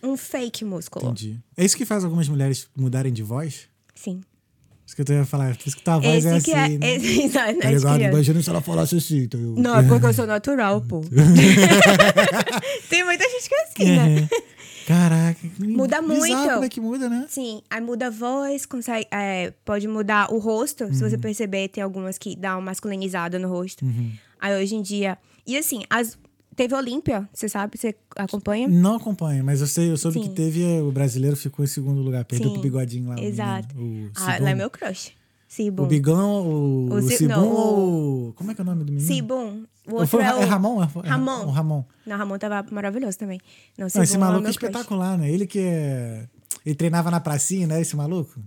um 0.02 0.16
fake 0.16 0.64
músculo. 0.64 1.06
Entendi. 1.06 1.38
É 1.56 1.64
isso 1.64 1.76
que 1.76 1.84
faz 1.84 2.04
algumas 2.04 2.28
mulheres 2.28 2.68
mudarem 2.76 3.12
de 3.12 3.22
voz? 3.22 3.68
Sim. 3.94 4.22
Isso 4.86 4.96
que 4.96 5.10
eu 5.12 5.16
ia 5.16 5.24
falar. 5.24 5.56
Por 5.56 5.66
isso 5.66 5.76
que 5.76 5.82
tua 5.82 5.98
voz 5.98 6.24
é 6.26 6.36
Esse 6.36 6.44
que 6.44 6.54
assim, 6.54 6.74
é. 6.74 6.78
né? 6.78 6.94
Esse, 6.96 7.16
não, 7.16 7.26
não 7.26 7.30
Tá 7.30 7.68
é 7.68 7.72
ligado? 7.72 7.94
criança. 7.94 8.14
Imagina 8.14 8.42
se 8.42 8.50
ela 8.50 8.60
falasse 8.60 8.96
assim. 8.96 9.18
Então 9.22 9.40
eu... 9.40 9.54
Não, 9.56 9.78
é 9.78 9.82
porque 9.82 10.06
eu 10.06 10.12
sou 10.14 10.26
natural, 10.26 10.80
pô. 10.82 11.00
Tem 12.90 13.04
muita 13.04 13.24
gente 13.28 13.48
que 13.48 13.54
é 13.54 13.62
assim, 13.62 13.84
né? 13.96 14.28
Uhum. 14.92 15.00
Caraca. 15.00 15.40
Muda 15.58 16.02
bizarro 16.02 16.18
muito. 16.18 16.50
como 16.52 16.64
é 16.64 16.68
que 16.68 16.80
muda, 16.80 17.08
né? 17.08 17.26
Sim, 17.28 17.62
aí 17.70 17.80
muda 17.80 18.06
a 18.06 18.10
voz, 18.10 18.66
consegue, 18.66 19.06
é, 19.10 19.52
pode 19.64 19.86
mudar 19.88 20.32
o 20.32 20.38
rosto. 20.38 20.86
Se 20.94 21.02
Uhum. 21.02 21.10
você 21.10 21.18
perceber, 21.18 21.68
tem 21.68 21.82
algumas 21.82 22.18
que 22.18 22.36
dão 22.36 22.54
uma 22.58 22.62
masculinizada 22.66 23.38
no 23.38 23.48
rosto. 23.48 23.84
Uhum. 23.84 24.12
Aí 24.40 24.62
hoje 24.62 24.74
em 24.74 24.82
dia. 24.82 25.16
E 25.46 25.56
assim, 25.56 25.82
as, 25.90 26.18
teve 26.54 26.74
Olímpia, 26.74 27.28
você 27.32 27.48
sabe? 27.48 27.76
Você 27.78 27.94
acompanha? 28.16 28.68
Não 28.68 28.96
acompanho, 28.96 29.44
mas 29.44 29.60
eu 29.60 29.66
sei, 29.66 29.90
eu 29.90 29.96
soube 29.96 30.18
Sim. 30.20 30.28
que 30.28 30.34
teve 30.34 30.64
o 30.80 30.92
brasileiro 30.92 31.36
ficou 31.36 31.64
em 31.64 31.68
segundo 31.68 32.00
lugar, 32.02 32.24
perdeu 32.24 32.48
Sim, 32.48 32.52
pro 32.54 32.62
bigodinho 32.62 33.08
lá. 33.08 33.16
o 33.16 33.20
Exato. 33.20 33.74
menino, 33.76 34.06
o 34.08 34.10
ah, 34.16 34.38
lá 34.40 34.50
é 34.50 34.54
meu 34.54 34.68
crush. 34.70 35.12
O 35.82 35.86
Bigão, 35.86 36.46
o, 36.46 36.88
O 36.90 36.94
o 36.94 37.02
Ci- 37.02 37.16
Sibum 37.18 37.34
não, 37.34 37.48
ou. 37.52 38.32
Como 38.34 38.50
é 38.50 38.54
que 38.54 38.60
é 38.60 38.64
o 38.64 38.66
nome 38.66 38.84
do 38.84 38.92
menino? 38.92 39.06
Sibum. 39.06 39.64
O 39.86 39.90
Ou 39.92 39.94
outro 40.00 40.06
foi 40.06 40.22
é 40.24 40.34
o... 40.34 40.38
é 40.38 40.44
Ramon? 40.44 40.82
É- 40.82 40.88
é 41.04 41.08
Ramon. 41.08 41.44
O 41.46 41.50
Ramon. 41.50 41.84
Não, 42.06 42.16
Ramon 42.16 42.38
tava 42.38 42.64
maravilhoso 42.70 43.18
também. 43.18 43.40
Não, 43.76 43.86
Não, 43.94 44.02
esse 44.02 44.16
maluco 44.16 44.40
é 44.40 44.42
meu 44.44 44.52
crush. 44.54 44.64
espetacular, 44.64 45.18
né? 45.18 45.30
Ele 45.30 45.46
que 45.46 45.58
é. 45.58 46.26
Ele 46.64 46.74
treinava 46.74 47.10
na 47.10 47.20
pracinha, 47.20 47.66
né? 47.66 47.80
Esse 47.80 47.94
maluco? 47.96 48.40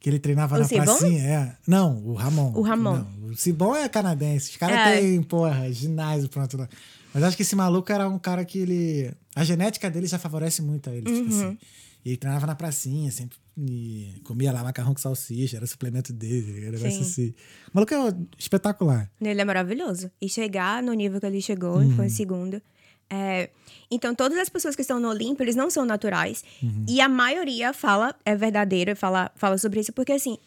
Que 0.00 0.08
ele 0.08 0.18
treinava 0.18 0.56
O 0.56 0.58
na 0.58 0.64
Sibon? 0.64 0.84
pracinha, 0.84 1.22
é. 1.22 1.56
Não, 1.66 2.02
o 2.04 2.14
Ramon. 2.14 2.52
O 2.54 2.62
Ramon. 2.62 3.04
Não, 3.20 3.28
o 3.30 3.36
Sibon 3.36 3.76
é 3.76 3.88
canadense. 3.88 4.50
Os 4.50 4.56
caras 4.56 4.76
É. 4.78 5.00
têm, 5.00 5.22
porra, 5.22 5.70
ginásio 5.72 6.28
pronto 6.28 6.56
lá. 6.56 6.68
Mas 7.12 7.22
acho 7.22 7.36
que 7.36 7.42
esse 7.42 7.54
maluco 7.54 7.90
era 7.92 8.08
um 8.08 8.18
cara 8.18 8.44
que 8.44 8.58
ele. 8.60 9.12
A 9.36 9.44
genética 9.44 9.90
dele 9.90 10.06
já 10.06 10.18
favorece 10.18 10.62
muito 10.62 10.88
a 10.90 10.94
ele, 10.94 11.06
tipo 11.06 11.32
Uhum. 11.32 11.48
assim. 11.48 11.58
E 12.04 12.10
ele 12.10 12.16
treinava 12.16 12.46
na 12.46 12.54
pracinha, 12.54 13.10
sempre. 13.10 13.38
E 13.58 14.20
comia 14.24 14.52
lá 14.52 14.62
macarrão 14.64 14.94
com 14.94 15.00
salsicha, 15.00 15.56
era 15.56 15.64
o 15.64 15.68
suplemento 15.68 16.12
dele, 16.12 16.62
era 16.66 16.72
negócio 16.78 16.92
Sim. 16.92 17.00
assim. 17.02 17.34
O 17.68 17.70
maluco 17.74 17.92
é 17.94 18.14
espetacular. 18.38 19.10
Ele 19.20 19.40
é 19.40 19.44
maravilhoso. 19.44 20.10
E 20.20 20.28
chegar 20.28 20.82
no 20.82 20.92
nível 20.94 21.20
que 21.20 21.26
ele 21.26 21.42
chegou, 21.42 21.80
ele 21.80 21.90
Uhum. 21.90 21.96
foi 21.96 22.06
em 22.06 22.10
segundo. 22.10 22.62
É, 23.10 23.50
então, 23.90 24.14
todas 24.14 24.38
as 24.38 24.48
pessoas 24.48 24.74
que 24.76 24.82
estão 24.82 25.00
no 25.00 25.08
Olimpo, 25.08 25.42
eles 25.42 25.56
não 25.56 25.68
são 25.68 25.84
naturais. 25.84 26.42
Uhum. 26.62 26.86
E 26.88 27.00
a 27.00 27.08
maioria 27.08 27.72
fala, 27.74 28.14
é 28.24 28.34
verdadeira, 28.36 28.94
fala, 28.96 29.30
fala 29.34 29.58
sobre 29.58 29.80
isso, 29.80 29.92
porque 29.92 30.12
assim, 30.12 30.38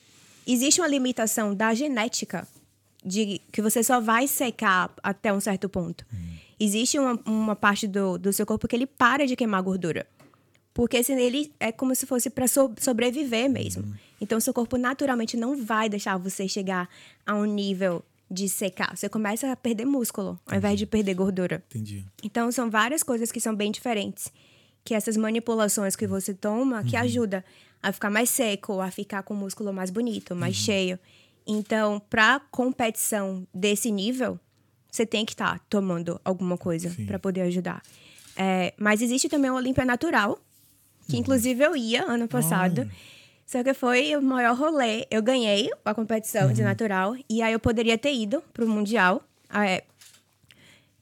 existe 0.48 0.80
uma 0.82 0.88
limitação 0.88 1.54
da 1.54 1.74
genética 1.74 2.48
de 3.06 3.42
que 3.52 3.62
você 3.62 3.84
só 3.84 4.00
vai 4.00 4.28
secar 4.28 4.90
até 5.04 5.32
um 5.34 5.40
certo 5.42 5.68
ponto. 5.68 6.06
Uhum. 6.12 6.38
Existe 6.60 6.98
uma, 6.98 7.20
uma 7.26 7.56
parte 7.56 7.86
do, 7.86 8.18
do 8.18 8.32
seu 8.32 8.46
corpo 8.46 8.66
que 8.68 8.76
ele 8.76 8.88
para 8.88 9.28
de 9.28 9.36
queimar 9.36 9.62
gordura. 9.62 10.08
Porque 10.74 10.98
assim, 10.98 11.14
ele 11.14 11.54
é 11.60 11.72
como 11.72 11.94
se 11.94 12.06
fosse 12.06 12.30
para 12.30 12.46
sobreviver 12.48 13.50
mesmo. 13.50 13.84
Uhum. 13.84 13.94
Então, 14.20 14.40
seu 14.40 14.54
corpo 14.54 14.78
naturalmente 14.78 15.38
não 15.38 15.56
vai 15.56 15.88
deixar 15.90 16.18
você 16.18 16.48
chegar 16.48 16.90
a 17.26 17.36
um 17.36 17.46
nível 17.46 18.04
de 18.32 18.50
secar. 18.50 18.98
Você 18.98 19.08
começa 19.08 19.52
a 19.52 19.56
perder 19.56 19.86
músculo, 19.86 20.40
ao 20.48 20.58
invés 20.58 20.80
de 20.80 20.86
perder 20.86 21.14
gordura. 21.14 21.64
Entendi. 21.70 22.06
Então, 22.24 22.52
são 22.52 22.70
várias 22.70 23.04
coisas 23.04 23.32
que 23.32 23.40
são 23.40 23.54
bem 23.56 23.72
diferentes. 23.72 24.32
Que 24.84 24.96
essas 24.96 25.16
manipulações 25.16 25.96
que 25.96 26.08
você 26.08 26.34
toma, 26.34 26.84
que 26.84 26.96
ajuda 26.96 27.46
a 27.82 27.92
ficar 27.92 28.10
mais 28.10 28.30
seco, 28.30 28.80
a 28.80 28.90
ficar 28.90 29.24
com 29.24 29.34
o 29.34 29.38
músculo 29.38 29.72
mais 29.72 29.90
bonito, 29.90 30.36
mais 30.36 30.56
cheio. 30.56 30.98
Então, 31.46 32.02
para 32.10 32.40
competição 32.52 33.46
desse 33.54 33.92
nível, 33.92 34.40
você 34.90 35.06
tem 35.06 35.26
que 35.26 35.34
estar 35.34 35.60
tomando 35.70 36.20
alguma 36.24 36.58
coisa 36.58 36.96
para 37.06 37.20
poder 37.20 37.42
ajudar. 37.42 37.82
É, 38.36 38.74
mas 38.78 39.02
existe 39.02 39.30
também 39.30 39.52
o 39.52 39.56
Olímpia 39.56 39.86
Natural, 39.86 40.40
que 41.14 41.20
inclusive 41.20 41.64
eu 41.64 41.76
ia 41.76 42.04
ano 42.04 42.28
passado. 42.28 42.82
Olha. 42.82 42.92
Só 43.46 43.62
que 43.64 43.74
foi 43.74 44.16
o 44.16 44.22
maior 44.22 44.56
rolê. 44.56 45.06
Eu 45.12 45.22
ganhei 45.22 45.70
a 45.86 45.94
competição 45.94 46.52
de 46.52 46.64
natural. 46.64 47.16
E 47.30 47.42
aí 47.42 47.54
eu 47.54 47.60
poderia 47.60 47.98
ter 47.98 48.14
ido 48.14 48.42
pro 48.54 48.68
Mundial. 48.68 49.22
Ah, 49.50 49.68
é. 49.70 49.84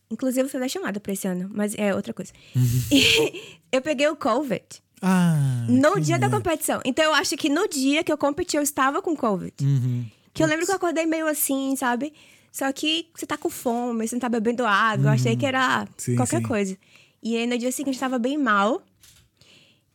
Inclusive, 0.09 0.41
eu 0.45 0.49
fui 0.49 0.59
da 0.59 0.67
chamada 0.67 0.99
pra 0.99 1.13
esse 1.13 1.25
ano, 1.27 1.49
mas 1.53 1.73
é 1.77 1.95
outra 1.95 2.13
coisa. 2.13 2.33
E 2.91 3.57
eu 3.71 3.81
peguei 3.81 4.07
o 4.09 4.15
Covid 4.17 4.61
Ah. 5.01 5.65
no 5.69 5.99
dia 6.01 6.19
da 6.19 6.29
competição. 6.29 6.81
Então 6.83 7.05
eu 7.05 7.13
acho 7.13 7.37
que 7.37 7.47
no 7.47 7.67
dia 7.69 8.03
que 8.03 8.11
eu 8.11 8.17
competi, 8.17 8.57
eu 8.57 8.63
estava 8.63 9.01
com 9.01 9.15
Covid. 9.15 9.53
Uhum. 9.61 10.05
Que 10.33 10.43
eu 10.43 10.47
lembro 10.47 10.65
que 10.65 10.71
eu 10.71 10.75
acordei 10.75 11.05
meio 11.05 11.27
assim, 11.27 11.75
sabe? 11.77 12.11
Só 12.51 12.69
que 12.73 13.07
você 13.15 13.25
tá 13.25 13.37
com 13.37 13.49
fome, 13.49 14.05
você 14.05 14.15
não 14.15 14.19
tá 14.19 14.27
bebendo 14.27 14.65
água. 14.65 15.05
Eu 15.05 15.11
achei 15.13 15.37
que 15.37 15.45
era 15.45 15.81
Uhum. 15.81 15.87
Sim, 15.97 16.15
qualquer 16.17 16.37
sim. 16.41 16.43
coisa. 16.43 16.77
E 17.23 17.37
aí 17.37 17.47
no 17.47 17.57
dia 17.57 17.71
seguinte 17.71 17.95
eu 17.95 17.99
tava 18.01 18.19
bem 18.19 18.37
mal. 18.37 18.81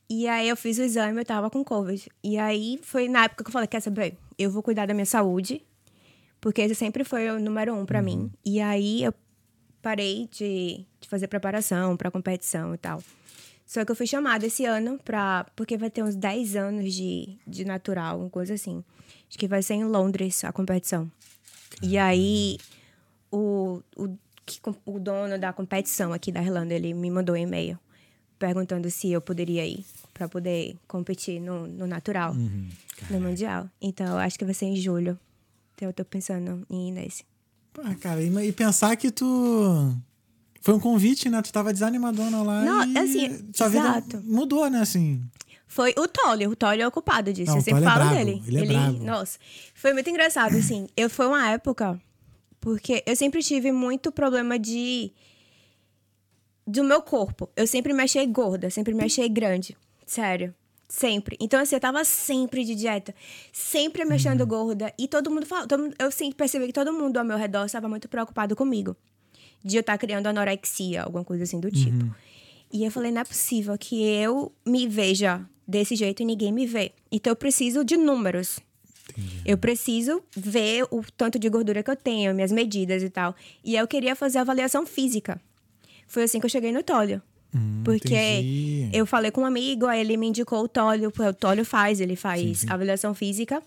E 0.08 0.28
aí 0.28 0.48
eu 0.48 0.56
fiz 0.56 0.78
o 0.78 0.82
exame, 0.82 1.20
eu 1.20 1.24
tava 1.24 1.50
com 1.50 1.64
Covid. 1.64 2.08
E 2.22 2.38
aí 2.38 2.78
foi 2.82 3.08
na 3.08 3.24
época 3.24 3.42
que 3.44 3.48
eu 3.48 3.52
falei, 3.52 3.66
quer 3.66 3.80
saber? 3.80 4.16
Eu 4.38 4.50
vou 4.50 4.62
cuidar 4.62 4.86
da 4.86 4.94
minha 4.94 5.06
saúde. 5.06 5.62
Porque 6.40 6.60
esse 6.62 6.74
sempre 6.74 7.02
foi 7.02 7.28
o 7.30 7.40
número 7.40 7.74
um 7.74 7.84
pra 7.84 7.98
Uhum. 7.98 8.04
mim. 8.04 8.30
E 8.44 8.60
aí 8.60 9.02
eu 9.02 9.12
parei 9.82 10.28
de, 10.30 10.84
de 11.00 11.08
fazer 11.08 11.26
preparação 11.28 11.96
pra 11.96 12.10
competição 12.10 12.74
e 12.74 12.78
tal. 12.78 13.02
Só 13.66 13.84
que 13.84 13.90
eu 13.90 13.96
fui 13.96 14.06
chamada 14.06 14.46
esse 14.46 14.64
ano 14.64 14.98
pra. 15.04 15.44
Porque 15.56 15.76
vai 15.76 15.90
ter 15.90 16.04
uns 16.04 16.14
10 16.14 16.54
anos 16.54 16.94
de, 16.94 17.36
de 17.44 17.64
natural, 17.64 18.20
uma 18.20 18.30
coisa 18.30 18.54
assim. 18.54 18.84
Acho 19.28 19.36
que 19.38 19.48
vai 19.48 19.60
ser 19.60 19.74
em 19.74 19.84
Londres 19.84 20.44
a 20.44 20.52
competição. 20.52 21.10
E 21.82 21.98
aí, 21.98 22.58
o, 23.32 23.82
o, 23.96 24.08
o 24.84 25.00
dono 25.00 25.36
da 25.36 25.52
competição 25.52 26.12
aqui 26.12 26.30
da 26.30 26.40
Irlanda, 26.40 26.72
ele 26.74 26.94
me 26.94 27.10
mandou 27.10 27.34
um 27.34 27.38
e-mail 27.38 27.76
perguntando 28.38 28.90
se 28.90 29.10
eu 29.10 29.20
poderia 29.20 29.66
ir 29.66 29.84
pra 30.12 30.28
poder 30.28 30.76
competir 30.88 31.40
no, 31.40 31.66
no 31.66 31.86
natural, 31.86 32.32
Uhum. 32.32 32.68
no 33.10 33.20
Mundial. 33.20 33.68
Então, 33.80 34.06
eu 34.06 34.18
acho 34.18 34.38
que 34.38 34.44
vai 34.44 34.54
ser 34.54 34.66
em 34.66 34.76
julho. 34.76 35.18
Então, 35.74 35.88
eu 35.88 35.92
tô 35.92 36.04
pensando 36.04 36.66
em 36.70 36.88
ir 36.88 36.92
nesse. 36.92 37.24
Pô, 37.72 37.82
cara, 38.00 38.22
e, 38.22 38.48
e 38.48 38.52
pensar 38.52 38.96
que 38.96 39.10
tu. 39.10 39.94
Foi 40.62 40.74
um 40.74 40.80
convite, 40.80 41.28
né? 41.28 41.40
Tu 41.42 41.52
tava 41.52 41.72
desanimadona 41.72 42.42
lá. 42.42 42.64
Não, 42.64 42.84
e 42.86 42.98
assim, 42.98 43.44
sua 43.54 43.68
vida 43.68 43.88
exato. 43.88 44.22
mudou, 44.24 44.68
né? 44.70 44.80
Assim. 44.80 45.22
Foi 45.68 45.92
o 45.98 46.08
Tolly, 46.08 46.46
o 46.46 46.56
Tolly 46.56 46.80
é 46.80 46.88
o 46.88 46.90
culpado 46.90 47.32
disso. 47.32 47.50
Não, 47.50 47.58
eu 47.58 47.62
sempre 47.62 47.82
é 47.82 47.84
falo 47.84 48.00
brabo, 48.08 48.14
dele. 48.14 48.42
ele 48.46 48.58
é 48.58 48.66
brabo. 48.66 49.04
Nossa, 49.04 49.38
foi 49.74 49.92
muito 49.92 50.08
engraçado, 50.08 50.56
assim. 50.56 50.86
Eu 50.96 51.10
foi 51.10 51.26
uma 51.26 51.50
época, 51.50 52.00
porque 52.60 53.02
eu 53.06 53.14
sempre 53.14 53.42
tive 53.42 53.70
muito 53.72 54.10
problema 54.10 54.58
de. 54.58 55.12
Do 56.66 56.82
meu 56.84 57.00
corpo. 57.02 57.48
Eu 57.56 57.66
sempre 57.66 57.92
me 57.92 58.02
achei 58.02 58.26
gorda, 58.26 58.68
sempre 58.70 58.92
me 58.94 59.04
achei 59.04 59.28
grande. 59.28 59.76
Sério. 60.06 60.54
Sempre. 60.88 61.36
Então, 61.40 61.58
assim, 61.60 61.74
eu 61.74 61.80
tava 61.80 62.04
sempre 62.04 62.64
de 62.64 62.74
dieta. 62.74 63.14
Sempre 63.52 64.04
me 64.04 64.14
achando 64.14 64.42
Uhum. 64.42 64.46
gorda. 64.46 64.92
E 64.98 65.08
todo 65.08 65.30
mundo 65.30 65.46
todo 65.68 65.78
mundo- 65.82 65.94
eu 65.98 66.10
sempre 66.12 66.36
percebi 66.36 66.66
que 66.66 66.72
todo 66.72 66.92
mundo 66.92 67.16
ao 67.16 67.24
meu 67.24 67.36
redor 67.36 67.64
estava 67.66 67.88
muito 67.88 68.08
preocupado 68.08 68.54
comigo. 68.54 68.96
De 69.64 69.76
eu 69.76 69.80
estar 69.80 69.98
criando 69.98 70.28
anorexia, 70.28 71.02
alguma 71.02 71.24
coisa 71.24 71.42
assim 71.42 71.58
do 71.58 71.70
tipo. 71.70 72.04
Uhum. 72.04 72.10
E 72.72 72.84
eu 72.84 72.90
falei, 72.90 73.10
não 73.10 73.20
é 73.20 73.24
possível 73.24 73.76
que 73.76 74.00
eu 74.04 74.52
me 74.64 74.86
veja 74.86 75.44
desse 75.66 75.96
jeito 75.96 76.22
e 76.22 76.26
ninguém 76.26 76.52
me 76.52 76.66
vê. 76.66 76.92
Então 77.10 77.32
eu 77.32 77.36
preciso 77.36 77.84
de 77.84 77.96
números. 77.96 78.60
Eu 79.44 79.56
preciso 79.56 80.22
ver 80.36 80.84
o 80.90 81.02
tanto 81.16 81.38
de 81.38 81.48
gordura 81.48 81.82
que 81.82 81.90
eu 81.90 81.96
tenho, 81.96 82.34
minhas 82.34 82.52
medidas 82.52 83.02
e 83.02 83.08
tal. 83.10 83.34
E 83.64 83.74
eu 83.76 83.86
queria 83.88 84.14
fazer 84.14 84.38
avaliação 84.38 84.84
física. 84.86 85.40
Foi 86.06 86.22
assim 86.24 86.38
que 86.40 86.46
eu 86.46 86.50
cheguei 86.50 86.72
no 86.72 86.82
Tólio. 86.82 87.20
Hum, 87.54 87.82
Porque 87.84 88.14
entendi. 88.14 88.90
eu 88.92 89.06
falei 89.06 89.30
com 89.30 89.42
um 89.42 89.46
amigo, 89.46 89.86
aí 89.86 90.00
ele 90.00 90.16
me 90.16 90.26
indicou 90.26 90.62
o 90.64 90.68
Tólio, 90.68 91.10
porque 91.10 91.28
o 91.30 91.34
Tólio 91.34 91.64
faz, 91.64 92.00
ele 92.00 92.16
faz 92.16 92.40
Sim, 92.40 92.54
sim. 92.54 92.66
avaliação 92.70 93.14
física. 93.14 93.62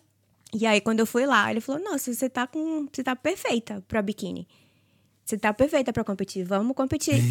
E 0.53 0.65
aí, 0.65 0.81
quando 0.81 0.99
eu 0.99 1.05
fui 1.05 1.25
lá, 1.25 1.49
ele 1.51 1.61
falou: 1.61 1.81
Nossa, 1.83 2.13
você 2.13 2.27
tá 2.29 2.45
com. 2.47 2.87
Você 2.91 3.03
tá 3.03 3.15
perfeita 3.15 3.83
pra 3.87 4.01
biquíni. 4.01 4.47
Você 5.25 5.37
tá 5.37 5.53
perfeita 5.53 5.93
pra 5.93 6.03
competir, 6.03 6.43
vamos 6.43 6.75
competir. 6.75 7.21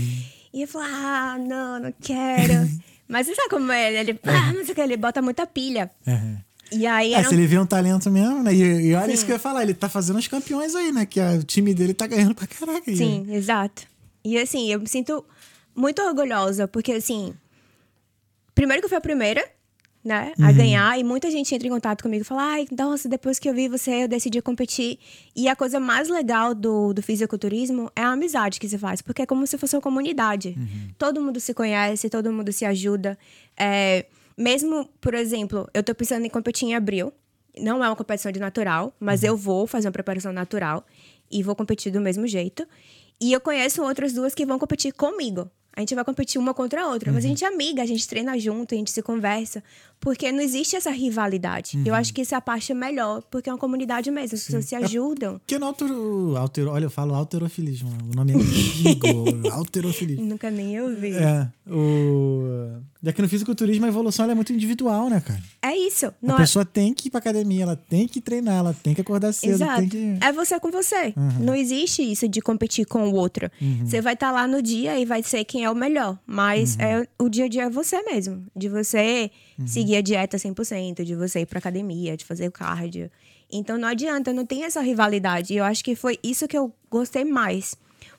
E 0.53 0.63
eu 0.63 0.69
falei: 0.69 0.89
Ah, 0.93 1.37
não, 1.39 1.81
não 1.81 1.93
quero. 2.01 2.69
Mas 3.09 3.27
você 3.27 3.35
sabe 3.35 3.49
como 3.49 3.73
é? 3.73 3.93
Ele, 4.01 4.21
ah, 4.25 4.53
não 4.53 4.63
sei 4.65 4.73
o 4.73 4.75
que, 4.75 4.81
ele 4.83 4.97
bota 4.97 5.21
muita 5.23 5.47
pilha. 5.47 5.91
Uhum. 6.07 6.39
E 6.71 6.87
aí 6.87 7.15
É, 7.15 7.19
era 7.19 7.29
se 7.29 7.35
um 7.35 7.39
ele 7.39 7.47
vê 7.47 7.59
um 7.59 7.65
talento 7.67 8.11
mesmo, 8.11 8.43
né? 8.43 8.53
E, 8.55 8.89
e 8.91 8.95
olha 8.95 9.07
Sim. 9.07 9.13
isso 9.15 9.25
que 9.25 9.33
eu 9.33 9.37
ia 9.37 9.41
falar, 9.41 9.63
ele 9.63 9.73
tá 9.75 9.89
fazendo 9.89 10.19
os 10.19 10.29
campeões 10.29 10.75
aí, 10.75 10.93
né? 10.93 11.07
Que 11.07 11.19
a- 11.19 11.33
o 11.33 11.43
time 11.43 11.73
dele 11.75 11.95
tá 11.95 12.07
ganhando 12.07 12.35
pra 12.35 12.47
caraca. 12.47 12.95
Sim, 12.95 13.27
exato. 13.31 13.83
E 14.25 14.39
assim, 14.39 14.71
eu 14.73 14.81
me 14.81 14.89
sinto 14.89 15.25
muito 15.75 16.03
orgulhosa, 16.03 16.67
porque 16.67 16.93
assim. 16.93 17.35
Primeiro 18.55 18.83
que 18.83 18.87
eu 18.87 18.89
fui 18.89 18.99
a 18.99 19.01
primeira, 19.01 19.49
né, 20.05 20.33
a 20.41 20.51
ganhar, 20.51 20.99
e 20.99 21.05
muita 21.05 21.31
gente 21.31 21.55
entra 21.55 21.69
em 21.69 21.71
contato 21.71 22.03
comigo 22.03 22.23
e 22.23 22.25
fala: 22.25 22.43
ai, 22.43 22.67
nossa, 22.77 23.09
depois 23.09 23.39
que 23.39 23.49
eu 23.49 23.55
vi 23.55 23.69
você, 23.69 24.05
eu 24.05 24.09
decidi 24.09 24.43
competir. 24.43 24.99
E 25.37 25.49
a 25.49 25.55
coisa 25.55 25.79
mais 25.79 26.09
legal 26.09 26.55
do, 26.55 26.93
do 26.93 27.03
fisiculturismo 27.03 27.91
é 27.95 28.03
a 28.03 28.09
amizade 28.09 28.59
que 28.59 28.69
se 28.69 28.77
faz, 28.77 29.01
porque 29.01 29.23
é 29.23 29.27
como 29.27 29.47
se 29.47 29.57
fosse 29.57 29.77
uma 29.77 29.83
comunidade. 29.83 30.57
Todo 30.99 31.21
mundo 31.21 31.39
se 31.39 31.55
conhece, 31.55 32.09
todo 32.09 32.33
mundo 32.33 32.51
se 32.53 32.65
ajuda. 32.65 33.17
É, 33.57 34.07
mesmo, 34.37 34.89
por 35.01 35.15
exemplo, 35.15 35.69
eu 35.75 35.83
tô 35.83 35.95
pensando 35.95 36.25
em 36.25 36.31
competir 36.31 36.69
em 36.69 36.75
abril. 36.75 37.13
Não 37.61 37.83
é 37.83 37.89
uma 37.89 37.97
competição 37.97 38.33
de 38.33 38.41
natural, 38.41 38.95
mas 38.99 39.23
eu 39.23 39.37
vou 39.37 39.67
fazer 39.67 39.89
uma 39.89 39.93
preparação 39.93 40.33
natural 40.33 40.85
e 41.31 41.43
vou 41.43 41.55
competir 41.55 41.93
do 41.93 42.01
mesmo 42.01 42.27
jeito. 42.27 42.67
E 43.21 43.33
eu 43.33 43.41
conheço 43.41 43.83
outras 43.83 44.13
duas 44.13 44.35
que 44.35 44.47
vão 44.47 44.59
competir 44.59 44.93
comigo. 44.93 45.51
A 45.79 45.81
gente 45.81 45.95
vai 45.95 46.05
competir 46.05 46.41
uma 46.41 46.53
contra 46.53 46.83
a 46.83 46.89
outra. 46.89 47.13
Mas 47.13 47.25
a 47.25 47.29
gente 47.29 47.45
é 47.45 47.47
amiga, 47.47 47.81
a 47.81 47.87
gente 47.87 48.07
treina 48.09 48.37
junto, 48.37 48.75
a 48.75 48.77
gente 48.77 48.91
se 48.91 49.01
conversa. 49.01 49.63
Porque 50.01 50.33
não 50.33 50.41
existe 50.41 50.75
essa 50.75 50.91
rivalidade. 50.91 51.81
Eu 51.87 51.95
acho 51.95 52.13
que 52.13 52.23
isso 52.23 52.35
é 52.35 52.37
a 52.37 52.41
parte 52.41 52.75
melhor, 52.75 53.23
porque 53.31 53.49
é 53.49 53.53
uma 53.53 53.59
comunidade 53.59 54.11
mesmo. 54.11 54.35
As 54.35 54.43
pessoas 54.43 54.65
se 54.65 54.75
ajudam. 54.75 55.39
Porque 55.39 55.57
no 55.57 55.67
altero, 55.67 56.37
altero, 56.37 56.71
olha, 56.71 56.87
eu 56.87 56.91
falo 56.91 57.15
alterofilismo. 57.15 57.91
O 58.13 58.17
nome 58.17 58.33
é 58.33 58.35
antigo. 58.43 59.07
alterofilismo. 59.53 60.25
Nunca 60.25 60.51
nem 60.51 60.81
ouvi. 60.81 61.13
É. 61.13 61.49
O... 61.71 62.81
Já 63.03 63.13
que 63.13 63.23
no 63.23 63.29
fisiculturismo 63.29 63.85
a 63.85 63.89
evolução 63.89 64.29
é 64.29 64.35
muito 64.35 64.53
individual, 64.53 65.09
né, 65.09 65.21
cara? 65.21 65.41
É 65.63 65.77
isso. 65.77 66.07
A 66.07 66.33
é- 66.33 66.37
pessoa 66.37 66.65
tem 66.65 66.93
que 66.93 67.09
ir 67.09 67.11
pra 67.11 67.19
academia, 67.19 67.63
ela 67.63 67.77
tem 67.77 68.09
que 68.09 68.21
treinar, 68.21 68.57
ela 68.57 68.75
tem 68.83 68.93
que 68.95 69.01
acordar 69.01 69.33
cedo, 69.33 69.53
Exato. 69.53 69.81
tem 69.81 69.89
que. 69.89 70.19
É 70.21 70.33
você 70.33 70.59
com 70.59 70.71
você. 70.71 71.15
Não 71.41 71.55
existe 71.55 72.03
isso 72.03 72.29
de 72.29 72.41
competir 72.41 72.87
com 72.87 73.09
o 73.09 73.15
outro. 73.15 73.51
Você 73.85 74.01
vai 74.01 74.15
estar 74.15 74.33
lá 74.33 74.47
no 74.49 74.61
dia 74.61 74.99
e 74.99 75.05
vai 75.05 75.23
ser 75.23 75.45
quem 75.45 75.65
é 75.65 75.71
o 75.71 75.75
melhor. 75.75 76.19
Mas 76.27 76.77
é, 76.79 77.07
o 77.19 77.29
dia 77.29 77.45
a 77.45 77.49
dia 77.49 77.65
é 77.65 77.71
você 77.71 78.03
mesmo. 78.03 78.45
De 78.55 78.69
você 78.69 79.31
seguir 79.67 79.97
a 79.97 80.01
dieta 80.01 80.37
100%, 80.37 81.05
de 81.05 81.15
você 81.15 81.41
ir 81.41 81.47
pra 81.47 81.59
academia, 81.59 82.17
de 82.17 82.25
fazer 82.25 82.49
o 82.49 82.53
cardio. 82.53 83.11
Então 83.51 83.79
não 83.79 83.89
adianta, 83.89 84.33
não 84.33 84.45
tem 84.45 84.65
essa 84.65 84.81
rivalidade. 84.81 85.55
E 85.55 85.57
eu 85.57 85.65
acho 85.65 85.83
que 85.85 85.95
foi 85.95 86.19
isso 86.23 86.47
que 86.49 86.57
eu 86.59 86.73
gostei 86.91 87.25
mais. 87.25 87.77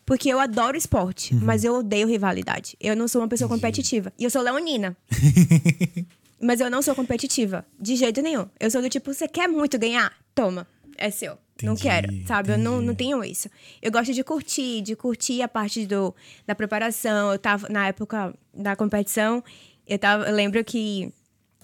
Porque 0.10 0.28
eu 0.28 0.40
adoro 0.40 0.76
esporte, 0.76 1.36
mas 1.36 1.64
eu 1.64 1.76
odeio 1.76 2.08
rivalidade. 2.08 2.76
Eu 2.82 2.96
não 2.96 3.08
sou 3.08 3.22
uma 3.22 3.28
pessoa 3.28 3.48
competitiva. 3.48 4.12
E 4.18 4.24
eu 4.24 4.30
sou 4.32 4.42
leonina. 4.42 4.98
Mas 6.42 6.62
eu 6.62 6.70
não 6.70 6.82
sou 6.82 6.96
competitiva, 6.96 7.66
de 7.78 7.98
jeito 7.98 8.22
nenhum. 8.22 8.48
Eu 8.58 8.72
sou 8.72 8.82
do 8.82 8.90
tipo, 8.90 9.14
você 9.14 9.28
quer 9.28 9.50
muito 9.50 9.78
ganhar? 9.78 10.14
Toma, 10.34 10.66
é 10.98 11.12
seu. 11.12 11.38
não 11.62 11.74
Entendi, 11.74 11.82
quero, 11.84 12.28
sabe? 12.28 12.54
Eu 12.54 12.58
não, 12.58 12.76
entendi. 12.76 12.88
não 12.88 12.96
tenho 12.96 13.24
isso. 13.26 13.50
Eu 13.82 13.92
gosto 13.92 14.14
de 14.14 14.24
curtir, 14.24 14.82
de 14.82 14.96
curtir 14.96 15.42
a 15.42 15.50
parte 15.50 15.86
do, 15.86 16.16
da 16.48 16.56
preparação. 16.56 17.34
Eu 17.34 17.38
tava, 17.38 17.68
na 17.68 17.88
época 17.90 18.34
da 18.54 18.74
competição, 18.74 19.44
eu, 19.86 20.00
tava, 20.00 20.30
eu 20.30 20.34
lembro 20.34 20.64
que 20.64 21.14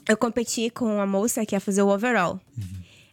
eu 0.10 0.18
competi 0.18 0.70
com 0.70 0.86
uma 0.96 1.08
moça 1.08 1.46
que 1.46 1.56
ia 1.56 1.60
fazer 1.62 1.82
o 1.82 1.88
overall. 1.88 2.39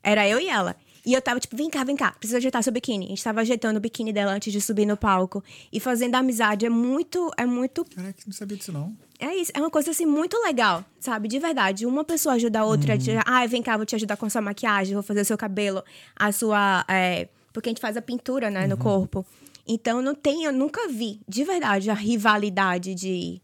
Era 0.02 0.28
eu 0.28 0.40
e 0.40 0.48
ela. 0.48 0.74
E 1.04 1.14
eu 1.14 1.20
tava 1.20 1.40
tipo, 1.40 1.56
vem 1.56 1.68
cá, 1.68 1.82
vem 1.82 1.96
cá, 1.96 2.12
precisa 2.12 2.38
ajeitar 2.38 2.62
seu 2.62 2.72
biquíni. 2.72 3.06
A 3.06 3.08
gente 3.08 3.24
tava 3.24 3.40
ajeitando 3.40 3.78
o 3.78 3.80
biquíni 3.80 4.12
dela 4.12 4.32
antes 4.32 4.52
de 4.52 4.60
subir 4.60 4.86
no 4.86 4.96
palco. 4.96 5.42
E 5.72 5.80
fazendo 5.80 6.14
amizade 6.14 6.64
é 6.64 6.68
muito, 6.68 7.30
é 7.36 7.44
muito 7.44 7.84
Caraca, 7.84 8.22
não 8.24 8.32
sabia 8.32 8.56
disso, 8.56 8.70
não. 8.70 8.96
é 9.18 9.34
isso, 9.34 9.50
é 9.52 9.58
uma 9.58 9.70
coisa 9.70 9.90
assim 9.90 10.06
muito 10.06 10.40
legal, 10.42 10.84
sabe? 11.00 11.26
De 11.26 11.40
verdade. 11.40 11.86
Uma 11.86 12.04
pessoa 12.04 12.36
ajuda 12.36 12.60
a 12.60 12.64
outra. 12.64 12.96
Te, 12.96 13.10
ah, 13.26 13.44
vem 13.46 13.62
cá, 13.62 13.76
vou 13.76 13.84
te 13.84 13.96
ajudar 13.96 14.16
com 14.16 14.26
a 14.26 14.30
sua 14.30 14.40
maquiagem, 14.40 14.94
vou 14.94 15.02
fazer 15.02 15.22
o 15.22 15.24
seu 15.24 15.36
cabelo, 15.36 15.82
a 16.14 16.30
sua. 16.30 16.84
é, 16.88 17.28
porque 17.52 17.68
a 17.68 17.70
gente 17.70 17.80
faz 17.80 17.96
a 17.96 18.02
pintura, 18.02 18.48
né, 18.48 18.66
no 18.66 18.76
corpo. 18.76 19.26
Então 19.66 20.02
não 20.02 20.14
tem, 20.14 20.44
eu 20.44 20.52
nunca 20.52 20.88
vi, 20.88 21.20
de 21.28 21.44
verdade, 21.44 21.90
a 21.90 21.94
rivalidade 21.94 22.94
de. 22.94 23.40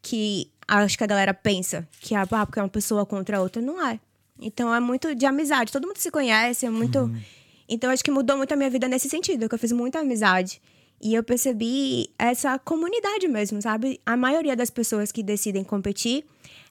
que 0.00 0.50
acho 0.66 0.96
que 0.96 1.04
a 1.04 1.06
galera 1.06 1.34
pensa 1.34 1.86
que 2.00 2.14
ah, 2.14 2.26
porque 2.26 2.58
é 2.58 2.62
uma 2.62 2.68
pessoa 2.68 3.04
contra 3.04 3.38
a 3.38 3.42
outra. 3.42 3.60
Não 3.60 3.84
é. 3.84 4.00
Então 4.40 4.74
é 4.74 4.80
muito 4.80 5.14
de 5.14 5.26
amizade. 5.26 5.72
Todo 5.72 5.86
mundo 5.86 5.98
se 5.98 6.10
conhece, 6.10 6.66
é 6.66 6.70
muito. 6.70 7.10
Então 7.68 7.90
acho 7.90 8.02
que 8.02 8.10
mudou 8.10 8.36
muito 8.36 8.52
a 8.52 8.56
minha 8.56 8.70
vida 8.70 8.88
nesse 8.88 9.08
sentido, 9.08 9.48
que 9.48 9.54
eu 9.54 9.58
fiz 9.58 9.72
muita 9.72 10.00
amizade. 10.00 10.60
E 11.00 11.14
eu 11.14 11.22
percebi 11.24 12.10
essa 12.18 12.58
comunidade 12.58 13.26
mesmo, 13.26 13.60
sabe? 13.60 14.00
A 14.06 14.16
maioria 14.16 14.54
das 14.54 14.70
pessoas 14.70 15.10
que 15.10 15.22
decidem 15.22 15.64
competir 15.64 16.24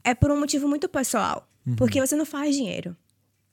é 0.03 0.13
por 0.13 0.31
um 0.31 0.39
motivo 0.39 0.67
muito 0.67 0.87
pessoal. 0.87 1.47
Porque 1.75 1.99
você 1.99 2.15
não 2.15 2.25
faz 2.25 2.55
dinheiro. 2.55 2.95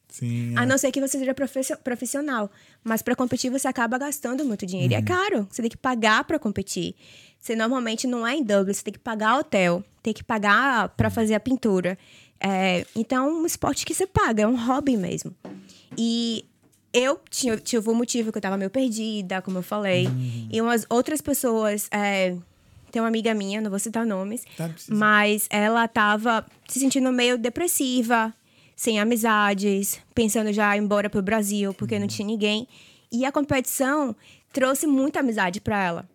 Sim. 0.08 0.54
A 0.56 0.64
não 0.64 0.78
ser 0.78 0.90
que 0.90 1.00
você 1.00 1.18
seja 1.18 1.34
profissional. 1.82 2.50
Mas 2.82 3.02
para 3.02 3.14
competir 3.14 3.50
você 3.50 3.68
acaba 3.68 3.98
gastando 3.98 4.44
muito 4.44 4.64
dinheiro. 4.64 4.92
E 4.92 4.96
é 4.96 5.02
caro. 5.02 5.46
Você 5.50 5.60
tem 5.62 5.70
que 5.70 5.76
pagar 5.76 6.24
para 6.24 6.38
competir. 6.38 6.94
Você 7.40 7.54
normalmente 7.54 8.06
não 8.06 8.26
é 8.26 8.36
em 8.36 8.42
Dublin, 8.42 8.72
você 8.72 8.82
tem 8.82 8.92
que 8.92 8.98
pagar 8.98 9.38
hotel, 9.38 9.84
tem 10.02 10.12
que 10.12 10.24
pagar 10.24 10.88
para 10.90 11.08
fazer 11.08 11.34
a 11.34 11.40
pintura. 11.40 11.96
É, 12.40 12.86
então, 12.94 13.26
é 13.26 13.32
um 13.32 13.46
esporte 13.46 13.84
que 13.84 13.94
você 13.94 14.06
paga, 14.06 14.42
é 14.42 14.46
um 14.46 14.56
hobby 14.56 14.96
mesmo. 14.96 15.34
E 15.96 16.44
eu 16.92 17.20
tinha, 17.30 17.56
tive 17.56 17.88
um 17.90 17.94
motivo 17.94 18.30
que 18.32 18.38
eu 18.38 18.42
tava 18.42 18.56
meio 18.56 18.70
perdida, 18.70 19.42
como 19.42 19.58
eu 19.58 19.62
falei. 19.62 20.08
E 20.50 20.60
umas 20.60 20.86
outras 20.88 21.20
pessoas. 21.20 21.88
É, 21.90 22.36
tem 22.90 23.02
uma 23.02 23.08
amiga 23.08 23.34
minha, 23.34 23.60
não 23.60 23.68
vou 23.70 23.78
citar 23.78 24.06
nomes, 24.06 24.44
Tá, 24.56 24.70
mas 24.88 25.46
ela 25.50 25.86
tava 25.86 26.46
se 26.66 26.80
sentindo 26.80 27.12
meio 27.12 27.36
depressiva, 27.36 28.32
sem 28.74 28.98
amizades, 28.98 30.00
pensando 30.14 30.52
já 30.52 30.74
em 30.74 30.80
ir 30.80 30.84
embora 30.84 31.10
pro 31.10 31.20
Brasil, 31.20 31.74
porque 31.74 31.98
não 31.98 32.06
tinha 32.06 32.26
ninguém. 32.26 32.66
E 33.12 33.24
a 33.26 33.32
competição 33.32 34.16
trouxe 34.52 34.86
muita 34.86 35.20
amizade 35.20 35.60
para 35.60 35.82
ela. 35.82 36.08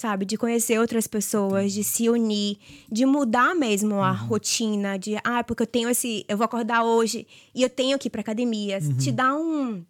Sabe, 0.00 0.24
de 0.24 0.36
conhecer 0.36 0.78
outras 0.78 1.08
pessoas, 1.08 1.72
de 1.72 1.82
se 1.82 2.08
unir, 2.08 2.56
de 2.90 3.04
mudar 3.04 3.52
mesmo 3.56 4.00
a 4.00 4.12
rotina, 4.12 4.96
de 4.96 5.16
ah, 5.24 5.42
porque 5.42 5.64
eu 5.64 5.66
tenho 5.66 5.90
esse, 5.90 6.24
eu 6.28 6.36
vou 6.36 6.44
acordar 6.44 6.84
hoje 6.84 7.26
e 7.52 7.62
eu 7.64 7.68
tenho 7.68 7.98
que 7.98 8.06
ir 8.06 8.10
pra 8.10 8.20
academia. 8.20 8.78
Te 8.96 9.10
dá 9.10 9.34
um, 9.34 9.82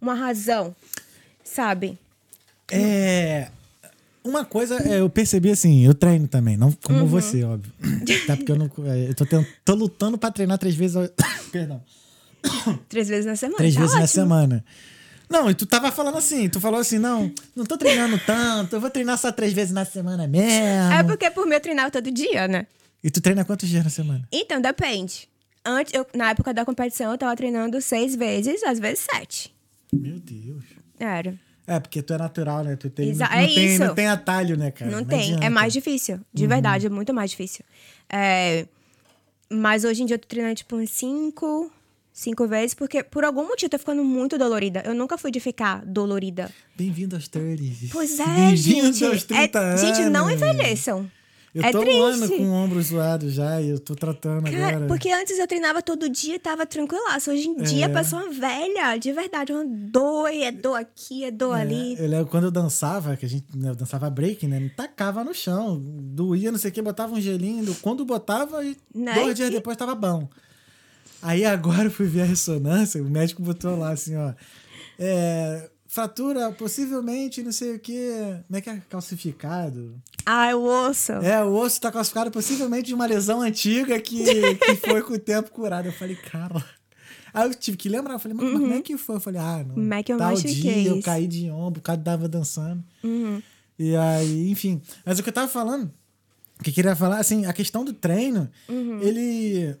uma 0.00 0.14
razão, 0.14 0.74
sabe? 1.44 1.96
É. 2.70 3.50
Uma 4.24 4.44
coisa 4.44 4.76
é, 4.88 5.00
eu 5.00 5.08
percebi 5.08 5.50
assim, 5.50 5.84
eu 5.86 5.94
treino 5.94 6.26
também, 6.26 6.56
não 6.56 6.72
como 6.82 6.98
Uhum. 7.00 7.06
você, 7.06 7.44
óbvio. 7.44 7.72
Tá 8.26 8.36
porque 8.36 8.50
eu 8.52 8.56
não. 8.56 8.70
Eu 9.08 9.14
tô, 9.14 9.24
tô 9.64 9.74
lutando 9.74 10.18
pra 10.18 10.30
treinar 10.32 10.58
três 10.58 10.74
vezes. 10.74 10.96
ao- 10.96 11.08
Perdão. 11.52 11.80
Três 12.88 13.08
vezes 13.08 13.26
na 13.26 13.36
semana. 13.36 13.58
Três 13.58 13.74
tá 13.74 13.80
vezes 13.80 13.94
na 13.94 14.02
ótimo. 14.02 14.12
semana. 14.22 14.64
Não, 15.32 15.50
e 15.50 15.54
tu 15.54 15.64
tava 15.64 15.90
falando 15.90 16.18
assim, 16.18 16.48
tu 16.48 16.60
falou 16.60 16.78
assim, 16.78 16.98
não, 16.98 17.32
não 17.56 17.64
tô 17.64 17.78
treinando 17.78 18.18
tanto, 18.26 18.76
eu 18.76 18.80
vou 18.80 18.90
treinar 18.90 19.16
só 19.18 19.32
três 19.32 19.52
vezes 19.52 19.72
na 19.72 19.84
semana 19.84 20.26
mesmo. 20.26 20.92
É 20.92 21.02
porque 21.02 21.30
por 21.30 21.46
mim 21.46 21.54
eu 21.54 21.60
treinava 21.60 21.90
todo 21.90 22.10
dia, 22.10 22.46
né? 22.46 22.66
E 23.02 23.10
tu 23.10 23.20
treina 23.20 23.44
quantos 23.44 23.68
dias 23.68 23.82
na 23.82 23.90
semana? 23.90 24.28
Então, 24.30 24.60
depende. 24.60 25.28
Antes, 25.64 25.94
eu, 25.94 26.06
na 26.14 26.30
época 26.30 26.52
da 26.52 26.64
competição, 26.64 27.10
eu 27.12 27.18
tava 27.18 27.34
treinando 27.34 27.80
seis 27.80 28.14
vezes, 28.14 28.62
às 28.62 28.78
vezes 28.78 29.06
sete. 29.10 29.54
Meu 29.92 30.18
Deus. 30.18 30.64
Era. 30.98 31.34
É, 31.66 31.78
porque 31.80 32.02
tu 32.02 32.12
é 32.12 32.18
natural, 32.18 32.64
né? 32.64 32.76
Tu 32.76 32.90
tem, 32.90 33.08
Exa- 33.10 33.28
não, 33.28 33.36
é 33.36 33.46
tem, 33.46 33.66
isso. 33.66 33.84
não 33.84 33.94
tem 33.94 34.06
atalho, 34.08 34.56
né, 34.56 34.70
cara? 34.70 34.90
Não, 34.90 35.04
tem. 35.04 35.20
adianta. 35.22 35.44
É 35.46 35.48
mais 35.48 35.72
difícil. 35.72 36.20
De 36.32 36.46
verdade, 36.46 36.86
é 36.86 36.90
muito 36.90 37.14
mais 37.14 37.30
difícil. 37.30 37.64
É, 38.08 38.66
mas 39.50 39.84
hoje 39.84 40.02
em 40.02 40.06
dia 40.06 40.16
eu 40.16 40.18
tô 40.18 40.26
treinando, 40.28 40.56
tipo, 40.56 40.76
uns 40.76 40.90
cinco, 40.90 41.72
cinco 42.12 42.46
vezes, 42.46 42.74
porque 42.74 43.02
por 43.02 43.24
algum 43.24 43.42
motivo 43.46 43.66
eu 43.66 43.70
tô 43.70 43.78
ficando 43.78 44.04
muito 44.04 44.36
dolorida. 44.38 44.82
Eu 44.84 44.94
nunca 44.94 45.16
fui 45.16 45.30
de 45.30 45.40
ficar 45.40 45.84
dolorida. 45.86 46.50
Bem-vindo 46.76 47.16
aos 47.16 47.28
30. 47.28 47.88
Pois 47.92 48.18
é, 48.20 48.24
Bem-vindo 48.26 48.92
gente. 48.92 49.04
aos 49.04 49.24
30 49.24 49.58
É, 49.60 49.76
gente, 49.76 50.00
não 50.10 50.26
anos. 50.26 50.34
envelheçam. 50.42 51.10
Eu 51.54 51.62
é 51.64 51.70
tô 51.70 51.80
triste. 51.80 51.98
um 52.00 52.02
ano 52.02 52.28
com 52.30 52.42
o 52.44 52.52
ombro 52.52 52.80
zoado 52.82 53.28
já 53.28 53.60
e 53.60 53.68
eu 53.68 53.78
tô 53.78 53.94
tratando 53.94 54.50
Cara, 54.50 54.68
agora. 54.68 54.86
porque 54.86 55.10
antes 55.10 55.38
eu 55.38 55.46
treinava 55.46 55.82
todo 55.82 56.08
dia 56.08 56.36
e 56.36 56.38
tava 56.38 56.64
tranquilaço. 56.64 57.30
Hoje 57.30 57.46
em 57.46 57.56
dia, 57.62 57.84
É. 57.84 57.88
a 57.88 57.90
pessoa 57.90 58.26
velha, 58.30 58.96
de 58.96 59.12
verdade, 59.12 59.52
uma 59.52 59.62
dor, 59.66 60.28
é 60.32 60.50
dor 60.50 60.76
aqui, 60.76 61.24
é 61.24 61.30
dor 61.30 61.52
ali. 61.52 61.94
Eu 61.98 62.08
lembro 62.08 62.26
quando 62.28 62.44
eu 62.44 62.50
dançava, 62.50 63.18
que 63.18 63.26
a 63.26 63.28
gente 63.28 63.44
né, 63.54 63.74
dançava 63.74 64.08
break, 64.08 64.46
né? 64.46 64.58
Me 64.60 64.70
tacava 64.70 65.22
no 65.22 65.34
chão, 65.34 65.78
doía, 65.78 66.50
não 66.50 66.58
sei 66.58 66.70
o 66.70 66.72
que, 66.72 66.80
botava 66.80 67.12
um 67.14 67.20
gelinho. 67.20 67.74
Quando 67.82 68.02
botava, 68.02 68.64
e 68.64 68.74
Né? 68.94 69.12
dois 69.12 69.34
dias 69.34 69.50
depois 69.50 69.76
tava 69.76 69.94
bom. 69.94 70.30
Aí 71.22 71.44
agora 71.44 71.84
eu 71.84 71.90
fui 71.90 72.06
ver 72.06 72.22
a 72.22 72.24
ressonância, 72.26 73.00
o 73.02 73.08
médico 73.08 73.42
botou 73.42 73.78
lá 73.78 73.90
assim, 73.92 74.16
ó. 74.16 74.32
É, 74.98 75.70
fratura, 75.86 76.50
possivelmente, 76.52 77.42
não 77.42 77.52
sei 77.52 77.76
o 77.76 77.78
que. 77.78 78.10
Como 78.46 78.58
é 78.58 78.60
que 78.60 78.68
é? 78.70 78.82
Calcificado. 78.90 79.94
Ai, 80.26 80.54
o 80.54 80.62
osso. 80.62 81.12
É, 81.12 81.42
o 81.44 81.52
osso 81.54 81.80
tá 81.80 81.90
calcificado 81.92 82.30
possivelmente 82.30 82.86
de 82.88 82.94
uma 82.94 83.06
lesão 83.06 83.40
antiga 83.40 83.98
que, 84.00 84.24
que 84.56 84.74
foi 84.76 85.02
com 85.02 85.14
o 85.14 85.18
tempo 85.18 85.50
curada. 85.50 85.88
Eu 85.88 85.92
falei, 85.92 86.16
cara. 86.16 86.64
Aí 87.34 87.48
eu 87.48 87.54
tive 87.54 87.76
que 87.78 87.88
lembrar, 87.88 88.14
eu 88.14 88.18
falei, 88.18 88.36
mas 88.36 88.52
como 88.52 88.74
é 88.74 88.82
que 88.82 88.98
foi? 88.98 89.16
Eu 89.16 89.20
falei, 89.20 89.40
ah, 89.40 89.64
não. 89.66 89.74
Como 89.74 89.94
é 89.94 90.02
que 90.02 90.12
eu 90.12 90.18
tal 90.18 90.34
dia 90.34 90.88
eu 90.88 91.00
caí 91.02 91.26
de 91.26 91.50
ombro, 91.50 91.80
o 91.80 91.82
cara 91.82 91.98
tava 91.98 92.28
dançando. 92.28 92.84
Uhum. 93.02 93.40
E 93.78 93.96
aí, 93.96 94.50
enfim. 94.50 94.82
Mas 95.04 95.18
o 95.18 95.22
que 95.22 95.28
eu 95.30 95.32
tava 95.32 95.48
falando, 95.48 95.90
o 96.60 96.62
que 96.62 96.70
eu 96.70 96.74
queria 96.74 96.94
falar, 96.94 97.18
assim, 97.18 97.46
a 97.46 97.52
questão 97.52 97.84
do 97.84 97.92
treino, 97.92 98.50
Uhum. 98.68 99.00
ele. 99.00 99.74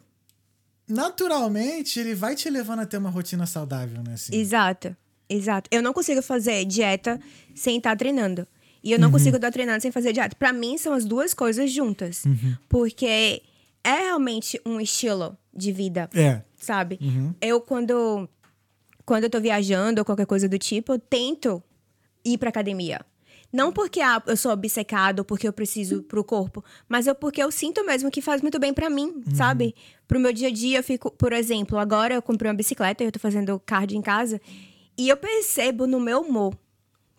Naturalmente, 0.92 1.98
ele 1.98 2.14
vai 2.14 2.34
te 2.34 2.48
levando 2.50 2.80
a 2.80 2.86
ter 2.86 2.98
uma 2.98 3.08
rotina 3.10 3.46
saudável, 3.46 4.02
né? 4.02 4.14
Assim. 4.14 4.34
Exato, 4.36 4.94
exato. 5.28 5.68
Eu 5.72 5.82
não 5.82 5.92
consigo 5.92 6.20
fazer 6.22 6.64
dieta 6.66 7.18
sem 7.54 7.78
estar 7.78 7.96
treinando. 7.96 8.46
E 8.84 8.92
eu 8.92 8.98
não 8.98 9.06
Uhum. 9.08 9.12
consigo 9.12 9.36
estar 9.36 9.50
treinando 9.50 9.80
sem 9.80 9.90
fazer 9.90 10.12
dieta. 10.12 10.36
Pra 10.36 10.52
mim, 10.52 10.76
são 10.76 10.92
as 10.92 11.04
duas 11.04 11.32
coisas 11.32 11.70
juntas. 11.72 12.24
Uhum. 12.24 12.56
Porque 12.68 13.42
é 13.84 13.94
realmente 14.00 14.60
um 14.66 14.80
estilo 14.80 15.36
de 15.54 15.72
vida, 15.72 16.10
É. 16.14 16.42
sabe? 16.58 16.98
Eu, 17.40 17.60
quando, 17.60 18.28
quando 19.06 19.24
eu 19.24 19.30
tô 19.30 19.40
viajando 19.40 20.00
ou 20.00 20.04
qualquer 20.04 20.26
coisa 20.26 20.48
do 20.48 20.58
tipo, 20.58 20.92
eu 20.92 20.98
tento 20.98 21.62
ir 22.24 22.36
pra 22.38 22.48
academia. 22.50 23.00
Não 23.52 23.70
porque 23.70 24.00
ah, 24.00 24.22
eu 24.26 24.36
sou 24.36 24.50
obcecado, 24.50 25.18
ou 25.20 25.24
porque 25.26 25.46
eu 25.46 25.52
preciso 25.52 26.02
pro 26.04 26.24
corpo, 26.24 26.64
mas 26.88 27.06
é 27.06 27.12
porque 27.12 27.42
eu 27.42 27.50
sinto 27.50 27.84
mesmo 27.84 28.10
que 28.10 28.22
faz 28.22 28.40
muito 28.40 28.58
bem 28.58 28.72
pra 28.72 28.88
mim, 28.88 29.22
sabe? 29.34 29.74
Pro 30.08 30.18
meu 30.18 30.32
dia 30.32 30.48
a 30.48 30.50
dia, 30.50 30.78
eu 30.78 30.82
fico, 30.82 31.10
por 31.10 31.32
exemplo, 31.34 31.76
agora 31.78 32.14
eu 32.14 32.22
comprei 32.22 32.50
uma 32.50 32.56
bicicleta 32.56 33.04
e 33.04 33.06
eu 33.06 33.12
tô 33.12 33.18
fazendo 33.18 33.60
cardio 33.66 33.98
em 33.98 34.02
casa, 34.02 34.40
e 34.96 35.08
eu 35.08 35.16
percebo 35.16 35.86
no 35.86 36.00
meu 36.00 36.20
humor 36.22 36.54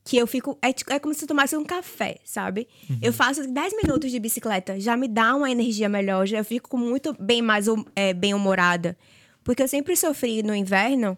que 0.05 0.17
eu 0.17 0.25
fico. 0.27 0.57
É, 0.61 0.73
ti- 0.73 0.83
é 0.89 0.99
como 0.99 1.13
se 1.13 1.23
eu 1.23 1.27
tomasse 1.27 1.55
um 1.55 1.63
café, 1.63 2.17
sabe? 2.25 2.67
Eu 3.01 3.13
faço 3.13 3.47
10 3.47 3.73
minutos 3.81 4.09
de 4.11 4.19
bicicleta, 4.19 4.79
já 4.79 4.97
me 4.97 5.07
dá 5.07 5.35
uma 5.35 5.49
energia 5.51 5.87
melhor, 5.87 6.25
já 6.25 6.43
fico 6.43 6.77
muito 6.77 7.15
bem 7.19 7.41
mais 7.41 7.67
hum- 7.67 7.85
é, 7.95 8.11
bem-humorada. 8.13 8.97
Porque 9.43 9.61
eu 9.63 9.67
sempre 9.67 9.95
sofri 9.95 10.41
no 10.43 10.55
inverno, 10.55 11.17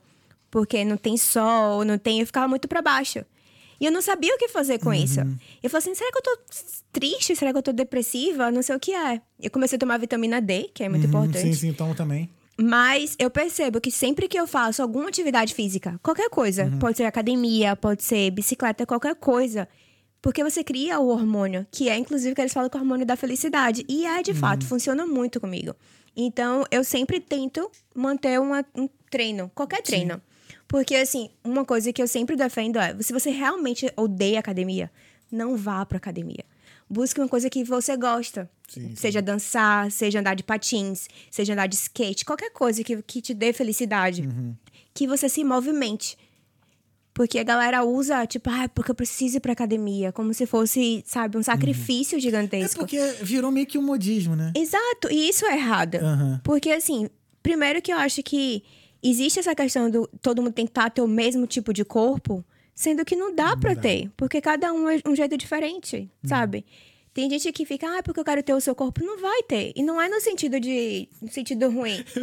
porque 0.51 0.83
não 0.85 0.97
tem 0.97 1.15
sol, 1.17 1.83
não 1.85 1.97
tem. 1.97 2.19
Eu 2.19 2.25
ficava 2.25 2.47
muito 2.47 2.67
pra 2.67 2.81
baixo. 2.81 3.25
E 3.79 3.85
eu 3.85 3.91
não 3.91 4.01
sabia 4.01 4.33
o 4.33 4.37
que 4.37 4.47
fazer 4.47 4.79
com 4.79 4.93
isso. 4.93 5.19
Eu 5.61 5.69
falei 5.69 5.79
assim: 5.83 5.95
será 5.95 6.11
que 6.11 6.17
eu 6.17 6.21
tô 6.21 6.37
triste? 6.91 7.35
Será 7.35 7.51
que 7.51 7.57
eu 7.57 7.63
tô 7.63 7.73
depressiva? 7.73 8.49
Não 8.51 8.61
sei 8.61 8.75
o 8.75 8.79
que 8.79 8.93
é. 8.93 9.21
Eu 9.41 9.51
comecei 9.51 9.75
a 9.75 9.79
tomar 9.79 9.97
vitamina 9.97 10.39
D, 10.41 10.69
que 10.73 10.83
é 10.83 10.89
muito 10.89 11.03
Uhum, 11.03 11.09
importante. 11.09 11.39
Sim, 11.41 11.53
sim, 11.53 11.73
tomo 11.73 11.93
também. 11.95 12.29
Mas 12.57 13.15
eu 13.19 13.29
percebo 13.29 13.81
que 13.81 13.91
sempre 13.91 14.29
que 14.29 14.39
eu 14.39 14.47
faço 14.47 14.81
alguma 14.81 15.09
atividade 15.09 15.53
física, 15.53 15.99
qualquer 16.01 16.29
coisa, 16.29 16.71
pode 16.79 16.95
ser 16.97 17.03
academia, 17.03 17.75
pode 17.75 18.01
ser 18.01 18.31
bicicleta, 18.31 18.85
qualquer 18.85 19.13
coisa, 19.15 19.67
porque 20.21 20.41
você 20.41 20.63
cria 20.63 20.97
o 20.99 21.07
hormônio, 21.09 21.67
que 21.69 21.89
é 21.89 21.97
inclusive 21.97 22.33
que 22.33 22.39
eles 22.39 22.53
falam 22.53 22.69
que 22.69 22.77
é 22.77 22.79
o 22.79 22.81
hormônio 22.83 23.05
da 23.05 23.17
felicidade. 23.17 23.85
E 23.89 24.05
é 24.05 24.23
de 24.23 24.33
fato, 24.33 24.65
funciona 24.65 25.05
muito 25.05 25.37
comigo. 25.41 25.75
Então 26.15 26.63
eu 26.71 26.81
sempre 26.85 27.19
tento 27.19 27.69
manter 27.93 28.39
uma- 28.39 28.63
um 28.73 28.87
treino, 29.11 29.51
qualquer 29.53 29.81
treino. 29.81 30.21
Porque 30.67 30.95
assim, 30.95 31.29
uma 31.43 31.63
coisa 31.63 31.93
que 31.93 32.01
eu 32.01 32.07
sempre 32.07 32.35
defendo 32.35 32.77
é: 32.79 32.95
se 33.01 33.13
você 33.13 33.29
realmente 33.29 33.91
odeia 33.95 34.39
academia, 34.39 34.91
não 35.31 35.55
vá 35.55 35.85
pra 35.85 35.97
academia. 35.97 36.43
Busque 36.89 37.19
uma 37.19 37.27
coisa 37.29 37.49
que 37.49 37.63
você 37.63 37.97
gosta. 37.97 38.49
Sim, 38.67 38.89
sim. 38.89 38.95
Seja 38.95 39.21
dançar, 39.21 39.91
seja 39.91 40.19
andar 40.19 40.35
de 40.35 40.43
patins, 40.43 41.07
seja 41.31 41.53
andar 41.53 41.67
de 41.67 41.75
skate, 41.75 42.23
qualquer 42.25 42.51
coisa 42.51 42.83
que, 42.83 43.01
que 43.01 43.21
te 43.21 43.33
dê 43.33 43.51
felicidade. 43.53 44.21
Uhum. 44.21 44.55
Que 44.93 45.07
você 45.07 45.27
se 45.27 45.43
movimente. 45.43 46.17
Porque 47.13 47.39
a 47.39 47.43
galera 47.43 47.83
usa, 47.85 48.25
tipo, 48.27 48.49
ah, 48.49 48.67
porque 48.67 48.91
eu 48.91 48.95
preciso 48.95 49.37
ir 49.37 49.39
pra 49.39 49.53
academia. 49.53 50.11
Como 50.11 50.33
se 50.33 50.45
fosse, 50.45 51.01
sabe, 51.07 51.37
um 51.37 51.43
sacrifício 51.43 52.17
É 52.17 52.19
gigantesco. 52.19 52.79
porque 52.81 52.99
virou 53.21 53.51
meio 53.51 53.65
que 53.65 53.77
um 53.77 53.81
modismo, 53.81 54.35
né? 54.35 54.51
Exato, 54.55 55.09
e 55.09 55.29
isso 55.29 55.45
é 55.45 55.55
errado. 55.55 55.95
Aham. 55.95 56.41
Porque, 56.43 56.69
assim, 56.71 57.09
primeiro 57.41 57.81
que 57.81 57.91
eu 57.93 57.97
acho 57.97 58.21
que 58.21 58.63
existe 59.09 59.39
essa 59.39 59.55
questão 59.55 59.89
do 59.89 60.07
todo 60.21 60.41
mundo 60.41 60.53
tentar 60.53 60.89
ter 60.89 61.01
o 61.01 61.07
mesmo 61.07 61.45
tipo 61.47 61.73
de 61.73 61.83
corpo, 61.85 62.43
sendo 62.73 63.05
que 63.05 63.15
não 63.15 63.33
dá 63.33 63.55
pra 63.55 63.75
ter. 63.75 64.09
Porque 64.17 64.41
cada 64.41 64.71
um 64.73 64.89
é 64.89 64.99
um 65.05 65.15
jeito 65.15 65.37
diferente, 65.37 66.09
sabe? 66.23 66.65
Tem 67.13 67.29
gente 67.29 67.49
que 67.53 67.65
fica, 67.65 67.87
ah, 67.97 68.03
porque 68.03 68.19
eu 68.19 68.25
quero 68.25 68.43
ter 68.43 68.53
o 68.53 68.59
seu 68.59 68.75
corpo. 68.75 69.03
Não 69.03 69.17
vai 69.19 69.41
ter. 69.43 69.71
E 69.75 69.81
não 69.81 70.01
é 70.01 70.09
no 70.09 70.19
sentido 70.19 70.59
de. 70.59 71.07
no 71.21 71.31
sentido 71.31 71.69
ruim. 71.69 72.03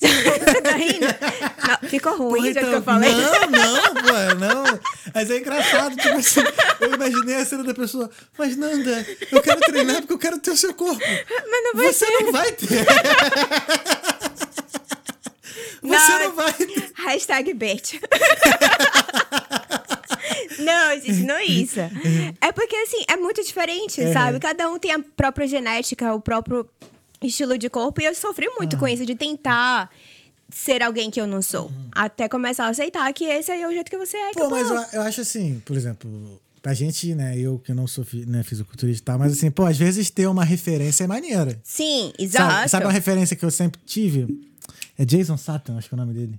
Você 0.00 0.62
tá 0.62 0.70
rindo? 0.76 1.06
Não, 1.68 1.88
ficou 1.90 2.16
ruim 2.16 2.28
Porra, 2.28 2.40
o 2.40 2.42
jeito 2.44 2.58
que 2.58 2.64
então, 2.64 2.72
eu 2.74 2.82
falei. 2.82 3.10
Não, 3.10 3.50
não, 3.50 3.94
pô, 3.94 4.34
não. 4.38 4.80
Mas 5.14 5.30
é 5.30 5.38
engraçado, 5.38 5.94
tipo 5.94 6.16
assim, 6.16 6.40
eu 6.80 6.94
imaginei 6.94 7.34
a 7.34 7.44
cena 7.44 7.64
da 7.64 7.74
pessoa, 7.74 8.10
mas 8.38 8.56
Nanda, 8.56 9.06
eu 9.30 9.42
quero 9.42 9.60
treinar 9.60 10.00
porque 10.00 10.14
eu 10.14 10.18
quero 10.18 10.38
ter 10.38 10.52
o 10.52 10.56
seu 10.56 10.72
corpo. 10.72 10.98
Mas 11.50 11.64
não 11.64 11.74
vai 11.74 11.92
Você 11.92 12.06
ter. 12.06 12.24
não 12.24 12.32
vai 12.32 12.52
ter. 12.52 12.86
Você 15.82 16.18
não 16.24 16.36
vai 16.36 16.52
ter. 16.52 16.92
Hashtag 16.94 17.54
bitch. 17.54 17.94
não, 20.58 21.00
gente, 21.00 21.22
não 21.22 21.34
é 21.36 21.44
isso. 21.44 21.80
É 22.40 22.52
porque, 22.52 22.76
assim, 22.76 23.02
é 23.08 23.16
muito 23.16 23.42
diferente, 23.44 24.00
Uhum. 24.00 24.12
sabe? 24.12 24.40
Cada 24.40 24.68
um 24.70 24.78
tem 24.78 24.92
a 24.92 25.00
própria 25.16 25.46
genética, 25.46 26.12
o 26.14 26.20
próprio 26.20 26.68
estilo 27.22 27.56
de 27.58 27.68
corpo. 27.68 28.00
E 28.00 28.04
eu 28.04 28.14
sofri 28.14 28.48
muito 28.58 28.76
com 28.76 28.86
isso, 28.86 29.04
de 29.06 29.14
tentar 29.14 29.90
ser 30.52 30.82
alguém 30.82 31.10
que 31.10 31.20
eu 31.20 31.26
não 31.26 31.40
sou. 31.40 31.70
Até 31.92 32.28
começar 32.28 32.66
a 32.66 32.70
aceitar 32.70 33.10
que 33.12 33.24
esse 33.24 33.50
aí 33.52 33.62
é 33.62 33.68
o 33.68 33.72
jeito 33.72 33.90
que 33.90 33.96
você 33.96 34.16
é. 34.16 34.32
Pô, 34.32 34.50
mas 34.50 34.68
eu, 34.68 35.00
eu 35.00 35.02
acho 35.02 35.20
assim, 35.20 35.62
por 35.64 35.76
exemplo, 35.76 36.40
pra 36.60 36.74
gente, 36.74 37.14
né, 37.14 37.38
eu 37.38 37.58
que 37.58 37.72
não 37.72 37.86
sou 37.86 38.04
né, 38.26 38.42
fisiculturista 38.42 39.02
e 39.02 39.04
tal, 39.04 39.18
mas 39.18 39.32
assim, 39.32 39.50
pô, 39.50 39.64
às 39.64 39.78
vezes 39.78 40.10
ter 40.10 40.26
uma 40.26 40.44
referência 40.44 41.04
é 41.04 41.06
maneira. 41.06 41.58
Sim, 41.62 42.10
Sabe, 42.16 42.24
exato. 42.24 42.68
sabe 42.68 42.86
uma 42.86 42.92
referência 42.92 43.36
que 43.36 43.44
eu 43.44 43.50
sempre 43.50 43.80
tive? 43.86 44.26
É 45.00 45.04
Jason 45.06 45.34
Statham, 45.38 45.78
acho 45.78 45.88
que 45.88 45.94
é 45.94 45.96
o 45.96 45.98
nome 45.98 46.12
dele. 46.12 46.38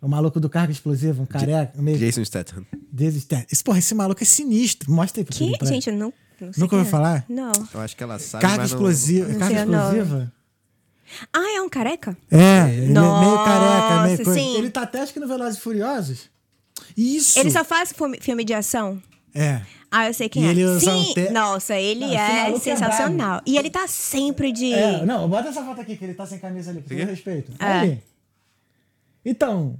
O 0.00 0.06
maluco 0.06 0.38
do 0.38 0.48
carro 0.48 0.70
explosivo, 0.70 1.22
um 1.22 1.26
careca, 1.26 1.72
meio... 1.82 1.98
Jason 1.98 2.24
Statham. 2.24 2.64
Jason 2.92 3.18
Statham. 3.18 3.46
Esse, 3.50 3.64
porra, 3.64 3.78
esse 3.80 3.92
maluco 3.96 4.22
é 4.22 4.24
sinistro. 4.24 4.92
Mostra 4.92 5.20
aí 5.22 5.24
pra 5.24 5.34
Que? 5.36 5.58
pra- 5.58 5.66
Gente, 5.66 5.90
eu 5.90 5.96
não, 5.96 6.12
não 6.40 6.52
sei 6.52 6.62
Nunca 6.62 6.76
ouviu 6.76 6.86
é. 6.86 6.90
falar? 6.90 7.24
Não. 7.28 7.50
Eu 7.74 7.80
acho 7.80 7.96
que 7.96 8.02
ela 8.04 8.16
sabe, 8.20 8.42
Carga 8.42 8.64
explosiva. 8.64 9.28
não 9.28 9.38
Carga 9.40 9.60
explosiva? 9.62 10.32
Ah, 11.32 11.56
é 11.56 11.60
um 11.62 11.68
careca? 11.68 12.16
É, 12.30 12.36
ele 12.36 12.84
é 12.84 12.88
meio 12.88 12.92
Nossa, 12.92 13.44
careca, 13.44 14.02
meio 14.04 14.16
coisa. 14.24 14.40
sim. 14.40 14.56
Ele 14.56 14.70
tá 14.70 14.82
até 14.82 15.00
acho 15.00 15.12
que 15.12 15.18
no 15.18 15.26
Velozes 15.26 15.58
e 15.58 15.60
Furiosos. 15.60 16.30
Isso! 16.96 17.36
Ele 17.40 17.50
só 17.50 17.64
faz 17.64 17.92
filme 18.20 18.44
de 18.44 18.54
ação? 18.54 19.02
É. 19.34 19.60
Ah, 19.90 20.08
eu 20.08 20.14
sei 20.14 20.28
quem 20.28 20.42
E 20.44 20.46
é. 20.46 20.50
ele 20.50 20.64
usa 20.64 20.80
Sim, 20.90 21.10
um 21.10 21.14
te- 21.14 21.30
nossa, 21.30 21.76
ele 21.78 22.00
Não, 22.06 22.12
é 22.12 22.50
é 22.50 22.58
sensacional. 22.58 23.40
e 23.46 23.56
ele 23.56 23.70
tá 23.70 23.86
sempre 23.86 24.50
de. 24.52 24.72
É, 24.72 25.04
não, 25.04 25.28
bota 25.28 25.48
essa 25.48 25.62
foto 25.64 25.80
aqui, 25.80 25.96
que 25.96 26.04
ele 26.04 26.14
tá 26.14 26.26
sem 26.26 26.38
camisa 26.38 26.70
ali, 26.70 26.82
com 26.82 26.88
todo 26.88 26.98
respeito. 27.06 27.52
É. 27.60 27.64
Ali. 27.64 28.02
Então, 29.24 29.78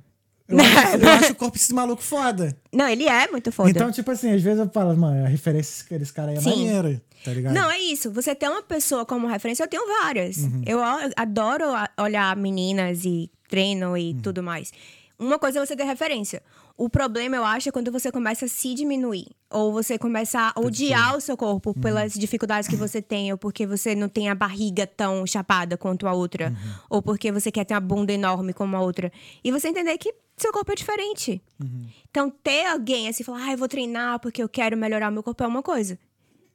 eu 0.49 0.59
acho, 0.61 0.97
eu 0.97 1.09
acho 1.11 1.33
o 1.33 1.35
corpo 1.37 1.57
desse 1.57 1.73
maluco 1.75 2.03
foda. 2.03 2.57
Não, 2.73 2.89
ele 2.89 3.09
é 3.09 3.29
muito 3.29 3.51
foda. 3.53 3.71
Então, 3.71 3.91
tipo 3.91 4.11
assim, 4.11 4.33
às 4.33 4.43
vezes 4.43 4.59
eu 4.61 4.69
falo, 4.71 4.97
mano, 4.97 5.25
a 5.25 5.29
referência 5.29 5.99
desse 5.99 6.13
cara 6.13 6.31
aí 6.31 6.37
é 6.37 6.41
Sim. 6.41 6.51
maneira, 6.67 7.03
tá 7.25 7.33
ligado? 7.33 7.53
Não, 7.55 7.71
é 7.71 7.79
isso. 7.79 8.11
Você 8.13 8.35
tem 8.35 8.49
uma 8.49 8.63
pessoa 8.63 9.05
como 9.05 9.27
referência, 9.27 9.65
eu 9.65 9.69
tenho 9.69 9.87
várias. 10.03 10.39
Uhum. 10.39 10.63
Eu 10.67 10.79
adoro 11.17 11.65
olhar 11.99 12.35
meninas 12.37 13.05
e 13.05 13.31
treino 13.49 13.91
Uhum. 13.91 13.97
e 13.97 14.15
tudo 14.15 14.43
mais. 14.43 14.73
Uma 15.19 15.39
coisa 15.39 15.59
é 15.61 15.67
você 15.67 15.77
ter 15.77 15.85
referência. 15.85 16.43
O 16.77 16.91
problema, 16.91 17.37
eu 17.37 17.45
acho, 17.45 17.69
é 17.69 17.73
quando 17.73 17.93
você 17.93 18.11
começa 18.11 18.47
a 18.47 18.49
se 18.49 18.75
diminuir. 18.75 19.29
Ou 19.49 19.73
você 19.73 19.97
começa 19.97 20.53
a 20.55 20.61
odiar 20.61 21.17
o 21.17 21.21
seu 21.21 21.37
corpo 21.37 21.71
Uhum. 21.71 21.81
pelas 21.81 22.15
dificuldades 22.15 22.69
que 22.69 22.75
você 22.75 23.01
tem, 23.01 23.31
ou 23.31 23.39
porque 23.39 23.65
você 23.65 23.95
não 23.95 24.09
tem 24.09 24.29
a 24.29 24.35
barriga 24.35 24.85
tão 24.85 25.25
chapada 25.25 25.77
quanto 25.77 26.09
a 26.09 26.13
outra. 26.13 26.49
Uhum. 26.49 26.75
Ou 26.91 27.03
porque 27.03 27.31
você 27.31 27.53
quer 27.53 27.65
ter 27.65 27.75
uma 27.75 27.81
bunda 27.81 28.13
enorme 28.13 28.53
como 28.53 28.77
a 28.77 28.81
outra. 28.81 29.13
E 29.45 29.53
você 29.53 29.69
entender 29.69 29.97
que 29.99 30.13
seu 30.37 30.51
corpo 30.53 30.73
é 30.73 30.75
diferente. 30.75 31.41
Uhum. 31.63 31.87
Então, 32.11 32.29
ter 32.29 32.67
alguém 32.67 33.09
assim, 33.09 33.23
falar, 33.23 33.45
ah, 33.45 33.53
eu 33.53 33.59
vou 33.59 33.69
treinar 33.69 34.19
porque 34.19 34.43
eu 34.43 34.49
quero 34.49 34.77
melhorar 34.77 35.13
meu 35.13 35.23
corpo 35.23 35.45
é 35.45 35.47
uma 35.47 35.63
coisa. 35.63 35.97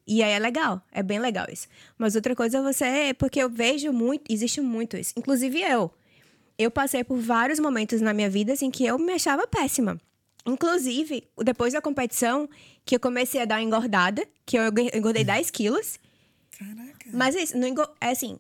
E 0.05 0.21
aí 0.21 0.31
é 0.31 0.39
legal, 0.39 0.81
é 0.91 1.01
bem 1.01 1.19
legal 1.19 1.45
isso. 1.49 1.67
Mas 1.97 2.15
outra 2.15 2.35
coisa 2.35 2.57
é 2.57 2.61
você, 2.61 3.13
porque 3.17 3.39
eu 3.39 3.49
vejo 3.49 3.93
muito, 3.93 4.23
existe 4.29 4.59
muito 4.59 4.97
isso. 4.97 5.13
Inclusive 5.15 5.61
eu. 5.61 5.89
Eu 6.57 6.69
passei 6.69 7.05
por 7.05 7.17
vários 7.17 7.57
momentos 7.57 8.01
na 8.01 8.13
minha 8.13 8.29
vida 8.29 8.51
assim 8.51 8.69
que 8.69 8.85
eu 8.85 8.99
me 8.99 9.13
achava 9.13 9.47
péssima. 9.47 9.97
Inclusive, 10.45 11.23
depois 11.43 11.73
da 11.73 11.81
competição, 11.81 12.49
que 12.85 12.95
eu 12.95 12.99
comecei 12.99 13.41
a 13.41 13.45
dar 13.45 13.55
uma 13.55 13.63
engordada, 13.63 14.25
que 14.45 14.57
eu 14.57 14.63
engordei 14.93 15.23
10 15.23 15.49
quilos. 15.51 15.99
Caraca. 16.57 17.09
Mas 17.13 17.35
é 17.35 17.43
isso, 17.43 17.57
não 17.57 17.67
é 18.01 18.09
assim. 18.11 18.37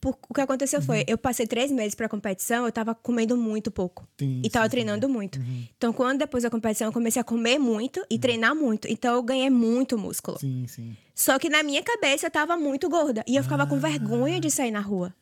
por- 0.00 0.16
o 0.30 0.32
que 0.32 0.40
aconteceu 0.40 0.80
foi, 0.80 1.04
eu 1.06 1.18
passei 1.18 1.46
três 1.46 1.70
meses 1.70 1.94
pra 1.94 2.08
competição, 2.08 2.64
eu 2.64 2.72
tava 2.72 2.94
comendo 2.94 3.36
muito 3.36 3.70
pouco. 3.70 4.08
Sim, 4.18 4.40
e 4.42 4.48
tava 4.48 4.64
sim, 4.64 4.70
treinando 4.70 5.06
muito. 5.10 5.38
Então, 5.76 5.92
quando 5.92 6.20
depois 6.20 6.42
da 6.42 6.48
competição, 6.48 6.88
eu 6.88 6.92
comecei 6.92 7.20
a 7.20 7.24
comer 7.24 7.58
muito 7.58 8.02
e 8.08 8.18
treinar 8.18 8.54
muito. 8.56 8.88
Então, 8.88 9.14
eu 9.14 9.22
ganhei 9.22 9.50
muito 9.50 9.98
músculo. 9.98 10.38
Sim, 10.38 10.66
sim. 10.66 10.96
Só 11.14 11.38
que 11.38 11.50
na 11.50 11.62
minha 11.62 11.82
cabeça 11.82 12.26
eu 12.28 12.30
tava 12.30 12.56
muito 12.56 12.88
gorda. 12.88 13.22
E 13.26 13.36
eu 13.36 13.42
ficava 13.42 13.64
Ah. 13.64 13.66
com 13.66 13.78
vergonha 13.78 14.40
de 14.40 14.50
sair 14.50 14.70
na 14.70 14.80
rua. 14.80 15.14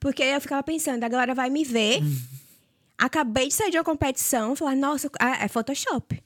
Porque 0.00 0.22
eu 0.24 0.40
ficava 0.40 0.64
pensando, 0.64 1.04
a 1.04 1.08
galera 1.08 1.32
vai 1.32 1.48
me 1.48 1.62
ver. 1.62 2.00
Acabei 2.98 3.48
de 3.48 3.54
sair 3.54 3.70
de 3.70 3.78
uma 3.78 3.84
competição, 3.84 4.56
falar, 4.56 4.74
nossa, 4.74 5.08
é, 5.20 5.44
é 5.44 5.48
Photoshop. 5.48 6.20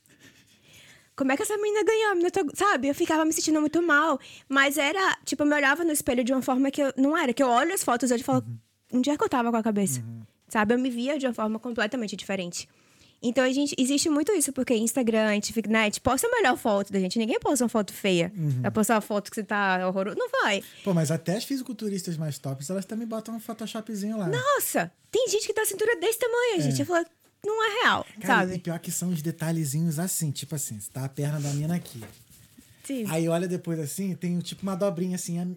Como 1.14 1.30
é 1.30 1.36
que 1.36 1.42
essa 1.42 1.56
menina 1.58 1.84
ganhou? 1.84 2.10
Menina 2.12 2.30
tá- 2.30 2.42
Sabe? 2.54 2.88
Eu 2.88 2.94
ficava 2.94 3.24
me 3.24 3.32
sentindo 3.32 3.60
muito 3.60 3.82
mal. 3.82 4.18
Mas 4.48 4.78
era, 4.78 5.18
tipo, 5.26 5.42
eu 5.42 5.46
me 5.46 5.54
olhava 5.54 5.84
no 5.84 5.92
espelho 5.92 6.24
de 6.24 6.32
uma 6.32 6.40
forma 6.40 6.70
que 6.70 6.82
eu 6.82 6.92
não 6.96 7.16
era. 7.16 7.34
Que 7.34 7.42
eu 7.42 7.48
olho 7.48 7.74
as 7.74 7.84
fotos 7.84 8.10
hoje 8.10 8.22
e 8.22 8.24
falo, 8.24 8.42
onde 8.90 9.10
é 9.10 9.16
que 9.16 9.22
eu 9.22 9.28
tava 9.28 9.50
com 9.50 9.56
a 9.58 9.62
cabeça? 9.62 10.02
Sabe? 10.48 10.72
Eu 10.74 10.78
me 10.78 10.88
via 10.88 11.18
de 11.18 11.26
uma 11.26 11.34
forma 11.34 11.58
completamente 11.58 12.16
diferente. 12.16 12.66
Então, 13.22 13.44
a 13.44 13.52
gente, 13.52 13.74
existe 13.78 14.10
muito 14.10 14.32
isso, 14.32 14.52
porque 14.52 14.74
Instagram, 14.74 15.26
a 15.26 15.34
gente, 15.34 15.68
né, 15.68 15.82
a 15.82 15.84
gente 15.84 16.00
posta 16.00 16.26
a 16.26 16.30
melhor 16.30 16.56
foto 16.56 16.92
da 16.92 16.98
gente. 16.98 17.18
Ninguém 17.18 17.38
posta 17.38 17.64
uma 17.64 17.68
foto 17.68 17.92
feia. 17.92 18.32
Vai 18.60 18.70
postar 18.70 18.94
uma 18.94 19.00
foto 19.00 19.30
que 19.30 19.36
você 19.36 19.44
tá 19.44 19.86
horroroso. 19.86 20.16
Não 20.18 20.28
vai. 20.28 20.62
Pô, 20.82 20.92
mas 20.92 21.10
até 21.10 21.36
as 21.36 21.44
fisiculturistas 21.44 22.16
mais 22.16 22.38
tops, 22.38 22.68
elas 22.68 22.84
também 22.84 23.06
botam 23.06 23.36
um 23.36 23.40
photoshopzinho 23.40 24.18
lá. 24.18 24.26
Nossa, 24.28 24.90
tem 25.10 25.28
gente 25.28 25.46
que 25.46 25.54
tá 25.54 25.62
a 25.62 25.66
cintura 25.66 25.94
desse 26.00 26.18
tamanho, 26.18 26.60
gente. 26.62 26.80
Eu 26.80 26.86
falo, 26.86 27.06
não 27.44 27.64
é 27.64 27.82
real, 27.82 28.06
Cara, 28.20 28.44
e 28.44 28.48
sabe? 28.48 28.58
pior 28.60 28.78
que 28.78 28.90
são 28.90 29.10
os 29.10 29.20
detalhezinhos 29.22 29.98
assim, 29.98 30.30
tipo 30.30 30.54
assim, 30.54 30.78
você 30.78 30.90
tá 30.90 31.04
a 31.04 31.08
perna 31.08 31.40
da 31.40 31.50
mina 31.50 31.74
aqui. 31.76 32.00
Sim. 32.84 33.04
Aí 33.08 33.28
olha 33.28 33.46
depois 33.46 33.78
assim, 33.78 34.14
tem 34.14 34.38
tipo 34.40 34.62
uma 34.62 34.74
dobrinha 34.74 35.14
assim, 35.14 35.56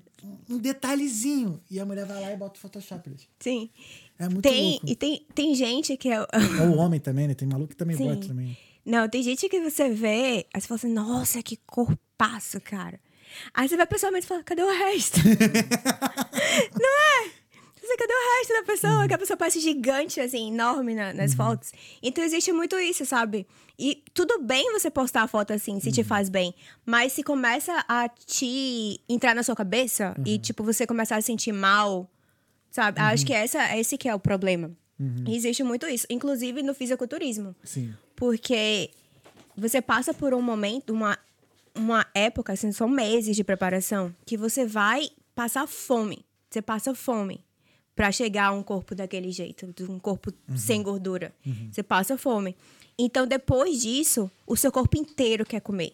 um 0.49 0.57
detalhezinho. 0.57 1.59
E 1.69 1.79
a 1.79 1.85
mulher 1.85 2.05
vai 2.05 2.21
lá 2.21 2.31
e 2.31 2.37
bota 2.37 2.57
o 2.57 2.61
Photoshop. 2.61 3.15
Sim. 3.39 3.69
É 4.17 4.29
muito 4.29 4.41
Tem, 4.41 4.71
louco. 4.71 4.89
e 4.89 4.95
tem, 4.95 5.25
tem 5.35 5.55
gente 5.55 5.97
que 5.97 6.09
é. 6.09 6.15
É 6.15 6.61
o 6.63 6.77
homem 6.77 6.99
também, 6.99 7.27
né? 7.27 7.33
Tem 7.33 7.47
maluco 7.47 7.69
que 7.69 7.75
também 7.75 7.97
Sim. 7.97 8.05
bota 8.07 8.27
também. 8.27 8.57
Não, 8.85 9.09
tem 9.09 9.21
gente 9.23 9.49
que 9.49 9.59
você 9.61 9.89
vê, 9.89 10.45
aí 10.53 10.61
você 10.61 10.67
fala 10.67 10.77
assim, 10.77 10.93
nossa, 10.93 11.41
que 11.43 11.57
corpaço, 11.65 12.61
cara. 12.61 12.99
Aí 13.53 13.67
você 13.67 13.75
vai 13.75 13.87
pessoalmente 13.87 14.25
e 14.25 14.29
fala, 14.29 14.43
cadê 14.43 14.61
o 14.61 14.69
resto? 14.69 15.19
não 16.79 16.89
é? 17.25 17.29
Você, 17.81 17.97
cadê 17.97 18.13
o 18.13 18.37
resto 18.39 18.53
da 18.53 18.63
pessoa? 18.63 19.07
Que 19.07 19.13
a 19.13 19.17
pessoa 19.17 19.37
parece 19.37 19.59
gigante, 19.59 20.19
assim, 20.19 20.47
enorme 20.47 20.95
na- 20.95 21.13
nas 21.13 21.35
fotos. 21.35 21.71
Então 22.01 22.23
existe 22.23 22.51
muito 22.51 22.75
isso, 22.79 23.05
sabe? 23.05 23.45
E 23.77 24.03
tudo 24.13 24.39
bem 24.41 24.71
você 24.71 24.89
postar 24.89 25.23
a 25.23 25.27
foto 25.27 25.51
assim, 25.53 25.79
se 25.79 25.91
te 25.91 26.03
faz 26.03 26.27
bem. 26.29 26.53
Mas 26.85 27.13
se 27.13 27.21
começa 27.21 27.83
a 27.87 28.09
te 28.09 28.99
entrar 29.07 29.35
na 29.35 29.43
sua 29.43 29.55
cabeça 29.55 30.15
e, 30.25 30.39
tipo, 30.39 30.63
você 30.63 30.87
começar 30.87 31.17
a 31.17 31.21
se 31.21 31.27
sentir 31.27 31.51
mal, 31.51 32.09
sabe? 32.75 32.99
Acho 32.99 33.25
que 33.25 33.33
essa, 33.33 33.77
esse 33.77 33.97
que 33.97 34.09
é 34.09 34.13
o 34.13 34.19
problema. 34.19 34.69
E 35.25 35.35
existe 35.35 35.63
muito 35.63 35.85
isso. 35.87 36.05
Inclusive 36.09 36.61
no 36.61 36.73
fisiculturismo. 36.73 37.55
Sim. 37.63 37.93
Porque 38.15 38.91
você 39.55 39.81
passa 39.81 40.13
por 40.13 40.33
um 40.33 40.41
momento, 40.41 40.91
uma, 40.91 41.17
uma 41.73 42.05
época, 42.13 42.51
assim, 42.51 42.71
são 42.73 42.89
meses 42.89 43.35
de 43.35 43.43
preparação, 43.43 44.13
que 44.25 44.35
você 44.35 44.65
vai 44.65 45.09
passar 45.33 45.65
fome. 45.67 46.25
Você 46.49 46.61
passa 46.61 46.93
fome 46.93 47.43
pra 47.95 48.11
chegar 48.11 48.47
a 48.47 48.51
um 48.51 48.61
corpo 48.61 48.93
daquele 48.93 49.31
jeito, 49.31 49.73
um 49.89 49.99
corpo 49.99 50.33
sem 50.57 50.83
gordura. 50.83 51.33
Você 51.71 51.81
passa 51.81 52.17
fome. 52.17 52.57
Então, 52.97 53.25
depois 53.25 53.81
disso, 53.81 54.29
o 54.45 54.55
seu 54.57 54.71
corpo 54.71 54.97
inteiro 54.97 55.45
quer 55.45 55.61
comer. 55.61 55.93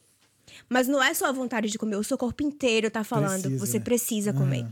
Mas 0.67 0.87
não 0.87 1.01
é 1.01 1.13
só 1.13 1.27
a 1.27 1.31
vontade 1.31 1.69
de 1.69 1.77
comer, 1.77 1.95
o 1.95 2.03
seu 2.03 2.17
corpo 2.17 2.43
inteiro 2.43 2.89
tá 2.89 3.03
falando, 3.03 3.43
Precisa, 3.43 3.65
você 3.65 3.77
né? 3.77 3.83
precisa 3.83 4.33
comer. 4.33 4.65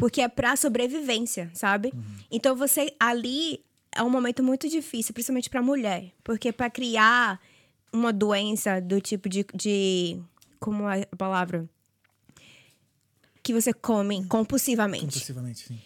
Porque 0.00 0.22
é 0.22 0.28
pra 0.28 0.56
sobrevivência, 0.56 1.50
sabe? 1.54 1.92
Então 2.30 2.56
você 2.56 2.92
ali 2.98 3.62
é 3.92 4.02
um 4.02 4.10
momento 4.10 4.42
muito 4.42 4.68
difícil, 4.68 5.12
principalmente 5.12 5.50
pra 5.50 5.62
mulher, 5.62 6.12
porque 6.24 6.52
pra 6.52 6.70
criar 6.70 7.38
uma 7.92 8.12
doença 8.12 8.80
do 8.80 9.00
tipo 9.00 9.28
de, 9.28 9.44
de 9.54 10.18
como 10.58 10.88
é 10.88 11.06
a 11.10 11.16
palavra 11.16 11.68
que 13.42 13.52
você 13.52 13.72
come 13.72 14.24
compulsivamente 14.26 15.04
Compulsivamente, 15.04 15.66
sim. 15.66 15.78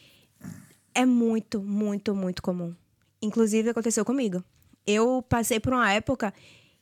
é 0.94 1.04
muito, 1.04 1.62
muito, 1.62 2.14
muito 2.14 2.42
comum. 2.42 2.74
Inclusive, 3.22 3.70
aconteceu 3.70 4.04
comigo. 4.04 4.44
Eu 4.86 5.24
passei 5.28 5.58
por 5.58 5.72
uma 5.72 5.90
época 5.90 6.32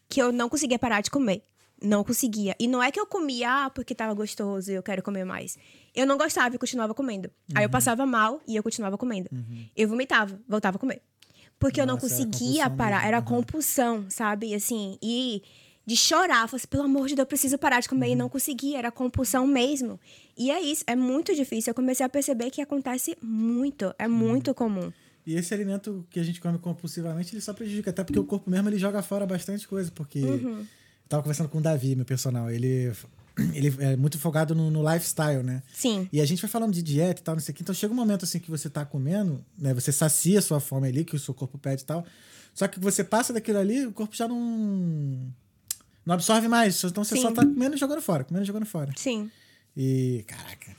que 0.09 0.21
eu 0.21 0.33
não 0.33 0.49
conseguia 0.49 0.79
parar 0.79 1.01
de 1.01 1.11
comer. 1.11 1.45
Não 1.81 2.03
conseguia. 2.05 2.55
E 2.59 2.67
não 2.69 2.83
é 2.83 2.91
que 2.93 2.99
eu 3.01 3.07
comia 3.07 3.67
ah, 3.67 3.71
porque 3.71 3.95
tava 3.95 4.15
gostoso 4.15 4.71
e 4.71 4.75
eu 4.75 4.83
quero 4.83 5.03
comer 5.03 5.25
mais. 5.25 5.57
Eu 5.95 6.07
não 6.07 6.17
gostava 6.17 6.55
e 6.55 6.59
continuava 6.59 6.95
comendo. 6.95 7.31
Aí 7.55 7.65
eu 7.65 7.67
Uhum. 7.69 7.73
passava 7.73 8.07
mal 8.07 8.41
e 8.47 8.55
eu 8.57 8.63
continuava 8.63 8.97
comendo. 8.97 9.29
Eu 9.77 9.89
vomitava, 9.89 10.41
voltava 10.49 10.77
a 10.77 10.81
comer. 10.81 11.03
Porque 11.59 11.81
eu 11.81 11.87
não 11.87 11.95
Nossa, 11.95 12.07
era 12.07 12.15
conseguia 12.25 12.63
compulsão 12.65 12.77
parar. 12.77 13.07
Era 13.07 13.19
Uhum. 13.19 13.25
compulsão, 13.25 14.07
sabe? 14.09 14.49
E 14.49 14.55
assim, 14.55 14.99
e 15.03 15.43
de 15.87 15.97
chorar. 15.97 16.49
Falei 16.49 16.57
assim, 16.61 16.69
pelo 16.69 16.85
amor 16.85 17.09
de 17.09 17.15
Deus, 17.17 17.25
eu 17.25 17.27
preciso 17.27 17.59
parar 17.59 17.81
de 17.81 17.89
comer. 17.89 18.09
E 18.09 18.11
Uhum. 18.13 18.17
não 18.19 18.29
conseguia, 18.29 18.79
era 18.79 18.91
compulsão 18.93 19.47
mesmo. 19.47 19.99
E 20.37 20.51
é 20.51 20.61
isso, 20.61 20.85
é 20.87 20.95
muito 20.97 21.35
difícil. 21.35 21.71
Eu 21.71 21.75
comecei 21.75 22.05
a 22.07 22.09
perceber 22.09 22.51
que 22.51 22.61
acontece 22.61 23.17
muito. 23.23 23.87
Uhum. 23.87 23.93
É 23.99 24.09
muito 24.09 24.55
comum. 24.55 24.93
E 25.27 25.35
esse 25.37 25.53
alimento 25.55 26.05
que 26.11 26.19
a 26.19 26.23
gente 26.25 26.41
come 26.41 26.59
compulsivamente, 26.59 27.33
ele 27.35 27.41
só 27.41 27.53
prejudica. 27.53 27.91
Até 27.91 28.03
porque 28.03 28.19
o 28.19 28.25
corpo 28.25 28.49
mesmo, 28.51 28.69
ele 28.69 28.79
joga 28.79 29.03
fora 29.03 29.25
bastante 29.27 29.67
coisa. 29.69 29.91
Porque 29.93 30.19
Uhum. 30.21 30.67
Tava 31.13 31.23
conversando 31.23 31.49
com 31.51 31.59
o 31.59 31.61
Davi, 31.61 31.95
meu 31.95 32.07
personal. 32.07 32.51
Ele, 32.51 32.91
ele 33.53 33.75
é 33.81 33.97
muito 33.97 34.19
focado 34.19 34.55
no, 34.55 34.71
no 34.71 34.83
lifestyle, 34.93 35.43
né? 35.43 35.63
Sim. 35.73 36.09
E 36.11 36.21
a 36.21 36.25
gente 36.25 36.41
vai 36.41 36.51
falando 36.51 36.73
de 36.73 36.83
dieta 36.83 37.21
e 37.21 37.25
tal, 37.25 37.35
não 37.35 37.43
sei 37.43 37.53
o 37.53 37.55
que. 37.55 37.63
Então 37.63 37.75
chega 37.75 37.93
um 37.93 37.97
momento 37.97 38.25
assim 38.25 38.39
que 38.39 38.51
você 38.51 38.71
tá 38.71 38.85
comendo, 38.85 39.45
né? 39.59 39.75
Você 39.75 39.93
sacia 39.93 40.39
a 40.39 40.43
sua 40.43 40.59
fome 40.59 40.89
ali, 40.89 41.05
que 41.05 41.15
o 41.15 41.19
seu 41.19 41.35
corpo 41.35 41.59
pede 41.59 41.83
e 41.83 41.85
tal. 41.85 42.05
Só 42.55 42.67
que 42.67 42.81
você 42.81 43.05
passa 43.05 43.33
daquilo 43.33 43.59
ali, 43.59 43.87
o 43.87 43.93
corpo 43.93 44.17
já 44.17 44.27
não. 44.27 44.37
Não 46.05 46.15
absorve 46.15 46.49
mais. 46.49 46.83
Então 46.83 47.05
você 47.05 47.15
Sim. 47.15 47.23
só 47.23 47.31
tá 47.31 47.43
comendo 47.45 47.77
e 47.77 47.79
jogando 47.79 48.01
fora, 48.03 48.25
comendo 48.25 48.45
e 48.45 48.47
jogando 48.47 48.67
fora. 48.67 48.91
Sim. 48.97 49.31
E. 49.77 50.25
Caraca. 50.27 50.75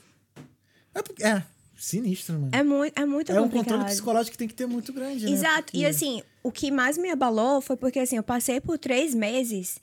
É, 1.20 1.28
é 1.28 1.42
sinistro, 1.76 2.34
mano. 2.38 2.50
É 2.52 2.62
muito, 2.62 2.98
é 2.98 3.06
muito 3.06 3.30
É 3.32 3.34
um 3.40 3.44
complicado. 3.44 3.64
controle 3.64 3.84
psicológico 3.84 4.32
que 4.32 4.38
tem 4.38 4.48
que 4.48 4.54
ter 4.54 4.66
muito 4.66 4.92
grande, 4.92 5.24
né? 5.24 5.30
Exato. 5.30 5.68
E 5.72 5.78
Porque- 5.80 5.84
assim, 5.86 6.22
o 6.42 6.50
que 6.52 6.70
mais 6.70 6.98
me 6.98 7.10
abalou 7.10 7.60
foi 7.60 7.76
porque 7.76 7.98
assim, 8.00 8.16
eu 8.16 8.22
passei 8.22 8.60
por 8.60 8.78
três 8.78 9.14
meses 9.14 9.78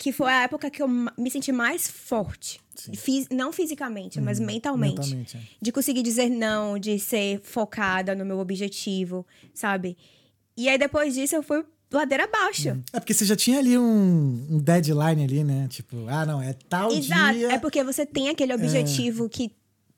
que 0.00 0.12
foi 0.12 0.32
a 0.32 0.44
época 0.44 0.70
que 0.70 0.80
eu 0.82 0.88
me 0.88 1.30
senti 1.30 1.52
mais 1.52 1.86
forte. 1.86 2.58
Fis- 2.96 3.28
não 3.30 3.52
fisicamente, 3.52 4.18
mas 4.18 4.40
mentalmente. 4.40 4.94
Uhum. 4.98 5.04
mentalmente, 5.04 5.36
é. 5.36 5.40
De 5.60 5.70
conseguir 5.70 6.02
dizer 6.02 6.30
não, 6.30 6.78
de 6.78 6.98
ser 6.98 7.38
focada 7.42 8.14
no 8.14 8.24
meu 8.24 8.38
objetivo, 8.38 9.26
sabe? 9.52 9.98
E 10.56 10.70
aí 10.70 10.78
depois 10.78 11.12
disso 11.12 11.36
eu 11.36 11.42
fui 11.42 11.62
ladeira 11.92 12.24
abaixo. 12.24 12.82
É 12.94 12.98
porque 12.98 13.12
você 13.12 13.26
já 13.26 13.36
tinha 13.36 13.58
ali 13.58 13.76
um, 13.76 14.46
um 14.50 14.58
deadline 14.58 15.22
ali, 15.22 15.44
né? 15.44 15.66
Tipo, 15.68 16.06
ah, 16.08 16.24
não, 16.24 16.40
é 16.40 16.54
tal 16.54 16.90
Exato. 16.92 17.34
dia. 17.34 17.52
É 17.52 17.58
porque 17.58 17.84
você 17.84 18.06
tem 18.06 18.30
aquele 18.30 18.54
objetivo 18.54 19.28
que 19.28 19.52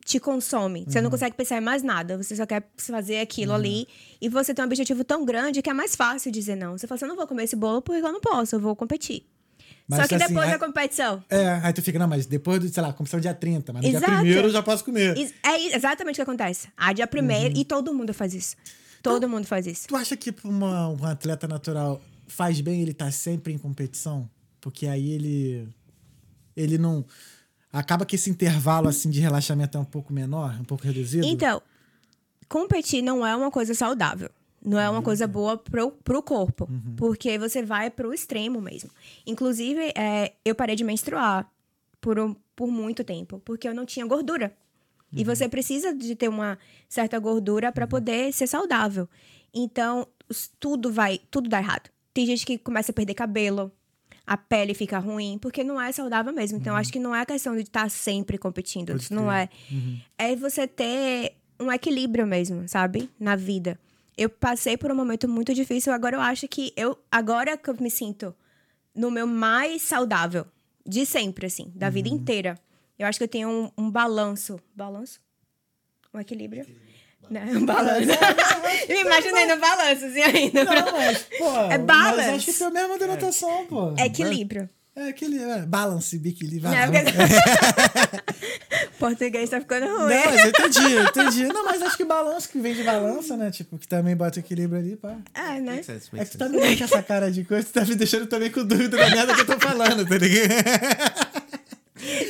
te 0.05 0.19
consome. 0.19 0.85
Você 0.89 1.01
não 1.01 1.11
consegue 1.11 1.37
pensar 1.37 1.59
em 1.59 1.61
mais 1.65 1.85
nada. 1.85 2.17
Você 2.21 2.35
só 2.35 2.45
quer 2.45 2.69
fazer 2.77 3.21
aquilo 3.21 3.53
ali. 3.53 3.87
E 4.21 4.29
você 4.29 4.53
tem 4.53 4.65
um 4.65 4.67
objetivo 4.67 5.05
tão 5.05 5.25
grande 5.25 5.63
que 5.63 5.71
é 5.71 5.73
mais 5.73 5.95
fácil 5.95 6.33
dizer 6.33 6.57
não. 6.57 6.77
Você 6.77 6.89
fala 6.89 6.97
assim, 6.97 7.05
eu 7.05 7.09
não 7.11 7.17
vou 7.17 7.25
comer 7.29 7.45
esse 7.45 7.55
bolo 7.55 7.81
porque 7.81 8.05
eu 8.05 8.11
não 8.13 8.21
posso, 8.21 8.57
eu 8.57 8.61
vou 8.61 8.75
competir. 8.75 9.25
Mas, 9.89 10.01
só 10.03 10.09
que 10.09 10.15
assim, 10.15 10.27
depois 10.29 10.47
aí- 10.47 10.53
da 10.53 10.59
competição. 10.67 11.25
É, 11.29 11.49
aí 11.63 11.73
tu 11.73 11.83
fica, 11.83 11.99
não, 11.99 12.07
mas 12.09 12.25
depois 12.27 12.61
do, 12.61 12.69
sei 12.69 12.83
lá, 12.83 12.93
competição 12.93 13.21
dia 13.21 13.35
30, 13.35 13.73
mas 13.73 13.83
no 13.83 13.89
dia 13.89 13.99
Exato. 13.99 14.13
primeiro 14.15 14.49
eu 14.49 14.53
já 14.53 14.63
posso 14.63 14.85
comer. 14.85 15.17
É 15.43 15.77
exatamente 15.77 16.15
o 16.15 16.17
que 16.17 16.23
acontece. 16.23 16.69
Ah, 16.77 16.93
dia 16.93 17.07
primeiro, 17.07 17.55
Uhum. 17.55 17.61
e 17.61 17.65
todo 17.65 17.93
mundo 17.93 18.15
faz 18.15 18.33
isso. 18.35 18.57
Todo 19.03 19.29
mundo 19.29 19.47
faz 19.47 19.67
isso. 19.67 19.89
Tu 19.89 19.97
acha 19.97 20.17
que 20.17 20.33
uma, 20.45 20.89
um 20.89 21.05
atleta 21.05 21.49
natural 21.49 22.01
faz 22.29 22.61
bem 22.61 22.81
ele 22.83 22.93
estar 22.93 23.11
sempre 23.13 23.53
em 23.53 23.59
competição? 23.59 24.31
Porque 24.61 24.87
aí 24.87 25.11
ele. 25.11 25.69
Ele 26.57 26.79
não. 26.79 27.05
Acaba 27.73 28.05
que 28.07 28.15
esse 28.17 28.31
intervalo 28.31 28.87
assim 28.89 29.11
de 29.11 29.19
relaxamento 29.19 29.77
é 29.77 29.81
um 29.81 29.85
pouco 29.85 30.13
menor, 30.13 30.57
um 30.61 30.65
pouco 30.65 30.85
reduzido? 30.85 31.27
Então, 31.27 31.61
competir 32.49 33.03
não 33.03 33.27
é 33.27 33.35
uma 33.35 33.51
coisa 33.51 33.75
saudável. 33.75 34.31
Não 34.65 34.79
é 34.79 34.89
uma 34.89 34.99
Uhum. 34.99 35.05
coisa 35.05 35.27
boa 35.27 35.57
pro, 35.59 35.91
pro 35.91 36.23
corpo. 36.23 36.69
Porque 36.97 37.37
você 37.39 37.63
vai 37.63 37.91
pro 37.91 38.15
extremo 38.15 38.61
mesmo. 38.61 38.91
Inclusive, 39.27 39.93
é, 39.97 40.33
eu 40.45 40.55
parei 40.55 40.77
de 40.77 40.85
menstruar 40.85 41.51
por, 42.01 42.19
um- 42.19 42.35
por 42.55 42.69
muito 42.69 43.03
tempo. 43.03 43.41
Porque 43.45 43.67
eu 43.67 43.75
não 43.75 43.85
tinha 43.85 44.07
gordura. 44.07 44.55
Uhum. 45.13 45.19
E 45.21 45.25
você 45.25 45.49
precisa 45.49 45.95
de 45.95 46.15
ter 46.15 46.29
uma 46.29 46.59
certa 46.89 47.19
gordura 47.19 47.73
para 47.73 47.87
poder 47.87 48.33
ser 48.33 48.47
saudável. 48.47 49.09
Então, 49.53 50.07
tudo 50.61 50.93
vai, 50.93 51.21
tudo 51.31 51.49
dá 51.49 51.59
errado. 51.59 51.91
Tem 52.15 52.25
gente 52.25 52.47
que 52.47 52.57
começa 52.57 52.93
a 52.93 52.95
perder 52.95 53.15
cabelo, 53.15 53.73
a 54.27 54.37
pele 54.37 54.75
fica 54.75 54.99
ruim, 54.99 55.39
porque 55.39 55.65
não 55.65 55.81
é 55.81 55.91
saudável 55.91 56.33
mesmo. 56.33 56.59
Então, 56.59 56.77
acho 56.77 56.93
que 56.93 56.99
não 57.01 57.15
é 57.15 57.27
questão 57.27 57.55
de 57.57 57.63
estar 57.63 57.91
sempre 57.91 58.39
competindo. 58.39 58.91
Uhum. 58.91 58.95
Pode 58.97 59.05
Isso 59.05 59.15
não 59.15 59.27
crer. 59.27 59.51
é. 60.19 60.31
É 60.33 60.37
você 60.37 60.67
ter 60.69 61.35
um 61.59 61.71
equilíbrio 61.73 62.27
mesmo, 62.27 62.69
sabe? 62.69 63.11
Na 63.19 63.35
vida. 63.37 63.79
Eu 64.17 64.29
passei 64.29 64.77
por 64.77 64.91
um 64.91 64.95
momento 64.95 65.29
muito 65.29 65.55
difícil, 65.55 65.93
agora 65.93 66.17
eu 66.17 66.21
acho 66.21 66.47
que 66.49 66.73
eu. 66.77 66.99
Agora 67.11 67.57
que 67.57 67.71
eu 67.71 67.77
me 67.81 67.91
sinto 67.91 68.35
no 68.95 69.11
meu 69.11 69.27
mais 69.27 69.83
saudável, 69.83 70.45
de 70.87 71.07
sempre, 71.07 71.47
assim, 71.47 71.73
da 71.75 71.89
vida 71.89 72.09
Uhum. 72.09 72.17
inteira. 72.17 72.59
Eu 72.99 73.07
acho 73.07 73.19
que 73.19 73.25
eu 73.25 73.29
tenho 73.29 73.49
um, 73.49 73.71
um 73.85 73.91
balanço. 73.91 74.61
Balanço? 74.75 75.19
Um 76.13 76.21
equilíbrio? 76.21 76.67
Não, 77.31 77.41
um 77.63 77.65
balanço. 77.65 78.07
Me 78.89 79.01
imaginei 79.01 79.47
no 79.47 79.57
balanço, 79.57 80.05
assim, 80.05 80.21
ainda. 80.23 80.65
Não, 80.65 80.93
mas, 80.93 81.23
pô. 81.39 81.51
É 81.71 81.79
Mas 81.79 81.83
balance. 81.87 82.29
acho 82.31 82.45
que 82.47 82.53
foi 82.53 82.67
a 82.67 82.71
mesma 82.71 82.99
denotação, 82.99 83.67
pô. 83.67 83.95
É 83.99 84.07
equilíbrio. 84.07 84.69
É 84.95 85.09
aquele. 85.09 85.39
É, 85.39 85.63
balance, 85.63 86.19
biquilíbrio. 86.19 86.71
É, 86.73 86.83
Ah, 86.85 86.87
porque- 86.91 87.03
Português 88.99 89.49
tá 89.51 89.61
ficando 89.61 89.87
ruim. 89.87 90.15
Não, 90.15 90.25
mas 90.27 90.41
eu 90.45 90.49
entendi, 90.51 90.93
eu 90.93 91.05
entendi. 91.05 91.45
Não, 91.47 91.65
mas 91.65 91.83
acho 91.83 91.97
que 91.97 92.05
balanço 92.05 92.49
que 92.49 92.59
vem 92.61 92.75
de 92.75 92.83
balança, 92.85 93.37
né? 93.37 93.51
Tipo, 93.51 93.79
que 93.79 93.89
também 93.89 94.15
bota 94.15 94.39
equilíbrio 94.39 94.79
ali, 94.81 94.97
pá. 94.97 95.17
É, 95.35 95.61
né? 95.61 95.73
Makes 95.73 95.87
sense, 95.87 96.09
É 96.15 96.25
que 96.25 96.31
tu 96.33 96.39
tá 96.39 96.49
me 96.49 96.77
com 96.77 96.85
essa 96.85 97.03
cara 97.03 97.31
de 97.31 97.43
coisa, 97.45 97.67
tu 97.67 97.73
tá 97.73 97.85
me 97.85 97.95
deixando 97.95 98.27
também 98.27 98.51
com 98.51 98.65
dúvida 98.65 98.97
da 98.97 99.11
merda 99.11 99.35
que 99.35 99.41
eu 99.41 99.47
tô 99.47 99.59
falando, 99.59 100.07
tá 100.07 100.19
ligado? 100.19 101.43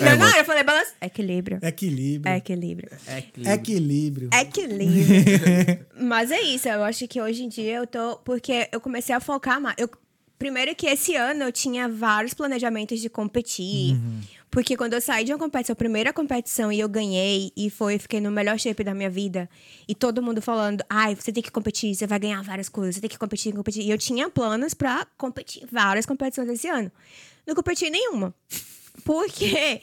não, 0.01 0.17
não, 0.19 0.37
eu 0.37 0.45
falei 0.45 0.63
balanço. 0.63 0.93
Equilíbrio. 1.01 1.59
Equilíbrio. 1.63 2.33
É 2.33 2.37
equilíbrio. 2.39 2.91
É 3.07 3.19
equilíbrio. 3.19 3.53
Equilíbrio. 3.53 4.31
Equilíbrio. 4.33 5.87
Mas 6.01 6.31
é 6.31 6.41
isso, 6.41 6.69
eu 6.69 6.83
acho 6.85 7.07
que 7.09 7.21
hoje 7.21 7.43
em 7.43 7.49
dia 7.49 7.77
eu 7.77 7.87
tô. 7.87 8.17
Porque 8.19 8.69
eu 8.73 8.81
comecei 8.81 9.15
a 9.15 9.21
focar 9.21 9.61
mais. 9.61 9.75
Eu, 9.79 9.91
primeiro 10.43 10.75
que 10.75 10.89
esse 10.89 11.15
ano 11.15 11.45
eu 11.45 11.53
tinha 11.53 11.89
vários 11.89 12.35
planejamentos 12.35 12.99
de 12.99 13.09
competir. 13.09 13.97
Porque 14.51 14.77
quando 14.77 14.95
eu 14.95 15.01
saí 15.01 15.25
de 15.25 15.33
uma 15.33 15.39
competição, 15.39 15.73
a 15.73 15.77
primeira 15.77 16.13
competição, 16.13 16.73
e 16.73 16.81
eu 16.81 16.89
ganhei, 16.89 17.53
e 17.57 17.71
foi, 17.71 17.97
fiquei 17.97 18.21
no 18.21 18.29
melhor 18.29 18.59
shape 18.59 18.83
da 18.83 18.93
minha 18.93 19.09
vida. 19.09 19.49
E 19.87 19.95
todo 19.95 20.21
mundo 20.21 20.43
falando, 20.43 20.85
ai, 20.91 21.15
você 21.15 21.31
tem 21.31 21.45
que 21.45 21.51
competir, 21.51 21.95
você 21.95 22.09
vai 22.09 22.19
ganhar 22.19 22.43
várias 22.43 22.69
coisas, 22.69 22.97
você 22.97 23.01
tem 23.01 23.09
que 23.09 23.17
competir, 23.17 23.55
competir. 23.55 23.85
E 23.85 23.91
eu 23.91 23.97
tinha 23.97 24.29
planos 24.29 24.75
pra 24.75 25.07
competir 25.17 25.65
várias 25.71 26.05
competições 26.05 26.49
esse 26.49 26.67
ano. 26.67 26.91
Não 27.47 27.55
competi 27.55 27.89
nenhuma. 27.89 28.35
Porque 29.05 29.81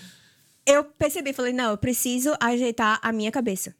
eu 0.64 0.82
percebi, 0.82 1.34
falei, 1.34 1.52
não, 1.52 1.72
eu 1.72 1.76
preciso 1.76 2.32
ajeitar 2.40 2.98
a 3.02 3.12
minha 3.12 3.30
cabeça. 3.30 3.76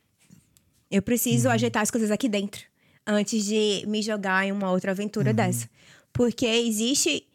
Eu 0.90 1.00
preciso 1.00 1.48
ajeitar 1.48 1.82
as 1.82 1.90
coisas 1.90 2.10
aqui 2.10 2.28
dentro 2.28 2.68
antes 3.06 3.42
de 3.44 3.84
me 3.86 4.02
jogar 4.02 4.46
em 4.46 4.52
uma 4.52 4.70
outra 4.70 4.92
aventura 4.92 5.32
dessa. 5.32 5.66
Porque 6.12 6.46
existe 6.46 7.26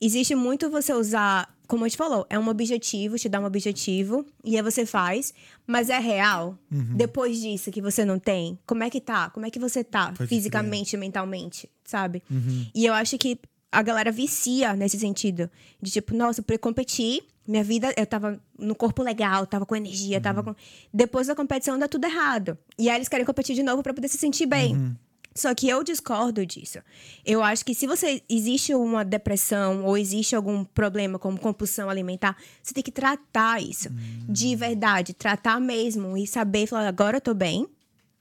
existe 0.00 0.34
muito 0.34 0.68
você 0.68 0.92
usar 0.92 1.48
como 1.72 1.86
a 1.86 1.88
gente 1.88 1.96
falou, 1.96 2.26
é 2.28 2.38
um 2.38 2.48
objetivo, 2.48 3.16
te 3.16 3.30
dá 3.30 3.40
um 3.40 3.46
objetivo, 3.46 4.26
e 4.44 4.56
aí 4.56 4.62
você 4.62 4.84
faz, 4.84 5.32
mas 5.66 5.88
é 5.88 5.98
real? 5.98 6.58
Uhum. 6.70 6.96
Depois 6.96 7.40
disso 7.40 7.70
que 7.70 7.80
você 7.80 8.04
não 8.04 8.18
tem, 8.18 8.58
como 8.66 8.82
é 8.82 8.90
que 8.90 9.00
tá? 9.00 9.30
Como 9.30 9.46
é 9.46 9.50
que 9.50 9.58
você 9.58 9.82
tá 9.82 10.12
Pode 10.12 10.28
fisicamente 10.28 10.98
mentalmente, 10.98 11.70
sabe? 11.82 12.22
Uhum. 12.30 12.66
E 12.74 12.84
eu 12.84 12.92
acho 12.92 13.16
que 13.16 13.38
a 13.70 13.80
galera 13.80 14.12
vicia 14.12 14.74
nesse 14.76 14.98
sentido. 14.98 15.48
De 15.80 15.90
tipo, 15.90 16.14
nossa, 16.14 16.42
pra 16.42 16.56
eu 16.56 16.58
competir, 16.58 17.22
minha 17.48 17.64
vida, 17.64 17.90
eu 17.96 18.04
tava 18.04 18.38
no 18.58 18.74
corpo 18.74 19.02
legal, 19.02 19.46
tava 19.46 19.64
com 19.64 19.74
energia, 19.74 20.18
Uhum. 20.18 20.22
tava 20.22 20.42
com. 20.42 20.54
Depois 20.92 21.26
da 21.26 21.34
competição 21.34 21.78
dá 21.78 21.88
tudo 21.88 22.04
errado. 22.04 22.58
E 22.78 22.90
aí 22.90 22.96
eles 22.96 23.08
querem 23.08 23.24
competir 23.24 23.56
de 23.56 23.62
novo 23.62 23.82
pra 23.82 23.94
poder 23.94 24.08
se 24.08 24.18
sentir 24.18 24.44
bem. 24.44 24.94
Só 25.34 25.54
que 25.54 25.68
eu 25.68 25.82
discordo 25.82 26.44
disso. 26.44 26.78
Eu 27.24 27.42
acho 27.42 27.64
que 27.64 27.74
se 27.74 27.86
você 27.86 28.22
existe 28.28 28.74
uma 28.74 29.04
depressão 29.04 29.84
ou 29.84 29.96
existe 29.96 30.36
algum 30.36 30.64
problema 30.64 31.18
como 31.18 31.38
compulsão 31.38 31.88
alimentar, 31.88 32.36
você 32.62 32.74
tem 32.74 32.82
que 32.82 32.92
tratar 32.92 33.62
isso 33.62 33.88
de 34.28 34.54
verdade, 34.54 35.14
tratar 35.14 35.60
mesmo 35.60 36.16
e 36.16 36.26
saber 36.26 36.66
falar 36.66 36.88
agora 36.88 37.16
eu 37.16 37.20
tô 37.20 37.34
bem. 37.34 37.66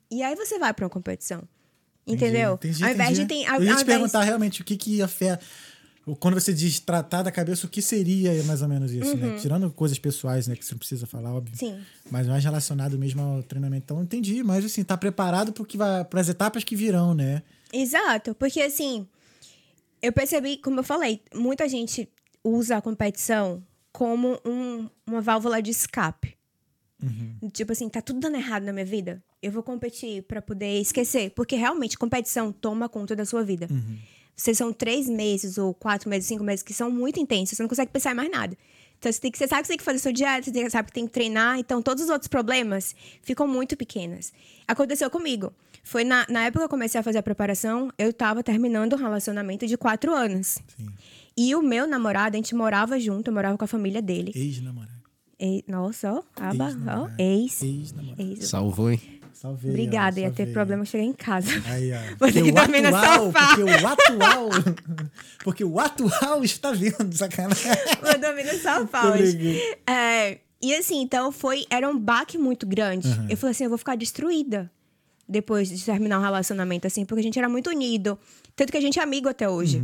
E 0.10 0.24
aí 0.24 0.36
você 0.36 0.58
vai 0.58 0.74
pra 0.74 0.86
uma 0.86 0.90
competição. 0.90 1.44
Entendeu? 2.06 2.56
Entendi, 2.56 2.84
ao 2.84 2.90
invés 2.90 3.10
de 3.10 3.22
entendi. 3.24 3.44
tem, 3.44 3.48
ao, 3.48 3.62
Eu 3.62 3.66
ia 3.66 3.76
te 3.76 3.86
perguntar 3.86 4.24
realmente 4.24 4.62
o 4.62 4.66
que 4.66 4.76
que 4.76 5.02
afeta. 5.02 5.44
Quando 6.20 6.34
você 6.34 6.54
diz 6.54 6.80
tratar 6.80 7.24
da 7.24 7.32
cabeça, 7.32 7.66
o 7.66 7.70
que 7.70 7.82
seria 7.82 8.44
mais 8.44 8.62
ou 8.62 8.68
menos 8.68 8.92
isso, 8.92 9.16
né? 9.18 9.38
Tirando 9.40 9.70
coisas 9.72 9.98
pessoais, 10.00 10.48
né? 10.48 10.56
Que 10.56 10.66
você 10.66 10.74
não 10.74 10.80
precisa 10.80 11.06
falar, 11.08 11.34
óbvio. 11.34 11.54
Uhum. 11.54 11.76
Sim. 11.76 11.82
Mas 12.10 12.28
mais 12.28 12.44
relacionado 12.44 12.98
mesmo 12.98 13.22
ao 13.22 13.44
treinamento. 13.44 13.84
Então, 13.86 14.02
entendi. 14.04 14.44
Mas, 14.44 14.66
assim, 14.66 14.84
tá 14.84 14.98
preparado 14.98 15.54
pro 15.54 15.66
que 15.66 15.78
vai, 15.78 16.04
pras 16.06 16.30
etapas 16.30 16.64
que 16.64 16.76
virão, 16.76 17.14
né? 17.14 17.42
Exato, 17.74 18.36
porque 18.36 18.60
assim, 18.62 19.08
eu 20.02 20.12
percebi, 20.12 20.58
como 20.58 20.80
eu 20.80 20.84
falei, 20.84 21.22
muita 21.34 21.68
gente 21.70 22.10
usa 22.44 22.78
a 22.78 22.82
competição 22.82 23.64
como 23.94 24.38
um- 24.46 24.90
uma 25.08 25.22
válvula 25.22 25.62
de 25.62 25.72
escape. 25.72 26.36
Tipo 27.52 27.72
assim, 27.72 27.90
tá 27.90 28.00
tudo 28.02 28.20
dando 28.20 28.36
errado 28.36 28.64
na 28.64 28.72
minha 28.74 28.86
vida. 28.86 29.24
Eu 29.42 29.52
vou 29.52 29.64
competir 29.64 30.22
pra 30.24 30.40
poder 30.42 30.80
esquecer. 30.80 31.32
Porque 31.32 31.56
realmente, 31.56 31.98
competição 31.98 32.52
toma 32.52 32.88
conta 32.88 33.16
da 33.16 33.26
sua 33.26 33.44
vida. 33.44 33.68
Vocês 34.36 34.58
são 34.58 34.74
três 34.74 35.08
meses, 35.08 35.58
ou 35.58 35.74
quatro 35.74 36.10
meses, 36.10 36.28
cinco 36.28 36.44
meses, 36.44 36.64
que 36.64 36.74
são 36.74 36.90
muito 36.90 37.20
intensos. 37.20 37.56
Você 37.56 37.64
não 37.64 37.70
consegue 37.70 37.92
pensar 37.92 38.12
em 38.12 38.16
mais 38.16 38.32
nada. 38.32 38.58
Então, 38.98 39.12
você, 39.12 39.20
tem 39.20 39.32
que, 39.32 39.38
você 39.38 39.48
sabe 39.48 39.62
que 39.62 39.68
você 39.68 39.74
tem 39.74 39.78
que 39.78 39.84
fazer 39.84 40.00
sua 40.00 40.14
dieta, 40.14 40.52
você 40.52 40.70
sabe 40.70 40.88
que 40.88 40.94
tem 40.94 41.08
que 41.08 41.12
treinar. 41.14 41.58
Então, 41.58 41.82
todos 41.82 42.04
os 42.04 42.10
outros 42.10 42.28
problemas 42.28 42.96
ficam 43.24 43.48
muito 43.48 43.76
pequenos. 43.76 44.32
Aconteceu 44.68 45.10
comigo. 45.10 45.52
Foi 45.84 46.04
na, 46.04 46.26
na 46.30 46.44
época 46.44 46.60
que 46.60 46.66
eu 46.66 46.70
comecei 46.70 47.00
a 47.00 47.04
fazer 47.04 47.18
a 47.18 47.24
preparação, 47.24 47.92
eu 47.98 48.14
tava 48.14 48.44
terminando 48.44 48.94
um 48.94 48.98
relacionamento 48.98 49.66
de 49.66 49.76
quatro 49.76 50.14
anos. 50.14 50.60
Sim. 50.78 50.88
E 51.36 51.56
o 51.56 51.62
meu 51.64 51.88
namorado, 51.88 52.36
a 52.36 52.38
gente 52.38 52.54
morava 52.54 53.00
junto, 53.00 53.30
eu 53.30 53.34
morava 53.34 53.58
com 53.58 53.66
a 53.66 53.68
família 53.68 54.02
dele. 54.02 54.32
Ex-namorado. 54.36 55.02
Nossa, 55.68 56.14
ó, 56.14 56.24
aba, 56.36 56.66
ó, 56.66 56.68
Ex-namorado. 56.68 57.14
ex. 57.18 57.64
Ex-namorado. 57.64 58.22
ex. 58.22 58.48
Salvou, 58.48 58.92
hein? 58.92 59.21
Salvei. 59.42 59.72
Obrigada, 59.72 60.22
ó, 60.22 60.24
ia 60.24 60.30
ter 60.30 60.54
problema 60.54 60.86
chegar 60.86 61.04
em 61.04 61.14
casa. 61.14 61.50
Aí, 61.66 61.92
ó. 61.92 61.98
Vou 62.20 62.32
ter 62.32 62.44
que 62.44 62.52
no 62.52 62.96
atual, 62.96 63.26
sofá. 63.26 63.48
porque 63.48 63.64
o 63.64 63.88
atual, 63.88 64.50
porque 65.44 65.64
o 65.64 65.80
atual 65.80 66.44
está 66.44 66.72
vendo, 66.72 67.18
sacanagem. 67.18 67.72
Vou 68.04 68.20
dormir 68.20 68.44
no 68.44 68.60
sofá 68.60 69.10
hoje. 69.10 69.60
É, 69.88 70.38
e 70.62 70.76
assim, 70.76 71.02
então 71.02 71.32
foi. 71.32 71.66
Era 71.72 71.90
um 71.90 71.98
baque 71.98 72.38
muito 72.38 72.68
grande. 72.68 73.08
Eu 73.28 73.36
falei 73.36 73.50
assim: 73.50 73.64
eu 73.64 73.70
vou 73.72 73.80
ficar 73.80 73.98
destruída 73.98 74.72
depois 75.28 75.70
de 75.70 75.84
terminar 75.84 76.20
um 76.20 76.22
relacionamento, 76.22 76.86
assim, 76.86 77.04
porque 77.04 77.22
a 77.22 77.24
gente 77.24 77.40
era 77.40 77.50
muito 77.50 77.72
unido. 77.72 78.20
Tanto 78.56 78.72
que 78.72 78.78
a 78.78 78.82
gente 78.82 79.00
é 79.00 79.02
amigo 79.02 79.28
até 79.28 79.50
hoje. 79.50 79.84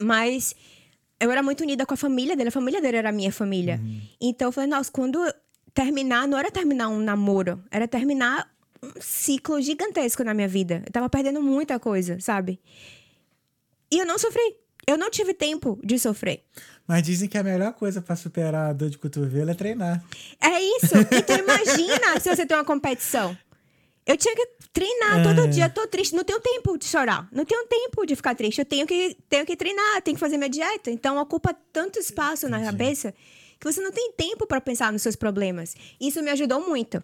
Mas 0.00 0.54
eu 1.20 1.30
era 1.30 1.42
muito 1.42 1.60
unida 1.60 1.84
com 1.84 1.92
a 1.92 1.96
família 1.96 2.34
dele, 2.34 2.48
a 2.48 2.52
família 2.52 2.80
dele 2.80 2.96
era 2.96 3.10
a 3.10 3.12
minha 3.12 3.30
família. 3.30 3.78
Então 4.18 4.48
eu 4.48 4.52
falei, 4.52 4.70
nossa, 4.70 4.90
quando 4.90 5.18
terminar, 5.74 6.26
não 6.26 6.38
era 6.38 6.50
terminar 6.50 6.88
um 6.88 7.00
namoro, 7.00 7.62
era 7.70 7.86
terminar 7.86 8.48
ciclo 9.00 9.60
gigantesco 9.60 10.22
na 10.24 10.34
minha 10.34 10.48
vida. 10.48 10.82
Eu 10.86 10.92
tava 10.92 11.08
perdendo 11.08 11.42
muita 11.42 11.78
coisa, 11.78 12.18
sabe? 12.20 12.60
E 13.90 13.98
eu 13.98 14.06
não 14.06 14.18
sofri. 14.18 14.56
Eu 14.86 14.96
não 14.96 15.10
tive 15.10 15.34
tempo 15.34 15.78
de 15.84 15.98
sofrer. 15.98 16.42
Mas 16.86 17.02
dizem 17.02 17.28
que 17.28 17.36
a 17.36 17.42
melhor 17.42 17.72
coisa 17.74 18.00
pra 18.00 18.16
superar 18.16 18.70
a 18.70 18.72
dor 18.72 18.88
de 18.88 18.96
cotovelo 18.96 19.50
é 19.50 19.54
treinar. 19.54 20.02
É 20.40 20.60
isso. 20.60 20.94
Então 21.12 21.36
imagina 21.36 22.18
se 22.18 22.34
você 22.34 22.46
tem 22.46 22.56
uma 22.56 22.64
competição. 22.64 23.36
Eu 24.06 24.16
tinha 24.16 24.34
que 24.34 24.46
treinar 24.72 25.22
todo 25.22 25.42
É. 25.42 25.46
dia, 25.48 25.68
tô 25.68 25.86
triste. 25.86 26.14
Não 26.14 26.24
tenho 26.24 26.40
tempo 26.40 26.78
de 26.78 26.86
chorar. 26.86 27.28
Não 27.30 27.44
tenho 27.44 27.66
tempo 27.66 28.06
de 28.06 28.16
ficar 28.16 28.34
triste. 28.34 28.58
Eu 28.60 28.64
tenho 28.64 28.86
que, 28.86 29.14
tenho 29.28 29.44
que 29.44 29.54
treinar, 29.54 30.00
tenho 30.00 30.14
que 30.16 30.20
fazer 30.20 30.38
minha 30.38 30.48
dieta. 30.48 30.90
Então 30.90 31.18
ocupa 31.18 31.54
tanto 31.70 31.98
espaço 31.98 32.48
na 32.48 32.62
cabeça 32.64 33.12
que 33.60 33.70
você 33.70 33.82
não 33.82 33.92
tem 33.92 34.12
tempo 34.12 34.46
para 34.46 34.60
pensar 34.60 34.90
nos 34.90 35.02
seus 35.02 35.16
problemas. 35.16 35.74
Isso 36.00 36.22
me 36.22 36.30
ajudou 36.30 36.66
muito. 36.66 37.02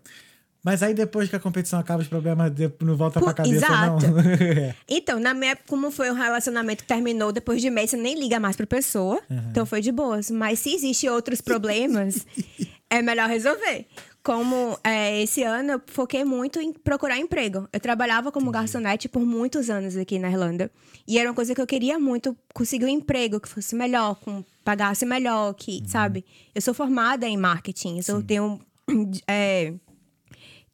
Mas 0.65 0.83
aí 0.83 0.95
depois 0.95 1.29
que 1.29 1.37
a 1.37 1.39
competição 1.41 1.79
acaba, 1.79 2.01
os 2.03 2.09
problemas 2.09 2.51
não 2.81 2.97
voltam 2.97 3.23
pra 3.23 3.35
cabeça, 3.35 3.57
exato. 3.57 4.07
não. 4.09 4.15
Então, 4.89 5.21
na 5.21 5.35
minha 5.35 5.53
época, 5.53 5.69
como 5.69 5.91
foi 5.91 6.11
um 6.11 6.15
relacionamento 6.15 6.83
que 6.85 6.89
terminou 6.89 7.31
depois 7.31 7.61
de 7.61 7.69
mês, 7.69 7.91
você 7.91 7.97
nem 7.99 8.19
liga 8.19 8.41
mais 8.41 8.57
pra 8.57 8.67
pessoa. 8.67 9.21
Então 9.51 9.67
foi 9.67 9.83
de 9.83 9.93
boas. 9.93 10.31
Mas 10.31 10.59
se 10.61 10.75
existem 10.75 11.11
outros 11.11 11.43
problemas, 11.43 12.27
é 12.89 13.03
melhor 13.03 13.29
resolver. 13.29 13.87
Como 14.23 14.79
é, 14.83 15.21
esse 15.23 15.43
ano 15.43 15.73
eu 15.73 15.83
foquei 15.87 16.25
muito 16.25 16.59
em 16.59 16.73
procurar 16.73 17.19
emprego. 17.19 17.69
Eu 17.71 17.79
trabalhava 17.79 18.33
como 18.33 18.51
garçonete 18.51 19.07
por 19.07 19.21
muitos 19.21 19.69
anos 19.69 19.99
aqui 19.99 20.19
na 20.19 20.31
Irlanda. 20.31 20.71
E 21.07 21.19
era 21.19 21.29
uma 21.29 21.35
coisa 21.35 21.55
que 21.55 21.61
eu 21.61 21.67
queria 21.67 21.99
muito 21.99 22.35
conseguir 22.55 22.87
um 22.87 22.89
emprego 22.89 23.39
que 23.39 23.49
fosse 23.51 23.75
melhor, 23.77 24.15
com 24.15 24.43
pagasse 24.65 25.05
melhor, 25.05 25.53
que, 25.53 25.83
sabe? 25.87 26.25
Eu 26.55 26.63
sou 26.63 26.73
formada 26.73 27.27
em 27.29 27.37
marketing, 27.37 27.99
eu 27.99 28.03
sou- 28.03 28.23
tenho. 28.23 28.59
é, 29.29 29.75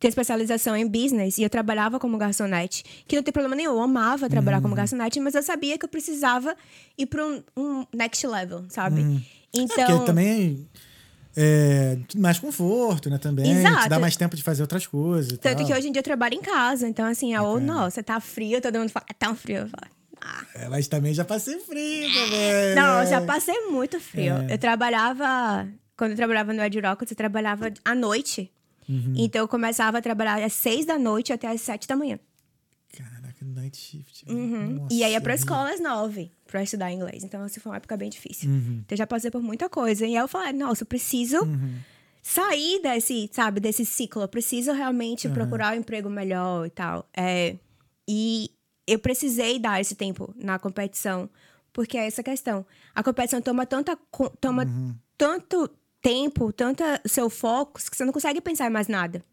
tenho 0.01 0.11
especialização 0.11 0.75
em 0.77 0.87
business 0.89 1.39
e 1.39 1.43
eu 1.43 1.51
trabalhava 1.51 2.01
como 2.01 2.17
garçonete, 2.19 2.83
que 3.07 3.15
não 3.15 3.23
tem 3.23 3.33
problema 3.33 3.55
nenhum, 3.55 3.73
eu 3.75 3.81
amava 3.83 4.29
trabalhar 4.29 4.57
Uhum. 4.57 4.63
como 4.63 4.75
garçonete, 4.75 5.21
mas 5.21 5.35
eu 5.35 5.43
sabia 5.43 5.79
que 5.79 5.85
eu 5.85 5.89
precisava 5.89 6.57
ir 6.99 7.07
para 7.07 7.25
um, 7.25 7.43
um 7.57 7.87
next 7.95 8.27
level, 8.27 8.65
sabe? 8.71 9.03
É, 9.03 9.21
Então, 9.53 9.85
porque 9.87 10.07
também 10.07 10.67
é, 11.37 11.99
mais 12.17 12.39
conforto, 12.39 13.09
né? 13.11 13.19
Também. 13.19 13.51
Exato. 13.53 13.83
Te 13.85 13.89
dá 13.89 13.99
mais 13.99 14.17
tempo 14.17 14.35
de 14.35 14.43
fazer 14.43 14.63
outras 14.63 14.87
coisas. 14.87 15.39
tanto 15.39 15.59
tal. 15.59 15.67
que 15.67 15.73
hoje 15.75 15.89
em 15.89 15.93
dia 15.93 16.01
eu 16.01 16.05
trabalho 16.05 16.35
em 16.35 16.41
casa, 16.43 16.89
então 16.89 17.05
assim, 17.07 17.35
é 17.35 17.41
ou 17.41 17.61
nossa, 17.61 18.03
tá 18.03 18.19
frio, 18.21 18.61
todo 18.61 18.79
mundo 18.79 18.89
fala, 18.91 19.07
"Ah, 19.09 19.15
tá 19.19 19.31
um 19.31 19.37
frio, 19.37 19.59
eu 19.59 19.69
falo, 19.69 19.93
ah. 20.23 20.45
É, 20.55 20.69
mas 20.69 20.89
também 20.89 21.15
já 21.15 21.25
passei 21.25 21.59
frio 21.61 22.09
também. 22.13 22.75
Não, 22.75 23.01
eu 23.03 23.07
já 23.07 23.21
passei 23.23 23.69
muito 23.71 23.99
frio. 24.01 24.35
É. 24.49 24.55
Eu 24.55 24.59
trabalhava, 24.59 25.69
quando 25.97 26.11
eu 26.13 26.17
trabalhava 26.17 26.53
no 26.53 26.63
Ed 26.63 26.79
Rockets, 26.81 27.11
eu 27.13 27.17
trabalhava 27.17 27.71
à 27.85 27.95
noite. 27.95 28.51
Uhum. 28.91 29.15
Então 29.17 29.43
eu 29.43 29.49
começava 29.49 29.99
a 29.99 30.03
trabalhar 30.03 30.43
às 30.43 30.53
seis 30.53 30.85
da 30.85 30.99
noite 30.99 31.33
até 31.33 31.47
às 31.47 31.61
sete 31.61 31.87
da 31.87 31.97
manhã. 31.97 32.19
Caraca, 32.97 33.45
night 33.45 33.77
shift. 33.77 34.25
Uhum. 34.29 34.71
Nossa, 34.71 34.95
e 34.95 35.05
aí 35.05 35.13
ia 35.13 35.21
pra 35.21 35.35
escola 35.35 35.73
às 35.73 35.81
nove 35.81 36.33
pra 36.47 36.63
estudar 36.63 36.91
inglês. 36.91 37.23
Então, 37.23 37.41
assim, 37.43 37.61
foi 37.61 37.71
uma 37.71 37.77
época 37.77 37.97
bem 37.97 38.11
difícil. 38.11 38.51
Uhum. 38.51 38.83
Então, 38.85 38.95
eu 38.95 38.97
já 38.97 39.07
passei 39.07 39.31
por 39.31 39.41
muita 39.41 39.69
coisa. 39.69 40.05
E 40.05 40.17
aí 40.17 40.23
eu 40.23 40.27
falei, 40.27 40.53
nossa, 40.53 40.83
eu 40.83 40.87
preciso 40.87 41.39
sair 42.21 42.83
desse, 42.83 43.31
sabe, 43.33 43.61
desse 43.61 43.85
ciclo. 43.85 44.23
Eu 44.23 44.29
preciso 44.29 44.73
realmente 44.73 45.29
procurar 45.29 45.73
um 45.75 45.77
emprego 45.77 46.11
melhor 46.11 46.67
e 46.67 46.71
tal. 46.71 47.09
É, 47.17 47.57
e 48.09 48.51
eu 48.89 48.99
precisei 48.99 49.61
dar 49.61 49.81
esse 49.81 49.95
tempo 49.95 50.35
na 50.37 50.59
competição. 50.59 51.31
Porque 51.73 51.97
é 51.97 52.09
essa 52.09 52.25
questão. 52.25 52.67
A 52.93 53.03
competição 53.05 53.41
toma 53.41 53.65
tanta 53.65 53.97
toma 54.41 54.67
tanto 55.17 55.71
tempo, 56.03 56.53
tanta 56.53 57.01
seu 57.05 57.29
foco, 57.31 57.81
que 57.81 57.97
você 57.97 58.05
não 58.05 58.13
consegue 58.13 58.41
pensar 58.41 58.67
em 58.67 58.71
mais 58.73 58.89
nada. 58.89 59.25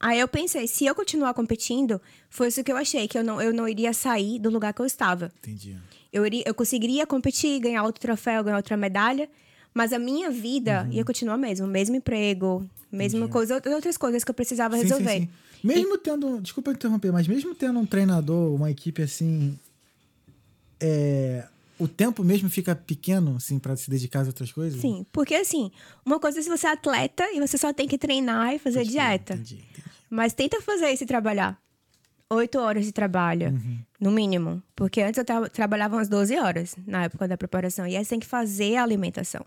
Aí 0.00 0.18
eu 0.18 0.26
pensei, 0.26 0.66
se 0.66 0.84
eu 0.84 0.94
continuar 0.94 1.32
competindo, 1.32 2.00
foi 2.28 2.48
isso 2.48 2.64
que 2.64 2.72
eu 2.72 2.76
achei, 2.76 3.06
que 3.06 3.16
eu 3.16 3.22
não, 3.22 3.40
eu 3.40 3.52
não 3.54 3.68
iria 3.68 3.92
sair 3.92 4.38
do 4.40 4.50
lugar 4.50 4.72
que 4.74 4.80
eu 4.82 4.86
estava. 4.86 5.30
Entendi. 5.38 5.76
Eu, 6.12 6.26
iria, 6.26 6.42
eu 6.44 6.54
conseguiria 6.54 7.06
competir, 7.06 7.60
ganhar 7.60 7.84
outro 7.84 8.00
troféu, 8.00 8.42
ganhar 8.42 8.56
outra 8.56 8.76
medalha, 8.76 9.30
mas 9.72 9.92
a 9.92 9.98
minha 9.98 10.28
vida 10.28 10.88
ia 10.90 11.04
continuar 11.04 11.38
mesmo, 11.38 11.66
mesmo 11.68 11.94
emprego, 11.94 12.68
mesma 12.90 13.28
coisa, 13.28 13.54
out- 13.54 13.68
outras 13.68 13.96
coisas 13.96 14.24
que 14.24 14.30
eu 14.30 14.34
precisava 14.34 14.76
Sim, 14.76 14.82
resolver. 14.82 15.20
sim, 15.20 15.20
sim. 15.20 15.28
Mesmo 15.62 15.96
tendo. 15.96 16.40
Desculpa 16.40 16.72
interromper, 16.72 17.12
mas 17.12 17.28
mesmo 17.28 17.54
tendo 17.54 17.78
um 17.78 17.86
treinador, 17.86 18.52
uma 18.54 18.70
equipe 18.70 19.00
assim. 19.02 19.56
É, 20.80 21.44
o 21.78 21.88
tempo 21.88 22.22
mesmo 22.22 22.48
fica 22.50 22.74
pequeno, 22.76 23.36
assim, 23.36 23.58
pra 23.58 23.74
se 23.76 23.90
dedicar 23.90 24.20
às 24.20 24.26
outras 24.28 24.52
coisas? 24.52 24.80
Sim, 24.80 25.04
porque 25.12 25.34
assim, 25.34 25.70
uma 26.04 26.18
coisa 26.20 26.38
é 26.38 26.42
se 26.42 26.48
você 26.48 26.66
é 26.66 26.70
atleta 26.72 27.24
e 27.32 27.40
você 27.40 27.56
só 27.58 27.72
tem 27.72 27.88
que 27.88 27.98
treinar 27.98 28.54
e 28.54 28.58
fazer 28.58 28.80
Pode 28.80 28.90
crer, 28.90 29.02
dieta. 29.08 29.34
Entendi, 29.34 29.54
entendi. 29.56 29.82
Mas 30.10 30.32
tenta 30.32 30.60
fazer 30.60 30.90
isso 30.90 31.04
e 31.04 31.06
trabalhar. 31.06 31.58
Oito 32.30 32.58
horas 32.58 32.84
de 32.86 32.92
trabalho, 32.92 33.50
Uhum. 33.50 33.78
no 34.00 34.10
mínimo. 34.10 34.62
Porque 34.74 35.02
antes 35.02 35.18
eu 35.18 35.24
tra- 35.24 35.48
trabalhava 35.50 35.96
umas 35.96 36.08
12 36.08 36.36
horas 36.38 36.74
na 36.86 37.04
época 37.04 37.28
da 37.28 37.36
preparação. 37.36 37.86
E 37.86 37.96
aí 37.96 38.02
você 38.04 38.10
tem 38.10 38.20
que 38.20 38.26
fazer 38.26 38.76
a 38.76 38.82
alimentação. 38.82 39.44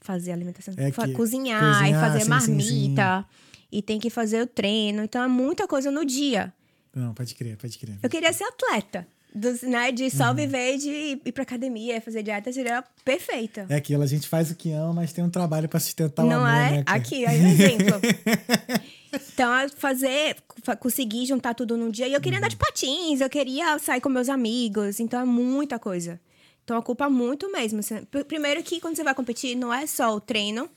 Fazer 0.00 0.32
a 0.32 0.34
alimentação. 0.34 0.74
É 0.76 0.90
que- 0.90 1.12
cozinhar, 1.12 1.60
cozinhar, 1.60 1.88
e 1.88 1.94
fazer 1.94 2.18
sim, 2.20 2.24
sim, 2.24 2.30
marmita. 2.30 3.26
E 3.70 3.80
tem 3.82 3.98
que 4.00 4.10
fazer 4.10 4.42
o 4.42 4.46
treino. 4.46 5.02
Então 5.04 5.22
é 5.22 5.28
muita 5.28 5.68
coisa 5.68 5.90
no 5.90 6.04
dia. 6.04 6.52
Não, 6.94 7.12
pode 7.14 7.34
crer, 7.34 7.56
pode 7.56 7.78
crer. 7.78 7.98
Eu 8.02 8.08
queria 8.10 8.32
ser 8.32 8.44
atleta. 8.44 9.06
Dos, 9.36 9.60
né, 9.62 9.92
de 9.92 10.08
só 10.10 10.30
Uhum. 10.30 10.34
viver 10.34 10.78
de 10.78 11.20
ir 11.24 11.32
pra 11.32 11.42
academia, 11.42 12.00
fazer 12.00 12.22
dieta, 12.22 12.50
seria 12.52 12.82
perfeito. 13.04 13.60
É 13.68 13.76
aquilo, 13.76 14.02
a 14.02 14.06
gente 14.06 14.26
faz 14.26 14.50
o 14.50 14.54
que 14.56 14.72
ama, 14.72 14.94
mas 14.94 15.12
tem 15.12 15.22
um 15.22 15.28
trabalho 15.30 15.68
pra 15.68 15.78
sustentar 15.78 16.24
o 16.24 16.28
Não 16.28 16.44
amor, 16.44 16.48
é? 16.60 16.70
né? 16.78 16.82
Aqui, 16.86 17.26
aí 17.26 17.40
um 17.40 17.48
exemplo. 17.48 18.00
então, 19.32 19.54
é 19.54 19.68
fazer, 19.68 20.36
fa- 20.62 20.76
conseguir 20.76 21.26
juntar 21.26 21.54
tudo 21.54 21.76
num 21.76 21.90
dia. 21.90 22.08
E 22.08 22.12
eu 22.12 22.20
queria 22.20 22.38
andar 22.38 22.48
de 22.48 22.56
patins, 22.56 23.20
eu 23.20 23.28
queria 23.30 23.78
sair 23.78 24.00
com 24.00 24.08
meus 24.08 24.28
amigos. 24.28 25.00
Então, 25.00 25.20
é 25.20 25.24
muita 25.24 25.78
coisa. 25.78 26.20
Então, 26.64 26.78
ocupa 26.78 27.08
muito 27.08 27.50
mesmo. 27.52 27.80
Assim, 27.80 28.04
pr- 28.06 28.24
Primeiro 28.24 28.62
que 28.62 28.80
quando 28.80 28.96
você 28.96 29.04
vai 29.04 29.14
competir, 29.14 29.54
não 29.56 29.72
é 29.72 29.86
só 29.86 30.14
o 30.14 30.20
treino 30.20 30.68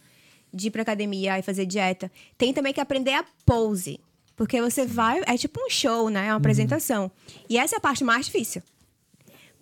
de 0.53 0.68
ir 0.68 0.72
pra 0.72 0.82
academia 0.82 1.38
e 1.39 1.41
fazer 1.41 1.66
dieta. 1.66 2.12
Tem 2.38 2.53
também 2.53 2.74
que 2.74 2.82
aprender 2.82 3.14
a 3.14 3.26
pose. 3.45 3.99
Porque 4.40 4.62
você 4.62 4.86
vai... 4.86 5.22
É 5.26 5.38
tipo 5.38 5.60
um 5.62 5.70
show, 5.70 6.10
né? 6.10 6.28
É 6.28 6.32
uma 6.32 6.38
apresentação. 6.38 7.12
E 7.50 7.58
essa 7.58 7.76
é 7.76 7.78
a 7.78 7.82
parte 7.82 8.06
mais 8.06 8.28
difícil. 8.28 8.64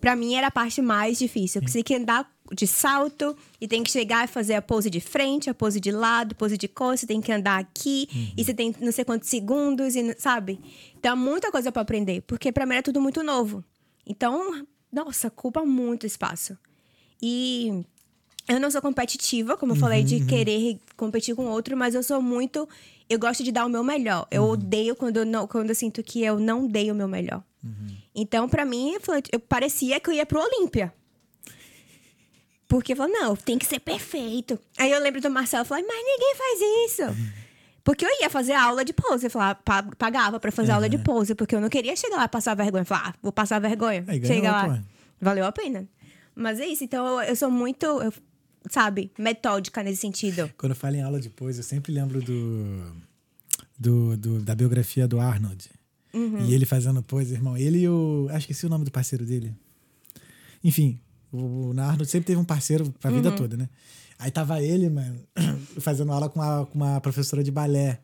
Pra 0.00 0.14
mim 0.14 0.36
era 0.36 0.46
a 0.46 0.50
parte 0.52 0.80
mais 0.80 1.18
difícil. 1.18 1.60
Porque 1.60 1.72
você 1.72 1.78
tem 1.78 1.82
que 1.82 1.94
andar 1.96 2.32
de 2.52 2.64
salto 2.64 3.36
e 3.60 3.66
tem 3.66 3.82
que 3.82 3.90
chegar 3.90 4.24
e 4.24 4.28
fazer 4.28 4.54
a 4.54 4.62
pose 4.62 4.88
de 4.88 5.00
frente, 5.00 5.50
a 5.50 5.54
pose 5.54 5.80
de 5.80 5.90
lado, 5.90 6.36
pose 6.36 6.56
de 6.56 6.68
costas, 6.68 7.00
você 7.00 7.06
tem 7.08 7.20
que 7.20 7.32
andar 7.32 7.58
aqui 7.58 8.32
e 8.36 8.44
você 8.44 8.54
tem 8.54 8.72
não 8.80 8.92
sei 8.92 9.04
quantos 9.04 9.28
segundos 9.28 9.96
e 9.96 10.14
sabe? 10.16 10.60
Então, 10.96 11.16
muita 11.16 11.50
coisa 11.50 11.72
pra 11.72 11.82
aprender, 11.82 12.22
porque 12.22 12.52
pra 12.52 12.64
mim 12.64 12.74
era 12.74 12.82
tudo 12.84 13.00
muito 13.00 13.24
novo. 13.24 13.64
Então, 14.06 14.64
nossa, 14.92 15.26
ocupa 15.26 15.64
muito 15.64 16.06
espaço. 16.06 16.56
E 17.20 17.84
eu 18.48 18.60
não 18.60 18.70
sou 18.70 18.80
competitiva, 18.80 19.56
como 19.56 19.72
eu 19.72 19.76
falei, 19.76 20.04
de 20.04 20.24
querer 20.24 20.78
competir 20.98 21.34
com 21.34 21.46
outro, 21.46 21.74
mas 21.76 21.94
eu 21.94 22.02
sou 22.02 22.20
muito. 22.20 22.68
Eu 23.08 23.18
gosto 23.18 23.42
de 23.42 23.50
dar 23.50 23.64
o 23.64 23.68
meu 23.70 23.82
melhor. 23.82 24.26
Eu 24.30 24.42
odeio 24.44 24.94
quando 24.94 25.16
eu, 25.18 25.24
não, 25.24 25.46
quando 25.46 25.70
eu 25.70 25.74
sinto 25.74 26.02
que 26.02 26.22
eu 26.22 26.38
não 26.38 26.66
dei 26.66 26.90
o 26.90 26.94
meu 26.94 27.08
melhor. 27.08 27.42
Então, 28.14 28.48
pra 28.48 28.64
mim, 28.66 28.92
eu, 28.94 29.00
falei- 29.00 29.22
eu 29.32 29.40
parecia 29.40 29.98
que 30.00 30.10
eu 30.10 30.14
ia 30.14 30.26
pro 30.26 30.40
Olímpia. 30.40 30.92
Porque 32.66 32.92
eu 32.92 32.96
falei, 32.96 33.12
não, 33.14 33.34
tem 33.34 33.56
que 33.56 33.64
ser 33.64 33.80
perfeito. 33.80 34.58
Aí 34.76 34.90
eu 34.92 35.00
lembro 35.00 35.20
do 35.20 35.30
Marcelo, 35.30 35.62
eu 35.62 35.66
falei, 35.66 35.84
mas 35.86 35.96
ninguém 35.96 36.34
faz 36.36 36.60
isso. 36.90 37.02
Porque 37.82 38.04
eu 38.04 38.10
ia 38.20 38.28
fazer 38.28 38.52
aula 38.52 38.84
de 38.84 38.92
pose, 38.92 39.26
eu 39.26 39.30
falava, 39.30 39.54
pa- 39.64 39.82
pagava 39.96 40.38
pra 40.38 40.52
fazer 40.52 40.72
aula 40.72 40.88
de 40.90 40.98
pose, 40.98 41.34
porque 41.34 41.54
eu 41.54 41.60
não 41.60 41.70
queria 41.70 41.96
chegar 41.96 42.16
lá 42.18 42.24
e 42.24 42.28
passar 42.28 42.54
vergonha. 42.54 42.84
Falar, 42.84 43.08
ah, 43.08 43.14
vou 43.22 43.32
passar 43.32 43.58
vergonha. 43.58 44.04
Aí 44.06 44.20
Chega 44.26 44.50
lá. 44.52 44.62
Valeu 45.20 45.46
a 45.46 45.52
pena. 45.52 45.88
Mas 46.34 46.60
é 46.60 46.66
isso, 46.66 46.84
então 46.84 47.06
eu, 47.06 47.20
eu 47.30 47.34
sou 47.36 47.50
muito, 47.50 47.86
eu- 47.86 48.12
sabe, 48.70 49.10
metódica 49.18 49.82
nesse 49.82 50.00
sentido. 50.00 50.50
Quando 50.56 50.70
eu 50.72 50.76
falo 50.76 50.96
em 50.96 51.02
aula 51.02 51.20
de 51.20 51.30
pose, 51.30 51.58
eu 51.60 51.64
sempre 51.64 51.92
lembro 51.92 52.20
do, 52.22 52.92
do, 53.78 54.16
do- 54.16 54.40
da 54.42 54.54
biografia 54.54 55.06
do 55.06 55.20
Arnold. 55.20 55.68
Uhum. 56.14 56.46
E 56.46 56.54
ele 56.54 56.64
fazendo 56.66 57.02
pose, 57.02 57.34
irmão. 57.34 57.56
Ele 57.56 57.80
e 57.80 57.88
o. 57.88 58.26
Acho 58.30 58.46
que 58.46 58.52
esqueci 58.52 58.66
o 58.66 58.70
nome 58.70 58.84
do 58.84 58.90
parceiro 58.90 59.24
dele. 59.24 59.54
Enfim, 60.64 60.98
o, 61.30 61.70
o 61.74 61.80
Arnold 61.80 62.06
sempre 62.10 62.26
teve 62.26 62.40
um 62.40 62.44
parceiro 62.44 62.90
pra 62.98 63.10
Uhum. 63.10 63.16
vida 63.16 63.32
toda, 63.32 63.56
né? 63.56 63.68
Aí 64.18 64.30
tava 64.30 64.60
ele, 64.62 64.88
mano, 64.90 65.20
fazendo 65.80 66.10
aula 66.12 66.28
com 66.28 66.40
uma, 66.40 66.66
com 66.66 66.74
uma 66.74 67.00
professora 67.00 67.44
de 67.44 67.50
balé. 67.50 68.00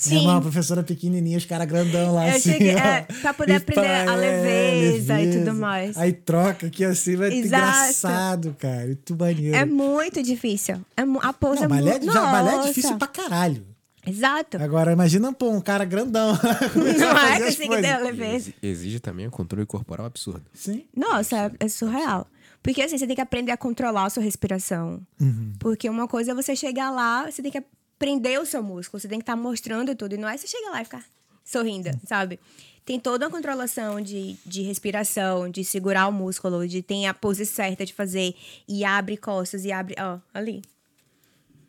Sim. 0.00 0.26
É 0.26 0.30
uma 0.30 0.40
professora 0.40 0.82
pequenininha, 0.82 1.36
os 1.38 1.44
caras 1.44 1.66
grandão 1.66 2.14
lá, 2.14 2.28
Eu 2.28 2.36
assim. 2.36 2.52
cheguei- 2.52 2.74
ó. 2.74 2.78
é, 2.78 3.02
pra 3.20 3.34
poder 3.34 3.56
aprender 3.56 4.08
a 4.08 4.14
leveza 4.14 5.20
e 5.20 5.38
tudo 5.38 5.54
mais. 5.54 5.96
Aí 5.96 6.12
troca 6.12 6.66
aqui 6.68 6.84
assim, 6.84 7.16
vai 7.16 7.28
Exato. 7.32 7.46
engraçado, 7.46 8.56
cara. 8.58 8.86
Muito 8.86 9.16
maneiro. 9.16 9.56
É 9.56 9.64
muito 9.64 10.22
difícil. 10.22 10.76
É, 10.96 11.02
a 11.22 11.32
pose 11.32 11.56
Não, 11.60 11.64
é 11.66 11.68
balé, 11.68 11.90
muito. 11.98 12.12
já, 12.12 12.20
balé 12.32 12.54
é 12.56 12.62
difícil 12.68 12.96
pra 12.96 13.08
caralho. 13.08 13.66
Exato. 14.06 14.56
Agora, 14.56 14.92
imagina, 14.92 15.30
pô, 15.32 15.50
um 15.50 15.60
cara 15.60 15.84
grandão. 15.84 16.32
Não 16.98 17.18
é 17.18 17.36
que 17.36 17.44
conseguir 17.44 17.82
ter 17.82 17.90
a 17.90 17.98
leveza. 17.98 18.34
Exi- 18.36 18.54
Exige 18.62 19.00
também 19.00 19.26
um 19.26 19.30
controle 19.30 19.66
corporal 19.66 20.06
absurdo. 20.06 20.42
Sim. 20.54 20.84
Nossa, 20.96 21.36
é, 21.36 21.50
é 21.66 21.68
surreal. 21.68 22.26
Porque 22.62 22.80
assim, 22.82 22.96
você 22.96 23.06
tem 23.06 23.14
que 23.16 23.22
aprender 23.22 23.52
a 23.52 23.56
controlar 23.58 24.04
a 24.06 24.10
sua 24.10 24.22
respiração. 24.22 25.00
Uhum. 25.20 25.52
Porque 25.58 25.88
uma 25.88 26.08
coisa 26.08 26.32
é 26.32 26.34
você 26.34 26.56
chegar 26.56 26.90
lá, 26.90 27.30
você 27.30 27.42
tem 27.42 27.50
que 27.52 27.62
aprender 28.00 28.40
o 28.40 28.46
seu 28.46 28.62
músculo, 28.62 28.98
você 28.98 29.06
tem 29.06 29.18
que 29.18 29.24
estar 29.24 29.36
mostrando 29.36 29.94
tudo. 29.94 30.14
E 30.14 30.18
não 30.18 30.26
é 30.26 30.34
você 30.34 30.46
chegar 30.46 30.70
lá 30.70 30.80
e 30.80 30.84
ficar 30.84 31.04
sorrindo, 31.44 31.90
sabe? 32.06 32.40
Tem 32.82 32.98
toda 32.98 33.26
uma 33.26 33.30
controlação 33.30 34.00
de, 34.00 34.36
de 34.44 34.62
respiração, 34.62 35.50
de 35.50 35.62
segurar 35.62 36.08
o 36.08 36.12
músculo, 36.12 36.66
de 36.66 36.82
ter 36.82 37.04
a 37.04 37.12
pose 37.12 37.44
certa 37.44 37.84
de 37.84 37.92
fazer. 37.92 38.34
E 38.66 38.84
abre 38.84 39.18
costas 39.18 39.66
e 39.66 39.70
abre. 39.70 39.94
Ó, 40.00 40.18
ali. 40.32 40.62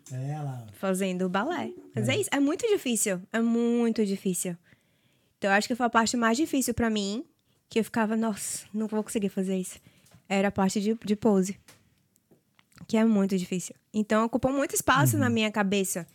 É 0.10 0.42
lá. 0.42 0.66
Fazendo 0.74 1.28
balé. 1.28 1.72
Mas 1.94 2.08
é 2.08 2.16
isso. 2.16 2.30
É 2.32 2.40
muito 2.40 2.66
difícil. 2.66 3.22
É 3.34 3.42
muito 3.42 4.06
difícil. 4.06 4.56
Então, 5.38 5.52
eu 5.52 5.56
acho 5.56 5.68
que 5.68 5.76
foi 5.76 5.86
a 5.86 5.90
parte 5.90 6.16
mais 6.16 6.38
difícil 6.38 6.74
pra 6.74 6.90
mim. 6.90 7.26
Que 7.70 7.80
eu 7.80 7.84
ficava, 7.84 8.16
nossa, 8.16 8.66
não 8.74 8.88
vou 8.88 9.04
conseguir 9.04 9.30
fazer 9.30 9.58
isso. 9.58 9.80
Era 10.30 10.48
a 10.48 10.52
parte 10.52 10.80
de, 10.80 10.98
de 11.06 11.16
pose. 11.16 11.60
Que 12.88 12.96
é 12.98 13.06
muito 13.06 13.38
difícil. 13.38 13.76
Então, 13.94 14.26
ocupou 14.26 14.52
muito 14.52 14.74
espaço 14.74 15.18
na 15.18 15.30
minha 15.30 15.52
cabeça. 15.52 16.08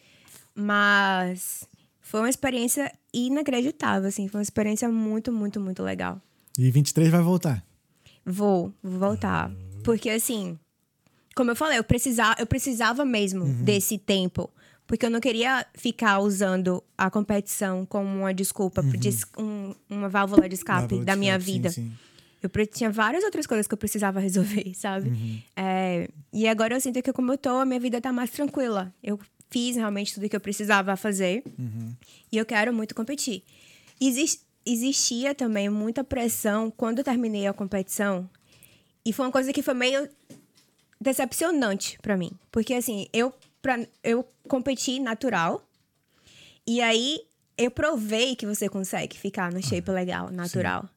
Mas 0.57 1.69
foi 2.01 2.21
uma 2.21 2.31
experiência 2.31 2.91
inacreditável, 3.13 4.09
assim. 4.09 4.27
Foi 4.29 4.39
uma 4.39 4.43
experiência 4.43 4.89
muito, 4.89 5.31
muito, 5.33 5.61
muito 5.61 5.83
legal. 5.83 6.21
E 6.59 6.71
23 6.71 7.11
vai 7.11 7.21
voltar. 7.23 7.65
Vou, 8.25 8.73
vou 8.83 8.99
voltar. 8.99 9.51
Porque, 9.85 10.09
assim, 10.11 10.59
como 11.35 11.51
eu 11.51 11.57
falei, 11.57 11.79
eu 11.79 11.85
precisava, 11.85 12.35
eu 12.41 12.47
precisava 12.47 13.05
mesmo 13.05 13.45
Uhum. 13.45 13.63
desse 13.65 13.99
tempo. 13.99 14.51
Porque 14.87 15.05
eu 15.05 15.11
não 15.11 15.21
queria 15.21 15.67
ficar 15.75 16.21
usando 16.21 16.83
a 16.97 17.11
competição 17.11 17.85
como 17.85 18.09
uma 18.09 18.33
desculpa, 18.33 18.83
de 18.83 19.09
es- 19.09 19.25
um- 19.37 19.75
uma 19.91 20.09
válvula 20.09 20.49
de 20.49 20.55
escape 20.55 20.83
Uhum. 20.83 20.89
Válvula 20.89 21.01
de 21.01 21.07
da 21.07 21.17
minha 21.17 21.33
escape, 21.37 21.45
sim, 21.45 21.53
vida. 21.59 21.71
sim. 21.71 21.93
Eu 22.43 22.49
pre- 22.49 22.67
tinha 22.67 22.89
várias 22.91 23.25
outras 23.25 23.47
coisas 23.47 23.67
que 23.67 23.75
eu 23.75 23.79
precisava 23.79 24.21
resolver, 24.65 24.73
sabe? 24.75 25.09
Uhum. 25.11 25.43
É, 25.57 26.09
e 26.33 26.47
agora 26.47 26.75
eu 26.77 26.81
sinto 26.81 27.03
que, 27.03 27.13
como 27.13 27.33
eu 27.33 27.39
tô, 27.39 27.51
a 27.59 27.65
minha 27.67 27.81
vida 27.81 28.01
tá 28.01 28.13
mais 28.13 28.31
tranquila. 28.31 28.95
Eu 29.03 29.19
fiz 29.51 29.77
realmente 29.77 30.15
tudo 30.15 30.29
que 30.29 30.37
eu 30.37 30.41
precisava 30.41 30.97
fazer. 30.97 31.43
Uhum. 31.59 31.95
E 32.31 32.37
eu 32.37 32.45
quero 32.47 32.73
muito 32.73 32.95
competir. 32.95 33.43
Exis- 34.01 34.45
existia 34.65 35.35
também 35.35 35.69
muita 35.69 36.03
pressão 36.05 36.71
quando 36.71 36.99
eu 36.99 37.05
terminei 37.05 37.47
a 37.47 37.53
competição. 37.53 38.29
E 39.05 39.13
foi 39.13 39.25
uma 39.27 39.33
coisa 39.33 39.53
que 39.53 39.63
foi 39.63 39.75
meio 39.75 40.09
decepcionante 41.01 41.99
pra 42.03 42.17
mim. 42.17 42.31
Porque, 42.51 42.75
assim, 42.75 43.07
eu, 43.13 43.33
pra, 43.63 43.79
eu 44.03 44.27
competi 44.49 44.99
natural. 44.99 45.63
E 46.67 46.81
aí, 46.81 47.21
eu 47.57 47.71
provei 47.71 48.35
que 48.35 48.47
você 48.47 48.69
consegue 48.69 49.17
ficar 49.19 49.53
no 49.53 49.63
shape 49.63 49.91
legal, 49.91 50.31
natural. 50.31 50.89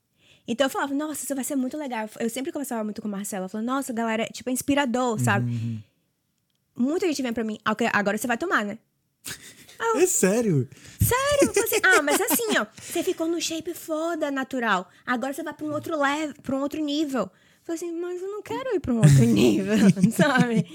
Então, 0.48 0.66
eu 0.66 0.70
falava, 0.72 0.96
nossa, 0.96 1.24
isso 1.24 1.36
vai 1.36 1.44
ser 1.44 1.56
muito 1.56 1.78
legal. 1.78 2.10
Eu 2.20 2.30
sempre 2.30 2.52
conversava 2.52 2.84
muito 2.84 3.02
com 3.02 3.08
a 3.08 3.12
Marcela. 3.12 3.46
Eu 3.46 3.50
falava, 3.50 3.72
nossa, 3.72 3.94
galera, 3.94 4.26
tipo, 4.26 4.50
é 4.50 4.54
inspirador, 4.54 5.20
sabe? 5.20 5.52
Muita 6.80 7.06
gente 7.08 7.22
vem 7.22 7.34
pra 7.34 7.44
mim, 7.44 7.58
"Ah, 7.66 7.74
ok, 7.74 7.90
agora 7.92 8.18
você 8.18 8.26
vai 8.26 8.38
tomar, 8.38 8.64
né? 8.66 8.78
É 9.96 10.06
sério? 10.06 10.68
Sério? 11.02 11.54
Eu 11.56 11.64
assim, 11.64 11.80
ah, 11.84 12.02
mas 12.02 12.20
assim, 12.20 12.58
ó, 12.58 12.66
você 12.82 13.02
ficou 13.02 13.28
no 13.30 13.40
shape 13.42 13.74
foda, 13.74 14.30
natural. 14.30 14.90
Agora 15.06 15.32
você 15.32 15.42
vai 15.42 15.54
pra 15.54 15.66
um 15.66 15.72
outro 15.72 15.98
level, 15.98 16.36
pra 16.44 16.56
um 16.56 16.62
outro 16.62 16.82
nível. 16.84 17.22
Eu 17.22 17.32
falei 17.64 17.76
assim, 17.78 17.92
mas 18.00 18.22
eu 18.22 18.28
não 18.30 18.42
quero 18.42 18.76
ir 18.76 18.80
pra 18.82 18.94
um 18.94 18.98
outro 18.98 19.24
nível, 19.24 19.78
sabe? 20.12 20.66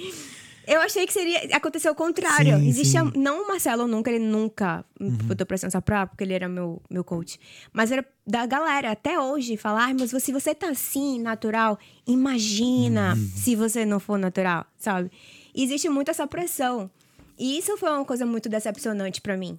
Eu 0.66 0.80
achei 0.80 1.06
que 1.06 1.12
seria. 1.12 1.54
Aconteceu 1.54 1.92
o 1.92 1.94
contrário. 1.94 2.56
Sim, 2.58 2.66
Existia. 2.68 3.02
sim. 3.04 3.12
Não 3.14 3.42
o 3.44 3.48
Marcelo 3.48 3.86
nunca, 3.86 4.10
ele 4.10 4.24
nunca 4.24 4.82
me 4.98 5.10
botou 5.10 5.46
pressão 5.46 5.70
só 5.70 5.82
pra, 5.82 6.06
porque 6.06 6.24
ele 6.24 6.32
era 6.32 6.48
meu, 6.48 6.80
meu 6.88 7.04
coach. 7.04 7.38
Mas 7.74 7.92
era 7.92 8.02
da 8.26 8.46
galera, 8.46 8.90
até 8.92 9.20
hoje, 9.20 9.58
falar, 9.58 9.84
"Ai, 9.84 9.92
mas 9.94 10.10
se 10.22 10.32
você 10.32 10.54
tá 10.54 10.70
assim, 10.70 11.20
natural, 11.20 11.78
imagina 12.06 13.14
se 13.36 13.54
você 13.54 13.84
não 13.84 14.00
for 14.00 14.18
natural, 14.18 14.64
sabe? 14.78 15.10
Existe 15.54 15.88
muito 15.88 16.10
essa 16.10 16.26
pressão. 16.26 16.90
E 17.38 17.58
isso 17.58 17.76
foi 17.76 17.90
uma 17.90 18.04
coisa 18.04 18.24
muito 18.26 18.48
decepcionante 18.48 19.20
pra 19.20 19.36
mim. 19.36 19.58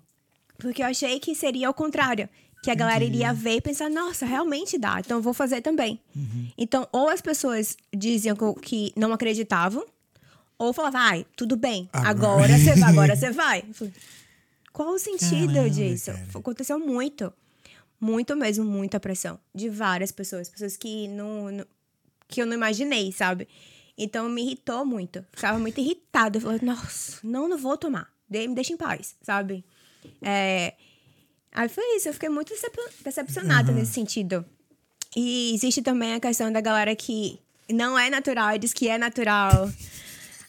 Porque 0.57 0.81
eu 0.81 0.87
achei 0.87 1.19
que 1.19 1.35
seria 1.35 1.69
o 1.69 1.73
contrário. 1.73 2.27
Que 2.63 2.71
a 2.71 2.75
galera 2.75 3.03
iria 3.03 3.31
ver 3.31 3.57
e 3.57 3.61
pensar, 3.61 3.91
nossa, 3.91 4.25
realmente 4.25 4.75
dá, 4.75 4.99
então 4.99 5.17
eu 5.17 5.21
vou 5.21 5.35
fazer 5.35 5.61
também. 5.61 6.01
Então, 6.57 6.87
ou 6.91 7.09
as 7.09 7.21
pessoas 7.21 7.77
diziam 7.95 8.35
que 8.59 8.91
não 8.95 9.13
acreditavam, 9.13 9.85
ou 10.57 10.73
falavam, 10.73 10.99
ai, 10.99 11.25
tudo 11.35 11.55
bem, 11.55 11.87
Agora- 11.93 12.57
você 12.57 12.73
vai, 12.73 12.89
agora 12.89 13.15
você 13.15 13.29
vai. 13.31 13.61
Falei, 13.71 13.93
Qual 14.73 14.89
o 14.89 14.97
sentido 14.97 15.53
Caramba, 15.53 15.69
disso? 15.69 16.11
cara. 16.11 16.27
Aconteceu 16.33 16.79
muito. 16.79 17.31
Muito 18.01 18.35
mesmo, 18.35 18.65
muita 18.65 18.99
pressão. 18.99 19.39
De 19.53 19.69
várias 19.69 20.11
pessoas. 20.11 20.49
Pessoas 20.49 20.75
que 20.75 21.07
não, 21.09 21.51
não- 21.51 21.65
que 22.27 22.41
eu 22.41 22.47
não 22.47 22.53
imaginei, 22.55 23.11
sabe? 23.11 23.47
Então 23.97 24.27
me 24.29 24.41
irritou 24.41 24.85
muito. 24.85 25.25
Ficava 25.33 25.57
muito 25.59 25.79
irritada. 25.79 26.37
Eu 26.37 26.41
falei, 26.41 26.59
nossa, 26.61 27.19
não, 27.23 27.47
não 27.47 27.57
vou 27.57 27.77
tomar. 27.77 28.09
De- 28.29 28.47
Me 28.47 28.55
deixa 28.55 28.73
em 28.73 28.77
paz, 28.77 29.15
sabe? 29.21 29.63
É, 30.21 30.73
Aí 31.51 31.69
foi 31.69 31.83
isso, 31.95 32.09
eu 32.09 32.13
fiquei 32.13 32.27
muito 32.27 32.49
decep- 32.49 32.75
decepcionada 33.03 33.71
nesse 33.71 33.93
sentido. 33.93 34.45
E 35.15 35.53
existe 35.55 35.81
também 35.81 36.13
a 36.13 36.19
questão 36.19 36.51
da 36.51 36.59
galera 36.59 36.93
que 36.95 37.39
não 37.69 37.97
é 37.97 38.09
natural 38.09 38.53
e 38.55 38.59
diz 38.59 38.73
que 38.73 38.89
é 38.89 38.97
natural. 38.97 39.71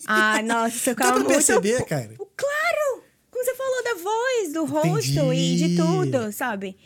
Ai, 0.07 0.43
nossa, 0.43 0.69
isso 0.75 0.79
ficava 0.91 1.13
pra 1.13 1.21
muito. 1.21 1.33
perceber, 1.33 1.85
cara. 1.85 2.13
Claro! 2.37 3.05
Como 3.31 3.45
você 3.45 3.55
falou 3.55 3.85
da 3.85 3.95
voz, 3.95 4.53
do 4.53 4.65
rosto 4.65 5.33
e 5.33 5.57
de 5.57 5.65
Entendi. 5.65 5.77
tudo, 5.77 6.33
sabe? 6.33 6.77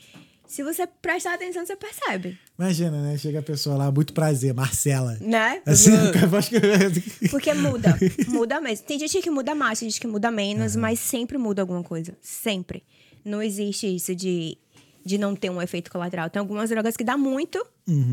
Se 0.50 0.64
você 0.64 0.84
prestar 0.84 1.34
atenção, 1.34 1.64
você 1.64 1.76
percebe. 1.76 2.36
Imagina, 2.58 3.00
né? 3.00 3.16
Chega 3.16 3.38
a 3.38 3.42
pessoa 3.42 3.76
lá, 3.76 3.92
muito 3.92 4.12
prazer, 4.12 4.52
Marcela. 4.52 5.16
Né? 5.20 5.62
Assim, 5.64 5.92
que- 6.10 7.28
Porque 7.28 7.54
muda. 7.54 7.96
Muda 8.26 8.60
mesmo. 8.60 8.84
Tem 8.84 8.98
gente 8.98 9.22
que 9.22 9.30
muda 9.30 9.54
mais, 9.54 9.78
tem 9.78 9.88
gente 9.88 10.00
que 10.00 10.08
muda 10.08 10.28
menos, 10.28 10.74
mas 10.74 10.98
sempre 10.98 11.38
muda 11.38 11.62
alguma 11.62 11.84
coisa. 11.84 12.16
Sempre. 12.20 12.82
Não 13.24 13.40
existe 13.40 13.86
isso 13.94 14.12
de, 14.12 14.58
de 15.06 15.18
não 15.18 15.36
ter 15.36 15.50
um 15.50 15.62
efeito 15.62 15.88
colateral. 15.88 16.28
Tem 16.28 16.40
algumas 16.40 16.68
drogas 16.68 16.96
que 16.96 17.04
dá 17.04 17.16
muito 17.16 17.64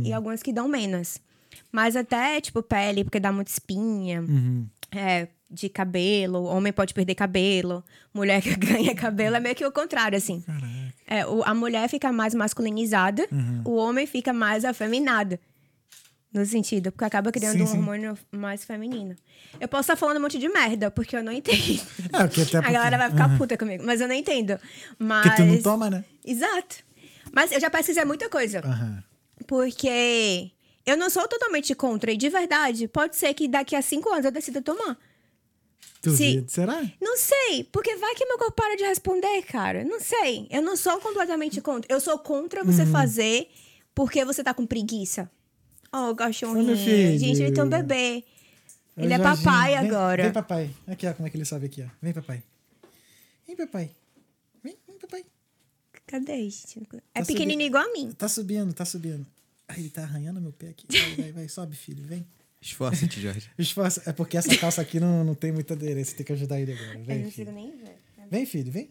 e 0.05 0.13
algumas 0.13 0.43
que 0.43 0.53
dão 0.53 0.67
menos. 0.67 1.17
Mas 1.71 1.95
até, 1.95 2.39
tipo, 2.39 2.61
pele, 2.61 3.03
porque 3.03 3.19
dá 3.19 3.31
muita 3.31 3.49
espinha. 3.49 4.23
É, 4.91 5.27
de 5.49 5.69
cabelo. 5.69 6.43
Homem 6.45 6.73
pode 6.73 6.93
perder 6.93 7.15
cabelo. 7.15 7.83
Mulher 8.13 8.41
que 8.43 8.55
ganha 8.55 8.93
cabelo 8.95 9.35
é 9.35 9.39
meio 9.39 9.55
que 9.55 9.65
o 9.65 9.71
contrário, 9.71 10.17
assim. 10.17 10.43
É, 11.05 11.25
o- 11.25 11.43
a 11.43 11.53
mulher 11.53 11.87
fica 11.89 12.11
mais 12.11 12.33
masculinizada, 12.33 13.27
o 13.65 13.75
homem 13.75 14.05
fica 14.05 14.33
mais 14.33 14.65
afeminado. 14.65 15.39
No 16.33 16.45
sentido, 16.45 16.91
porque 16.91 17.05
acaba 17.05 17.31
criando 17.31 17.53
Sim, 17.55 17.63
um 17.63 17.67
sim. 17.67 17.77
hormônio 17.77 18.17
mais 18.31 18.63
feminino. 18.65 19.15
Eu 19.61 19.67
posso 19.69 19.83
estar 19.83 19.95
falando 19.95 20.17
um 20.17 20.21
monte 20.21 20.37
de 20.37 20.49
merda, 20.49 20.91
porque 20.91 21.15
eu 21.15 21.23
não 21.23 21.31
entendo. 21.31 21.57
É, 22.13 22.27
porque 22.27 22.41
até 22.41 22.57
A 22.57 22.61
porque- 22.61 22.73
galera 22.73 22.97
vai 22.97 23.09
ficar 23.11 23.37
puta 23.37 23.57
comigo, 23.57 23.83
mas 23.85 24.01
eu 24.01 24.07
não 24.09 24.13
entendo. 24.15 24.59
Mas... 24.99 25.23
Porque 25.25 25.41
tu 25.41 25.45
não 25.47 25.61
toma, 25.61 25.89
né? 25.89 26.03
Exato. 26.25 26.75
Mas 27.33 27.51
eu 27.53 27.59
já 27.61 27.69
pesquisei 27.69 28.03
muita 28.03 28.29
coisa. 28.29 28.59
Aham. 28.59 29.01
Porque 29.47 30.51
eu 30.87 30.97
não 30.97 31.09
sou 31.09 31.27
totalmente 31.27 31.75
contra. 31.75 32.11
E 32.11 32.17
de 32.17 32.29
verdade, 32.29 32.87
pode 32.87 33.15
ser 33.15 33.33
que 33.33 33.47
daqui 33.47 33.75
a 33.75 33.81
cinco 33.81 34.09
anos 34.09 34.25
eu 34.25 34.31
decida 34.31 34.61
tomar. 34.61 34.97
Duvido. 36.01 36.49
Será? 36.49 36.81
Não 37.01 37.17
sei, 37.17 37.63
porque 37.65 37.95
vai 37.97 38.15
que 38.15 38.25
meu 38.25 38.37
corpo 38.37 38.53
para 38.53 38.75
de 38.75 38.83
responder, 38.83 39.41
cara. 39.43 39.83
Não 39.83 39.99
sei. 39.99 40.47
Eu 40.49 40.61
não 40.61 40.77
sou 40.77 40.99
completamente 40.99 41.59
contra. 41.59 41.91
Eu 41.93 41.99
sou 41.99 42.17
contra 42.17 42.63
você 42.63 42.83
Uhum. 42.83 42.91
fazer 42.91 43.49
porque 43.93 44.23
você 44.23 44.43
tá 44.43 44.53
com 44.53 44.65
preguiça. 44.65 45.29
Oh, 45.91 46.15
cachorrinho. 46.15 46.75
Gente, 46.75 47.41
ele 47.41 47.51
tem 47.51 47.63
um 47.63 47.69
bebê. 47.69 48.23
Ele 48.95 49.13
é 49.13 49.17
Jorginho, 49.17 49.43
papai 49.45 49.69
vem- 49.77 49.87
agora. 49.89 50.23
Vem, 50.23 50.31
papai. 50.33 50.69
Aqui, 50.87 51.07
ó, 51.07 51.13
como 51.13 51.27
é 51.27 51.31
que 51.31 51.37
ele 51.37 51.45
sobe 51.45 51.65
aqui, 51.67 51.83
ó. 51.83 51.87
Vem, 52.01 52.13
papai. 52.13 52.43
Vem, 53.45 53.55
papai. 53.55 53.91
Vem, 54.63 54.75
vem, 54.87 54.97
papai. 54.99 55.25
Cadê, 56.05 56.49
gente? 56.49 56.79
É 57.13 57.19
Tá 57.21 57.25
pequenininho 57.25 57.67
igual 57.67 57.83
a 57.83 57.91
mim. 57.91 58.11
Tá 58.11 58.27
subindo, 58.27 58.73
tá 58.73 58.85
subindo. 58.85 59.25
Ai, 59.67 59.79
ele 59.79 59.89
tá 59.89 60.03
arranhando 60.03 60.41
meu 60.41 60.51
pé 60.53 60.69
aqui. 60.69 60.85
Vai, 60.89 61.15
vai, 61.15 61.31
vai. 61.31 61.49
Sobe, 61.49 61.75
filho. 61.75 62.03
Vem. 62.05 62.25
Esforça-te, 62.61 63.19
Jorge. 63.21 63.49
Esforça. 63.59 64.01
É 64.05 64.13
porque 64.13 64.37
essa 64.37 64.55
calça 64.57 64.81
aqui 64.81 64.99
não, 64.99 65.23
não 65.23 65.35
tem 65.35 65.51
muita 65.51 65.73
aderência. 65.73 66.15
Tem 66.15 66.25
que 66.25 66.33
ajudar 66.33 66.59
ele 66.59 66.73
agora. 66.73 66.97
Eu 66.99 67.03
Vem, 67.05 67.17
não 67.17 67.25
consigo 67.25 67.51
filho. 67.51 67.63
nem 67.63 67.77
ver. 67.77 67.97
Vem, 68.29 68.45
filho, 68.45 68.71
vem. 68.71 68.89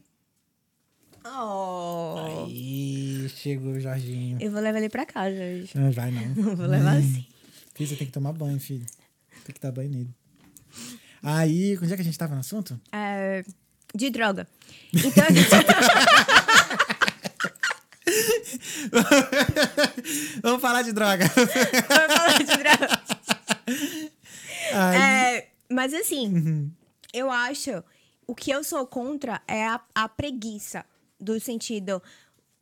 Oh. 1.25 2.45
Aí, 2.47 3.29
chegou 3.31 3.73
o 3.73 3.81
Jorginho. 3.81 4.39
Eu 4.41 4.51
vou 4.53 4.61
levar 4.61 4.79
ele 4.79 4.89
pra 4.89 5.05
casa 5.05 5.35
hoje. 5.35 5.71
Não 5.75 5.91
vai, 5.91 6.11
não. 6.13 6.35
Vou 6.55 6.67
levar 6.67 6.99
assim. 6.99 7.27
Filho, 7.75 7.91
você 7.91 7.97
tem 7.97 8.07
que 8.07 8.13
tomar 8.13 8.33
banho, 8.33 8.61
filho. 8.61 8.87
Tem 9.45 9.53
que 9.55 9.61
dar 9.61 9.73
banho 9.73 9.91
nele. 9.91 10.15
Aí, 11.23 11.77
onde 11.83 11.93
é 11.93 11.97
que 11.97 12.03
a 12.03 12.05
gente 12.05 12.17
tava 12.17 12.35
no 12.35 12.41
assunto? 12.41 12.81
É, 12.93 13.45
de 13.95 14.11
droga. 14.11 14.47
Então, 14.95 15.25
a 15.25 15.33
gente... 15.35 15.51
Vamos 20.43 20.61
falar 20.61 20.83
de 20.83 20.93
droga. 20.93 21.27
Vamos 21.89 22.15
falar 22.15 22.39
de 22.39 22.45
droga. 22.45 23.03
É, 24.69 25.49
mas 25.71 25.95
assim, 25.95 26.71
eu 27.13 27.31
acho. 27.31 27.83
O 28.27 28.35
que 28.35 28.51
eu 28.51 28.65
sou 28.65 28.85
contra 28.85 29.41
é 29.47 29.65
a, 29.65 29.81
a 29.95 30.09
preguiça. 30.09 30.85
Do 31.19 31.39
sentido. 31.41 32.03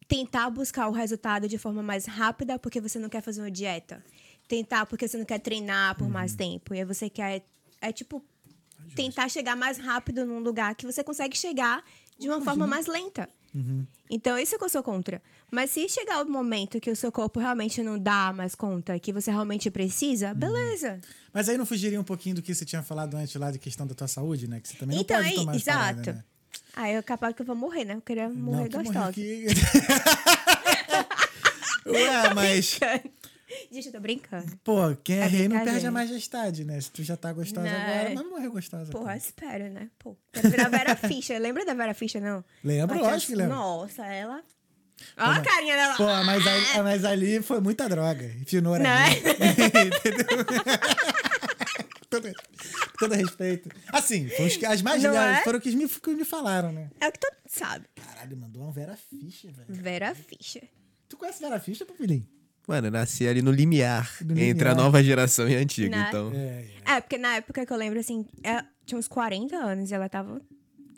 Tentar 0.07 0.51
buscar 0.51 0.87
o 0.87 0.93
resultado 0.93 1.49
de 1.49 1.57
forma 1.57 1.83
mais 1.83 2.05
rápida 2.05 2.59
porque 2.59 2.81
você 2.81 2.99
não 2.99 3.09
quer 3.09 3.23
fazer 3.23 3.41
uma 3.41 3.51
dieta. 3.51 4.05
Tentar 4.47 4.85
porque 4.87 5.09
você 5.09 5.17
não 5.17 5.25
quer 5.25 5.41
treinar 5.41 5.97
por 5.97 6.09
mais 6.09 6.37
tempo. 6.37 6.75
E 6.75 6.85
você 6.85 7.09
quer. 7.09 7.43
É 7.81 7.91
tipo. 7.91 8.23
Tentar 8.95 9.29
chegar 9.31 9.57
mais 9.57 9.79
rápido 9.79 10.27
num 10.27 10.41
lugar 10.41 10.75
que 10.75 10.85
você 10.85 11.03
consegue 11.03 11.37
chegar 11.37 11.83
de 12.19 12.29
uma 12.29 12.41
forma 12.43 12.67
mais 12.67 12.87
lenta. 12.87 13.29
Então, 14.11 14.39
isso 14.39 14.59
que 14.59 14.65
eu 14.65 14.69
sou 14.69 14.83
contra. 14.83 15.23
Mas 15.55 15.71
se 15.71 15.89
chegar 15.89 16.21
o 16.21 16.29
momento 16.29 16.81
que 16.81 16.91
o 16.91 16.97
seu 16.97 17.13
corpo 17.13 17.39
realmente 17.39 17.81
não 17.81 17.97
dá 17.97 18.33
mais 18.33 18.57
conta, 18.57 18.99
que 18.99 19.13
você 19.13 19.31
realmente 19.31 19.71
precisa, 19.71 20.35
beleza. 20.35 21.01
Mas 21.33 21.49
aí 21.49 21.57
não 21.57 21.65
fugiria 21.65 22.01
um 22.01 22.05
pouquinho 22.05 22.35
do 22.35 22.43
que 22.43 22.53
você 22.53 22.65
tinha 22.65 22.83
falado 22.83 23.17
antes 23.17 23.37
lá 23.37 23.53
de 23.53 23.59
questão 23.61 23.87
da 23.87 23.95
tua 23.95 24.09
saúde, 24.09 24.49
né? 24.49 24.59
Que 24.59 24.69
você 24.69 24.77
também 24.77 24.97
não 24.97 25.03
Então, 25.03 25.17
pode 25.17 25.29
aí, 25.29 25.35
tomar 25.37 25.55
exato. 25.55 25.79
paradas, 25.79 26.15
né? 26.17 26.25
Ah, 26.75 26.91
eu 26.91 27.01
capaz 27.05 27.37
que 27.37 27.43
eu 27.43 27.47
vou 27.47 27.55
morrer, 27.55 27.85
né? 27.85 27.95
Eu 27.95 28.01
queria 28.01 28.29
morrer 28.29 28.63
não, 28.63 28.69
que 28.69 28.77
gostosa. 28.79 29.09
aqui. 29.11 29.47
Ué, 31.87 32.31
mas... 32.35 32.81
Gente, 33.71 33.87
eu 33.87 33.93
tô 33.93 34.01
brincando. 34.01 34.57
Pô, 34.65 34.97
quem 35.05 35.19
é, 35.19 35.21
É 35.21 35.27
rei 35.27 35.47
não 35.49 35.63
perde 35.63 35.87
a 35.87 35.93
majestade, 35.93 36.65
né? 36.65 36.81
Se 36.81 36.91
tu 36.91 37.05
já 37.05 37.17
tá 37.17 37.33
gostosa 37.33 37.71
Não. 37.71 37.77
agora, 37.77 38.11
mas 38.13 38.25
não 38.25 38.31
morreu 38.31 38.51
gostosa. 38.51 38.91
Porra, 38.91 39.17
espera, 39.17 39.71
né? 39.71 39.89
Pô, 40.01 40.17
quero 40.33 40.51
virar 40.51 40.69
Vera 40.69 40.97
Fischer. 40.97 41.41
Lembra 41.41 41.65
da 41.65 41.75
Vera 41.75 41.95
Fischer, 41.95 42.21
não? 42.21 42.45
Lembro, 42.65 42.99
lógico 42.99 43.31
que 43.33 43.39
lembro. 43.39 43.55
Nossa, 43.55 44.05
ela... 44.07 44.43
Olha 45.17 45.39
a 45.39 45.43
carinha 45.43 45.77
dela. 45.77 45.95
Pô, 45.97 46.05
mas 46.25 46.47
ali, 46.47 46.83
mas 46.83 47.05
ali 47.05 47.43
foi 47.43 47.61
muita 47.61 47.89
droga. 47.89 48.29
Finura 48.47 48.83
Né? 48.83 49.05
ali. 49.07 49.17
Entendeu? 49.97 50.45
todo, 52.11 52.33
todo 52.99 53.15
respeito. 53.15 53.69
Assim, 53.93 54.27
os 54.27 54.63
as 54.65 54.83
mais 54.83 55.03
Não 55.03 55.11
legais 55.11 55.39
é? 55.39 55.43
foram 55.45 55.61
que 55.61 55.75
me, 55.75 55.89
que 55.89 56.11
me 56.15 56.25
falaram, 56.25 56.73
né? 56.73 56.91
É 57.01 57.09
o 57.09 57.13
que 57.13 57.19
todo 57.19 57.33
mundo 57.33 57.49
sabe. 57.51 57.87
Caralho, 57.95 58.37
mandou 58.37 58.63
uma 58.63 58.73
Vera 58.73 58.97
Fischer, 58.97 59.53
velho. 59.53 59.67
Vera 59.69 60.15
Fischer. 60.15 60.63
Tu 61.09 61.17
conhece 61.17 61.41
Vera 61.41 61.59
Fischer, 61.61 61.87
papilinho? 61.87 62.27
Mano, 62.67 62.87
eu 62.87 62.91
nasci 62.91 63.29
ali 63.29 63.43
no 63.43 63.51
limiar 63.53 64.11
No 64.23 64.39
entre 64.41 64.67
a 64.67 64.75
nova 64.75 65.03
geração 65.05 65.47
e 65.47 65.55
a 65.55 65.59
antiga, 65.59 65.95
Né? 65.97 66.07
então. 66.09 66.33
É, 66.35 66.93
é. 66.93 66.97
É, 66.97 67.01
porque 67.01 67.19
na 67.19 67.37
época 67.37 67.67
que 67.67 67.73
eu 67.73 67.77
lembro, 67.77 68.01
assim, 68.01 68.27
ela 68.43 68.65
tinha 68.87 68.99
uns 68.99 69.07
40 69.07 69.55
anos 69.57 69.91
e 69.91 69.95
ela 69.95 70.09
tava... 70.09 70.41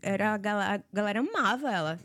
Era, 0.01 0.35
a 0.35 0.37
galera, 0.39 0.75
a 0.77 0.97
galera 0.97 1.19
amava 1.21 1.73
ela. 1.73 1.99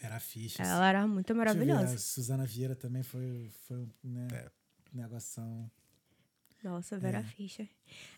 Vera 0.00 0.20
Fischer. 0.20 0.64
Ela 0.66 0.88
era 0.88 1.06
muito 1.06 1.28
ver, 1.32 1.38
maravilhosa. 1.38 1.94
a 1.94 1.98
Suzana 1.98 2.44
Vieira 2.46 2.74
também 2.76 3.02
foi, 3.02 3.50
foi 3.66 3.88
né, 4.02 4.28
É. 4.32 4.50
negoção. 4.92 5.70
Nossa, 6.62 6.98
Vera 6.98 7.22
Fischer. 7.22 7.68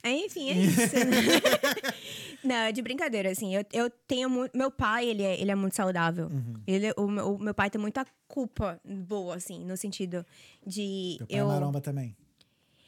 É, 0.02 0.10
Enfim, 0.10 0.48
é 0.50 0.52
isso. 0.64 0.78
né? 0.96 1.90
Não, 2.42 2.54
é 2.54 2.72
de 2.72 2.80
brincadeira, 2.80 3.30
assim. 3.30 3.54
Eu, 3.54 3.64
eu 3.72 3.90
tenho 3.90 4.30
muito. 4.30 4.56
Meu 4.56 4.70
pai, 4.70 5.06
ele 5.08 5.22
é, 5.22 5.38
ele 5.40 5.50
é 5.50 5.54
muito 5.54 5.76
saudável. 5.76 6.26
Uhum. 6.28 6.54
Ele, 6.66 6.90
o, 6.96 7.06
meu- 7.06 7.34
o 7.34 7.38
meu 7.38 7.54
pai 7.54 7.68
tem 7.68 7.78
muita 7.80 8.06
culpa 8.26 8.80
boa, 8.84 9.36
assim, 9.36 9.64
no 9.64 9.76
sentido 9.76 10.24
de. 10.66 11.16
Teu 11.18 11.26
pai 11.26 11.38
eu... 11.40 11.44
é 11.44 11.48
maromba 11.48 11.80
também. 11.82 12.16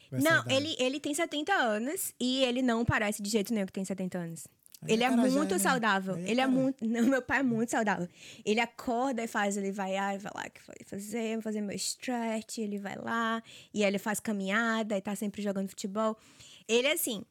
Com 0.09 0.15
essa 0.17 0.27
Não, 0.29 0.43
ele, 0.49 0.75
ele 0.79 0.99
tem 0.99 1.13
70 1.13 1.53
anos 1.53 2.13
e 2.19 2.43
ele 2.43 2.61
não 2.63 2.83
parece 2.83 3.21
de 3.21 3.29
jeito 3.29 3.53
nenhum 3.53 3.65
que 3.67 3.73
tem 3.73 3.85
70 3.85 4.17
anos. 4.17 4.47
Ele 4.87 5.03
é 5.03 5.09
muito 5.09 5.53
né? 5.53 5.59
saudável. 5.59 6.17
Ele 6.17 6.41
é 6.41 6.47
muito. 6.47 6.85
Não, 6.87 7.03
meu 7.03 7.21
pai 7.21 7.39
é 7.39 7.43
muito 7.43 7.69
saudável. 7.69 8.07
Ele 8.45 8.59
acorda 8.59 9.23
e 9.23 9.27
faz, 9.27 9.57
ele 9.57 9.71
vai, 9.71 9.95
ah, 9.97 10.17
vai 10.17 10.31
lá 10.35 10.49
que 10.49 10.61
vai 10.65 10.77
fazer, 10.85 11.41
fazer 11.41 11.61
meu 11.61 11.75
stretch, 11.75 12.59
ele 12.59 12.77
vai 12.77 12.95
lá, 12.95 13.41
e 13.73 13.83
aí 13.83 13.89
ele 13.89 13.99
faz 13.99 14.19
caminhada 14.19 14.97
e 14.97 15.01
tá 15.01 15.15
sempre 15.15 15.41
jogando 15.41 15.69
futebol. 15.69 16.17
Ele 16.67 16.87
é 16.87 16.93
assim. 16.93 17.23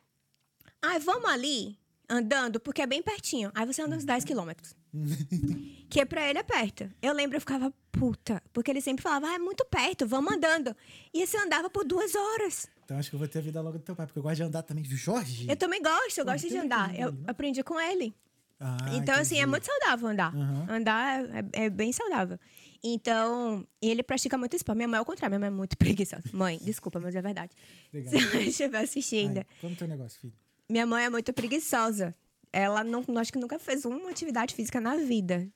Ah, 0.80 0.98
vamos 0.98 1.30
ali 1.30 1.78
andando, 2.08 2.60
porque 2.60 2.82
é 2.82 2.86
bem 2.86 3.02
pertinho. 3.02 3.50
Aí 3.54 3.66
você 3.66 3.82
anda 3.82 3.96
uns 3.96 4.04
10 4.04 4.24
quilômetros. 4.24 4.74
que 5.92 6.06
pra 6.06 6.26
ele 6.26 6.38
é 6.38 6.42
perto. 6.42 6.90
Eu 7.02 7.12
lembro, 7.12 7.36
eu 7.36 7.40
ficava 7.40 7.70
puta, 7.92 8.42
porque 8.50 8.70
ele 8.70 8.80
sempre 8.80 9.02
falava, 9.02 9.26
ah, 9.28 9.34
é 9.34 9.38
muito 9.38 9.62
perto, 9.66 10.06
vamos 10.06 10.32
andando. 10.32 10.74
E 11.12 11.26
você 11.26 11.36
andava 11.36 11.68
por 11.68 11.84
duas 11.84 12.14
horas. 12.14 12.66
Então 12.82 12.96
acho 12.96 13.10
que 13.10 13.14
eu 13.14 13.18
vou 13.18 13.28
ter 13.28 13.40
a 13.40 13.42
vida 13.42 13.60
logo 13.60 13.76
do 13.76 13.84
teu 13.84 13.94
pai, 13.94 14.06
porque 14.06 14.18
eu 14.18 14.22
gosto 14.22 14.36
de 14.36 14.42
andar 14.42 14.62
também. 14.62 14.82
Jorge? 14.84 15.46
Eu 15.46 15.54
também 15.54 15.82
gosto, 15.82 16.16
eu 16.16 16.24
Pô, 16.24 16.32
gosto 16.32 16.48
de 16.48 16.56
andar. 16.56 16.98
Eu 16.98 17.12
né? 17.12 17.24
aprendi 17.26 17.62
com 17.62 17.78
ele. 17.78 18.14
Ah, 18.58 18.76
então, 18.94 19.16
assim, 19.16 19.34
é 19.34 19.38
entendi. 19.40 19.50
muito 19.50 19.66
saudável 19.66 20.08
andar. 20.08 20.34
Aham. 20.34 20.66
Andar 20.70 21.24
é, 21.52 21.64
é 21.64 21.70
bem 21.70 21.92
saudável. 21.92 22.38
Então, 22.82 23.66
ele 23.82 24.02
pratica 24.02 24.38
muito 24.38 24.56
esporte. 24.56 24.78
Minha 24.78 24.88
mãe 24.88 24.98
é 24.98 25.02
o 25.02 25.04
contrário, 25.04 25.30
minha 25.32 25.40
mãe 25.40 25.54
é 25.54 25.58
muito 25.58 25.76
preguiçosa. 25.76 26.22
Mãe, 26.32 26.58
desculpa, 26.62 26.98
mas 27.00 27.14
é 27.14 27.20
verdade. 27.20 27.54
Legal. 27.92 28.08
Se 28.16 28.16
ela 28.16 28.42
estiver 28.42 28.78
assistindo. 28.78 29.38
Ai, 29.38 29.46
Como 29.60 29.76
teu 29.76 29.86
negócio, 29.86 30.18
filho? 30.18 30.32
Minha 30.70 30.86
mãe 30.86 31.04
é 31.04 31.10
muito 31.10 31.34
preguiçosa. 31.34 32.14
Ela 32.50 32.82
não, 32.82 33.04
acho 33.18 33.30
que 33.30 33.38
nunca 33.38 33.58
fez 33.58 33.84
uma 33.84 34.08
atividade 34.08 34.54
física 34.54 34.80
na 34.80 34.96
vida. 34.96 35.50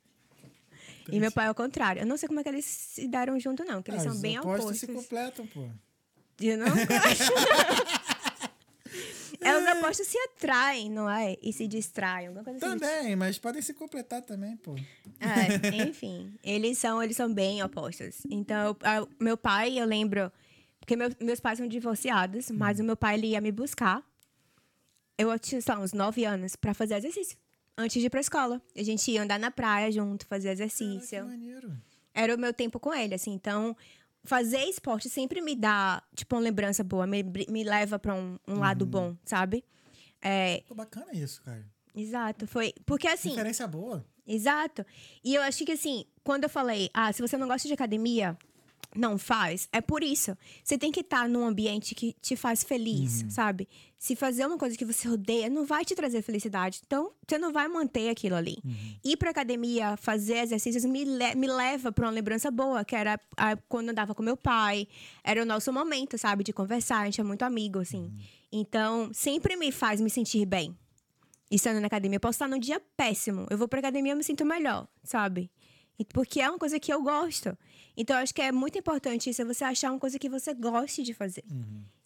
E 1.11 1.19
meu 1.19 1.31
pai 1.31 1.47
é 1.47 1.51
o 1.51 1.55
contrário. 1.55 2.01
Eu 2.01 2.05
não 2.05 2.17
sei 2.17 2.27
como 2.27 2.39
é 2.39 2.43
que 2.43 2.49
eles 2.49 2.65
se 2.65 3.07
deram 3.07 3.39
junto, 3.39 3.63
não, 3.63 3.75
porque 3.75 3.91
eles 3.91 4.01
Ah, 4.01 4.05
são 4.05 4.13
os 4.13 4.19
bem 4.21 4.37
opostos 4.39 4.65
opostos. 4.65 4.79
se 4.79 4.87
completam, 4.87 5.47
pô. 5.47 5.67
Eu 6.39 6.57
não 6.57 6.67
gosto. 6.67 6.87
É, 9.39 9.55
os 9.55 9.77
opostos 9.77 10.07
se 10.07 10.17
atraem, 10.17 10.89
não 10.89 11.07
é? 11.09 11.35
E 11.43 11.53
se 11.53 11.67
distraem. 11.67 12.27
Alguma 12.27 12.43
coisa 12.43 12.57
assim. 12.65 12.79
Também, 12.79 13.15
mas 13.15 13.37
podem 13.37 13.61
se 13.61 13.73
completar 13.73 14.21
também, 14.23 14.57
pô. 14.57 14.73
É, 15.19 15.83
enfim, 15.87 16.33
eles 16.43 16.77
são, 16.79 17.01
eles 17.03 17.15
são 17.15 17.31
bem 17.31 17.61
opostos. 17.61 18.21
Então, 18.31 18.75
eu- 18.97 19.09
meu 19.19 19.37
pai, 19.37 19.77
eu 19.79 19.85
lembro, 19.85 20.31
porque 20.79 20.95
meu- 20.95 21.11
meus 21.21 21.39
pais 21.39 21.59
são 21.59 21.67
divorciados, 21.67 22.49
mas 22.49 22.79
o 22.79 22.83
meu 22.83 22.97
pai 22.97 23.15
ele 23.15 23.27
ia 23.27 23.41
me 23.41 23.51
buscar. 23.51 24.01
Eu 25.17 25.37
tinha, 25.37 25.61
sei 25.61 25.75
lá, 25.75 25.81
uns 25.81 25.93
nove 25.93 26.25
anos 26.25 26.55
pra 26.55 26.73
fazer 26.73 26.95
exercício. 26.95 27.37
Antes 27.77 27.99
de 28.01 28.07
ir 28.07 28.09
pra 28.09 28.19
escola. 28.19 28.61
A 28.75 28.81
gente 28.83 29.09
ia 29.11 29.21
andar 29.21 29.39
na 29.39 29.51
praia 29.51 29.91
junto, 29.91 30.25
fazer 30.25 30.49
Caraca, 30.55 30.57
que 30.75 30.83
exercício. 30.83 31.25
maneiro. 31.25 31.71
era 32.13 32.33
o 32.35 32.39
meu 32.39 32.51
tempo 32.53 32.79
com 32.79 32.93
ele, 32.93 33.13
assim. 33.13 33.31
Então, 33.33 33.75
fazer 34.23 34.63
esporte 34.65 35.09
sempre 35.09 35.41
me 35.41 35.55
dá, 35.55 36.01
tipo, 36.15 36.35
uma 36.35 36.41
lembrança 36.41 36.83
boa, 36.83 37.05
me, 37.05 37.23
me 37.47 37.63
leva 37.63 37.99
pra 37.99 38.15
um, 38.15 38.37
um 38.47 38.59
lado 38.59 38.83
Uhum. 38.83 38.89
bom, 38.91 39.17
sabe? 39.23 39.63
É, 40.21 40.63
Pô, 40.67 40.73
bacana 40.73 41.13
isso, 41.13 41.41
cara. 41.43 41.63
exato. 41.95 42.47
Foi. 42.47 42.73
Porque 42.85 43.07
assim. 43.07 43.29
Referência 43.29 43.67
boa. 43.67 44.03
Exato. 44.25 44.83
E 45.23 45.35
eu 45.35 45.41
acho 45.43 45.63
que 45.63 45.71
assim, 45.71 46.03
quando 46.23 46.43
eu 46.43 46.49
falei, 46.49 46.89
ah, 46.93 47.13
se 47.13 47.21
você 47.21 47.37
não 47.37 47.47
gosta 47.47 47.67
de 47.67 47.73
academia, 47.73 48.35
não 48.95 49.17
faz, 49.17 49.67
é 49.71 49.79
por 49.81 50.01
isso. 50.03 50.35
Você 50.63 50.77
tem 50.77 50.91
que 50.91 51.01
estar 51.01 51.27
num 51.29 51.45
ambiente 51.45 51.93
que 51.93 52.13
te 52.21 52.35
faz 52.35 52.63
feliz, 52.63 53.25
sabe? 53.29 53.67
Se 53.99 54.15
fazer 54.15 54.45
uma 54.45 54.57
coisa 54.57 54.77
que 54.77 54.85
você 54.85 55.07
odeia, 55.09 55.49
não 55.49 55.65
vai 55.65 55.83
te 55.85 55.93
trazer 55.93 56.21
felicidade. 56.21 56.81
Então, 56.85 57.11
você 57.27 57.37
não 57.37 57.51
vai 57.51 57.67
manter 57.67 58.09
aquilo 58.09 58.35
ali. 58.35 58.57
Ir 59.03 59.17
pra 59.17 59.29
academia, 59.31 59.97
fazer 59.97 60.37
exercícios, 60.37 60.85
me, 60.85 61.03
le- 61.03 61.35
me 61.35 61.47
leva 61.47 61.91
pra 61.91 62.05
uma 62.05 62.11
lembrança 62.11 62.49
boa, 62.49 62.83
que 62.85 62.95
era 62.95 63.19
a- 63.35 63.55
quando 63.67 63.87
eu 63.87 63.91
andava 63.91 64.15
com 64.15 64.23
meu 64.23 64.37
pai. 64.37 64.87
Era 65.23 65.41
o 65.41 65.45
nosso 65.45 65.71
momento, 65.73 66.17
sabe? 66.17 66.43
De 66.43 66.53
conversar, 66.53 66.99
a 67.01 67.05
gente 67.05 67.19
é 67.21 67.23
muito 67.23 67.43
amigo, 67.43 67.79
assim. 67.79 68.11
Então, 68.51 69.09
sempre 69.13 69.55
me 69.57 69.71
faz 69.71 69.99
me 69.99 70.09
sentir 70.09 70.45
bem 70.45 70.75
estando 71.51 71.79
na 71.79 71.87
academia. 71.87 72.17
Eu 72.17 72.21
posso 72.21 72.35
estar 72.35 72.47
num 72.47 72.59
dia 72.59 72.79
péssimo. 72.95 73.45
Eu 73.49 73.57
vou 73.57 73.67
pra 73.67 73.79
academia 73.79 74.11
e 74.13 74.15
me 74.15 74.23
sinto 74.23 74.45
melhor, 74.45 74.87
sabe? 75.03 75.49
E- 75.99 76.05
Porque 76.05 76.39
é 76.41 76.49
uma 76.49 76.59
coisa 76.59 76.79
que 76.79 76.91
eu 76.93 77.01
gosto. 77.01 77.57
Então, 77.95 78.15
eu 78.15 78.23
acho 78.23 78.33
que 78.33 78.41
é 78.41 78.51
muito 78.51 78.77
importante 78.77 79.29
isso, 79.29 79.41
é 79.41 79.45
você 79.45 79.63
achar 79.63 79.91
uma 79.91 79.99
coisa 79.99 80.19
que 80.19 80.29
você 80.29 80.53
goste 80.53 81.01
de 81.03 81.13
fazer. 81.13 81.43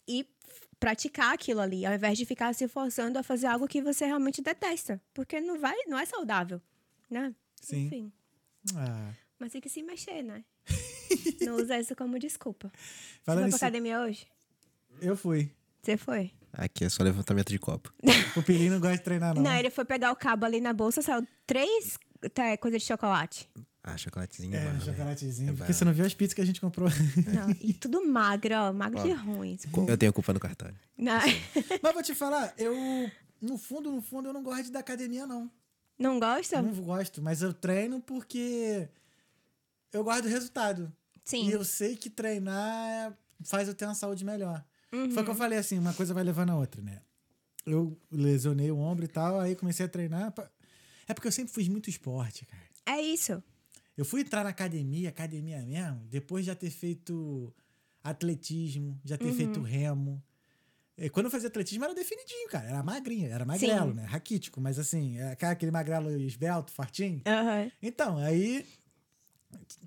E 0.08 0.20
f- 0.20 0.66
praticar 0.80 1.34
aquilo 1.34 1.60
ali, 1.60 1.84
ao 1.84 1.92
invés 1.94 2.16
de 2.16 2.24
ficar 2.24 2.54
se 2.54 2.66
forçando 2.66 3.18
a 3.18 3.22
fazer 3.22 3.46
algo 3.46 3.68
que 3.68 3.82
você 3.82 4.06
realmente 4.06 4.40
detesta. 4.40 5.00
Porque 5.12 5.40
não 5.40 5.58
vai, 5.58 5.76
não 5.86 5.98
é 5.98 6.06
saudável, 6.06 6.60
né? 7.10 7.34
Sim. 7.60 7.86
Enfim. 7.86 8.12
Ah, 8.74 9.12
Mas 9.38 9.52
tem 9.52 9.60
que 9.60 9.68
se 9.68 9.82
mexer, 9.82 10.22
né? 10.22 10.42
não 11.42 11.56
usa 11.56 11.78
isso 11.78 11.94
como 11.94 12.18
desculpa. 12.18 12.68
Você 12.74 13.20
Falando 13.24 13.42
foi 13.42 13.50
pra 13.50 13.56
academia 13.68 14.00
hoje? 14.00 14.26
eu 15.00 15.16
fui. 15.16 15.50
Você 15.82 15.96
foi? 15.96 16.30
Aqui 16.52 16.84
é 16.84 16.88
só 16.88 17.02
levantamento 17.02 17.48
de 17.50 17.58
copo. 17.58 17.92
O 18.36 18.42
Pilinho 18.42 18.72
não 18.72 18.80
gosta 18.80 18.96
de 18.96 19.02
treinar, 19.04 19.34
não. 19.34 19.42
Não, 19.42 19.54
ele 19.56 19.68
foi 19.68 19.84
pegar 19.84 20.10
o 20.10 20.16
cabo 20.16 20.46
ali 20.46 20.58
na 20.60 20.72
bolsa, 20.72 21.02
saiu 21.02 21.26
três 21.46 21.98
tá, 22.32 22.56
coisas 22.56 22.80
de 22.80 22.88
chocolate. 22.88 23.46
Ah, 23.84 23.96
chocolatezinho. 23.96 24.54
É, 24.54 24.64
bom, 24.64 24.72
né? 24.74 24.80
chocolatezinho. 24.80 25.50
É 25.52 25.56
porque 25.56 25.72
você 25.72 25.84
não 25.84 25.92
viu 25.92 26.04
as 26.06 26.14
pizzas 26.14 26.34
que 26.34 26.40
a 26.40 26.44
gente 26.46 26.60
comprou. 26.60 26.88
Não, 27.34 27.50
e 27.60 27.72
tudo 27.74 28.06
magro, 28.06 28.54
ó. 28.54 28.72
Magro 28.72 29.02
de 29.02 29.12
ruim. 29.12 29.58
Eu 29.88 29.98
tenho 29.98 30.12
culpa 30.12 30.32
no 30.32 30.38
cartório. 30.38 30.76
Não, 30.96 31.18
Mas 31.82 31.92
vou 31.92 32.02
te 32.02 32.14
falar, 32.14 32.54
eu. 32.56 32.74
No 33.40 33.58
fundo, 33.58 33.90
no 33.90 34.00
fundo, 34.00 34.28
eu 34.28 34.32
não 34.32 34.42
gosto 34.42 34.70
da 34.70 34.78
academia, 34.78 35.26
não. 35.26 35.50
não 35.98 36.20
gosta? 36.20 36.56
Eu 36.56 36.62
não 36.62 36.74
gosto, 36.74 37.20
mas 37.20 37.42
eu 37.42 37.52
treino 37.52 38.00
porque 38.00 38.88
eu 39.92 40.04
gosto 40.04 40.22
do 40.22 40.28
resultado. 40.28 40.92
Sim. 41.24 41.48
E 41.48 41.52
eu 41.52 41.64
sei 41.64 41.96
que 41.96 42.08
treinar 42.08 43.12
faz 43.44 43.66
eu 43.66 43.74
ter 43.74 43.84
uma 43.84 43.94
saúde 43.96 44.24
melhor. 44.24 44.64
Uhum. 44.92 45.10
Foi 45.10 45.22
o 45.22 45.24
que 45.24 45.30
eu 45.32 45.34
falei 45.34 45.58
assim, 45.58 45.76
uma 45.76 45.92
coisa 45.92 46.14
vai 46.14 46.22
levando 46.22 46.50
a 46.50 46.56
outra, 46.56 46.80
né? 46.82 47.00
Eu 47.66 47.98
lesionei 48.12 48.70
o 48.70 48.78
ombro 48.78 49.04
e 49.04 49.08
tal, 49.08 49.40
aí 49.40 49.56
comecei 49.56 49.86
a 49.86 49.88
treinar. 49.88 50.30
pa- 50.30 50.48
É 51.08 51.12
porque 51.14 51.26
eu 51.26 51.32
sempre 51.32 51.52
fiz 51.52 51.66
muito 51.66 51.90
esporte, 51.90 52.46
cara. 52.46 52.62
É 52.86 53.00
isso. 53.00 53.42
Eu 53.96 54.04
fui 54.04 54.22
entrar 54.22 54.42
na 54.44 54.50
academia, 54.50 55.08
academia 55.08 55.60
mesmo, 55.64 56.06
depois 56.08 56.44
de 56.44 56.50
já 56.50 56.54
ter 56.54 56.70
feito 56.70 57.54
atletismo, 58.02 58.98
já 59.04 59.16
ter 59.16 59.32
feito 59.32 59.58
Uhum. 59.58 59.62
remo. 59.66 60.22
E 60.96 61.08
quando 61.08 61.26
eu 61.26 61.30
fazia 61.30 61.48
atletismo 61.48 61.84
era 61.84 61.94
definidinho, 61.94 62.48
cara. 62.48 62.68
Era 62.68 62.82
magrinho, 62.82 63.30
era 63.30 63.44
magrelo, 63.44 63.88
Sim. 63.90 63.94
né? 63.96 64.04
Raquítico, 64.04 64.60
mas 64.60 64.78
assim, 64.78 65.18
é 65.18 65.32
aquele 65.46 65.70
magrelo 65.70 66.10
esbelto, 66.20 66.70
fortinho. 66.72 67.22
Aham. 67.26 67.70
Então, 67.82 68.18
aí. 68.18 68.66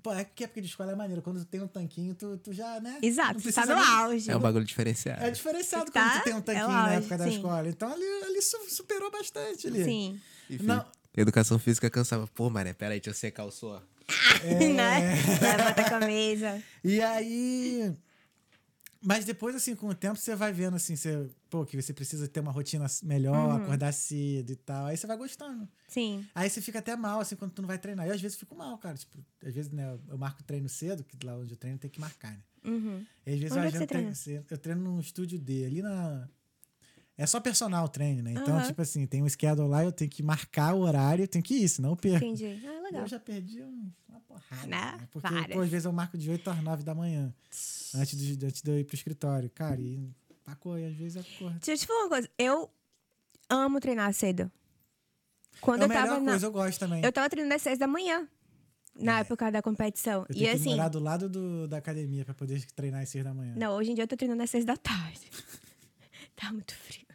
Pô, 0.02 0.12
é 0.12 0.24
que 0.24 0.44
época 0.44 0.60
de 0.62 0.68
escola 0.68 0.92
é 0.92 0.94
maneiro. 0.94 1.20
Quando 1.22 1.38
tu 1.40 1.44
tem 1.46 1.60
um 1.60 1.66
tanquinho, 1.66 2.14
tu, 2.14 2.36
tu 2.38 2.52
já, 2.52 2.78
né? 2.80 2.98
Exato, 3.02 3.40
você 3.40 3.52
tá 3.52 3.66
no 3.66 3.74
auge. 3.74 4.30
É 4.30 4.36
um 4.36 4.40
bagulho 4.40 4.64
diferenciado. 4.64 5.24
É 5.24 5.30
diferenciado 5.30 5.90
Tá? 5.90 6.08
quando 6.10 6.20
tu 6.20 6.24
tem 6.24 6.34
um 6.34 6.38
É 6.38 6.40
tanquinho 6.42 6.68
na 6.68 6.82
auge, 6.84 6.96
época 6.98 7.18
da 7.18 7.24
sim. 7.24 7.36
escola. 7.36 7.68
Então 7.68 7.92
ali, 7.92 8.04
ali 8.24 8.42
su- 8.42 8.70
superou 8.70 9.10
bastante 9.10 9.66
ali. 9.66 9.84
Sim. 9.84 10.20
E, 10.48 10.62
Não. 10.62 10.86
Educação 11.16 11.58
física 11.58 11.88
cansava. 11.90 12.26
Pô, 12.28 12.48
mané, 12.50 12.72
peraí, 12.74 13.00
deixa 13.00 13.10
eu 13.10 13.14
secar 13.14 13.44
o 13.44 13.50
suor. 13.50 13.82
É. 14.44 14.68
né? 14.72 15.14
Levanta 15.40 15.80
a 15.82 15.90
camisa. 15.90 16.62
E 16.84 17.00
aí. 17.00 17.94
Mas 19.02 19.24
depois, 19.24 19.54
assim, 19.54 19.76
com 19.76 19.88
o 19.88 19.94
tempo, 19.94 20.16
você 20.16 20.34
vai 20.34 20.52
vendo, 20.52 20.74
assim, 20.74 20.96
você, 20.96 21.28
pô, 21.48 21.64
que 21.64 21.80
você 21.80 21.92
precisa 21.92 22.26
ter 22.26 22.40
uma 22.40 22.50
rotina 22.50 22.86
melhor, 23.04 23.36
Uhum. 23.50 23.62
acordar 23.62 23.92
cedo 23.92 24.50
e 24.50 24.56
tal. 24.56 24.86
Aí 24.86 24.96
você 24.96 25.06
vai 25.06 25.16
gostando. 25.16 25.68
Sim. 25.86 26.26
Aí 26.34 26.50
você 26.50 26.60
fica 26.60 26.80
até 26.80 26.96
mal, 26.96 27.20
assim, 27.20 27.36
quando 27.36 27.52
tu 27.52 27.62
não 27.62 27.68
vai 27.68 27.78
treinar. 27.78 28.06
Eu, 28.06 28.14
às 28.14 28.20
vezes, 28.20 28.36
fico 28.36 28.56
mal, 28.56 28.76
cara. 28.78 28.96
Tipo, 28.96 29.18
às 29.44 29.54
vezes, 29.54 29.70
né, 29.70 29.96
eu 30.08 30.18
marco 30.18 30.42
treino 30.42 30.68
cedo, 30.68 31.04
que 31.04 31.24
lá 31.24 31.36
onde 31.36 31.52
eu 31.52 31.56
treino 31.56 31.78
tem 31.78 31.90
que 31.90 32.00
marcar, 32.00 32.32
né? 32.32 32.40
Uhum. 32.64 33.04
E 33.24 33.32
às 33.34 33.38
vezes 33.38 33.56
Onde 33.56 33.66
eu 33.66 33.68
é 33.68 33.78
você 33.78 33.86
treino 33.86 34.14
cedo. 34.14 34.46
Eu 34.50 34.58
treino 34.58 34.80
num 34.82 34.98
estúdio 34.98 35.38
D, 35.38 35.64
ali 35.66 35.82
na. 35.82 36.28
É 37.18 37.24
só 37.26 37.40
personal 37.40 37.88
treino, 37.88 38.22
né? 38.22 38.32
Então, 38.32 38.56
Aham. 38.58 38.66
tipo 38.66 38.82
assim, 38.82 39.06
tem 39.06 39.22
um 39.22 39.28
schedule 39.28 39.68
lá, 39.68 39.82
eu 39.82 39.90
tenho 39.92 40.10
que 40.10 40.22
marcar 40.22 40.74
o 40.74 40.80
horário, 40.80 41.22
eu 41.24 41.28
tenho 41.28 41.42
que 41.42 41.54
ir, 41.54 41.68
senão 41.68 41.90
eu 41.90 41.96
perco. 41.96 42.24
Entendi. 42.26 42.60
Ah, 42.66 42.80
legal. 42.82 43.02
Eu 43.02 43.08
já 43.08 43.18
perdi 43.18 43.62
um- 43.62 43.90
uma 44.08 44.20
porrada. 44.20 44.66
Né? 44.66 44.76
Né? 44.98 45.08
Porque, 45.10 45.28
Várias. 45.28 45.56
pô, 45.56 45.62
às 45.62 45.68
vezes 45.70 45.84
eu 45.86 45.92
marco 45.92 46.18
de 46.18 46.30
8 46.30 46.50
às 46.50 46.62
9 46.62 46.82
da 46.82 46.94
manhã. 46.94 47.34
Antes 47.94 48.18
de, 48.18 48.46
antes 48.46 48.60
de 48.60 48.70
eu 48.70 48.78
ir 48.78 48.84
pro 48.84 48.94
escritório. 48.94 49.48
Cara, 49.50 49.80
e 49.80 50.10
pacou, 50.44 50.78
e 50.78 50.84
às 50.84 50.94
vezes 50.94 51.16
eu 51.16 51.22
acordo. 51.22 51.58
Deixa 51.58 51.72
eu 51.72 51.78
te 51.78 51.86
falar 51.86 52.00
uma 52.00 52.08
coisa. 52.10 52.30
Eu 52.38 52.70
amo 53.48 53.80
treinar 53.80 54.12
cedo. 54.12 54.50
Quando 55.60 55.82
é 55.82 55.84
a 55.84 55.88
eu 55.88 55.92
tava 55.94 56.20
na... 56.20 56.30
coisa, 56.32 56.46
eu 56.46 56.52
gosto 56.52 56.78
também. 56.78 57.02
Eu 57.02 57.10
tava 57.12 57.30
treinando 57.30 57.54
às 57.54 57.62
seis 57.62 57.78
da 57.78 57.86
manhã. 57.86 58.28
Na 58.94 59.20
época 59.20 59.50
da 59.50 59.60
competição. 59.62 60.26
Eu 60.28 60.34
e 60.34 60.38
tenho 60.38 60.50
que 60.50 60.56
assim... 60.56 60.70
morar 60.70 60.88
do 60.88 60.98
lado 60.98 61.28
do, 61.28 61.66
da 61.68 61.76
academia 61.78 62.24
pra 62.24 62.34
poder 62.34 62.64
treinar 62.72 63.02
às 63.02 63.08
6 63.10 63.24
da 63.24 63.34
manhã. 63.34 63.54
Não, 63.56 63.74
hoje 63.76 63.90
em 63.90 63.94
dia 63.94 64.04
eu 64.04 64.08
tô 64.08 64.16
treinando 64.16 64.42
às 64.42 64.48
seis 64.48 64.64
da 64.64 64.74
tarde. 64.76 65.30
tá 66.34 66.50
muito 66.50 66.74
frio. 66.74 67.05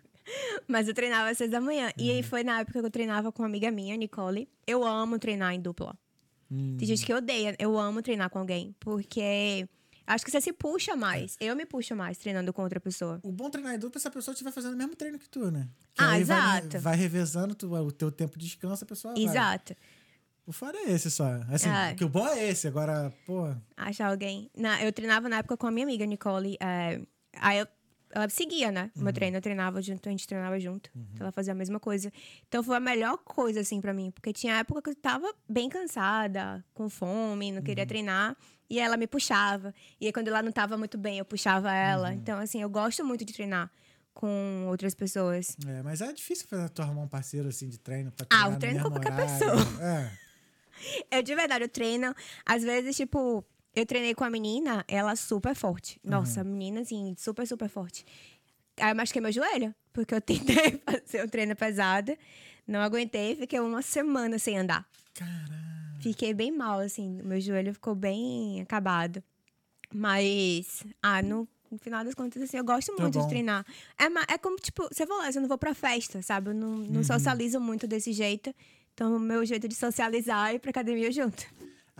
Mas 0.68 0.88
eu 0.88 0.94
treinava 0.94 1.30
às 1.30 1.38
seis 1.38 1.50
da 1.52 1.60
manhã. 1.62 1.92
E 1.98 2.10
Uhum. 2.10 2.16
aí 2.16 2.24
foi 2.24 2.44
na 2.44 2.60
época 2.62 2.80
que 2.80 2.86
eu 2.86 2.92
treinava 2.92 3.32
com 3.32 3.42
uma 3.44 3.48
amiga 3.50 3.70
minha, 3.72 3.96
Nicole. 3.98 4.48
Eu 4.66 4.84
amo 4.84 5.18
treinar 5.20 5.54
em 5.54 5.60
dupla. 5.62 5.98
Hum. 6.52 6.76
Tem 6.78 6.88
gente 6.88 7.06
que 7.06 7.14
odeia. 7.14 7.56
Eu 7.60 7.78
amo 7.78 8.02
treinar 8.02 8.30
com 8.30 8.40
alguém. 8.40 8.76
Porque 8.80 9.68
acho 10.06 10.26
que 10.26 10.32
você 10.32 10.42
se 10.42 10.52
puxa 10.54 10.96
mais. 10.96 11.38
Eu 11.40 11.56
me 11.56 11.66
puxo 11.66 11.96
mais 11.96 12.18
treinando 12.18 12.52
com 12.54 12.62
outra 12.62 12.80
pessoa. 12.80 13.20
O 13.24 13.32
bom 13.32 13.50
treinar 13.50 13.76
em 13.76 13.80
dupla 13.80 14.00
é 14.00 14.02
se 14.02 14.08
a 14.08 14.12
pessoa 14.12 14.34
estiver 14.34 14.52
fazendo 14.52 14.74
o 14.74 14.78
mesmo 14.78 14.96
treino 14.96 15.18
que 15.18 15.30
tu, 15.30 15.50
né? 15.52 15.70
Que 15.94 16.04
Ah, 16.04 16.12
aí 16.12 16.24
vai- 16.24 16.58
exato. 16.60 16.80
Vai, 16.80 16.96
revezando 16.98 17.56
tu- 17.56 17.74
o 17.74 17.92
teu 17.92 18.12
tempo 18.12 18.38
de 18.38 18.46
descanso, 18.46 18.84
a 18.84 18.88
pessoa 18.88 19.14
vai. 19.14 19.24
Exato. 19.24 19.76
O 20.46 20.52
fora 20.52 20.76
é 20.78 20.92
esse 20.92 21.10
só. 21.12 21.26
Assim, 21.50 21.70
É. 21.70 21.94
que 21.94 22.04
o 22.04 22.10
bom 22.10 22.28
é 22.28 22.50
esse. 22.50 22.68
Agora, 22.68 23.14
pô... 23.26 23.54
Achar 23.78 24.10
alguém. 24.10 24.50
Na, 24.58 24.84
eu 24.84 24.92
treinava 24.92 25.30
na 25.30 25.38
época 25.38 25.56
com 25.56 25.68
a 25.68 25.72
minha 25.72 25.86
amiga, 25.86 26.06
Nicole. 26.06 26.58
é, 26.60 27.00
aí 27.38 27.60
eu, 27.60 27.68
ela 28.14 28.30
seguia, 28.30 28.72
né? 28.72 28.92
O 28.96 29.02
meu 29.04 29.14
treino, 29.14 29.38
eu 29.38 29.42
treinava 29.42 29.82
junto, 29.82 30.08
a 30.08 30.12
gente 30.12 30.28
treinava 30.28 30.60
junto. 30.60 30.90
Então 30.96 31.26
ela 31.26 31.32
fazia 31.32 31.54
a 31.54 31.56
mesma 31.56 31.80
coisa. 31.80 32.12
Então 32.48 32.62
foi 32.64 32.76
a 32.78 32.80
melhor 32.80 33.18
coisa, 33.20 33.60
assim, 33.62 33.80
pra 33.82 33.94
mim. 33.94 34.12
Porque 34.12 34.32
tinha 34.34 34.56
época 34.58 34.82
que 34.82 34.90
eu 34.90 34.96
tava 34.96 35.34
bem 35.48 35.70
cansada, 35.70 36.64
com 36.74 36.90
fome, 36.90 37.52
não 37.52 37.62
queria 37.62 37.86
treinar. 37.86 38.36
E 38.70 38.80
ela 38.80 38.96
me 38.96 39.06
puxava. 39.08 39.74
E 40.00 40.06
aí, 40.08 40.14
quando 40.14 40.30
ela 40.30 40.42
não 40.42 40.52
tava 40.52 40.78
muito 40.78 40.98
bem, 40.98 41.18
eu 41.18 41.26
puxava 41.26 41.74
ela. 41.74 42.14
Então, 42.14 42.40
assim, 42.40 42.62
eu 42.62 42.70
gosto 42.70 43.04
muito 43.04 43.26
de 43.26 43.34
treinar 43.34 43.70
com 44.14 44.66
outras 44.68 44.94
pessoas. 44.96 45.56
É, 45.68 45.82
mas 45.84 46.02
é 46.02 46.12
difícil 46.14 46.48
fazer 46.48 46.70
tu 46.70 46.82
arrumar 46.82 47.02
um 47.04 47.08
parceiro 47.08 47.48
assim 47.50 47.68
de 47.70 47.78
treino 47.78 48.12
pra 48.12 48.26
Ah, 48.30 48.30
treinar 48.30 48.48
eu 48.48 48.52
no 48.54 48.60
treino 48.60 48.84
com 48.84 48.90
qualquer 48.92 49.14
horário. 49.14 49.40
pessoa. 49.40 49.84
É. 49.84 50.12
Eu, 51.12 51.22
de 51.22 51.36
verdade, 51.36 51.64
eu 51.64 51.70
treino. 51.70 52.16
Às 52.44 52.64
vezes, 52.64 52.96
tipo, 52.96 53.46
eu 53.76 53.86
treinei 53.86 54.14
com 54.14 54.24
a 54.24 54.30
menina, 54.30 54.84
ela 54.88 55.16
super 55.16 55.56
forte. 55.56 56.00
Nossa, 56.04 56.42
a 56.42 56.44
menina, 56.44 56.82
assim, 56.82 57.16
super, 57.18 57.46
super 57.48 57.70
forte. 57.70 58.06
Aí 58.80 58.92
eu 58.92 58.96
machuquei 58.96 59.22
meu 59.22 59.32
joelho, 59.32 59.74
porque 59.94 60.14
eu 60.14 60.22
tentei 60.22 60.82
fazer 60.86 61.24
um 61.24 61.28
treino 61.28 61.56
pesado, 61.56 62.16
não 62.68 62.80
aguentei, 62.82 63.36
fiquei 63.36 63.60
uma 63.60 63.82
semana 63.82 64.38
sem 64.40 64.58
andar. 64.58 64.86
Caralho. 65.14 66.02
Fiquei 66.02 66.34
bem 66.34 66.52
mal, 66.52 66.80
assim, 66.80 67.20
meu 67.24 67.40
joelho 67.40 67.74
ficou 67.74 67.94
bem 67.94 68.62
acabado. 68.62 69.24
Mas, 69.94 70.84
ah, 71.02 71.22
no, 71.22 71.48
no 71.70 71.78
final 71.78 72.04
das 72.04 72.14
contas, 72.16 72.42
assim, 72.42 72.58
eu 72.58 72.64
gosto 72.64 72.96
Tá 72.96 73.04
muito 73.04 73.20
bom. 73.20 73.24
de 73.24 73.30
treinar. 73.30 73.66
É, 74.00 74.34
é 74.34 74.38
como, 74.38 74.58
tipo, 74.58 74.88
você 74.92 75.06
falou, 75.06 75.24
eu 75.26 75.42
não 75.42 75.48
vou 75.48 75.58
pra 75.58 75.74
festa, 75.74 76.22
sabe? 76.22 76.50
Eu 76.50 76.54
não, 76.54 76.78
não 76.78 77.04
socializo 77.04 77.60
muito 77.60 77.86
desse 77.88 78.14
jeito. 78.14 78.54
Então, 78.94 79.16
o 79.16 79.20
meu 79.20 79.46
jeito 79.46 79.68
de 79.68 79.76
socializar 79.76 80.52
é 80.52 80.56
ir 80.56 80.60
pra 80.60 80.72
academia 80.72 81.12
junto. 81.12 81.46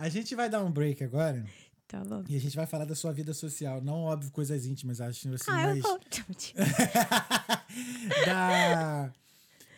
A 0.02 0.08
gente 0.08 0.34
vai 0.34 0.50
dar 0.50 0.64
um 0.64 0.70
break 0.70 1.04
agora 1.04 1.44
Tá 1.86 2.02
bom. 2.04 2.24
e 2.28 2.34
a 2.34 2.40
gente 2.40 2.56
vai 2.56 2.66
falar 2.66 2.84
da 2.84 2.94
sua 2.96 3.12
vida 3.12 3.32
social. 3.32 3.80
Não, 3.80 4.02
óbvio, 4.02 4.32
coisas 4.32 4.66
íntimas, 4.66 5.00
acho 5.00 5.32
assim, 5.32 5.44
Ah, 5.48 5.62
eu 5.62 5.68
mas. 5.68 5.80
vou. 5.82 6.00
da... 8.26 9.12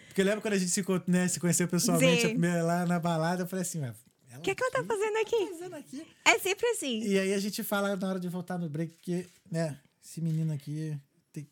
Porque 0.07 0.21
eu 0.21 0.25
lembro 0.25 0.41
quando 0.41 0.55
a 0.55 0.59
gente 0.59 0.71
se, 0.71 0.85
né, 1.07 1.29
se 1.29 1.41
conheceu 1.41 1.69
pessoalmente 1.69 2.29
primeira- 2.29 2.63
lá 2.63 2.87
na 2.87 2.99
balada, 2.99 3.43
eu 3.43 3.47
falei 3.47 3.63
assim, 3.63 3.81
ué, 3.81 3.93
ela 4.31 4.39
O 4.39 4.43
que, 4.43 4.51
é 4.51 4.55
que 4.55 4.63
ela 4.63 4.73
tá 4.73 4.85
fazendo 4.85 5.13
tá 5.13 5.21
aqui? 5.21 5.47
fazendo 5.53 5.75
aqui? 5.75 6.07
É 6.25 6.39
sempre 6.39 6.67
assim. 6.69 7.01
E 7.03 7.19
aí 7.19 7.35
a 7.35 7.39
gente 7.39 7.63
fala 7.63 7.95
na 7.95 8.09
hora 8.09 8.21
de 8.21 8.29
voltar 8.29 8.57
no 8.59 8.69
break, 8.69 8.95
porque, 8.95 9.27
né, 9.51 9.79
esse 10.03 10.21
menino 10.23 10.53
aqui. 10.55 10.97
Tem... 11.33 11.47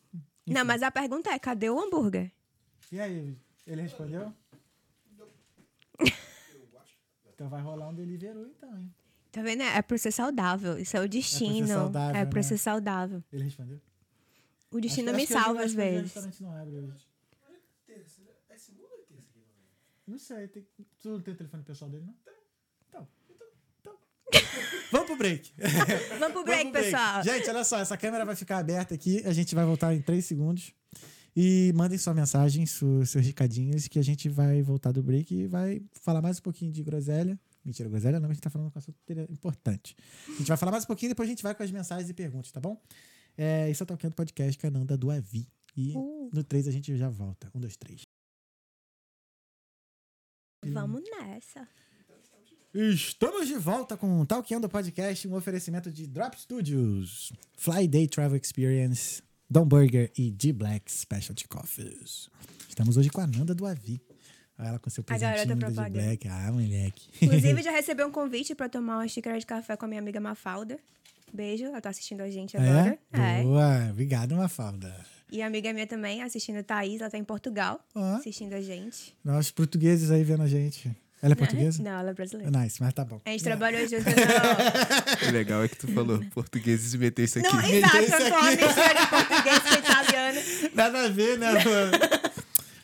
Não, 0.47 0.65
mas 0.65 0.81
a 0.81 0.89
pergunta 0.89 1.29
é: 1.29 1.37
cadê 1.37 1.69
o 1.69 1.79
hambúrguer? 1.79 2.31
E 2.91 2.99
aí, 2.99 3.35
ele 3.67 3.81
respondeu? 3.81 4.33
Então 7.43 7.49
vai 7.49 7.61
rolar 7.61 7.89
um 7.89 7.93
Deliveroo 7.93 8.47
então, 8.47 8.79
hein? 8.79 8.89
Tá 9.29 9.41
vendo? 9.41 9.63
É 9.63 9.81
pra 9.81 9.97
ser 9.97 10.11
saudável. 10.11 10.77
Isso 10.79 10.95
é 10.95 11.01
o 11.01 11.09
destino. 11.09 11.67
saudável, 11.67 12.15
É 12.21 12.25
pra 12.25 12.37
né? 12.37 12.43
ser 12.43 12.57
saudável. 12.57 13.21
Ele 13.33 13.43
respondeu? 13.43 13.81
O 14.71 14.79
destino 14.79 15.09
Acho 15.09 15.17
me 15.17 15.23
acho 15.23 15.33
salva 15.33 15.63
às 15.63 15.73
o 15.73 15.75
vezes. 15.75 16.03
restaurante 16.03 16.41
não 16.43 16.51
abre 16.55 16.77
hoje. 16.77 17.07
Não 20.07 20.17
sei, 20.17 20.47
tem... 20.47 20.65
tu 21.01 21.09
não 21.09 21.21
tem 21.21 21.33
o 21.33 21.37
telefone 21.37 21.63
pessoal 21.63 21.89
dele, 21.89 22.05
não? 22.05 22.15
Então, 22.89 23.07
então, 23.29 23.47
então. 23.81 23.97
Vamos 24.91 25.07
pro 25.07 25.15
break. 25.17 25.53
Vamos 26.19 26.33
pro 26.33 26.43
break, 26.43 26.63
Vamos 26.63 26.71
pro 26.71 26.81
pessoal. 26.83 27.23
Gente, 27.23 27.49
olha 27.49 27.63
só, 27.63 27.79
essa 27.79 27.97
câmera 27.97 28.25
vai 28.25 28.35
ficar 28.35 28.57
aberta 28.59 28.93
aqui, 28.93 29.25
a 29.25 29.31
gente 29.33 29.55
vai 29.55 29.65
voltar 29.65 29.93
em 29.93 30.01
3 30.01 30.23
segundos. 30.25 30.73
E 31.35 31.71
mandem 31.73 31.97
sua 31.97 32.13
mensagem, 32.13 32.65
su- 32.65 33.05
seus 33.05 33.25
recadinhos, 33.25 33.87
que 33.87 33.97
a 33.97 34.03
gente 34.03 34.29
vai 34.29 34.61
voltar 34.61 34.91
do 34.91 35.01
break 35.01 35.33
e 35.33 35.47
vai 35.47 35.81
falar 35.93 36.21
mais 36.21 36.37
um 36.37 36.41
pouquinho 36.41 36.71
de 36.71 36.83
groselha. 36.83 37.39
Mentira, 37.65 37.89
groselha 37.89 38.19
não, 38.19 38.29
a 38.29 38.33
gente 38.33 38.41
tá 38.43 38.49
falando 38.49 38.69
com 38.71 38.77
um 38.77 38.79
assunto 38.79 38.97
importante. 39.31 39.95
A 40.27 40.31
gente 40.37 40.47
vai 40.47 40.57
falar 40.57 40.71
mais 40.73 40.83
um 40.83 40.87
pouquinho, 40.87 41.09
depois 41.09 41.27
a 41.27 41.31
gente 41.31 41.41
vai 41.41 41.55
com 41.55 41.63
as 41.63 41.71
mensagens 41.71 42.09
e 42.09 42.13
perguntas, 42.13 42.51
tá 42.51 42.59
bom? 42.59 42.79
É, 43.35 43.69
isso 43.71 43.81
é 43.81 43.85
o 43.85 43.87
Talkando 43.87 44.13
Podcast, 44.15 44.57
Cananda 44.59 44.95
do 44.95 45.09
Avi. 45.09 45.47
E 45.75 45.93
Uh. 45.97 46.29
no 46.31 46.43
3 46.43 46.67
a 46.67 46.71
gente 46.71 46.95
já 46.95 47.09
volta. 47.09 47.49
Um, 47.55 47.59
dois, 47.59 47.75
três. 47.77 48.01
Vamos 50.65 51.01
nessa. 51.09 51.67
Estamos 52.73 53.47
de 53.47 53.55
volta 53.55 53.95
com 53.97 54.19
o 54.21 54.25
Talkando 54.25 54.67
Podcast, 54.69 55.27
um 55.27 55.35
oferecimento 55.35 55.91
de 55.91 56.07
Drop 56.07 56.39
Studios, 56.39 57.31
Fly 57.57 57.87
Day 57.87 58.07
Travel 58.07 58.37
Experience, 58.37 59.21
Don 59.53 59.65
Burger 59.65 60.11
e 60.17 60.31
D-Black 60.31 60.91
Specialty 60.91 61.47
Coffees. 61.47 62.27
Estamos 62.67 62.97
hoje 62.97 63.11
com 63.11 63.21
a 63.21 63.27
Nanda 63.27 63.53
do 63.53 63.67
Avi. 63.67 64.01
Olha 64.57 64.69
ela 64.69 64.79
com 64.79 64.89
seu 64.89 65.03
presentinho 65.03 65.45
do 65.45 65.57
propaganda. 65.59 65.89
D-Black. 65.91 66.27
Ah, 66.27 66.51
moleque. 66.51 67.07
Inclusive, 67.21 67.61
já 67.61 67.69
recebi 67.69 68.03
um 68.03 68.09
convite 68.09 68.55
pra 68.55 68.67
tomar 68.67 68.97
uma 68.97 69.07
xícara 69.07 69.39
de 69.39 69.45
café 69.45 69.77
com 69.77 69.85
a 69.85 69.87
minha 69.87 70.01
amiga 70.01 70.19
Mafalda. 70.19 70.79
Beijo, 71.31 71.65
ela 71.65 71.79
tá 71.79 71.91
assistindo 71.91 72.21
a 72.21 72.31
gente 72.31 72.57
agora. 72.57 72.97
é? 73.11 73.43
Boa. 73.43 73.89
Obrigado, 73.91 74.35
Mafalda. 74.35 74.91
E 75.31 75.39
a 75.39 75.45
amiga 75.45 75.71
minha 75.71 75.85
também, 75.85 76.23
assistindo 76.23 76.57
a 76.57 76.63
Thaís, 76.63 76.99
ela 76.99 77.11
tá 77.11 77.19
em 77.19 77.23
Portugal, 77.23 77.79
Ó. 77.93 78.15
assistindo 78.15 78.53
a 78.53 78.61
gente. 78.61 79.15
Nós 79.23 79.51
portugueses 79.51 80.09
aí 80.09 80.23
vendo 80.23 80.41
a 80.41 80.47
gente. 80.47 80.91
Ela 81.23 81.31
é 81.31 81.35
portuguesa? 81.35 81.81
Não, 81.81 81.91
ela 81.91 82.09
é 82.09 82.13
brasileira. 82.13 82.51
Nice, 82.51 82.83
mas 82.83 82.93
tá 82.93 83.05
bom. 83.05 83.21
A 83.25 83.29
gente 83.29 83.45
trabalhou 83.45 83.79
junto 83.87 84.03
no... 84.03 84.11
O 85.29 85.31
legal 85.31 85.63
é 85.63 85.69
que 85.69 85.77
tu 85.77 85.87
falou 85.87 86.21
português 86.33 86.93
e 86.93 86.97
meter 86.97 87.23
isso 87.23 87.39
aqui. 87.39 87.47
Não, 87.47 87.61
exato, 87.61 87.95
eu 87.95 88.09
tô 88.09 88.39
uma 88.39 88.51
mistura 88.51 88.93
de 88.93 89.07
português 89.07 89.59
com 89.59 89.73
italiano. 89.79 90.41
Nada 90.75 91.05
a 91.05 91.07
ver, 91.07 91.39
né? 91.39 91.53
mano? 91.53 91.91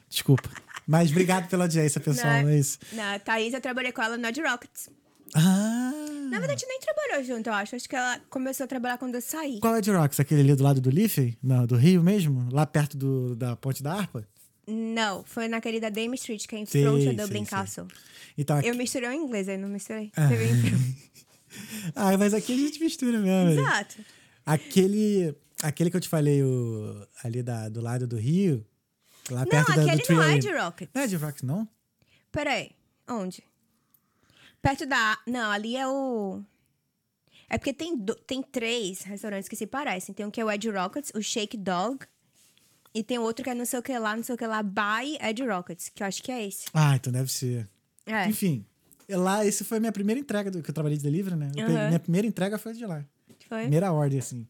Desculpa. 0.09 0.49
Mas 0.87 1.11
obrigado 1.11 1.49
pela 1.49 1.65
audiência, 1.65 1.99
pessoal. 1.99 2.41
Não. 2.41 2.49
É 2.49 2.57
isso. 2.57 2.79
Na 2.93 3.19
Thaís, 3.19 3.53
eu 3.53 3.59
trabalhei 3.59 3.91
com 3.91 4.01
ela 4.01 4.15
no 4.17 4.25
Ed 4.25 4.41
Rockets. 4.41 4.89
Ah! 5.35 5.91
Na 6.31 6.39
verdade, 6.39 6.65
nem 6.65 6.79
trabalhou 6.79 7.23
junto, 7.25 7.47
eu 7.47 7.53
acho. 7.53 7.75
Acho 7.75 7.89
que 7.89 7.95
ela 7.95 8.21
começou 8.29 8.63
a 8.63 8.67
trabalhar 8.67 8.97
quando 8.97 9.15
eu 9.15 9.21
saí. 9.21 9.59
Qual 9.59 9.75
é 9.75 9.81
de 9.81 9.91
Rocks? 9.91 10.17
Aquele 10.19 10.41
ali 10.41 10.55
do 10.55 10.63
lado 10.63 10.79
do 10.79 10.89
Liffey? 10.89 11.37
Não, 11.43 11.67
do 11.67 11.75
Rio 11.75 12.01
mesmo? 12.01 12.47
Lá 12.51 12.65
perto 12.65 12.95
do, 12.95 13.35
da 13.35 13.55
Ponte 13.57 13.83
da 13.83 13.93
Harpa? 13.93 14.25
Não, 14.69 15.23
foi 15.23 15.47
naquele 15.47 15.79
da 15.79 15.89
Dame 15.89 16.15
Street, 16.15 16.45
que 16.45 16.55
é 16.55 16.59
em 16.59 16.65
frente 16.65 17.03
sei, 17.03 17.09
a 17.09 17.13
Dublin 17.13 17.45
sei. 17.45 17.57
Castle. 17.57 17.87
Então, 18.37 18.57
aqui... 18.57 18.67
Eu 18.67 18.75
misturei 18.75 19.09
o 19.09 19.13
inglês, 19.13 19.49
aí 19.49 19.57
não 19.57 19.69
misturei. 19.69 20.11
Ah. 20.15 20.29
Ah, 21.95 22.15
mas 22.17 22.33
aqui 22.33 22.53
a 22.53 22.57
gente 22.57 22.79
mistura 22.79 23.19
mesmo. 23.19 23.59
Exato. 23.59 23.97
Aquele, 24.45 25.35
aquele 25.63 25.89
que 25.89 25.97
eu 25.97 26.01
te 26.01 26.07
falei, 26.07 26.43
o, 26.43 27.07
ali 27.23 27.41
da, 27.41 27.69
do 27.69 27.81
lado 27.81 28.07
do 28.07 28.17
Rio, 28.17 28.63
lá 29.31 29.41
Não, 29.41 29.47
perto 29.47 29.67
da, 29.69 29.73
do 29.73 29.89
aquele 29.89 30.15
não 30.15 30.23
é 30.23 30.37
de 30.37 30.51
Rockets. 30.51 30.93
Não 30.93 31.01
é 31.01 31.07
de 31.07 31.15
Rocks, 31.15 31.41
não? 31.41 31.67
Peraí, 32.31 32.71
onde? 33.07 33.43
Perto 34.61 34.85
da. 34.85 35.17
Não, 35.25 35.49
ali 35.51 35.75
é 35.75 35.87
o. 35.87 36.41
É 37.49 37.57
porque 37.57 37.73
tem, 37.73 37.97
do- 37.97 38.15
tem 38.15 38.43
três 38.43 39.01
restaurantes 39.01 39.49
que 39.49 39.55
se 39.55 39.65
parecem. 39.65 40.13
Tem 40.13 40.25
um 40.25 40.31
que 40.31 40.39
é 40.39 40.45
o 40.45 40.51
Ed 40.51 40.69
Rockets, 40.69 41.11
o 41.15 41.21
Shake 41.21 41.57
Dog. 41.57 42.05
E 42.93 43.03
tem 43.03 43.19
outro 43.19 43.43
que 43.43 43.49
é 43.49 43.53
não 43.55 43.65
sei 43.65 43.79
o 43.79 43.83
que 43.83 43.97
lá, 43.97 44.15
não 44.15 44.23
sei 44.23 44.35
o 44.35 44.37
que 44.37 44.45
lá, 44.47 44.63
by 44.63 45.17
Ed 45.21 45.43
Rockets, 45.45 45.89
que 45.89 46.01
eu 46.03 46.07
acho 46.07 46.23
que 46.23 46.31
é 46.31 46.45
esse. 46.47 46.65
Ah, 46.73 46.95
então 46.95 47.11
deve 47.13 47.31
ser. 47.31 47.67
É. 48.05 48.27
Enfim, 48.27 48.65
lá, 49.07 49.45
esse 49.45 49.63
foi 49.63 49.77
a 49.77 49.79
minha 49.79 49.91
primeira 49.91 50.19
entrega 50.19 50.49
do 50.49 50.61
que 50.63 50.69
eu 50.69 50.73
trabalhei 50.73 50.97
de 50.97 51.03
delivery, 51.03 51.35
né? 51.35 51.51
Eu 51.55 51.67
peguei- 51.67 51.87
minha 51.87 51.99
primeira 51.99 52.27
entrega 52.27 52.57
foi 52.57 52.73
de 52.73 52.85
lá. 52.85 53.05
Foi? 53.47 53.61
Primeira 53.61 53.91
ordem, 53.91 54.19
assim. 54.19 54.47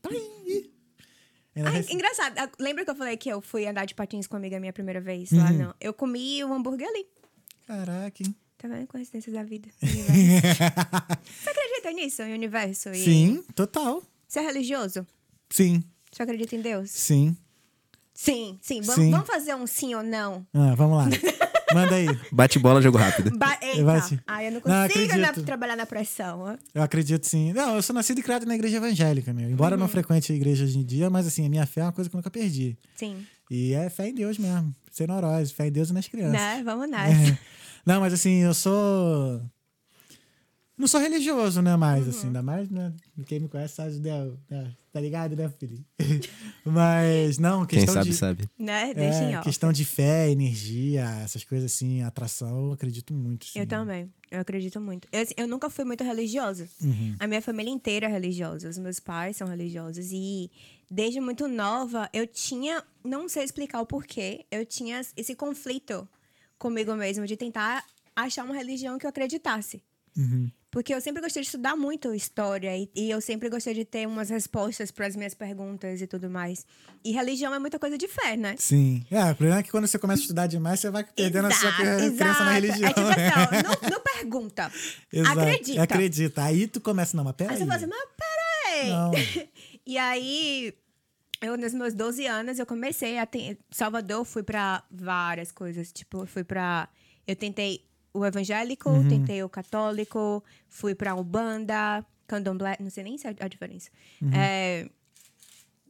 Ai, 1.55 1.71
rece- 1.73 1.93
engraçado. 1.93 2.37
Ah, 2.37 2.49
Lembra 2.59 2.85
que 2.85 2.91
eu 2.91 2.95
falei 2.95 3.17
que 3.17 3.29
eu 3.29 3.41
fui 3.41 3.67
andar 3.67 3.85
de 3.85 3.93
patins 3.93 4.27
com 4.27 4.35
uma 4.35 4.39
amiga 4.39 4.59
minha 4.59 4.71
primeira 4.71 5.01
vez 5.01 5.31
lá? 5.31 5.51
Uhum. 5.51 5.57
Não. 5.57 5.75
Eu 5.79 5.93
comi 5.93 6.41
o 6.43 6.53
hambúrguer 6.53 6.87
ali. 6.87 7.05
Caraca, 7.67 8.23
hein? 8.23 8.33
Tá 8.57 8.67
vendo? 8.67 8.87
Coincidências 8.87 9.33
da 9.33 9.43
vida. 9.43 9.67
Você 9.81 11.49
acredita 11.49 11.91
nisso, 11.93 12.21
em 12.23 12.33
universo? 12.33 12.89
E... 12.89 13.03
Sim, 13.03 13.43
total. 13.55 14.01
Você 14.27 14.39
é 14.39 14.41
religioso? 14.43 15.05
Sim, 15.49 15.83
Você 16.11 16.23
acredita 16.23 16.55
em 16.55 16.61
Deus? 16.61 16.89
sim. 16.91 17.35
Sim, 18.21 18.59
sim. 18.61 18.81
Vamos, 18.81 19.01
Sim. 19.01 19.11
vamos 19.11 19.27
fazer 19.27 19.55
um 19.55 19.65
sim 19.65 19.95
ou 19.95 20.03
não? 20.03 20.45
Ah, 20.53 20.75
vamos 20.75 20.97
lá. 20.97 21.05
Manda 21.73 21.95
aí. 21.95 22.05
Bate 22.33 22.59
bola, 22.59 22.81
jogo 22.81 22.97
rápido. 22.97 23.31
Ba 23.37 23.57
Eita. 23.61 23.81
Bate. 23.85 24.19
Ai, 24.27 24.47
eu 24.47 24.51
não 24.51 24.61
Não, 24.65 24.87
consigo 24.87 25.15
né, 25.15 25.23
acredito. 25.23 25.45
trabalhar 25.45 25.77
na 25.77 25.85
pressão. 25.85 26.57
Eu 26.75 26.83
acredito 26.83 27.25
sim. 27.25 27.53
Não, 27.53 27.75
eu 27.75 27.81
sou 27.81 27.93
nascido 27.93 28.19
e 28.19 28.21
criado 28.21 28.45
na 28.45 28.55
igreja 28.55 28.75
evangélica, 28.75 29.31
meu. 29.31 29.49
Embora 29.49 29.75
eu 29.75 29.79
não 29.79 29.87
frequente 29.87 30.33
a 30.33 30.35
igreja 30.35 30.65
hoje 30.65 30.77
em 30.79 30.83
dia, 30.83 31.09
mas 31.09 31.25
assim, 31.27 31.45
a 31.45 31.49
minha 31.49 31.65
fé 31.65 31.79
é 31.79 31.83
uma 31.85 31.93
coisa 31.93 32.09
que 32.09 32.15
eu 32.15 32.17
nunca 32.17 32.29
perdi. 32.29 32.77
Sim. 32.93 33.25
E 33.49 33.73
é 33.73 33.89
fé 33.89 34.09
em 34.09 34.13
Deus 34.13 34.37
mesmo. 34.37 34.75
Ser 34.91 35.07
neurose, 35.07 35.53
fé 35.53 35.67
em 35.67 35.71
Deus 35.71 35.89
e 35.89 35.93
nas 35.93 36.07
crianças. 36.09 36.33
Né? 36.33 36.61
Vamos 36.65 36.89
nessa. 36.89 37.31
É. 37.31 37.37
Não, 37.85 38.01
mas 38.01 38.11
assim, 38.11 38.41
eu 38.43 38.53
sou. 38.53 39.41
Não 40.79 40.87
sou 40.87 40.99
religioso, 41.01 41.61
né? 41.61 41.75
Mais, 41.75 42.05
Uhum. 42.05 42.09
assim, 42.09 42.27
ainda 42.27 42.41
mais, 42.41 42.69
né? 42.69 42.93
Quem 43.27 43.41
me 43.41 43.49
conhece 43.49 43.75
sabe, 43.75 43.99
né? 43.99 44.71
Tá 44.93 44.99
ligado, 45.01 45.35
né, 45.35 45.49
filho? 45.59 45.83
mas, 46.65 47.37
não, 47.37 47.65
Quem 47.65 47.79
questão 47.79 47.95
sabe, 47.95 48.09
de. 48.09 48.15
sabe. 48.15 48.49
Né? 48.57 48.93
Deixa 48.93 49.23
em 49.23 49.33
É, 49.33 49.37
off. 49.39 49.43
questão 49.43 49.71
de 49.73 49.83
fé, 49.85 50.29
energia, 50.31 51.03
essas 51.23 51.43
coisas 51.43 51.71
assim, 51.71 52.01
atração, 52.01 52.67
eu 52.67 52.71
acredito 52.71 53.13
muito. 53.13 53.45
Sim. 53.45 53.59
Eu 53.59 53.67
também. 53.67 54.09
Eu 54.31 54.39
acredito 54.39 54.79
muito. 54.79 55.07
Eu, 55.11 55.21
assim, 55.21 55.33
eu 55.37 55.47
nunca 55.47 55.69
fui 55.69 55.83
muito 55.85 56.03
religiosa. 56.03 56.67
Uhum. 56.81 57.15
A 57.19 57.27
minha 57.27 57.41
família 57.41 57.71
inteira 57.71 58.05
é 58.07 58.09
religiosa. 58.09 58.69
Os 58.69 58.77
meus 58.77 58.99
pais 58.99 59.35
são 59.37 59.47
religiosos. 59.47 60.09
E 60.11 60.49
desde 60.89 61.19
muito 61.19 61.47
nova, 61.47 62.09
eu 62.13 62.25
tinha... 62.25 62.83
Não 63.03 63.27
sei 63.27 63.43
explicar 63.43 63.81
o 63.81 63.85
porquê. 63.85 64.45
Eu 64.51 64.65
tinha 64.65 65.01
esse 65.17 65.35
conflito 65.35 66.07
comigo 66.57 66.95
mesmo 66.95 67.25
de 67.27 67.35
tentar 67.35 67.83
achar 68.15 68.43
uma 68.45 68.55
religião 68.55 68.97
que 68.97 69.05
eu 69.05 69.09
acreditasse. 69.09 69.81
Uhum. 70.17 70.49
Porque 70.71 70.93
eu 70.93 71.01
sempre 71.01 71.19
gostei 71.21 71.41
de 71.41 71.47
estudar 71.47 71.75
muito 71.75 72.13
história 72.13 72.77
e, 72.77 72.89
e 72.95 73.09
eu 73.09 73.19
sempre 73.19 73.49
gostei 73.49 73.73
de 73.73 73.83
ter 73.83 74.07
umas 74.07 74.29
respostas 74.29 74.91
para 74.91 75.07
as 75.07 75.15
minhas 75.15 75.33
perguntas 75.33 75.99
e 75.99 76.05
tudo 76.05 76.29
mais. 76.29 76.63
E 77.03 77.11
religião 77.11 77.53
é 77.53 77.57
muita 77.57 77.79
coisa 77.79 77.97
de 77.97 78.07
fé, 78.07 78.37
né? 78.37 78.55
Sim. 78.59 79.03
É, 79.09 79.23
o 79.23 79.35
problema 79.35 79.59
é 79.59 79.63
que 79.63 79.71
quando 79.71 79.87
você 79.87 79.97
começa 79.97 80.21
a 80.21 80.23
estudar 80.23 80.45
demais, 80.47 80.79
você 80.79 80.91
vai 80.91 81.03
perdendo 81.03 81.47
a 81.47 81.51
sua 81.51 81.69
Exato, 81.69 81.81
cre- 81.81 82.11
crença 82.11 82.23
na 82.23 82.29
exato. 82.29 82.51
religião. 82.53 82.89
É 82.89 82.93
tipo 82.93 83.07
né? 83.07 83.27
assim, 83.29 83.57
ó, 83.57 83.63
não, 83.63 83.89
não 83.89 83.99
pergunta. 84.01 84.71
Exato. 85.11 85.39
Acredita. 85.39 85.81
Acredita. 85.83 86.43
Aí 86.43 86.67
tu 86.67 86.79
começa, 86.81 87.17
não, 87.17 87.23
mas 87.23 87.35
peraí. 87.35 87.53
Aí 87.53 87.59
você 87.59 87.65
fala 87.65 87.75
assim, 87.77 87.87
mas 87.87 88.07
peraí. 88.17 88.89
Não. 88.89 89.11
E 89.87 89.97
aí, 89.97 90.71
eu, 91.41 91.57
nos 91.57 91.73
meus 91.73 91.95
12 91.95 92.27
anos, 92.27 92.59
eu 92.59 92.65
comecei 92.67 93.17
a 93.17 93.25
ter... 93.25 93.57
Salvador, 93.71 94.23
fui 94.23 94.43
pra 94.43 94.83
várias 94.91 95.51
coisas. 95.51 95.91
Tipo, 95.91 96.19
eu 96.19 96.27
fui 96.27 96.43
pra... 96.43 96.87
Eu 97.25 97.35
tentei 97.35 97.88
o 98.13 98.25
evangélico, 98.25 98.89
Uhum. 98.89 99.07
tentei 99.07 99.43
o 99.43 99.49
católico, 99.49 100.43
fui 100.67 100.93
pra 100.95 101.15
Ubanda, 101.15 102.05
candomblé, 102.27 102.75
não 102.79 102.89
sei 102.89 103.03
nem 103.03 103.17
se 103.17 103.27
é 103.27 103.35
a 103.39 103.47
diferença. 103.47 103.89
Uhum. 104.21 104.31
É, 104.33 104.89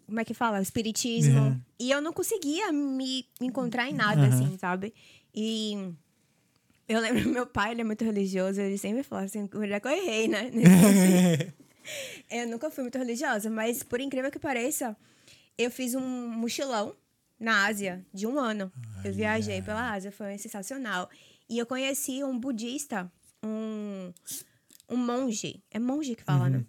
como 0.05 0.19
é 0.19 0.25
que 0.25 0.33
fala? 0.33 0.59
O 0.59 0.61
espiritismo. 0.61 1.39
Uhum. 1.39 1.61
E 1.79 1.91
eu 1.91 2.01
não 2.01 2.11
conseguia 2.13 2.71
me 2.71 3.25
encontrar 3.39 3.89
em 3.89 3.93
nada, 3.93 4.21
Uhum. 4.21 4.27
assim, 4.27 4.57
sabe? 4.57 4.93
E... 5.33 5.93
Eu 6.87 6.99
lembro 7.01 7.29
meu 7.29 7.45
pai, 7.45 7.71
ele 7.71 7.81
é 7.81 7.83
muito 7.83 8.03
religioso, 8.03 8.59
ele 8.59 8.75
sempre 8.77 9.03
fala 9.03 9.21
assim, 9.23 9.43
é 9.43 9.79
que 9.79 9.87
eu 9.87 9.91
errei, 9.91 10.27
né? 10.27 10.49
Eu 12.29 12.47
nunca 12.47 12.69
fui 12.69 12.83
muito 12.83 12.97
religiosa, 12.97 13.49
mas 13.49 13.81
por 13.83 13.99
incrível 13.99 14.29
que 14.29 14.37
pareça, 14.39 14.95
eu 15.57 15.71
fiz 15.71 15.95
um 15.95 16.27
mochilão 16.27 16.95
na 17.39 17.65
Ásia 17.65 18.05
de 18.13 18.27
um 18.27 18.37
ano. 18.37 18.71
Eu 19.03 19.11
viajei 19.13 19.61
pela 19.61 19.91
Ásia, 19.93 20.11
foi 20.11 20.37
sensacional. 20.37 21.09
E 21.49 21.57
eu 21.57 21.65
conheci 21.65 22.23
um 22.23 22.37
budista, 22.37 23.11
um, 23.43 24.13
um 24.89 24.97
monge. 24.97 25.63
É 25.71 25.79
monge 25.79 26.15
que 26.15 26.23
fala, 26.23 26.49
né? 26.49 26.65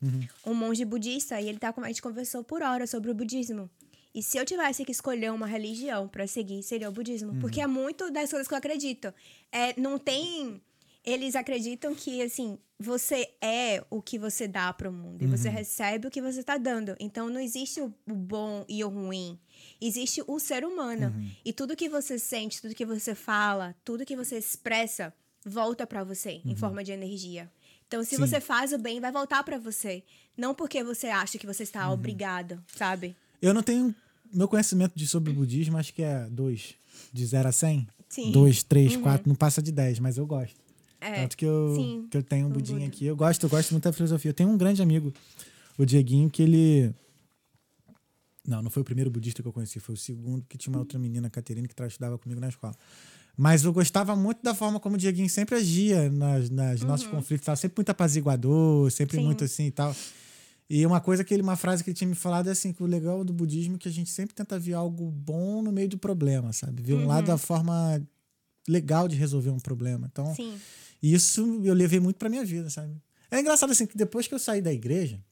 Um 0.46 0.54
monge 0.54 0.84
budista, 0.84 1.40
e 1.40 1.48
ele 1.48 1.58
tá 1.58 1.72
com 1.72 1.82
a 1.82 1.88
gente 1.88 2.00
conversou 2.02 2.42
por 2.42 2.62
horas 2.62 2.90
sobre 2.90 3.10
o 3.10 3.14
budismo. 3.14 3.68
E 4.14 4.22
se 4.22 4.38
eu 4.38 4.44
tivesse 4.44 4.84
que 4.84 4.90
escolher 4.90 5.30
uma 5.32 5.46
religião 5.46 6.08
pra 6.08 6.26
seguir, 6.26 6.62
seria 6.62 6.88
o 6.88 6.92
budismo. 6.92 7.32
Porque 7.40 7.60
é 7.60 7.66
muito 7.66 8.10
das 8.10 8.28
coisas 8.30 8.48
que 8.48 8.54
eu 8.54 8.58
acredito. 8.58 9.14
É, 9.52 9.78
não 9.80 9.98
tem. 9.98 10.60
Eles 11.04 11.34
acreditam 11.34 11.94
que, 11.94 12.20
assim, 12.20 12.58
você 12.78 13.30
é 13.40 13.82
o 13.88 14.02
que 14.02 14.18
você 14.18 14.46
dá 14.46 14.72
pro 14.72 14.92
mundo. 14.92 15.22
E 15.22 15.26
você 15.26 15.48
recebe 15.48 16.06
o 16.06 16.10
que 16.10 16.20
você 16.20 16.42
tá 16.42 16.58
dando. 16.58 16.94
Então, 17.00 17.28
não 17.30 17.40
existe 17.40 17.80
o 17.80 17.92
o 18.08 18.14
bom 18.14 18.64
e 18.68 18.84
o 18.84 18.88
ruim. 18.88 19.38
Existe 19.80 20.22
o 20.26 20.38
ser 20.38 20.64
humano. 20.64 21.14
E 21.44 21.52
tudo 21.52 21.76
que 21.76 21.88
você 21.88 22.18
sente, 22.18 22.60
tudo 22.60 22.74
que 22.74 22.84
você 22.84 23.14
fala, 23.14 23.74
tudo 23.84 24.04
que 24.04 24.14
você 24.16 24.36
expressa, 24.36 25.12
volta 25.44 25.86
pra 25.86 26.04
você 26.04 26.40
em 26.44 26.54
forma 26.54 26.84
de 26.84 26.92
energia. 26.92 27.50
Então, 27.88 28.04
se 28.04 28.16
Sim. 28.16 28.18
você 28.18 28.40
faz 28.40 28.72
o 28.72 28.78
bem, 28.78 29.00
vai 29.00 29.10
voltar 29.10 29.42
pra 29.42 29.58
você. 29.58 30.02
Não 30.36 30.54
porque 30.54 30.84
você 30.84 31.08
acha 31.08 31.38
que 31.38 31.46
você 31.46 31.62
Uhum. 31.62 31.64
está 31.64 31.90
obrigado, 31.90 32.62
sabe? 32.76 33.16
Eu 33.42 33.52
não 33.54 33.62
tenho. 33.62 33.94
Meu 34.32 34.46
conhecimento 34.46 34.92
de, 34.94 35.08
sobre 35.08 35.32
o 35.32 35.34
budismo, 35.34 35.76
acho 35.76 35.92
que 35.92 36.02
é 36.02 36.26
dois. 36.30 36.74
De 37.12 37.24
0 37.26 37.48
a 37.48 37.52
100? 37.52 37.88
Sim. 38.08 38.24
Uhum. 38.26 38.32
2, 38.32 38.62
3, 38.62 38.96
4, 38.96 39.28
não 39.28 39.34
passa 39.34 39.60
de 39.62 39.72
10, 39.72 39.98
mas 39.98 40.18
eu 40.18 40.26
gosto. 40.26 40.54
É. 41.00 41.22
Tanto 41.22 41.36
que 41.36 41.44
eu, 41.44 41.74
sim, 41.76 42.06
que 42.10 42.16
eu 42.16 42.22
tenho 42.22 42.46
um 42.46 42.50
budinho 42.50 42.86
aqui. 42.86 43.06
Eu 43.06 43.16
gosto, 43.16 43.44
eu 43.44 43.50
gosto 43.50 43.70
muito 43.72 43.84
da 43.84 43.92
filosofia. 43.92 44.30
Eu 44.30 44.34
tenho 44.34 44.48
um 44.48 44.56
grande 44.58 44.82
amigo, 44.82 45.12
o 45.78 45.84
Dieguinho, 45.84 46.30
que 46.30 46.42
ele. 46.42 46.94
Não, 48.46 48.62
não 48.62 48.70
foi 48.70 48.82
o 48.82 48.84
primeiro 48.84 49.10
budista 49.10 49.42
que 49.42 49.48
eu 49.48 49.52
conheci, 49.52 49.78
foi 49.80 49.94
o 49.94 49.98
segundo, 49.98 50.44
que 50.48 50.56
tinha 50.58 50.72
uma 50.72 50.80
outra 50.80 50.98
menina, 50.98 51.28
a 51.28 51.30
Caterine, 51.30 51.68
que 51.68 51.82
estudava 51.84 52.18
comigo 52.18 52.40
na 52.40 52.48
escola. 52.48 52.74
Mas 53.36 53.64
eu 53.64 53.72
gostava 53.72 54.14
muito 54.16 54.42
da 54.42 54.54
forma 54.54 54.80
como 54.80 54.96
o 54.96 54.98
Dieguinho 54.98 55.28
sempre 55.30 55.54
agia 55.56 56.10
nas, 56.10 56.50
nas 56.50 56.82
nossos 56.82 57.06
conflitos, 57.06 57.46
tal. 57.46 57.56
sempre 57.56 57.78
muito 57.78 57.90
apaziguador, 57.90 58.90
sempre 58.90 59.16
Uhum. 59.16 59.22
Sim. 59.22 59.26
muito 59.26 59.44
assim 59.44 59.66
e 59.66 59.70
tal. 59.70 59.94
E 60.68 60.84
uma 60.86 61.00
coisa 61.00 61.24
que 61.24 61.34
ele, 61.34 61.42
uma 61.42 61.56
frase 61.56 61.82
que 61.82 61.90
ele 61.90 61.96
tinha 61.96 62.08
me 62.08 62.14
falado 62.14 62.48
é 62.48 62.52
assim, 62.52 62.72
que 62.72 62.82
o 62.82 62.86
legal 62.86 63.24
do 63.24 63.32
budismo 63.32 63.76
é 63.76 63.78
que 63.78 63.88
a 63.88 63.90
gente 63.90 64.10
sempre 64.10 64.34
tenta 64.34 64.58
ver 64.58 64.74
algo 64.74 65.10
bom 65.10 65.62
no 65.62 65.72
meio 65.72 65.88
do 65.88 65.98
problema, 65.98 66.52
sabe? 66.52 66.82
Ver 66.82 66.94
um 66.94 67.06
lado 67.06 67.26
da 67.26 67.38
forma 67.38 68.00
legal 68.68 69.08
de 69.08 69.16
resolver 69.16 69.50
um 69.50 69.58
problema. 69.58 70.08
Então, 70.10 70.32
Sim. 70.34 70.54
Isso 71.02 71.60
eu 71.64 71.74
levei 71.74 72.00
muito 72.00 72.16
pra 72.16 72.28
minha 72.28 72.44
vida, 72.44 72.68
sabe? 72.70 72.94
É 73.30 73.40
engraçado 73.40 73.70
assim 73.70 73.86
que 73.86 73.96
depois 73.96 74.26
que 74.26 74.34
eu 74.34 74.38
saí 74.38 74.60
da 74.60 74.72
igreja, 74.72 75.22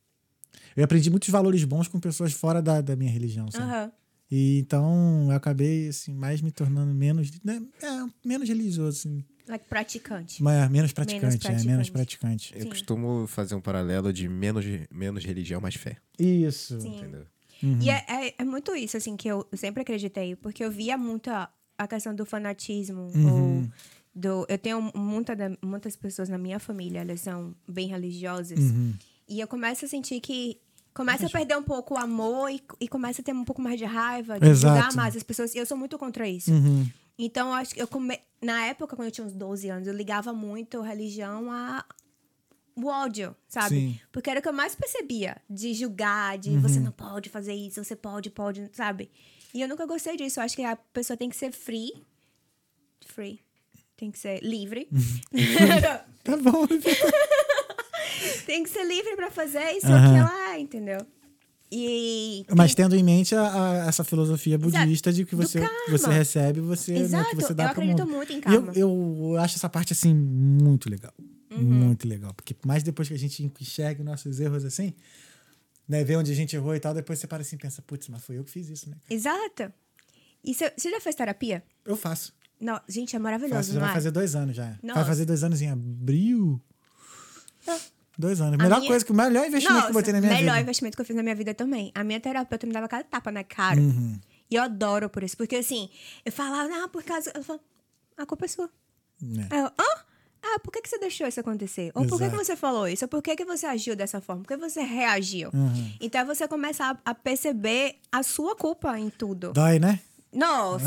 eu 0.77 0.85
aprendi 0.85 1.11
muitos 1.11 1.29
valores 1.29 1.65
bons 1.65 1.89
com 1.89 1.99
pessoas 1.99 2.33
fora 2.33 2.63
da, 2.63 2.81
da 2.81 2.95
minha 2.97 3.11
religião, 3.11 3.51
sabe? 3.51 3.65
Aham. 3.65 3.93
E 4.31 4.59
então 4.59 5.29
eu 5.31 5.37
acabei 5.37 5.89
assim 5.89 6.15
mais 6.15 6.43
me 6.43 6.51
tornando 6.51 6.93
menos, 6.95 7.31
né, 7.43 7.63
é, 7.83 7.89
menos 8.29 8.47
religioso, 8.47 8.99
assim, 8.99 9.25
Like 9.49 9.65
praticante. 9.67 10.43
mas 10.43 10.71
menos 10.71 10.93
praticante, 10.93 11.47
é, 11.47 11.51
menos 11.65 11.89
praticante. 11.89 11.91
praticante. 11.91 12.53
Eu 12.55 12.63
Sim. 12.63 12.69
costumo 12.69 13.27
fazer 13.27 13.55
um 13.55 13.61
paralelo 13.61 14.13
de 14.13 14.29
menos, 14.29 14.67
menos 14.91 15.25
religião, 15.25 15.61
mais 15.61 15.75
fé. 15.77 15.97
Isso. 16.19 16.79
Sim. 16.79 16.99
Entendeu? 16.99 17.25
E 17.63 17.91
é, 17.91 18.05
é, 18.09 18.35
é 18.39 18.45
muito 18.45 18.75
isso, 18.77 18.97
assim, 18.97 19.17
que 19.17 19.27
eu 19.27 19.47
sempre 19.55 19.83
acreditei. 19.83 20.37
Porque 20.37 20.63
eu 20.63 20.71
via 20.71 20.97
muito 20.97 21.29
a, 21.31 21.51
a 21.77 21.89
questão 21.89 22.15
do 22.15 22.25
fanatismo. 22.25 23.11
Uhum. 23.15 23.63
Ou 23.63 23.69
do, 24.19 24.45
eu 24.49 24.59
tenho 24.59 24.91
muita, 24.95 25.35
muitas 25.63 25.97
pessoas 25.97 26.29
na 26.29 26.37
minha 26.37 26.59
família, 26.59 27.01
elas 27.01 27.21
são 27.21 27.55
bem 27.67 27.89
religiosas. 27.89 28.59
Uhum. 28.59 28.95
E 29.29 29.41
eu 29.41 29.47
começo 29.47 29.85
a 29.85 29.89
sentir 29.89 30.21
que... 30.21 30.61
Começa 30.95 31.27
a 31.27 31.31
perder 31.31 31.57
um 31.57 31.63
pouco 31.63 31.95
o 31.95 31.97
amor 31.97 32.51
e, 32.51 32.61
e 32.81 32.89
começa 32.89 33.23
a 33.23 33.25
ter 33.25 33.33
um 33.33 33.45
pouco 33.45 33.63
mais 33.63 33.79
de 33.79 33.85
raiva, 33.85 34.41
de 34.41 34.49
Exato. 34.49 34.75
julgar 34.75 34.97
mais 34.97 35.15
as 35.15 35.23
pessoas. 35.23 35.55
E 35.55 35.59
eu 35.59 35.65
sou 35.65 35.77
muito 35.77 35.97
contra 35.97 36.29
isso. 36.29 36.51
Uhum. 36.51 36.91
Então, 37.17 37.49
eu 37.49 37.55
acho 37.55 37.75
que 37.75 37.81
eu 37.81 37.87
come... 37.87 38.19
na 38.43 38.65
época, 38.67 38.97
quando 38.97 39.07
eu 39.07 39.13
tinha 39.13 39.25
uns 39.25 39.33
12 39.33 39.69
anos, 39.69 39.87
eu 39.87 39.95
ligava 39.95 40.33
muito 40.33 40.81
religião 40.81 41.53
a 41.53 41.85
o 42.75 42.87
ódio, 42.87 43.35
sabe? 43.49 43.77
Sim. 43.77 44.01
Porque 44.13 44.31
era 44.31 44.39
o 44.39 44.43
que 44.43 44.49
eu 44.49 44.53
mais 44.53 44.75
percebia, 44.75 45.37
de 45.51 45.75
julgar, 45.75 46.39
de 46.39 46.51
Uhum. 46.51 46.61
você 46.61 46.79
não 46.79 46.93
pode 46.93 47.29
fazer 47.29 47.55
isso, 47.55 47.83
você 47.83 47.97
pode, 47.97 48.31
pode, 48.31 48.71
sabe? 48.73 49.11
E 49.53 49.61
eu 49.61 49.69
nunca 49.69 49.87
gostei 49.87 50.17
disso. 50.17 50.39
Eu 50.39 50.45
acho 50.45 50.55
que 50.55 50.63
a 50.63 50.77
pessoa 50.77 51.17
tem 51.17 51.29
que 51.29 51.37
ser 51.37 51.51
free. 51.53 51.93
Free. 53.05 53.41
Tem 53.99 54.11
que 54.11 54.19
ser 54.19 54.41
livre. 54.43 54.89
Tá 56.25 56.37
bom. 56.37 56.67
tem 58.47 58.63
que 58.63 58.69
ser 58.71 58.85
livre 58.85 59.17
pra 59.17 59.31
fazer 59.31 59.63
isso 59.73 59.87
que 59.87 59.93
ela 59.93 60.53
é, 60.55 60.59
entendeu? 60.61 60.99
E. 61.71 62.45
Mas 62.55 62.75
tendo 62.75 62.95
em 62.97 63.03
mente 63.03 63.35
a- 63.35 63.83
a- 63.85 63.89
essa 63.89 64.03
filosofia 64.05 64.57
Exato. 64.57 64.85
budista 64.87 65.13
de 65.13 65.25
que 65.25 65.35
você, 65.37 65.61
você 65.89 66.11
recebe, 66.11 66.61
você, 66.61 66.93
né, 66.93 66.99
Exato. 67.01 67.31
que 67.31 67.37
você 67.37 67.53
dá 67.55 67.65
Eu 67.65 67.69
acredito 67.71 67.99
mundo. 68.01 68.11
muito 68.17 68.33
em 68.33 68.41
karma. 68.41 68.73
Eu, 68.75 69.33
eu 69.33 69.37
acho 69.39 69.57
essa 69.57 69.69
parte 69.69 69.93
assim 69.93 70.15
muito 70.15 70.89
legal. 70.91 71.13
Uhum. 71.51 71.59
Muito 71.63 72.07
legal. 72.09 72.33
Porque 72.35 72.55
mais 72.67 72.83
depois 72.83 73.09
que 73.09 73.15
a 73.15 73.19
gente 73.19 73.43
enxerga 73.61 74.01
os 74.01 74.07
nossos 74.07 74.41
erros 74.41 74.65
assim, 74.65 74.95
né, 75.87 76.05
vê 76.05 76.17
onde 76.17 76.31
a 76.33 76.35
gente 76.35 76.55
errou 76.57 76.75
e 76.75 76.81
tal, 76.81 76.95
depois 76.95 77.19
você 77.19 77.27
para 77.27 77.43
assim 77.43 77.57
e 77.57 77.59
pensa, 77.59 77.83
putz, 77.83 78.09
mas 78.09 78.23
foi 78.23 78.39
eu 78.39 78.45
que 78.45 78.51
fiz 78.51 78.69
isso, 78.69 78.89
né? 78.89 78.97
Exato. 79.11 79.73
E 80.45 80.55
você 80.55 80.73
já 80.91 81.01
fez 81.01 81.15
terapia? 81.17 81.63
Eu 81.85 81.97
faço. 81.97 82.33
Não, 82.61 82.81
gente, 82.89 83.15
é 83.15 83.19
maravilhoso, 83.19 83.73
não 83.75 83.81
vai 83.81 83.91
é? 83.91 83.95
fazer 83.95 84.11
dois 84.11 84.35
anos 84.35 84.57
já. 84.57 84.65
Vai 84.65 84.79
Nossa. 84.83 85.05
fazer 85.05 85.25
dois 85.25 85.45
anos 85.45 85.63
em 85.63 85.71
abril. 85.71 86.61
É, 87.67 87.77
dois 88.19 88.41
anos. 88.41 88.57
Melhor 88.59 88.79
minha- 88.81 88.91
coisa, 88.91 89.07
o 89.09 89.15
melhor 89.15 89.47
investimento 89.47 89.83
que 89.83 89.89
eu 89.89 89.93
botei 89.93 90.13
na 90.13 90.21
minha 90.21 90.33
melhor 90.33 90.53
vida. 90.55 90.63
investimento 90.63 90.97
que 90.97 91.01
eu 91.03 91.07
fiz 91.07 91.17
na 91.17 91.23
minha 91.23 91.35
vida 91.35 91.55
também. 91.55 91.93
A 91.95 92.03
minha 92.03 92.19
terapeuta 92.21 92.67
me 92.67 92.73
dava 92.73 92.89
cada 92.89 93.05
tapa 93.05 93.31
na 93.31 93.45
cara. 93.45 93.81
Uhum. 93.81 94.19
E 94.51 94.55
eu 94.57 94.63
adoro 94.63 95.09
por 95.09 95.23
isso. 95.23 95.37
Porque 95.37 95.57
assim, 95.57 95.89
eu 96.25 96.33
falava, 96.33 96.69
ah, 96.85 96.89
por 96.89 97.03
causa. 97.05 97.31
Ela 97.35 97.45
falou, 97.45 97.63
a 98.17 98.27
culpa 98.27 98.45
é 98.47 98.49
sua. 98.49 98.69
É. 99.23 99.55
Aí 99.55 99.61
eu, 99.61 99.67
hã? 99.67 100.05
Ah, 100.41 100.59
por 100.61 100.73
que, 100.73 100.81
que 100.81 100.89
você 100.89 100.99
deixou 100.99 101.27
isso 101.27 101.41
acontecer? 101.41 101.91
Ou 101.95 102.07
por 102.07 102.17
que, 102.17 102.25
que 102.29 102.35
Exato. 102.35 102.45
você 102.45 102.57
falou 102.57 102.89
isso? 102.89 103.05
Ou 103.05 103.09
por 103.09 103.21
que, 103.21 103.35
que 103.37 103.45
você 103.45 103.67
agiu 103.67 103.97
dessa 103.97 104.21
forma? 104.21 104.43
Por 104.43 104.49
que 104.49 104.57
você 104.57 104.81
reagiu? 104.83 105.51
Uhum. 105.53 105.93
Então 106.01 106.25
você 106.25 106.47
começa 106.47 106.85
a, 106.85 107.11
a 107.11 107.15
perceber 107.15 107.97
a 108.11 108.23
sua 108.23 108.55
culpa 108.55 108.97
em 108.99 109.11
tudo. 109.11 109.53
Dói, 109.53 109.79
né? 109.81 109.99
Nossa! 110.33 110.85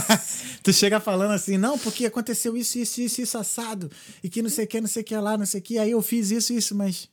tu 0.62 0.72
chega 0.72 1.00
falando 1.00 1.32
assim, 1.32 1.56
não, 1.56 1.78
porque 1.78 2.06
aconteceu 2.06 2.56
isso, 2.56 2.78
isso, 2.78 3.00
isso, 3.00 3.20
isso 3.22 3.38
assado, 3.38 3.90
e 4.22 4.28
que 4.28 4.42
não 4.42 4.50
sei 4.50 4.64
o 4.64 4.68
que, 4.68 4.80
não 4.80 4.88
sei 4.88 5.02
o 5.02 5.04
que 5.04 5.16
lá, 5.16 5.36
não 5.38 5.46
sei 5.46 5.60
o 5.60 5.62
que, 5.62 5.78
aí 5.78 5.90
eu 5.92 6.02
fiz 6.02 6.30
isso, 6.30 6.52
isso, 6.52 6.74
mas 6.74 7.08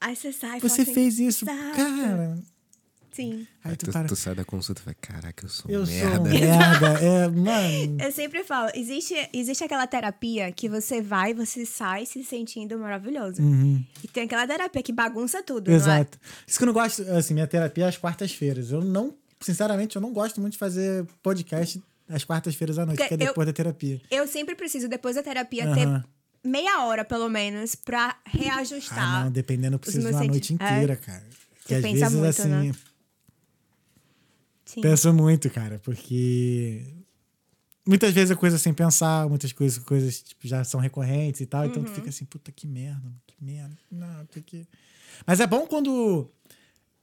Aí 0.00 0.14
você 0.14 0.30
sai 0.32 0.60
você 0.60 0.82
assim, 0.82 0.92
fez 0.94 1.18
isso, 1.18 1.44
"Exato." 1.48 1.76
cara. 1.76 2.38
Sim. 3.12 3.46
Aí 3.64 3.70
Aí 3.70 3.76
tu 3.78 3.86
tu, 3.86 3.92
para. 3.92 4.06
tu 4.08 4.14
sai 4.14 4.34
da 4.34 4.44
consulta 4.44 4.82
e 4.82 4.84
fala, 4.84 4.96
caraca, 5.00 5.46
eu 5.46 5.48
sou 5.48 5.70
um 5.70 5.74
Eu 5.74 5.86
sou 5.86 5.94
merda. 5.94 6.20
um 6.20 6.22
merda. 6.28 6.86
É, 7.00 7.28
mano. 7.28 7.96
Eu 8.02 8.12
sempre 8.12 8.44
falo, 8.44 8.70
existe, 8.74 9.14
existe 9.32 9.64
aquela 9.64 9.86
terapia 9.86 10.52
que 10.52 10.68
você 10.68 11.00
vai, 11.00 11.32
você 11.32 11.64
sai 11.64 12.04
se 12.04 12.22
sentindo 12.22 12.78
maravilhoso. 12.78 13.40
E 14.04 14.08
tem 14.08 14.24
aquela 14.24 14.46
terapia 14.46 14.82
que 14.82 14.92
bagunça 14.92 15.42
tudo, 15.42 15.68
não 15.70 15.74
é? 15.74 15.78
Uhum. 15.78 15.82
Exato. 15.82 16.18
Isso 16.46 16.58
que 16.58 16.64
eu 16.64 16.66
não 16.66 16.74
gosto, 16.74 17.00
assim, 17.12 17.32
minha 17.32 17.46
terapia 17.46 17.84
é 17.86 17.88
às 17.88 17.96
quartas-feiras. 17.96 18.70
Eu 18.70 18.82
não, 18.84 19.14
sinceramente, 19.40 19.96
eu 19.96 20.02
não 20.02 20.12
gosto 20.12 20.40
muito 20.40 20.52
de 20.54 20.58
fazer 20.58 21.04
podcast 21.22 21.82
às 22.08 22.24
quartas-feiras 22.24 22.78
à 22.78 22.86
noite, 22.86 22.98
que 23.06 23.14
é 23.14 23.14
eu- 23.14 23.18
depois 23.18 23.46
da 23.46 23.52
terapia. 23.52 24.00
Eu 24.10 24.26
sempre 24.26 24.54
preciso, 24.54 24.88
depois 24.88 25.16
da 25.16 25.22
terapia, 25.22 25.66
Aham. 25.66 25.74
ter 26.02 26.48
meia 26.48 26.84
hora, 26.84 27.04
pelo 27.04 27.28
menos, 27.28 27.74
pra 27.74 28.16
reajustar. 28.24 28.98
Ah, 29.02 29.24
não, 29.24 29.30
dependendo, 29.32 29.74
eu 29.74 29.78
preciso 29.80 30.06
de 30.08 30.14
uma 30.14 30.24
noite 30.24 30.52
é. 30.52 30.54
inteira, 30.54 30.96
cara. 30.96 31.24
Que 31.64 31.68
Você 31.68 31.74
às 31.74 31.82
pensa 31.82 31.98
vezes, 32.10 32.12
muito, 32.14 32.26
assim, 32.40 32.48
né? 32.48 32.72
Sim. 34.64 34.80
Penso 34.80 35.12
muito, 35.12 35.48
cara, 35.50 35.78
porque 35.84 36.82
muitas 37.86 38.12
vezes 38.12 38.30
é 38.32 38.34
coisa 38.34 38.58
sem 38.58 38.74
pensar, 38.74 39.28
muitas 39.28 39.52
coisas, 39.52 39.78
coisas 39.82 40.22
tipo, 40.22 40.46
já 40.46 40.64
são 40.64 40.80
recorrentes 40.80 41.40
e 41.40 41.46
tal, 41.46 41.64
então 41.66 41.82
Uhum. 41.82 41.88
tu 41.88 41.92
fica 41.94 42.08
assim, 42.08 42.24
puta 42.24 42.50
que 42.50 42.66
merda, 42.66 43.12
que 43.26 43.34
merda. 43.40 43.76
Não, 43.90 44.26
tem 44.26 44.42
que. 44.42 44.66
Mas 45.26 45.38
é 45.40 45.46
bom 45.46 45.66
quando 45.66 46.28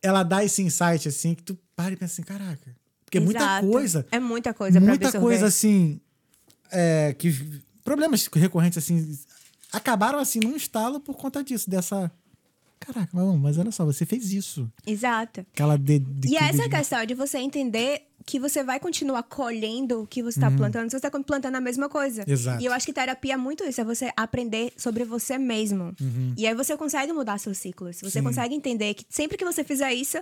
ela 0.03 0.21
dá 0.21 0.43
esse 0.43 0.61
insight 0.61 1.07
assim, 1.07 1.33
que 1.33 1.41
tu 1.43 1.57
para 1.75 1.93
e 1.93 1.97
pensa 1.97 2.13
assim, 2.13 2.23
caraca. 2.23 2.75
Porque 3.05 3.17
é 3.17 3.21
muita 3.21 3.61
coisa. 3.61 4.05
É 4.11 4.19
muita 4.19 4.53
coisa 4.53 4.79
muita 4.79 5.19
coisa 5.19 5.45
assim. 5.47 5.99
É, 6.71 7.13
que 7.17 7.31
problemas 7.83 8.27
recorrentes 8.33 8.77
assim 8.77 9.17
acabaram 9.71 10.19
assim 10.19 10.39
num 10.39 10.55
estalo 10.55 10.99
por 10.99 11.15
conta 11.15 11.43
disso, 11.43 11.69
dessa. 11.69 12.11
Caraca, 12.79 13.09
mas, 13.13 13.39
mas 13.39 13.57
olha 13.57 13.71
só, 13.71 13.85
você 13.85 14.05
fez 14.05 14.31
isso. 14.33 14.69
Exato. 14.85 15.39
Aquela 15.53 15.77
de, 15.77 15.99
de, 15.99 16.29
E 16.29 16.35
essa 16.35 16.63
de- 16.63 16.69
questão 16.69 17.05
de 17.05 17.13
você 17.13 17.37
entender 17.37 18.07
que 18.25 18.39
você 18.39 18.63
vai 18.63 18.79
continuar 18.79 19.23
colhendo 19.23 20.01
o 20.03 20.07
que 20.07 20.21
você 20.23 20.39
está 20.39 20.49
plantando, 20.49 20.85
se 20.85 20.91
você 20.99 21.05
está 21.07 21.11
plantando 21.19 21.55
a 21.55 21.61
mesma 21.61 21.89
coisa. 21.89 22.23
Uhum. 22.25 22.33
Exato. 22.33 22.61
E 22.61 22.65
eu 22.65 22.73
acho 22.73 22.85
que 22.85 22.93
terapia 22.93 23.33
é 23.33 23.37
muito 23.37 23.63
isso, 23.63 23.81
é 23.81 23.83
você 23.83 24.11
aprender 24.15 24.71
sobre 24.77 25.03
você 25.03 25.37
mesmo. 25.37 25.93
E 26.37 26.47
aí 26.47 26.53
você 26.55 26.75
consegue 26.77 27.11
mudar 27.13 27.37
seus 27.37 27.57
ciclos. 27.57 27.97
Você 27.97 28.05
Uhum. 28.05 28.11
Sim. 28.11 28.23
consegue 28.23 28.55
entender 28.55 28.93
que 28.93 29.05
sempre 29.09 29.37
que 29.37 29.43
você 29.45 29.63
fizer 29.63 29.93
isso, 29.93 30.17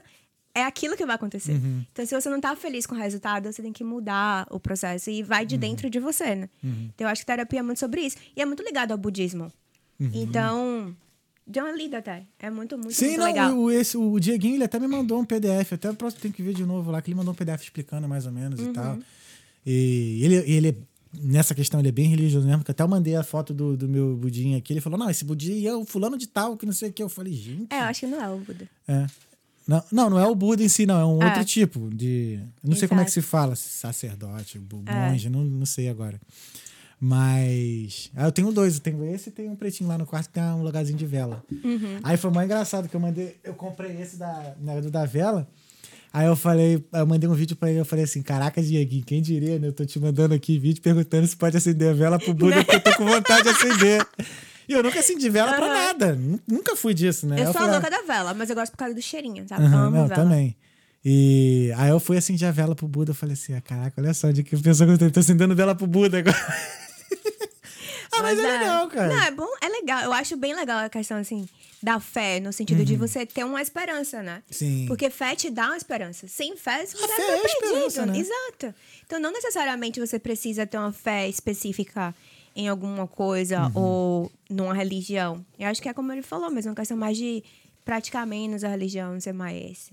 é 0.54 0.64
aquilo 0.66 0.98
que 0.98 1.06
vai 1.06 1.16
acontecer. 1.16 1.54
Uhum. 1.54 1.86
Então, 1.94 2.06
se 2.06 2.14
você 2.14 2.30
não 2.30 2.42
tá 2.42 2.54
feliz 2.58 2.86
com 2.86 2.94
o 2.94 2.98
resultado, 2.98 3.52
você 3.52 3.62
tem 3.62 3.72
que 3.72 3.84
mudar 3.86 4.46
o 4.50 4.60
processo 4.60 5.10
e 5.10 5.24
vai 5.24 5.44
Uhum. 5.44 5.48
de 5.48 5.58
dentro 5.58 5.90
de 5.90 6.00
você, 6.00 6.36
né? 6.36 6.50
Então, 6.64 7.08
eu 7.08 7.08
acho 7.08 7.22
que 7.22 7.26
terapia 7.28 7.60
é 7.60 7.64
muito 7.64 7.80
sobre 7.80 8.02
isso. 8.02 8.18
E 8.36 8.42
é 8.42 8.46
muito 8.46 8.62
ligado 8.62 8.92
ao 8.92 8.98
budismo. 8.98 9.52
Então, 10.14 10.96
dê 11.46 11.60
uma 11.60 11.72
lida 11.72 11.98
até. 12.00 12.26
É 12.40 12.50
muito, 12.50 12.78
muito. 12.78 12.94
Sim, 12.94 13.06
muito 13.08 13.20
não, 13.20 13.26
legal. 13.28 13.58
o, 13.58 13.72
esse, 13.72 13.98
o 13.98 14.20
Dieguinho, 14.20 14.56
ele 14.56 14.64
até 14.64 14.80
me 14.80 14.88
mandou 14.88 15.20
um 15.20 15.26
PDF, 15.26 15.74
até 15.74 15.90
o 15.90 15.96
próximo 15.96 16.22
tem 16.22 16.32
que 16.32 16.42
ver 16.44 16.54
de 16.54 16.66
novo 16.66 16.92
lá, 16.92 17.02
que 17.02 17.10
ele 17.10 17.16
mandou 17.18 17.34
um 17.34 17.36
PDF 17.36 17.64
explicando 17.64 18.08
mais 18.08 18.26
ou 18.26 18.32
menos 18.32 18.60
Uhum. 18.60 18.70
e 18.70 18.74
tal. 18.74 19.00
E 19.66 20.20
ele, 20.24 20.36
ele, 20.52 20.78
nessa 21.14 21.54
questão, 21.54 21.80
ele 21.80 21.90
é 21.90 21.92
bem 21.92 22.08
religioso 22.08 22.48
mesmo, 22.48 22.64
que 22.64 22.72
até 22.72 22.82
eu 22.84 22.88
mandei 22.88 23.16
a 23.16 23.24
foto 23.24 23.54
do, 23.54 23.76
do 23.78 23.88
meu 23.88 24.16
budinho 24.18 24.58
aqui, 24.58 24.74
ele 24.74 24.82
falou, 24.82 24.98
não, 24.98 25.10
esse 25.10 25.24
budinho 25.26 25.68
é 25.70 25.76
o 25.76 25.86
fulano 25.86 26.18
de 26.18 26.28
tal, 26.28 26.58
que 26.58 26.66
não 26.66 26.74
sei 26.74 26.90
o 26.90 26.94
que. 26.94 27.04
Eu 27.04 27.10
falei, 27.10 27.34
gente... 27.34 27.68
É, 27.74 27.80
eu 27.80 27.84
acho 27.84 28.00
que 28.02 28.08
não 28.08 28.22
é 28.22 28.30
o 28.30 28.38
Buda. 28.40 28.70
É. 28.88 29.08
Não, 29.68 29.84
não, 29.92 30.10
não 30.10 30.20
é 30.20 30.26
o 30.28 30.34
Buda 30.34 30.64
em 30.64 30.68
si, 30.68 30.86
não. 30.88 31.00
É 31.00 31.06
um 31.06 31.22
É. 31.22 31.28
outro 31.28 31.46
tipo 31.46 31.90
de. 31.94 32.40
Não 32.64 32.76
sei 32.76 32.88
como 32.88 33.00
é 33.00 33.06
que 33.06 33.12
se 33.12 33.22
fala, 33.22 33.56
sacerdote, 33.56 34.60
É. 34.88 35.10
monge, 35.10 35.30
não, 35.30 35.44
não 35.46 35.66
sei 35.68 35.88
agora. 35.88 36.20
Mas. 37.02 38.12
Ah, 38.16 38.26
eu 38.26 38.32
tenho 38.32 38.52
dois. 38.52 38.76
Eu 38.76 38.82
tenho 38.82 39.04
esse 39.14 39.30
e 39.30 39.32
tem 39.32 39.50
um 39.50 39.56
pretinho 39.56 39.90
lá 39.90 39.98
no 39.98 40.06
quarto 40.06 40.28
que 40.28 40.34
tem 40.34 40.44
um 40.44 40.62
lugarzinho 40.62 40.98
de 40.98 41.06
vela. 41.06 41.44
Uhum. 41.64 42.00
Aí 42.04 42.16
foi 42.16 42.30
mais 42.30 42.46
engraçado 42.46 42.88
que 42.88 42.96
eu 42.96 43.00
mandei. 43.00 43.36
Eu 43.44 43.56
comprei 43.56 44.00
esse 44.00 44.18
da, 44.18 44.54
né, 44.62 44.80
do 44.80 44.92
da 44.92 45.04
vela. 45.06 45.48
Aí 46.14 46.28
eu 46.28 46.36
falei, 46.36 46.84
eu 46.94 47.08
mandei 47.08 47.28
um 47.30 47.34
vídeo 47.34 47.56
pra 47.56 47.70
ele, 47.72 47.80
eu 47.80 47.86
falei 47.86 48.04
assim, 48.04 48.22
caraca, 48.22 48.62
Dieguinho, 48.62 49.04
quem 49.06 49.22
diria, 49.22 49.58
né? 49.58 49.70
Eu 49.70 49.74
tô 49.74 49.86
te 49.86 49.98
mandando 49.98 50.34
aqui 50.34 50.60
vídeo 50.60 50.82
perguntando 50.82 51.26
se 51.26 51.38
pode 51.38 51.56
acender 51.56 51.90
a 51.90 51.94
vela 51.94 52.20
pro 52.20 52.34
Buda, 52.34 52.58
porque 52.66 52.76
eu 52.76 52.82
tô 52.82 52.94
com 52.98 53.06
vontade 53.06 53.44
de 53.44 53.50
acender. 53.50 54.06
E 54.70 54.74
eu 54.74 54.82
nunca 54.84 55.00
acendi 55.00 55.28
vela 55.30 55.54
pra 55.54 55.66
Aham. 55.66 55.74
nada. 55.74 56.16
Nu- 56.16 56.40
Nunca 56.48 56.78
fui 56.78 56.94
disso, 56.94 57.28
né? 57.28 57.42
Eu 57.46 57.52
sou 57.52 57.62
a 57.62 57.66
louca 57.66 57.90
da 57.90 58.04
vela, 58.04 58.34
mas 58.34 58.50
eu 58.50 58.56
gosto 58.56 58.72
por 58.72 58.78
causa 58.78 58.94
do 58.96 59.02
cheirinho, 59.02 59.44
sabe? 59.50 59.64
Aham, 59.66 59.88
Amo 59.88 59.98
não, 59.98 60.08
vela. 60.08 60.16
também. 60.24 60.56
E 61.04 61.74
aí 61.76 61.90
eu 61.90 62.00
fui 62.00 62.16
acender 62.16 62.48
a 62.48 62.52
vela 62.52 62.74
pro 62.74 62.88
Buda. 62.88 63.12
Eu 63.12 63.16
falei 63.16 63.34
assim: 63.34 63.54
ah, 63.54 63.60
caraca, 63.60 64.00
olha 64.00 64.14
só, 64.14 64.32
de 64.32 64.44
que 64.44 64.56
pessoa 64.56 64.96
que 64.98 65.04
eu 65.04 65.12
tô 65.12 65.20
acendendo 65.20 65.54
vela 65.56 65.76
pro 65.76 65.88
Buda 65.88 66.20
agora. 66.20 66.38
Ah, 68.14 68.22
mas, 68.22 68.38
é 68.40 68.42
legal, 68.42 68.88
cara. 68.90 69.08
Não, 69.16 69.22
é 69.24 69.32
bom, 69.32 69.48
é 69.62 69.68
legal. 69.70 70.04
Eu 70.04 70.14
acho 70.14 70.36
bem 70.38 70.54
legal 70.54 70.80
a 70.80 70.90
questão, 70.90 71.18
assim, 71.18 71.48
da 71.82 72.00
fé, 72.00 72.40
no 72.40 72.52
sentido 72.54 72.80
Uhum. 72.80 72.86
de 72.86 72.96
você 72.96 73.26
ter 73.26 73.44
uma 73.44 73.62
esperança, 73.62 74.22
né? 74.22 74.44
Sim. 74.50 74.86
Porque 74.88 75.10
fé 75.10 75.36
te 75.36 75.50
dá 75.50 75.68
uma 75.68 75.78
esperança. 75.78 76.28
Sem 76.28 76.56
fé, 76.56 76.86
você 76.86 76.98
A 77.04 77.08
fé 77.08 77.22
é 77.22 77.38
perdido. 77.42 78.06
né? 78.06 78.18
Exato. 78.20 78.76
Então, 79.06 79.20
não 79.20 79.32
necessariamente 79.32 80.00
você 80.00 80.20
precisa 80.20 80.66
ter 80.68 80.78
uma 80.78 80.92
fé 80.94 81.28
específica 81.28 82.14
em 82.56 82.68
alguma 82.68 83.08
coisa 83.08 83.68
Uhum. 83.68 83.72
ou 83.76 84.32
numa 84.50 84.74
religião. 84.74 85.44
Eu 85.58 85.68
acho 85.70 85.82
que 85.82 85.88
é 85.90 85.94
como 85.94 86.12
ele 86.12 86.22
falou 86.22 86.52
mesmo, 86.52 86.72
uma 86.72 86.76
questão 86.76 86.98
mais 86.98 87.18
de 87.18 87.44
praticar 87.86 88.28
menos 88.28 88.64
a 88.64 88.68
religião, 88.70 89.20
ser 89.20 89.34
mais 89.34 89.90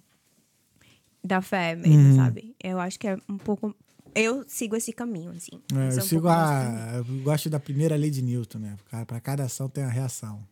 da 1.25 1.41
fé 1.41 1.75
Uhum. 1.75 1.81
mesmo, 1.89 2.17
sabe? 2.17 2.55
Eu 2.63 2.79
acho 2.81 2.99
que 2.99 3.07
é 3.09 3.17
um 3.29 3.39
pouco... 3.39 3.75
Eu 4.21 4.45
sigo 4.49 4.75
esse 4.77 4.93
caminho, 4.93 5.31
assim. 5.33 5.61
É, 5.73 5.95
eu 5.95 5.99
um 5.99 6.01
sigo 6.01 6.29
a. 6.29 6.93
Eu 6.97 7.05
gosto 7.23 7.49
da 7.51 7.59
primeira 7.61 7.95
lei 7.97 8.11
de 8.11 8.23
Newton, 8.23 8.59
né? 8.59 8.77
Pra 9.07 9.21
cada 9.21 9.45
ação 9.45 9.69
tem 9.69 9.85
a 9.85 9.89
reação. 9.89 10.43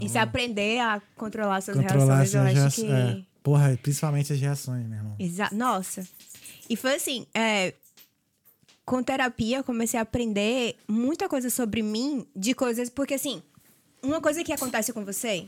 E 0.00 0.08
se 0.08 0.16
aprender 0.18 0.78
a 0.80 1.02
controlar 1.16 1.60
suas 1.60 1.76
Controlar 1.76 2.16
reações, 2.22 2.34
eu 2.56 2.66
acho 2.66 2.80
que. 2.80 2.86
É. 2.86 3.22
Porra, 3.42 3.78
principalmente 3.82 4.32
as 4.32 4.40
reações, 4.40 4.86
meu 4.86 4.98
irmão. 4.98 5.16
Exa- 5.18 5.50
Nossa. 5.52 6.06
E 6.70 6.76
foi 6.76 6.94
assim, 6.94 7.26
é, 7.34 7.74
com 8.86 9.02
terapia 9.02 9.58
eu 9.58 9.64
comecei 9.64 9.98
a 9.98 10.02
aprender 10.02 10.76
muita 10.88 11.28
coisa 11.28 11.50
sobre 11.50 11.82
mim, 11.82 12.26
de 12.34 12.54
coisas, 12.54 12.88
porque 12.88 13.14
assim, 13.14 13.42
uma 14.02 14.20
coisa 14.20 14.42
que 14.42 14.52
acontece 14.52 14.92
com 14.92 15.04
você 15.04 15.46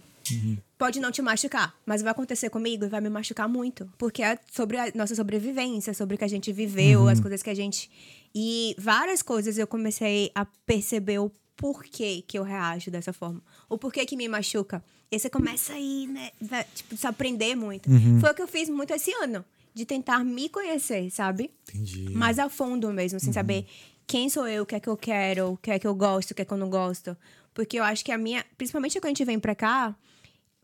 pode 0.79 1.01
não 1.01 1.11
te 1.11 1.23
machucar, 1.23 1.75
mas 1.85 2.03
vai 2.03 2.13
acontecer 2.13 2.51
comigo 2.51 2.85
e 2.85 2.89
vai 2.89 3.01
me 3.01 3.09
machucar 3.09 3.49
muito, 3.49 3.91
porque 3.97 4.23
é 4.23 4.39
sobre 4.53 4.77
a 4.79 4.93
nossa 4.95 5.15
sobrevivência, 5.15 5.95
sobre 5.95 6.15
o 6.15 6.19
que 6.19 6.25
a 6.25 6.29
gente 6.29 6.53
viveu, 6.53 7.09
as 7.09 7.21
coisas 7.21 7.43
que 7.43 7.51
a 7.51 7.55
gente 7.55 7.91
e 8.35 8.75
várias 8.79 9.23
coisas 9.23 9.57
eu 9.57 9.67
comecei 9.67 10.31
a 10.35 10.45
perceber 10.45 11.19
o 11.19 11.31
porquê 11.57 12.23
que 12.27 12.39
eu 12.39 12.43
reajo 12.43 12.91
dessa 12.91 13.13
forma, 13.13 13.43
o 13.69 13.79
porquê 13.79 14.05
que 14.05 14.17
me 14.17 14.29
machuca. 14.29 14.85
E 15.11 15.19
você 15.19 15.31
começa 15.31 15.73
aí, 15.73 16.07
né, 16.09 16.31
vai, 16.41 16.65
tipo, 16.75 16.97
se 16.97 17.07
aprender 17.07 17.55
muito. 17.55 17.89
Foi 18.21 18.31
o 18.31 18.35
que 18.35 18.43
eu 18.43 18.49
fiz 18.49 18.69
muito 18.69 18.93
esse 18.93 19.13
ano, 19.15 19.45
de 19.73 19.87
tentar 19.87 20.25
me 20.25 20.49
conhecer, 20.49 21.11
sabe? 21.11 21.51
Entendi. 21.69 22.11
mais 22.11 22.39
a 22.39 22.49
fundo 22.49 22.93
mesmo, 22.93 23.21
sem 23.21 23.33
saber 23.33 23.67
quem 24.07 24.29
sou 24.29 24.47
eu, 24.47 24.63
o 24.63 24.67
que 24.67 24.75
é 24.75 24.81
que 24.81 24.89
eu 24.89 24.97
quero, 24.97 25.53
o 25.53 25.57
que 25.57 25.71
é 25.71 25.79
que 25.79 25.87
eu 25.87 25.95
gosto, 25.95 26.31
o 26.31 26.35
que 26.35 26.43
é 26.43 26.45
que 26.45 26.53
eu 26.53 26.59
não 26.59 26.71
gosto. 26.71 27.17
Porque 27.53 27.79
eu 27.79 27.85
acho 27.85 28.05
que 28.05 28.13
a 28.13 28.19
minha. 28.19 28.45
Principalmente 28.57 29.01
quando 29.01 29.07
a 29.07 29.09
gente 29.09 29.25
vem 29.25 29.41
pra 29.41 29.55
cá, 29.55 29.97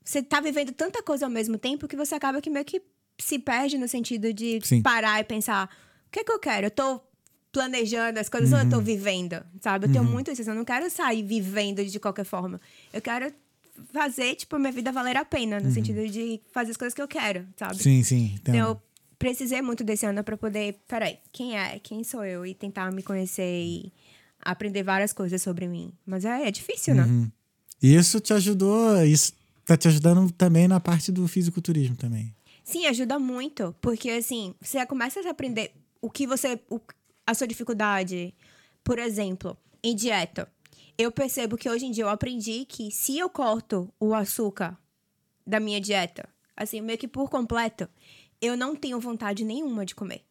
você 0.04 0.22
tá 0.22 0.40
vivendo 0.40 0.72
tanta 0.72 1.02
coisa 1.02 1.26
ao 1.26 1.30
mesmo 1.30 1.58
tempo 1.58 1.88
que 1.88 1.96
você 1.96 2.14
acaba 2.14 2.40
que 2.40 2.50
meio 2.50 2.64
que 2.64 2.82
se 3.18 3.38
perde 3.38 3.78
no 3.78 3.88
sentido 3.88 4.32
de 4.32 4.60
Sim. 4.62 4.82
parar 4.82 5.20
e 5.20 5.24
pensar: 5.24 5.68
o 6.06 6.10
que 6.10 6.20
é 6.20 6.24
que 6.24 6.32
eu 6.32 6.38
quero? 6.38 6.66
Eu 6.66 6.70
tô 6.70 7.00
planejando 7.52 8.18
as 8.18 8.28
coisas 8.28 8.52
ou 8.52 8.58
eu 8.58 8.68
tô 8.68 8.80
vivendo, 8.80 9.42
sabe? 9.60 9.86
Eu 9.86 9.92
tenho 9.92 10.04
muito 10.04 10.30
isso. 10.30 10.42
Eu 10.42 10.54
não 10.54 10.64
quero 10.64 10.90
sair 10.90 11.22
vivendo 11.22 11.84
de 11.84 12.00
qualquer 12.00 12.24
forma. 12.24 12.60
Eu 12.92 13.02
quero 13.02 13.32
fazer, 13.92 14.34
tipo, 14.36 14.58
minha 14.58 14.72
vida 14.72 14.90
valer 14.90 15.16
a 15.16 15.24
pena, 15.24 15.60
no 15.60 15.70
sentido 15.70 16.06
de 16.08 16.40
fazer 16.50 16.70
as 16.70 16.76
coisas 16.76 16.94
que 16.94 17.02
eu 17.02 17.08
quero, 17.08 17.46
sabe? 17.56 17.76
Sim, 17.76 18.02
sim. 18.02 18.34
Então, 18.40 18.54
eu 18.54 18.82
precisei 19.18 19.60
muito 19.60 19.84
desse 19.84 20.06
ano 20.06 20.24
pra 20.24 20.36
poder, 20.36 20.80
peraí, 20.88 21.18
quem 21.30 21.58
é? 21.58 21.78
Quem 21.78 22.02
sou 22.02 22.24
eu? 22.24 22.44
E 22.44 22.54
tentar 22.54 22.90
me 22.90 23.02
conhecer 23.02 23.62
e 23.62 23.92
aprender 24.40 24.82
várias 24.82 25.12
coisas 25.12 25.40
sobre 25.42 25.68
mim. 25.68 25.92
Mas 26.06 26.24
é, 26.24 26.48
é 26.48 26.50
difícil, 26.50 26.94
né? 26.94 27.04
Uhum. 27.04 27.30
Isso 27.82 28.20
te 28.20 28.32
ajudou, 28.32 29.02
isso 29.04 29.32
tá 29.64 29.76
te 29.76 29.88
ajudando 29.88 30.30
também 30.32 30.66
na 30.68 30.80
parte 30.80 31.10
do 31.12 31.26
fisiculturismo 31.28 31.96
também. 31.96 32.34
Sim, 32.64 32.86
ajuda 32.86 33.18
muito. 33.18 33.74
Porque, 33.80 34.10
assim, 34.10 34.54
você 34.60 34.84
começa 34.86 35.20
a 35.20 35.30
aprender 35.30 35.72
o 36.00 36.10
que 36.10 36.26
você. 36.26 36.60
o- 36.70 36.80
a 37.26 37.34
sua 37.34 37.46
dificuldade. 37.46 38.34
Por 38.84 38.98
exemplo, 38.98 39.56
em 39.82 39.94
dieta. 39.94 40.50
Eu 40.98 41.10
percebo 41.10 41.56
que 41.56 41.68
hoje 41.70 41.86
em 41.86 41.90
dia 41.90 42.04
eu 42.04 42.08
aprendi 42.08 42.64
que 42.64 42.90
se 42.90 43.16
eu 43.18 43.28
corto 43.30 43.92
o 43.98 44.12
açúcar 44.14 44.78
da 45.46 45.58
minha 45.58 45.80
dieta, 45.80 46.28
assim, 46.56 46.80
meio 46.80 46.98
que 46.98 47.08
por 47.08 47.30
completo, 47.30 47.88
eu 48.40 48.56
não 48.56 48.74
tenho 48.76 49.00
vontade 49.00 49.44
nenhuma 49.44 49.86
de 49.86 49.94
comer. 49.94 50.22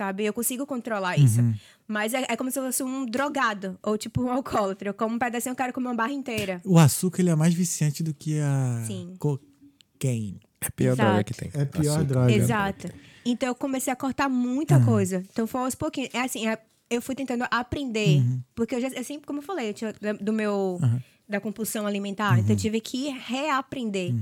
Sabe? 0.00 0.24
Eu 0.24 0.32
consigo 0.32 0.64
controlar 0.66 1.18
isso. 1.18 1.40
Mas 1.86 2.14
é, 2.14 2.24
é 2.26 2.34
como 2.34 2.50
se 2.50 2.58
eu 2.58 2.64
fosse 2.64 2.82
um 2.82 3.04
drogado, 3.04 3.78
ou 3.82 3.98
tipo 3.98 4.22
um 4.22 4.30
alcoólatra. 4.32 4.88
Eu 4.88 4.94
como 4.94 5.16
um 5.16 5.18
pedacinho, 5.18 5.52
eu 5.52 5.56
quero 5.56 5.74
comer 5.74 5.88
uma 5.88 5.94
barra 5.94 6.12
inteira. 6.12 6.58
O 6.64 6.78
açúcar 6.78 7.20
ele 7.20 7.28
é 7.28 7.34
mais 7.34 7.52
viciante 7.52 8.02
do 8.02 8.14
que 8.14 8.40
a 8.40 8.82
Sim. 8.86 9.14
cocaine. 9.18 10.40
É 10.58 10.66
a 10.68 10.70
pior 10.70 10.92
Exato. 10.92 11.08
droga 11.10 11.24
que 11.24 11.34
tem. 11.34 11.50
É 11.52 11.62
a 11.62 11.66
pior 11.66 11.90
Açúcar. 11.98 12.04
droga. 12.04 12.32
Exato. 12.32 12.88
Então 13.26 13.48
eu 13.50 13.54
comecei 13.54 13.92
a 13.92 13.96
cortar 13.96 14.30
muita 14.30 14.82
coisa. 14.82 15.22
Então 15.30 15.46
foi 15.46 15.60
aos 15.60 15.74
pouquinhos. 15.74 16.08
É 16.14 16.20
assim, 16.22 16.48
é- 16.48 16.58
eu 16.88 17.02
fui 17.02 17.14
tentando 17.14 17.44
aprender. 17.50 18.22
Porque 18.54 18.74
eu 18.76 18.80
já, 18.80 18.88
é 18.88 19.02
sempre 19.02 19.26
como 19.26 19.40
eu 19.40 19.42
falei, 19.42 19.74
eu 19.82 20.14
do 20.18 20.32
meu. 20.32 20.80
da 21.28 21.38
compulsão 21.40 21.86
alimentar. 21.86 22.38
Então 22.38 22.52
eu 22.52 22.58
tive 22.58 22.80
que 22.80 23.10
reaprender 23.10 24.14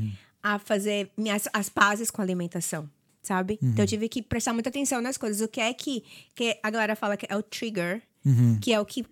a 0.43 0.59
fazer 0.59 1.09
minhas, 1.17 1.49
as 1.53 1.69
pazes 1.69 2.11
com 2.11 2.21
a 2.21 2.25
alimentação. 2.25 2.91
Sabe? 3.29 3.59
Então 3.63 3.85
eu 3.85 3.87
tive 3.87 4.09
que 4.09 4.23
prestar 4.23 4.55
muita 4.55 4.71
atenção 4.71 5.03
nas 5.03 5.19
coisas. 5.19 5.43
O 5.43 5.49
que 5.49 5.61
é 5.61 5.71
que, 5.75 6.03
que 6.35 6.59
a 6.63 6.71
galera 6.71 6.97
fala 6.97 7.15
que 7.15 7.27
é 7.29 7.37
o 7.37 7.43
trigger, 7.43 8.01
que 8.59 8.73
é 8.73 8.81
o 8.81 8.87
que 8.87 9.05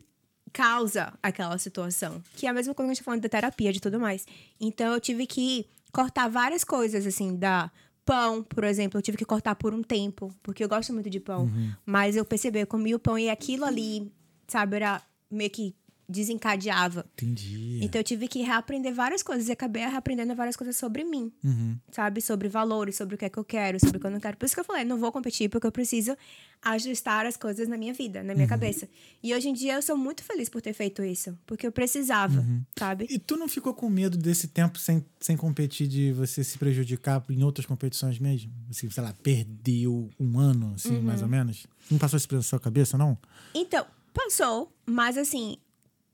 causa 0.54 1.12
aquela 1.22 1.58
situação. 1.58 2.22
Que 2.34 2.46
é 2.46 2.48
a 2.48 2.52
mesma 2.54 2.72
coisa 2.72 2.86
que 2.86 2.92
a 2.92 2.94
gente 2.94 3.02
tá 3.02 3.04
falando 3.04 3.20
da 3.20 3.28
terapia, 3.28 3.70
de 3.74 3.78
tudo 3.78 4.00
mais. 4.00 4.24
Então 4.58 4.90
eu 4.94 4.98
tive 4.98 5.26
que 5.26 5.66
cortar 5.92 6.28
várias 6.28 6.64
coisas, 6.64 7.06
assim, 7.06 7.36
da 7.36 7.70
pão, 8.06 8.42
por 8.42 8.64
exemplo, 8.64 8.96
eu 8.96 9.02
tive 9.02 9.18
que 9.18 9.24
cortar 9.26 9.54
por 9.54 9.74
um 9.74 9.82
tempo, 9.82 10.32
porque 10.42 10.64
eu 10.64 10.68
gosto 10.68 10.94
muito 10.94 11.10
de 11.10 11.20
pão. 11.20 11.50
Mas 11.84 12.16
eu 12.16 12.24
percebi, 12.24 12.60
eu 12.60 12.66
comi 12.66 12.94
o 12.94 12.98
pão 12.98 13.18
e 13.18 13.28
aquilo 13.28 13.66
ali, 13.66 14.10
sabe, 14.48 14.76
era 14.76 15.02
meio 15.30 15.50
que 15.50 15.74
desencadeava. 16.08 17.04
Entendi. 17.14 17.80
Então 17.82 18.00
eu 18.00 18.04
tive 18.04 18.28
que 18.28 18.40
reaprender 18.42 18.94
várias 18.94 19.22
coisas 19.22 19.48
e 19.48 19.52
acabei 19.52 19.82
reaprendendo 19.86 20.34
várias 20.34 20.56
coisas 20.56 20.76
sobre 20.76 21.04
mim, 21.04 21.32
Uhum. 21.44 21.76
sabe? 21.90 22.20
Sobre 22.20 22.48
valores, 22.48 22.96
sobre 22.96 23.14
o 23.14 23.18
que 23.18 23.24
é 23.24 23.28
que 23.28 23.38
eu 23.38 23.44
quero, 23.44 23.78
sobre 23.80 23.96
o 23.96 24.00
que 24.00 24.06
eu 24.06 24.10
não 24.10 24.20
quero. 24.20 24.36
Por 24.36 24.46
isso 24.46 24.54
que 24.54 24.60
eu 24.60 24.64
falei, 24.64 24.84
não 24.84 24.98
vou 24.98 25.10
competir 25.12 25.48
porque 25.48 25.66
eu 25.66 25.72
preciso 25.72 26.16
ajustar 26.62 27.26
as 27.26 27.36
coisas 27.36 27.68
na 27.68 27.76
minha 27.76 27.92
vida, 27.92 28.22
na 28.22 28.30
Uhum. 28.30 28.36
minha 28.36 28.48
cabeça. 28.48 28.88
E 29.22 29.34
hoje 29.34 29.48
em 29.48 29.52
dia 29.52 29.74
eu 29.74 29.82
sou 29.82 29.96
muito 29.96 30.22
feliz 30.24 30.48
por 30.48 30.60
ter 30.62 30.72
feito 30.72 31.02
isso, 31.04 31.38
porque 31.46 31.66
eu 31.66 31.72
precisava, 31.72 32.40
Uhum. 32.40 32.62
sabe? 32.78 33.06
E 33.10 33.18
tu 33.18 33.36
não 33.36 33.46
ficou 33.48 33.74
com 33.74 33.88
medo 33.88 34.16
desse 34.16 34.48
tempo 34.48 34.78
sem, 34.78 35.04
sem 35.20 35.36
competir, 35.36 35.86
de 35.86 36.12
você 36.12 36.42
se 36.42 36.58
prejudicar 36.58 37.22
em 37.28 37.42
outras 37.44 37.66
competições 37.66 38.18
mesmo? 38.18 38.50
Assim, 38.70 38.88
sei 38.90 39.02
lá, 39.02 39.14
perdeu 39.22 40.08
um 40.18 40.38
ano, 40.38 40.72
assim, 40.74 40.98
mais 41.00 41.20
Uhum. 41.20 41.26
ou 41.26 41.30
menos? 41.30 41.66
Não 41.90 41.98
passou 41.98 42.16
isso 42.16 42.28
pela 42.28 42.42
sua 42.42 42.58
cabeça, 42.58 42.96
não? 42.98 43.16
Então, 43.54 43.86
passou, 44.12 44.72
mas 44.86 45.16
assim, 45.18 45.58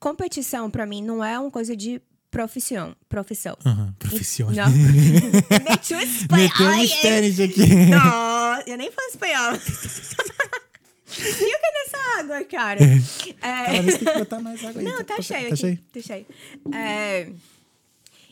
competição 0.03 0.69
pra 0.69 0.85
mim 0.85 1.01
não 1.01 1.23
é 1.23 1.39
uma 1.39 1.51
coisa 1.51 1.77
de 1.77 2.03
profissão, 2.29 2.97
profissão. 3.09 3.57
Aham, 3.65 3.95
profissional. 4.01 4.69
Não. 4.69 4.73
Meteu 5.71 6.01
espanhol. 6.01 6.49
Meteu 6.49 6.67
um. 6.67 6.87
Spanish 6.89 7.41
aqui. 7.41 7.67
Não, 7.87 8.61
eu 8.67 8.77
nem 8.77 8.91
falo 8.91 9.09
espanhol. 9.09 9.55
Fica 11.07 11.69
nessa 11.75 12.21
água, 12.21 12.45
cara. 12.45 12.81
É... 13.41 13.83
Vez 13.83 13.99
tem 13.99 14.13
que 14.13 14.19
botar 14.19 14.41
mais 14.41 14.65
água 14.65 14.81
aí. 14.81 14.85
Não, 14.85 15.05
tá 15.05 15.23
cheio 15.23 15.51
Tá 15.51 15.57
cheio? 15.57 15.79
Tá 15.93 16.01
cheio. 16.01 16.27
É, 16.75 17.31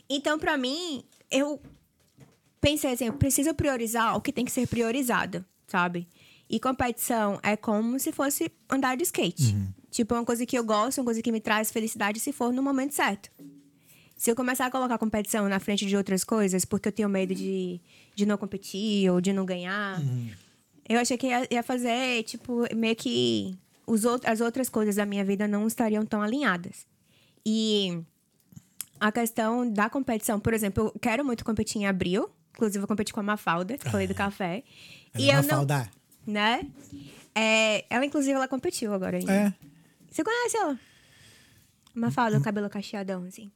Então, 0.09 0.39
pra 0.41 0.57
mim, 0.57 1.05
eu 1.31 1.61
pensei 2.61 2.93
assim, 2.93 3.07
eu 3.07 3.13
preciso 3.13 3.55
priorizar 3.55 4.17
o 4.17 4.21
que 4.21 4.33
tem 4.33 4.45
que 4.45 4.51
ser 4.51 4.67
priorizado, 4.67 5.45
sabe? 5.69 6.09
E 6.49 6.59
competição 6.59 7.39
é 7.45 7.55
como 7.57 7.97
se 8.01 8.11
fosse 8.11 8.51
andar 8.69 8.97
de 8.97 9.05
skate. 9.05 9.55
Uhum. 9.55 9.69
Tipo, 9.91 10.15
é 10.15 10.19
uma 10.19 10.25
coisa 10.25 10.47
que 10.47 10.57
eu 10.57 10.63
gosto, 10.65 10.99
uma 10.99 11.05
coisa 11.05 11.21
que 11.23 11.33
me 11.33 11.41
traz 11.41 11.71
felicidade 11.71 12.21
se 12.21 12.33
for 12.33 12.53
no 12.53 12.63
momento 12.63 12.93
certo. 12.95 13.31
Se 14.17 14.31
eu 14.31 14.37
começar 14.37 14.67
a 14.67 14.71
colocar 14.71 14.99
competição 14.99 15.49
na 15.49 15.59
frente 15.59 15.87
de 15.87 15.97
outras 15.97 16.23
coisas, 16.25 16.65
porque 16.65 16.89
eu 16.89 16.93
tenho 16.93 17.09
medo 17.09 17.35
de, 17.35 17.81
de 18.15 18.27
não 18.27 18.37
competir 18.37 19.11
ou 19.11 19.21
de 19.21 19.33
não 19.33 19.45
ganhar, 19.47 19.99
Uhum. 20.01 20.31
eu 20.89 21.01
achei 21.01 21.17
que 21.17 21.27
ia, 21.27 21.47
ia 21.51 21.63
fazer, 21.63 22.23
tipo, 22.25 22.65
meio 22.77 22.95
que 22.95 23.57
os 23.87 24.05
as 24.25 24.41
outras 24.41 24.69
coisas 24.69 24.97
da 24.97 25.07
minha 25.07 25.25
vida 25.25 25.49
não 25.49 25.67
estariam 25.67 26.05
tão 26.05 26.21
alinhadas. 26.23 26.87
E 27.45 27.99
a 29.01 29.11
questão 29.11 29.69
da 29.69 29.89
competição, 29.89 30.39
por 30.39 30.53
exemplo, 30.53 30.93
eu 30.95 31.01
quero 31.01 31.25
muito 31.25 31.45
competir 31.45 31.81
em 31.81 31.87
abril. 31.87 32.29
Inclusive, 32.55 32.85
eu 32.85 32.87
competi 32.89 33.13
com 33.13 33.21
a 33.21 33.23
Mafalda, 33.23 33.79
que 33.79 33.89
falei 33.89 34.07
do 34.07 34.15
café. 34.15 34.63
Ela 35.15 35.25
e 35.25 35.31
é 35.31 35.35
eu 35.35 35.41
uma 35.41 35.49
falda. 35.49 35.91
não. 36.27 36.35
Né? 36.35 36.67
É, 37.35 37.85
ela, 37.89 38.05
inclusive, 38.05 38.33
ela 38.35 38.47
competiu 38.47 38.93
agora 38.93 39.17
ainda. 39.17 39.33
É. 39.33 39.55
Você 40.11 40.25
conhece 40.25 40.57
ela? 40.57 40.79
Mafalda, 41.95 42.39
o 42.39 42.43
cabelo 42.43 42.69
cacheadão, 42.71 43.25
assim. 43.25 43.51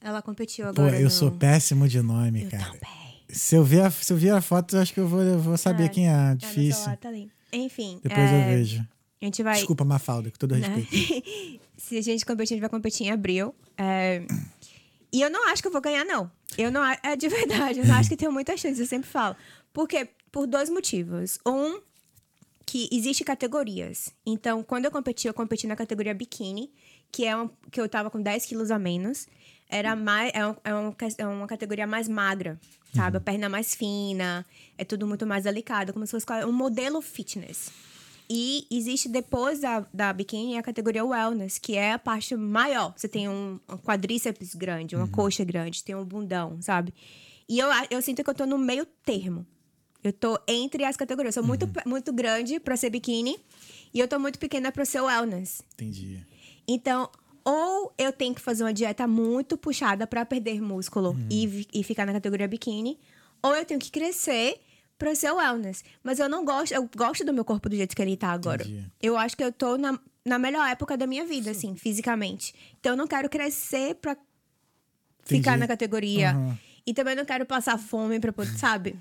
Ela 0.00 0.22
competiu 0.22 0.64
Pô, 0.66 0.82
agora. 0.82 0.96
eu 0.98 1.04
no... 1.04 1.10
sou 1.10 1.30
péssimo 1.30 1.88
de 1.88 2.00
nome, 2.00 2.44
Eu 2.44 2.50
cara. 2.50 2.64
também. 2.64 3.06
Se 3.28 3.56
eu, 3.56 3.64
ver 3.64 3.82
a, 3.82 3.90
se 3.90 4.12
eu 4.12 4.16
ver 4.16 4.30
a 4.30 4.40
foto, 4.40 4.76
eu 4.76 4.80
acho 4.82 4.94
que 4.94 5.00
eu 5.00 5.08
vou, 5.08 5.20
eu 5.22 5.38
vou 5.38 5.56
saber 5.56 5.84
É, 5.84 5.88
quem 5.88 6.08
é. 6.08 6.12
Tá 6.12 6.34
Difícil. 6.34 6.74
celular, 6.74 6.96
tá 6.96 7.08
ali. 7.08 7.30
Enfim. 7.52 7.98
Depois 8.02 8.30
é, 8.30 8.40
eu 8.40 8.56
vejo. 8.56 8.86
A 9.20 9.24
gente 9.24 9.42
vai. 9.42 9.54
Desculpa, 9.56 9.84
Mafalda, 9.84 10.30
com 10.30 10.36
todo 10.38 10.54
né? 10.56 10.68
respeito. 10.68 11.60
se 11.76 11.98
a 11.98 12.02
gente 12.02 12.24
competir, 12.24 12.54
a 12.54 12.56
gente 12.56 12.60
vai 12.60 12.70
competir 12.70 13.06
em 13.06 13.10
abril. 13.10 13.54
É, 13.76 14.22
E 15.12 15.20
eu 15.20 15.30
não 15.30 15.48
acho 15.48 15.60
que 15.62 15.68
eu 15.68 15.72
vou 15.72 15.80
ganhar, 15.80 16.04
não. 16.04 16.30
Eu 16.56 16.70
não 16.70 16.84
é 16.84 17.16
de 17.16 17.28
verdade, 17.28 17.80
eu 17.80 17.86
não 17.86 17.96
acho 17.96 18.08
que 18.08 18.16
tenho 18.16 18.30
muita 18.32 18.56
chance, 18.56 18.80
eu 18.80 18.86
sempre 18.86 19.08
falo. 19.08 19.34
Porque 19.72 20.08
por 20.30 20.46
dois 20.46 20.70
motivos. 20.70 21.38
Um, 21.46 21.80
que 22.66 22.88
existe 22.90 23.22
categorias. 23.24 24.12
Então, 24.26 24.62
quando 24.62 24.86
eu 24.86 24.90
competi, 24.90 25.28
eu 25.28 25.32
competi 25.34 25.66
na 25.68 25.76
categoria 25.76 26.12
biquíni, 26.12 26.70
que 27.12 27.24
é 27.24 27.36
um, 27.36 27.48
que 27.70 27.80
eu 27.80 27.88
tava 27.88 28.10
com 28.10 28.20
10 28.20 28.44
quilos 28.44 28.70
a 28.72 28.78
menos. 28.78 29.28
Era 29.68 29.94
mais, 29.96 30.32
é, 30.34 30.46
um- 30.46 30.56
é 30.64 30.74
um 30.74 30.94
é 31.18 31.26
uma 31.26 31.46
categoria 31.46 31.86
mais 31.86 32.08
magra, 32.08 32.58
sabe? 32.94 33.16
A 33.16 33.20
perna 33.20 33.48
mais 33.48 33.74
fina, 33.74 34.44
é 34.76 34.84
tudo 34.84 35.06
muito 35.06 35.26
mais 35.26 35.44
delicado, 35.44 35.92
como 35.92 36.04
se 36.06 36.10
fosse 36.12 36.26
um 36.44 36.52
modelo 36.52 37.00
fitness. 37.00 37.70
E 38.28 38.66
existe 38.70 39.08
depois 39.08 39.60
da, 39.60 39.86
da 39.94 40.12
biquíni 40.12 40.58
a 40.58 40.62
categoria 40.62 41.04
wellness, 41.04 41.58
que 41.58 41.76
é 41.76 41.92
a 41.92 41.98
parte 41.98 42.34
maior. 42.34 42.92
Você 42.96 43.06
tem 43.08 43.28
um, 43.28 43.60
um 43.68 43.76
quadríceps 43.78 44.54
grande, 44.56 44.96
uma 44.96 45.06
coxa 45.08 45.44
grande, 45.44 45.84
tem 45.84 45.94
um 45.94 46.04
bundão, 46.04 46.60
sabe? 46.60 46.92
E 47.48 47.58
eu, 47.60 47.68
eu 47.90 48.02
sinto 48.02 48.24
que 48.24 48.30
eu 48.30 48.34
tô 48.34 48.44
no 48.44 48.58
meio 48.58 48.84
termo. 49.04 49.46
Eu 50.06 50.12
tô 50.12 50.38
entre 50.46 50.84
as 50.84 50.96
categorias. 50.96 51.34
Eu 51.36 51.42
sou 51.42 51.48
muito, 51.48 51.66
pe- 51.66 51.82
muito 51.86 52.12
grande 52.12 52.60
pra 52.60 52.76
ser 52.76 52.90
biquíni 52.90 53.38
e 53.92 53.98
eu 53.98 54.06
tô 54.06 54.18
muito 54.18 54.38
pequena 54.38 54.70
pra 54.70 54.84
ser 54.84 55.00
wellness. 55.00 55.62
Entendi. 55.74 56.24
Então, 56.68 57.10
ou 57.44 57.92
eu 57.98 58.12
tenho 58.12 58.34
que 58.34 58.40
fazer 58.40 58.62
uma 58.64 58.72
dieta 58.72 59.06
muito 59.06 59.56
puxada 59.56 60.06
pra 60.06 60.24
perder 60.24 60.60
músculo 60.60 61.16
e, 61.30 61.46
vi- 61.46 61.68
e 61.74 61.82
ficar 61.82 62.06
na 62.06 62.12
categoria 62.12 62.46
biquíni, 62.46 62.98
ou 63.42 63.54
eu 63.54 63.64
tenho 63.64 63.80
que 63.80 63.90
crescer 63.90 64.60
pra 64.98 65.14
ser 65.14 65.30
wellness. 65.32 65.82
Mas 66.02 66.18
eu 66.18 66.28
não 66.28 66.44
gosto, 66.44 66.72
eu 66.72 66.88
gosto 66.96 67.24
do 67.24 67.32
meu 67.32 67.44
corpo 67.44 67.68
do 67.68 67.76
jeito 67.76 67.94
que 67.94 68.02
ele 68.02 68.16
tá 68.16 68.28
agora. 68.30 68.62
Entendi. 68.62 68.84
Eu 69.02 69.16
acho 69.16 69.36
que 69.36 69.42
eu 69.44 69.52
tô 69.52 69.76
na, 69.76 69.98
na 70.24 70.38
melhor 70.38 70.68
época 70.68 70.96
da 70.96 71.06
minha 71.06 71.24
vida, 71.26 71.50
assim, 71.50 71.74
fisicamente. 71.76 72.54
Então 72.80 72.92
eu 72.92 72.96
não 72.96 73.06
quero 73.06 73.28
crescer 73.28 73.94
pra 73.96 74.16
ficar 75.24 75.50
Entendi. 75.52 75.58
na 75.58 75.66
categoria. 75.66 76.30
Aham. 76.30 76.58
E 76.88 76.94
também 76.94 77.16
não 77.16 77.24
quero 77.24 77.44
passar 77.44 77.76
fome 77.78 78.20
pra 78.20 78.32
poder, 78.32 78.56
sabe? 78.56 78.96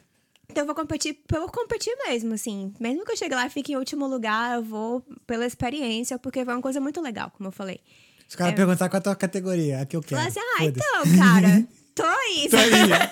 Então 0.49 0.61
eu 0.61 0.65
vou 0.65 0.75
competir 0.75 1.15
pelo 1.27 1.47
competir 1.47 1.95
mesmo, 2.07 2.33
assim. 2.33 2.73
Mesmo 2.79 3.03
que 3.05 3.11
eu 3.11 3.17
chegue 3.17 3.33
lá 3.35 3.45
e 3.47 3.49
fique 3.49 3.73
em 3.73 3.77
último 3.77 4.07
lugar, 4.07 4.55
eu 4.55 4.63
vou 4.63 5.01
pela 5.27 5.45
experiência, 5.45 6.17
porque 6.19 6.45
foi 6.45 6.53
uma 6.53 6.61
coisa 6.61 6.79
muito 6.79 7.01
legal, 7.01 7.31
como 7.35 7.47
eu 7.49 7.51
falei. 7.51 7.79
Se 8.27 8.35
o 8.35 8.37
cara 8.37 8.51
É. 8.51 8.53
perguntar 8.55 8.89
qual 8.89 8.97
é 8.97 8.99
a 8.99 9.03
tua 9.03 9.15
categoria, 9.15 9.81
a 9.81 9.85
que 9.85 9.95
eu 9.95 10.01
quero. 10.01 10.15
Falar 10.21 10.29
assim, 10.29 10.39
ah, 10.39 10.65
então, 10.65 11.17
cara, 11.17 11.67
tô 11.93 12.03
aí. 12.03 12.49
Tô 12.49 12.57
aí. 12.57 13.09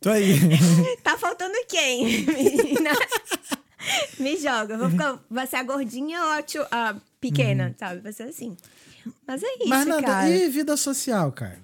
Tô 0.00 0.10
aí. 0.10 0.96
tá 1.02 1.16
faltando 1.18 1.54
quem? 1.68 2.24
menina? 2.26 2.90
Me 4.18 4.36
joga. 4.36 4.74
Eu 4.74 4.78
vou 4.78 4.90
ficar, 4.90 5.18
vai 5.30 5.46
ser 5.46 5.56
a 5.56 5.62
gordinha 5.62 6.22
ou 6.22 6.30
a, 6.30 6.42
tio- 6.42 6.66
a 6.70 6.94
pequena, 7.20 7.74
sabe? 7.78 8.00
Vai 8.00 8.12
ser 8.12 8.24
assim. 8.24 8.56
Mas 9.26 9.42
é 9.42 9.46
isso, 9.54 9.62
Uhum. 9.64 9.68
Mas 9.68 9.86
nada, 9.86 10.02
cara. 10.02 10.30
e 10.30 10.48
vida 10.48 10.76
social, 10.76 11.32
cara? 11.32 11.58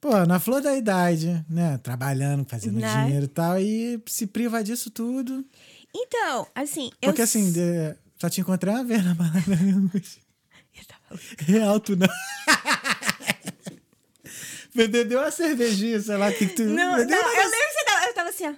Pô, 0.00 0.24
na 0.26 0.40
flor 0.40 0.62
da 0.62 0.74
idade, 0.76 1.44
né? 1.48 1.78
Trabalhando, 1.82 2.44
fazendo 2.48 2.78
Né? 2.80 3.04
dinheiro 3.04 3.26
e 3.26 3.28
tal, 3.28 3.58
e 3.60 4.00
se 4.06 4.26
priva 4.26 4.64
disso 4.64 4.90
tudo. 4.90 5.44
Então, 5.94 6.46
assim, 6.54 6.90
eu... 7.02 7.10
Porque 7.10 7.20
assim, 7.22 7.52
de- 7.52 7.94
só 8.18 8.30
te 8.30 8.40
encontrei 8.40 8.72
uma 8.72 8.84
vez 8.84 9.04
na 9.04 9.14
balada 9.14 9.56
mesmo. 9.56 9.90
Eu 10.72 10.84
tava- 10.86 11.20
Real, 11.40 11.80
tu 11.80 11.96
não. 11.96 12.06
Bebeu 14.74 15.18
uma 15.18 15.30
cervejinha, 15.30 16.00
sei 16.00 16.16
lá, 16.16 16.32
que 16.32 16.46
tu. 16.46 16.62
Não, 16.62 16.92
não, 16.92 16.98
eu 17.00 17.06
lembro 17.06 17.50
que 17.50 17.74
você 17.74 17.84
tava, 17.84 18.06
eu 18.06 18.14
tava 18.14 18.28
assim, 18.30 18.46
ó. 18.46 18.54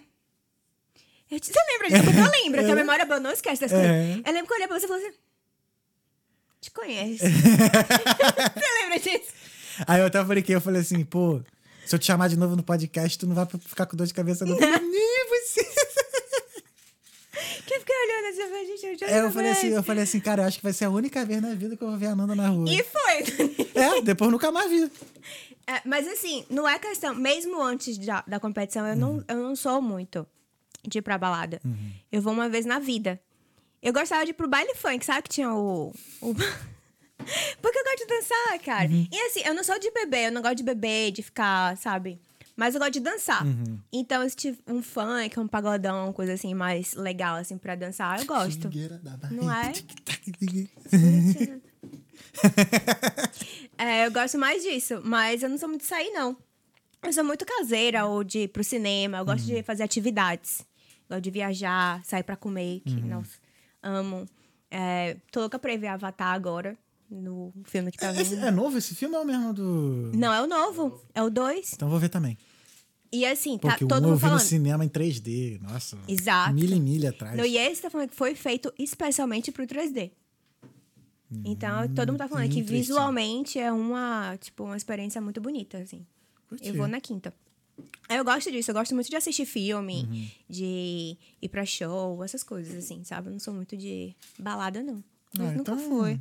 Eu 1.31 1.41
te- 1.41 1.51
você 1.51 1.59
lembra 1.73 1.89
disso? 1.89 2.05
Porque 2.05 2.21
eu 2.21 2.31
lembro, 2.43 2.61
que 2.65 2.71
a 2.71 2.75
memória 2.77 3.07
boa 3.07 3.19
não 3.19 3.33
esquece 3.33 3.63
das 3.63 3.73
É. 3.73 3.77
coisas. 3.77 4.23
Eu 4.27 4.33
lembro 4.33 4.47
que 4.47 4.53
eu 4.53 4.57
olhei 4.57 4.69
pra 4.69 4.79
você 4.79 4.85
e 4.85 4.89
falei 4.89 5.07
assim... 5.07 5.17
Te 6.61 6.71
conheço. 6.71 7.25
você 7.25 8.83
lembra 8.83 8.99
disso? 9.01 9.33
Aí 9.87 10.01
eu 10.01 10.07
até 10.07 10.23
brinquei, 10.23 10.55
eu 10.57 10.61
falei 10.61 10.81
assim, 10.81 11.05
pô, 11.05 11.41
se 11.87 11.95
eu 11.95 11.99
te 11.99 12.07
chamar 12.07 12.29
de 12.29 12.37
novo 12.37 12.57
no 12.57 12.63
podcast, 12.63 13.19
tu 13.19 13.27
não 13.27 13.35
vai 13.35 13.47
ficar 13.47 13.87
com 13.87 13.97
dor 13.97 14.07
de 14.07 14.15
cabeça, 14.15 14.45
não. 14.45 14.57
"Nem 14.59 15.27
você. 15.29 15.65
Que 17.67 17.75
eu 17.75 17.81
fiquei 17.81 17.95
olhando 17.97 18.27
assim, 18.33 18.41
eu 18.43 18.49
falei, 18.49 18.67
gente, 18.67 18.87
eu 18.87 18.99
já 18.99 19.07
É, 19.07 19.21
eu 19.23 19.31
falei 19.31 19.51
assim, 19.51 19.67
eu 19.69 19.83
falei 19.83 20.03
assim, 20.05 20.21
cara, 20.21 20.43
eu 20.43 20.47
acho 20.47 20.59
que 20.59 20.63
vai 20.65 20.73
ser 20.73 20.85
a 20.85 20.91
única 20.91 21.25
vez 21.25 21.41
na 21.41 21.55
vida 21.55 21.77
que 21.77 21.83
eu 21.83 21.89
vou 21.89 21.97
ver 21.99 22.07
a 22.07 22.17
Nanda 22.17 22.35
na 22.35 22.49
rua. 22.49 22.67
E 22.69 22.83
foi. 22.85 23.63
É, 23.75 24.03
depois 24.03 24.31
nunca 24.31 24.53
mais 24.53 24.71
vi. 24.71 24.91
É, 25.67 25.81
mas 25.85 26.07
assim, 26.09 26.45
não 26.51 26.69
é 26.69 26.79
questão. 26.79 27.15
Mesmo 27.15 27.63
antes 27.63 27.97
da, 27.99 28.23
da 28.27 28.39
competição, 28.41 28.87
eu, 28.87 28.93
Uhum. 28.95 28.99
não, 28.99 29.25
eu 29.29 29.43
não 29.43 29.57
sou 29.57 29.81
muito 29.81 30.27
de 30.87 30.99
ir 30.99 31.03
pra 31.03 31.17
balada. 31.17 31.61
Eu 32.11 32.21
vou 32.21 32.33
uma 32.33 32.49
vez 32.49 32.67
na 32.67 32.79
vida. 32.79 33.21
Eu 33.83 33.93
gostava 33.93 34.25
de 34.25 34.31
ir 34.31 34.35
pro 34.35 34.49
baile 34.49 34.75
funk, 34.75 35.05
sabe 35.05 35.23
que 35.23 35.29
tinha 35.31 35.53
o. 35.55 35.93
o- 36.21 36.35
Porque 37.61 37.79
eu 37.79 37.85
gosto 37.85 37.99
de 37.99 38.07
dançar, 38.07 38.59
cara. 38.65 38.89
Uhum. 38.89 39.09
E 39.11 39.21
assim, 39.27 39.41
eu 39.45 39.55
não 39.55 39.65
sou 39.65 39.79
de 39.79 39.91
beber, 39.91 40.27
eu 40.27 40.33
não 40.33 40.43
gosto 40.43 40.57
de 40.57 40.63
beber, 40.63 41.13
de 41.13 41.23
ficar, 41.23 41.77
sabe? 41.77 42.21
Mas 42.57 42.75
eu 42.75 42.81
gosto 42.81 42.93
de 42.93 43.01
dançar. 43.01 43.47
Uhum. 43.47 43.79
Então, 43.93 44.29
se 44.29 44.37
tiver 44.37 44.59
um 44.69 44.83
funk, 44.83 45.39
um 45.41 45.49
pagodão, 45.49 46.05
uma 46.05 46.13
coisa 46.13 46.35
assim, 46.35 46.55
mais 46.55 46.95
legal, 46.95 47.37
assim, 47.37 47.57
pra 47.57 47.75
dançar, 47.75 48.21
eu 48.21 48.27
gosto. 48.27 48.69
Não 49.31 49.51
é? 49.53 49.73
É, 53.79 54.07
eu 54.07 54.13
gosto 54.13 54.39
mais 54.39 54.63
disso, 54.63 55.01
mas 55.05 55.43
eu 55.43 55.49
não 55.49 55.59
sou 55.59 55.69
muito 55.69 55.83
de 55.83 55.89
sair, 55.89 56.11
não. 56.11 56.37
Eu 57.03 57.13
sou 57.13 57.25
muito 57.25 57.45
caseira 57.45 58.07
ou 58.07 58.23
de 58.23 58.41
ir 58.41 58.49
pro 58.49 58.63
cinema, 58.63 59.19
eu 59.19 59.25
gosto 59.25 59.45
de 59.45 59.63
fazer 59.63 59.83
atividades. 59.83 60.65
Gosto 61.11 61.23
de 61.23 61.31
viajar, 61.31 62.05
sair 62.05 62.23
pra 62.23 62.37
comer, 62.37 62.81
que, 62.81 63.01
nossa, 63.01 63.39
amo. 63.83 64.27
É, 64.71 65.17
tô 65.33 65.41
louca 65.41 65.59
pra 65.59 65.73
ir 65.73 65.79
ver 65.79 65.89
Avatar 65.89 66.33
agora, 66.33 66.77
no 67.13 67.53
filme 67.65 67.91
que 67.93 67.99
tá 67.99 68.11
vindo. 68.13 68.35
é 68.45 68.51
novo 68.51 68.79
esse 68.79 68.95
filme 68.95 69.15
ou 69.15 69.21
é 69.21 69.25
o 69.25 69.27
mesmo 69.27 69.53
do. 69.53 70.11
Não, 70.15 70.33
é 70.33 70.41
o 70.43 70.47
novo, 70.47 71.01
é 71.15 71.23
o 71.23 71.29
2. 71.31 71.75
Então 71.75 71.89
vou 71.89 71.99
ver 71.99 72.09
também. 72.09 72.37
E 73.13 73.27
assim, 73.27 73.59
tá 73.59 73.69
Porque 73.69 73.85
todo 73.87 74.03
um 74.05 74.07
eu 74.07 74.11
mundo 74.13 74.19
vi 74.19 74.25
no 74.25 74.31
falando. 74.31 74.41
cinema 74.41 74.85
em 74.85 74.89
3D. 74.89 75.61
Nossa. 75.61 75.99
Exato. 76.09 76.55
Milha 76.55 76.75
e 76.75 76.81
milha 76.81 77.11
atrás. 77.11 77.37
No, 77.37 77.45
e 77.45 77.59
esse 77.59 77.83
tá 77.83 77.91
falando 77.91 78.09
que 78.09 78.17
foi 78.17 78.35
feito 78.35 78.73
especialmente 78.79 79.53
pro 79.53 79.67
3D. 79.67 80.11
Então, 81.45 81.89
todo 81.95 82.09
mundo 82.09 82.19
tá 82.19 82.29
falando 82.29 82.51
que 82.51 82.63
visualmente 82.63 83.59
é 83.59 83.73
uma, 83.73 84.37
tipo, 84.39 84.65
uma 84.65 84.77
experiência 84.77 85.21
muito 85.21 85.41
bonita, 85.41 85.79
assim. 85.79 86.05
Curti. 86.49 86.69
Eu 86.69 86.75
vou 86.75 86.87
na 86.87 87.01
quinta. 87.01 87.33
Eu 88.09 88.23
gosto 88.23 88.51
disso, 88.53 88.71
eu 88.71 88.75
gosto 88.75 88.95
muito 88.95 89.09
de 89.09 89.17
assistir 89.17 89.47
filme, 89.47 90.03
Uhum. 90.05 90.29
de 90.49 91.17
ir 91.41 91.49
pra 91.49 91.65
show, 91.65 92.23
essas 92.23 92.43
coisas, 92.43 92.77
assim, 92.85 93.03
sabe? 93.05 93.29
Eu 93.29 93.33
não 93.33 93.39
sou 93.41 93.55
muito 93.55 93.75
de 93.79 94.15
balada, 94.39 94.83
não. 94.83 95.03
Ah, 95.35 95.39
Mas 95.39 95.57
nunca 95.57 95.73
então- 95.73 95.79
fui. 95.79 96.21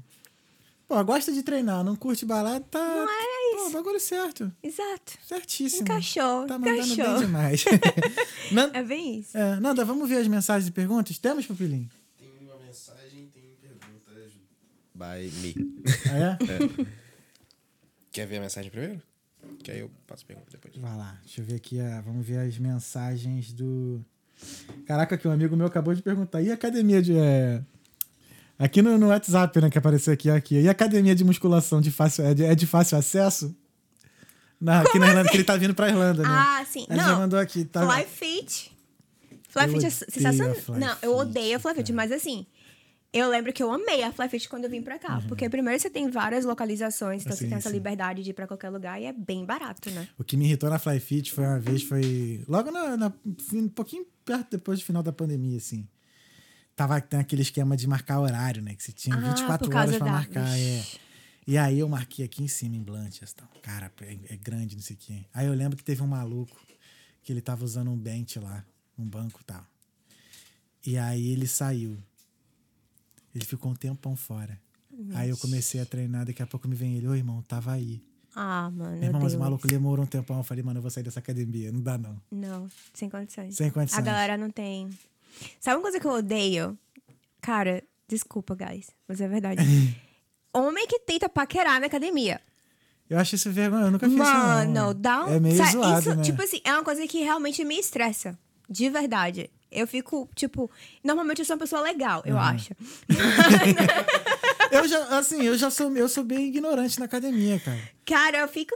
Pô, 0.91 1.01
gosta 1.05 1.31
de 1.31 1.41
treinar, 1.41 1.85
não 1.85 1.95
curte 1.95 2.25
balada, 2.25 2.59
tá. 2.69 2.77
Não 2.79 3.07
é 3.09 3.55
Pô, 3.63 3.69
bagulho 3.71 3.97
certo. 3.97 4.51
Exato. 4.61 5.13
Certíssimo. 5.25 5.83
Encaixou, 5.83 6.45
Tá 6.47 6.59
mandando 6.59 6.81
encaixou. 6.93 7.13
bem 7.13 7.25
demais. 7.27 7.63
Nan- 8.51 8.71
É 8.73 8.83
bem 8.83 9.19
isso. 9.19 9.37
é, 9.37 9.57
Nanda, 9.61 9.85
vamos 9.85 10.09
ver 10.09 10.17
as 10.17 10.27
mensagens 10.27 10.67
e 10.67 10.71
perguntas? 10.71 11.17
Temos, 11.17 11.45
Pupilinho? 11.45 11.87
Tem 12.19 12.27
uma 12.41 12.57
mensagem, 12.57 13.29
tem 13.33 13.55
perguntas. 13.61 14.33
By 14.93 15.31
me. 15.41 15.81
Ah, 16.09 16.37
é? 16.43 16.85
Quer 18.11 18.27
ver 18.27 18.37
a 18.39 18.41
mensagem 18.41 18.69
primeiro? 18.69 19.01
Que 19.63 19.71
aí 19.71 19.79
eu 19.79 19.89
passo 20.05 20.25
a 20.25 20.27
pergunta 20.27 20.47
depois. 20.51 20.75
Vai 20.75 20.97
lá, 20.97 21.17
deixa 21.23 21.39
eu 21.39 21.45
ver 21.45 21.55
aqui. 21.55 21.79
ah, 21.79 22.01
vamos 22.05 22.25
ver 22.27 22.39
as 22.39 22.57
mensagens 22.57 23.53
do. 23.53 24.03
Caraca, 24.85 25.17
que 25.17 25.25
um 25.25 25.31
amigo 25.31 25.55
meu 25.55 25.67
acabou 25.67 25.93
de 25.95 26.01
perguntar. 26.01 26.41
E 26.41 26.51
a 26.51 26.55
academia 26.55 27.01
de. 27.01 27.15
é, 27.17 27.63
Aqui 28.63 28.81
no, 28.81 28.97
no 28.97 29.07
WhatsApp, 29.07 29.59
né, 29.59 29.69
que 29.69 29.77
apareceu 29.77 30.13
aqui, 30.13 30.29
aqui. 30.29 30.59
E 30.61 30.67
a 30.67 30.71
academia 30.71 31.15
de 31.15 31.23
musculação 31.23 31.81
de 31.81 31.89
fácil, 31.91 32.23
é, 32.25 32.33
de, 32.33 32.43
é 32.43 32.53
de 32.53 32.67
fácil 32.67 32.97
acesso? 32.97 33.55
Não, 34.59 34.81
aqui 34.81 34.99
na 34.99 35.07
Irlanda, 35.07 35.29
que 35.29 35.35
ele 35.37 35.43
tá 35.43 35.57
vindo 35.57 35.73
pra 35.73 35.89
Irlanda, 35.89 36.21
né? 36.21 36.29
Ah, 36.31 36.63
sim. 36.69 36.85
Ele 36.87 36.99
já 36.99 37.15
mandou 37.15 37.39
aqui. 37.39 37.65
Tá... 37.65 37.81
Fly 37.91 38.05
Fit. 38.05 38.71
Fly 39.49 39.63
Eu 39.65 39.69
Fit 39.69 39.85
é 39.85 39.89
sensacional. 39.89 40.53
Fly 40.55 40.79
Não, 40.79 40.89
eu 41.01 41.17
Fit, 41.17 41.21
odeio 41.29 41.57
a 41.57 41.59
Fly 41.59 41.73
Fit, 41.73 41.91
mas 41.93 42.11
assim, 42.11 42.45
eu 43.11 43.27
lembro 43.27 43.51
que 43.51 43.63
eu 43.63 43.71
amei 43.71 44.03
a 44.03 44.11
Fly 44.11 44.29
Fit 44.29 44.47
quando 44.47 44.65
eu 44.65 44.69
vim 44.69 44.83
pra 44.83 44.99
cá. 44.99 45.19
Porque 45.27 45.49
primeiro 45.49 45.81
você 45.81 45.89
tem 45.89 46.09
várias 46.11 46.45
localizações, 46.45 47.23
então 47.23 47.31
Uhum. 47.31 47.37
Sim, 47.37 47.43
você 47.45 47.49
tem 47.49 47.57
essa 47.57 47.69
sim. 47.69 47.75
liberdade 47.75 48.21
de 48.23 48.29
ir 48.29 48.33
pra 48.33 48.45
qualquer 48.45 48.69
lugar 48.69 49.01
e 49.01 49.05
é 49.05 49.11
bem 49.13 49.43
barato, 49.43 49.89
né? 49.89 50.07
O 50.19 50.23
que 50.23 50.37
me 50.37 50.45
irritou 50.45 50.69
na 50.69 50.77
Fly 50.77 50.99
Fit 50.99 51.31
foi 51.31 51.43
uma 51.43 51.59
vez, 51.59 51.81
foi 51.81 52.43
logo 52.47 52.69
na, 52.69 52.95
na- 52.95 53.13
um 53.53 53.67
pouquinho 53.67 54.05
perto 54.23 54.51
depois 54.51 54.77
do 54.79 54.85
final 54.85 55.01
da 55.01 55.11
pandemia, 55.11 55.57
assim. 55.57 55.87
Tava 56.75 56.99
tem 57.01 57.19
aquele 57.19 57.41
esquema 57.41 57.75
de 57.77 57.87
marcar 57.87 58.19
horário, 58.19 58.61
né? 58.61 58.73
Que 58.75 58.83
você 58.83 58.91
tinha 58.91 59.15
Ah, 59.15 59.19
24 59.19 59.69
por 59.69 59.75
horas 59.77 59.99
da- 59.99 60.05
marcar. 60.05 60.47
É. 60.57 60.77
Vixe. 60.77 60.99
E 61.47 61.57
aí 61.57 61.79
eu 61.79 61.89
marquei 61.89 62.23
aqui 62.23 62.43
em 62.43 62.47
cima, 62.47 62.75
em 62.75 62.81
Blanchas. 62.83 63.33
Tal. 63.33 63.47
Cara, 63.61 63.91
é, 64.01 64.17
é 64.33 64.37
grande, 64.37 64.75
não 64.75 64.81
sei 64.83 64.95
o 64.95 64.99
quê. 64.99 65.25
Aí 65.33 65.47
eu 65.47 65.53
lembro 65.53 65.75
que 65.77 65.83
teve 65.83 66.01
um 66.01 66.07
maluco 66.07 66.55
que 67.23 67.31
ele 67.33 67.41
tava 67.41 67.63
usando 67.65 67.91
um 67.91 67.97
bench 67.97 68.39
lá, 68.39 68.63
um 68.97 69.05
banco 69.05 69.39
e 69.41 69.45
tal. 69.45 69.65
E 70.85 70.97
aí 70.97 71.27
ele 71.31 71.47
saiu. 71.47 71.97
Ele 73.33 73.45
ficou 73.45 73.71
um 73.71 73.75
tempão 73.75 74.15
fora. 74.15 74.59
Aí 75.13 75.29
eu 75.29 75.37
comecei 75.37 75.81
a 75.81 75.85
treinar, 75.85 76.25
daqui 76.25 76.41
a 76.43 76.47
pouco 76.47 76.67
me 76.67 76.75
vem 76.75 76.95
ele, 76.95 77.07
ô 77.07 77.15
irmão, 77.15 77.41
tava 77.43 77.71
aí. 77.71 78.03
Ah, 78.35 78.69
mano. 78.71 78.91
Meu 78.97 79.03
irmão, 79.03 79.21
mas 79.21 79.33
o 79.33 79.39
maluco 79.39 79.67
demorou 79.67 80.05
um 80.05 80.07
tempão. 80.07 80.37
Eu 80.37 80.43
falei, 80.43 80.63
mano, 80.63 80.77
eu 80.77 80.81
vou 80.81 80.91
sair 80.91 81.03
dessa 81.03 81.19
academia. 81.19 81.71
Não 81.71 81.81
dá, 81.81 81.97
não. 81.97 82.21
Não, 82.31 82.69
sem 82.93 83.09
condições. 83.09 83.55
Sem 83.55 83.69
condições. 83.71 83.99
A 83.99 84.01
galera 84.01 84.37
não 84.37 84.49
tem. 84.49 84.89
Sabe 85.59 85.77
uma 85.77 85.81
coisa 85.83 85.99
que 85.99 86.05
eu 86.05 86.11
odeio? 86.11 86.77
Cara, 87.41 87.83
desculpa, 88.07 88.55
guys, 88.55 88.91
mas 89.07 89.19
é 89.21 89.27
verdade. 89.27 89.61
homem 90.53 90.85
que 90.87 90.99
tenta 90.99 91.27
paquerar 91.29 91.79
na 91.79 91.87
academia. 91.87 92.39
Eu 93.09 93.17
acho 93.19 93.35
isso 93.35 93.51
vergonha, 93.51 93.85
eu 93.85 93.91
nunca 93.91 94.07
fiz 94.07 94.15
isso. 94.15 94.23
Mano, 94.23 94.93
dá 94.93 95.25
um. 95.25 95.29
É 95.35 95.39
meio 95.39 95.57
Sério, 95.57 95.71
zoado, 95.73 95.99
isso, 95.99 96.15
né? 96.15 96.23
tipo 96.23 96.41
assim, 96.41 96.61
é 96.63 96.71
uma 96.73 96.83
coisa 96.83 97.05
que 97.07 97.19
realmente 97.19 97.63
me 97.65 97.77
estressa. 97.77 98.37
De 98.69 98.89
verdade. 98.89 99.49
Eu 99.69 99.85
fico, 99.85 100.29
tipo. 100.35 100.69
Normalmente 101.03 101.39
eu 101.39 101.45
sou 101.45 101.55
uma 101.55 101.59
pessoa 101.59 101.81
legal, 101.81 102.21
eu 102.25 102.37
acho. 102.37 102.73
Eu 104.71 104.87
já, 104.87 105.03
assim, 105.19 105.43
eu 105.43 105.57
já 105.57 105.69
sou, 105.69 105.95
eu 105.95 106.07
sou 106.07 106.23
bem 106.23 106.47
ignorante 106.47 106.97
na 106.97 107.05
academia, 107.05 107.59
cara. 107.59 107.79
Cara, 108.05 108.37
eu 108.39 108.47
fico. 108.47 108.73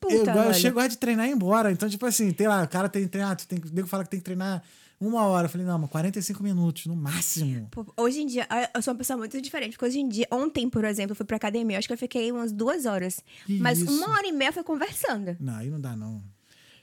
Puta, 0.00 0.30
eu, 0.30 0.42
eu 0.44 0.54
chego 0.54 0.74
gosto 0.76 0.90
de 0.90 0.98
treinar 0.98 1.26
e 1.26 1.30
ir 1.30 1.32
embora. 1.34 1.70
Então, 1.70 1.88
tipo 1.88 2.04
assim, 2.06 2.32
tem 2.32 2.48
lá, 2.48 2.62
o 2.62 2.68
cara 2.68 2.88
tem 2.88 3.02
que 3.02 3.08
treinar, 3.08 3.36
tu 3.36 3.46
tem, 3.46 3.60
que- 3.60 3.68
o 3.68 3.72
nego 3.72 3.86
fala 3.88 4.04
que 4.04 4.10
tem 4.10 4.20
que 4.20 4.24
treinar 4.24 4.62
uma 5.00 5.26
hora. 5.26 5.46
Eu 5.46 5.50
falei, 5.50 5.66
não, 5.66 5.78
mas 5.78 5.90
45 5.90 6.42
minutos, 6.42 6.86
no 6.86 6.96
máximo. 6.96 7.68
Pô, 7.70 7.86
Hoje 7.96 8.22
em 8.22 8.26
dia, 8.26 8.46
eu 8.74 8.82
sou 8.82 8.92
uma 8.92 8.98
pessoa 8.98 9.16
muito 9.16 9.40
diferente. 9.40 9.72
Porque 9.72 9.86
hoje 9.86 10.00
em 10.00 10.08
dia, 10.08 10.26
ontem, 10.30 10.68
por 10.68 10.84
exemplo, 10.84 11.12
eu 11.12 11.16
fui 11.16 11.26
pra 11.26 11.36
academia. 11.36 11.76
eu 11.76 11.78
Acho 11.78 11.88
que 11.88 11.94
eu 11.94 11.98
fiquei 11.98 12.30
umas 12.32 12.52
duas 12.52 12.86
horas. 12.86 13.20
Que 13.46 13.58
mas 13.58 13.80
isso? 13.80 13.90
uma 13.90 14.10
hora 14.10 14.26
e 14.26 14.32
meia 14.32 14.52
foi 14.52 14.62
conversando. 14.62 15.36
Não, 15.40 15.56
aí 15.56 15.70
não 15.70 15.80
dá, 15.80 15.96
não. 15.96 16.22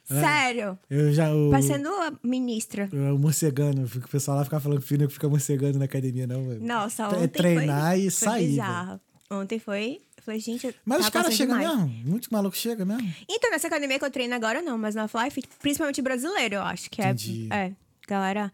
É. 0.10 0.20
Sério. 0.20 0.78
Eu 0.90 1.14
já. 1.14 1.34
O, 1.34 1.50
Parecendo 1.52 1.90
a 1.90 2.14
ministra. 2.24 2.90
o 2.92 3.18
morcegando, 3.18 3.84
o 3.84 4.08
pessoal 4.10 4.38
lá 4.38 4.44
fica 4.44 4.60
falando 4.60 4.82
que 4.82 4.96
o 4.96 5.10
fica 5.10 5.30
morcegando 5.30 5.80
na 5.80 5.86
academia, 5.86 6.28
não, 6.28 6.48
velho. 6.48 6.62
Nossa, 6.62 7.04
É 7.04 7.08
ontem 7.08 7.28
treinar 7.28 7.92
foi, 7.92 8.00
e 8.00 8.12
foi 8.12 8.28
sair, 8.28 8.48
bizarro. 8.50 9.00
Ontem 9.30 9.60
foi... 9.60 10.02
Eu 10.18 10.24
falei, 10.24 10.40
gente, 10.40 10.68
eu 10.68 10.74
Mas 10.86 11.06
os 11.06 11.10
caras 11.10 11.30
passando 11.30 11.38
chegam 11.38 11.58
mesmo? 11.58 11.88
Muito 12.10 12.28
maluco 12.32 12.56
chega 12.56 12.84
mesmo? 12.84 13.10
Então, 13.30 13.50
nessa 13.50 13.68
academia 13.68 13.98
que 13.98 14.04
eu 14.04 14.12
treino 14.12 14.36
agora, 14.36 14.62
não. 14.62 14.78
Mas 14.78 14.94
na 14.94 15.08
Fly, 15.08 15.30
principalmente 15.62 16.02
brasileiro, 16.02 16.56
eu 16.56 16.62
acho. 16.62 16.90
Que 16.90 17.02
Entendi. 17.02 17.48
é... 17.52 17.72
Galera... 18.12 18.52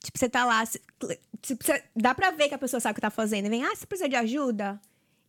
Tipo, 0.00 0.16
você 0.16 0.28
tá 0.28 0.44
lá... 0.44 0.64
Tipo, 1.42 1.64
você- 1.64 1.82
dá 1.96 2.14
pra 2.14 2.30
ver 2.30 2.48
que 2.48 2.54
a 2.54 2.58
pessoa 2.58 2.78
sabe 2.78 2.92
o 2.92 2.94
que 2.94 3.00
tá 3.00 3.10
fazendo. 3.10 3.46
E 3.46 3.48
vem, 3.50 3.64
ah, 3.64 3.74
você 3.74 3.84
precisa 3.84 4.08
de 4.08 4.14
ajuda? 4.14 4.80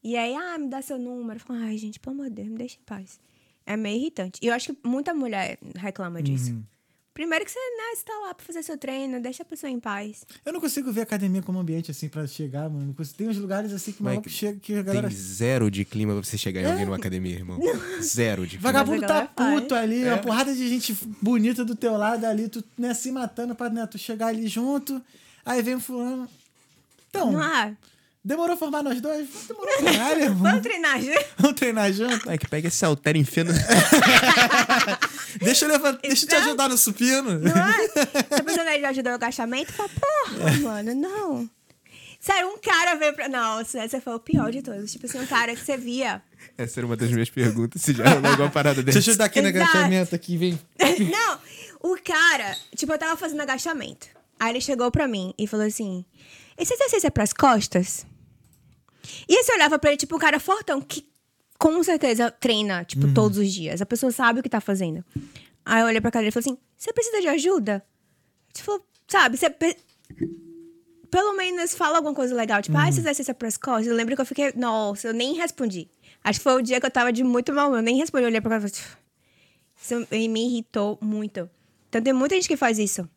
E 0.03 0.15
aí, 0.15 0.35
ah, 0.35 0.57
me 0.59 0.67
dá 0.69 0.79
seu 0.81 0.99
número. 0.99 1.39
Eu 1.39 1.43
falo, 1.43 1.59
ai, 1.63 1.75
gente, 1.77 1.99
pelo 1.99 2.15
amor 2.15 2.29
de 2.29 2.35
Deus, 2.35 2.47
me 2.49 2.57
deixa 2.57 2.77
em 2.77 2.83
paz. 2.83 3.19
É 3.65 3.75
meio 3.75 3.97
irritante. 3.99 4.39
E 4.43 4.47
eu 4.47 4.53
acho 4.53 4.73
que 4.73 4.87
muita 4.87 5.11
mulher 5.13 5.57
reclama 5.75 6.21
disso. 6.21 6.51
Uhum. 6.51 6.63
Primeiro 7.19 7.43
que 7.43 7.51
você, 7.51 7.59
né, 7.59 7.95
você 7.97 8.03
tá 8.05 8.13
lá 8.25 8.33
pra 8.33 8.45
fazer 8.45 8.63
seu 8.63 8.77
treino, 8.77 9.19
deixa 9.19 9.43
a 9.43 9.45
pessoa 9.45 9.69
em 9.69 9.77
paz. 9.77 10.23
Eu 10.45 10.53
não 10.53 10.61
consigo 10.61 10.89
ver 10.89 11.01
a 11.01 11.03
academia 11.03 11.41
como 11.41 11.59
ambiente 11.59 11.91
assim 11.91 12.07
pra 12.07 12.25
chegar, 12.25 12.69
mano. 12.69 12.95
Não 12.97 13.05
Tem 13.05 13.27
uns 13.27 13.35
lugares 13.37 13.73
assim 13.73 13.91
que 13.91 14.01
maluco 14.01 14.29
chega 14.29 14.57
que 14.57 14.73
a 14.73 14.81
galera. 14.81 15.09
Tem 15.09 15.17
zero 15.17 15.69
de 15.69 15.83
clima 15.83 16.13
pra 16.13 16.23
você 16.23 16.37
chegar 16.37 16.61
em 16.61 16.65
alguém 16.67 16.85
numa 16.85 16.95
academia, 16.95 17.35
irmão. 17.35 17.59
Zero 18.01 18.43
de 18.47 18.57
clima. 18.57 18.71
Vagabundo 18.71 19.05
tá 19.05 19.25
puto 19.25 19.67
faz. 19.71 19.83
ali, 19.83 20.01
É. 20.01 20.13
uma 20.13 20.19
porrada 20.19 20.55
de 20.55 20.69
gente 20.69 20.97
bonita 21.21 21.65
do 21.65 21.75
teu 21.75 21.97
lado 21.97 22.23
ali, 22.23 22.47
tu 22.47 22.63
né, 22.77 22.93
se 22.93 23.11
matando 23.11 23.53
pra 23.53 23.69
né, 23.69 23.85
tu 23.85 23.97
chegar 23.97 24.27
ali 24.27 24.47
junto. 24.47 25.01
Aí 25.45 25.61
vem 25.61 25.75
o 25.75 25.81
fulano. 25.81 26.25
Então, 27.09 27.33
Não 27.33 27.43
é? 27.43 27.75
Demorou 28.29 28.53
a 28.53 28.57
formar 28.57 28.83
nós 28.83 29.01
dois? 29.01 29.27
Demorou 29.47 29.75
caralho. 29.83 30.35
Vamos 30.35 30.61
treinar 30.61 31.01
junto? 31.01 31.25
Vamos 31.37 31.59
treinar 31.59 31.91
junto? 31.91 32.29
Ai, 32.29 32.37
que 32.37 32.47
pega 32.47 32.67
esse 32.67 32.85
altero 32.85 33.17
e 33.17 33.21
enfia 33.21 33.43
no... 33.43 33.51
Deixa 35.41 35.65
eu, 35.65 35.69
levantar, 35.69 35.99
deixa 36.01 36.25
eu 36.25 36.29
te 36.29 36.35
Não. 36.35 36.41
ajudar 36.43 36.69
no 36.69 36.77
supino. 36.77 37.39
Não 37.39 37.51
é? 37.51 37.87
Você 38.29 38.43
precisa 38.43 38.63
de 38.63 38.85
ajuda 38.85 39.09
no 39.09 39.15
agachamento? 39.15 39.73
Fala, 39.73 39.89
porra, 39.89 40.51
mano, 40.61 40.95
não. 40.95 41.49
Sério, 42.19 42.49
um 42.49 42.57
cara 42.57 42.95
veio 42.95 43.13
pra. 43.13 43.29
Nossa, 43.29 43.79
essa 43.79 44.01
foi 44.01 44.13
o 44.13 44.19
pior 44.19 44.51
de 44.51 44.61
todos. 44.61 44.91
Tipo 44.91 45.05
assim, 45.05 45.19
um 45.19 45.25
cara 45.27 45.55
que 45.55 45.63
você 45.63 45.77
via. 45.77 46.21
Essa 46.57 46.79
era 46.79 46.87
uma 46.87 46.97
das 46.97 47.09
minhas 47.11 47.29
perguntas, 47.29 47.81
se 47.81 47.93
já 47.93 48.09
rolou 48.09 48.31
alguma 48.31 48.49
parada 48.49 48.81
dessa. 48.83 48.95
Deixa 48.95 49.09
eu 49.09 49.11
ajudar 49.13 49.25
aqui 49.25 49.41
no 49.41 49.47
Exato. 49.47 49.63
agachamento 49.71 50.15
aqui, 50.15 50.35
vem. 50.37 50.59
não, 51.09 51.39
o 51.81 51.97
cara, 52.03 52.57
tipo, 52.75 52.91
eu 52.91 52.97
tava 52.97 53.15
fazendo 53.15 53.41
agachamento. 53.41 54.07
Aí 54.39 54.51
ele 54.51 54.61
chegou 54.61 54.91
pra 54.91 55.07
mim 55.07 55.33
e 55.37 55.47
falou 55.47 55.65
assim: 55.65 56.03
Esse 56.57 56.73
exercício 56.73 57.07
é 57.07 57.09
pras 57.09 57.31
costas? 57.31 58.05
E 59.27 59.43
você 59.43 59.53
olhava 59.53 59.77
pra 59.79 59.89
ele, 59.91 59.97
tipo, 59.97 60.15
um 60.15 60.19
cara 60.19 60.39
fortão, 60.39 60.79
que 60.81 61.07
com 61.57 61.83
certeza 61.83 62.31
treina, 62.31 62.83
tipo, 62.85 63.13
todos 63.13 63.37
os 63.37 63.51
dias. 63.53 63.81
A 63.81 63.85
pessoa 63.85 64.11
sabe 64.11 64.39
o 64.39 64.43
que 64.43 64.49
tá 64.49 64.61
fazendo. 64.61 65.03
Aí 65.65 65.81
eu 65.81 65.87
olhei 65.87 65.99
pra 66.01 66.09
cara 66.11 66.23
dele 66.23 66.29
e 66.29 66.31
falei 66.31 66.49
assim: 66.49 66.57
Você 66.77 66.93
precisa 66.93 67.21
de 67.21 67.27
ajuda? 67.27 67.83
Tipo, 68.53 68.81
sabe, 69.07 69.37
você. 69.37 69.49
pe- 69.49 69.77
Pelo 71.11 71.35
menos 71.35 71.73
fala 71.73 71.97
alguma 71.97 72.13
coisa 72.13 72.35
legal. 72.35 72.61
Tipo, 72.61 72.77
ah, 72.77 72.87
esse 72.87 72.99
exercício 72.99 73.31
é 73.31 73.33
pras 73.33 73.57
costas. 73.57 73.87
Eu 73.87 73.95
lembro 73.95 74.15
que 74.15 74.21
eu 74.21 74.25
fiquei. 74.25 74.53
Nossa, 74.55 75.07
eu 75.07 75.13
nem 75.13 75.33
respondi. 75.35 75.87
Acho 76.23 76.39
que 76.39 76.43
foi 76.43 76.53
o 76.53 76.61
dia 76.61 76.79
que 76.79 76.85
eu 76.85 76.91
tava 76.91 77.11
de 77.11 77.23
muito 77.23 77.51
mal. 77.53 77.75
Eu 77.75 77.81
nem 77.81 77.97
respondi. 77.97 78.23
Eu 78.23 78.29
olhei 78.29 78.39
pra 78.41 78.49
cara 78.51 78.65
e 78.67 78.69
falei. 78.69 78.85
Isso 79.81 80.07
me 80.29 80.45
irritou 80.47 80.97
muito. 81.01 81.49
Então 81.89 82.01
tem 82.01 82.13
muita 82.13 82.35
gente 82.35 82.47
que 82.47 82.55
faz 82.57 82.77
isso. 82.77 83.09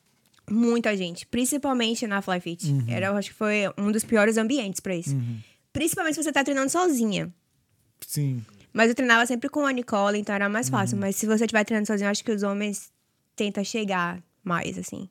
Muita 0.50 0.96
gente. 0.96 1.26
Principalmente 1.26 2.06
na 2.06 2.22
Fly 2.22 2.40
Fit. 2.40 2.66
Era, 2.88 3.06
eu 3.08 3.16
acho 3.16 3.30
que 3.30 3.36
foi 3.36 3.64
um 3.76 3.92
dos 3.92 4.04
piores 4.04 4.36
ambientes 4.38 4.80
pra 4.80 4.94
isso. 4.96 5.14
Principalmente 5.72 6.14
se 6.14 6.22
você 6.22 6.32
tá 6.32 6.42
treinando 6.44 6.70
sozinha. 6.70 7.32
Sim. 8.06 8.44
Mas 8.72 8.88
eu 8.88 8.94
treinava 8.94 9.26
sempre 9.26 9.48
com 9.48 9.66
a 9.66 9.72
Nicole, 9.72 10.18
então 10.18 10.34
era 10.34 10.48
mais 10.48 10.68
fácil. 10.68 10.96
Mas 10.96 11.16
se 11.16 11.26
você 11.26 11.44
estiver 11.44 11.64
treinando 11.64 11.86
sozinho, 11.86 12.06
eu 12.06 12.10
acho 12.10 12.24
que 12.24 12.32
os 12.32 12.42
homens 12.42 12.90
tentam 13.36 13.62
chegar 13.64 14.22
mais, 14.42 14.78
assim. 14.78 15.08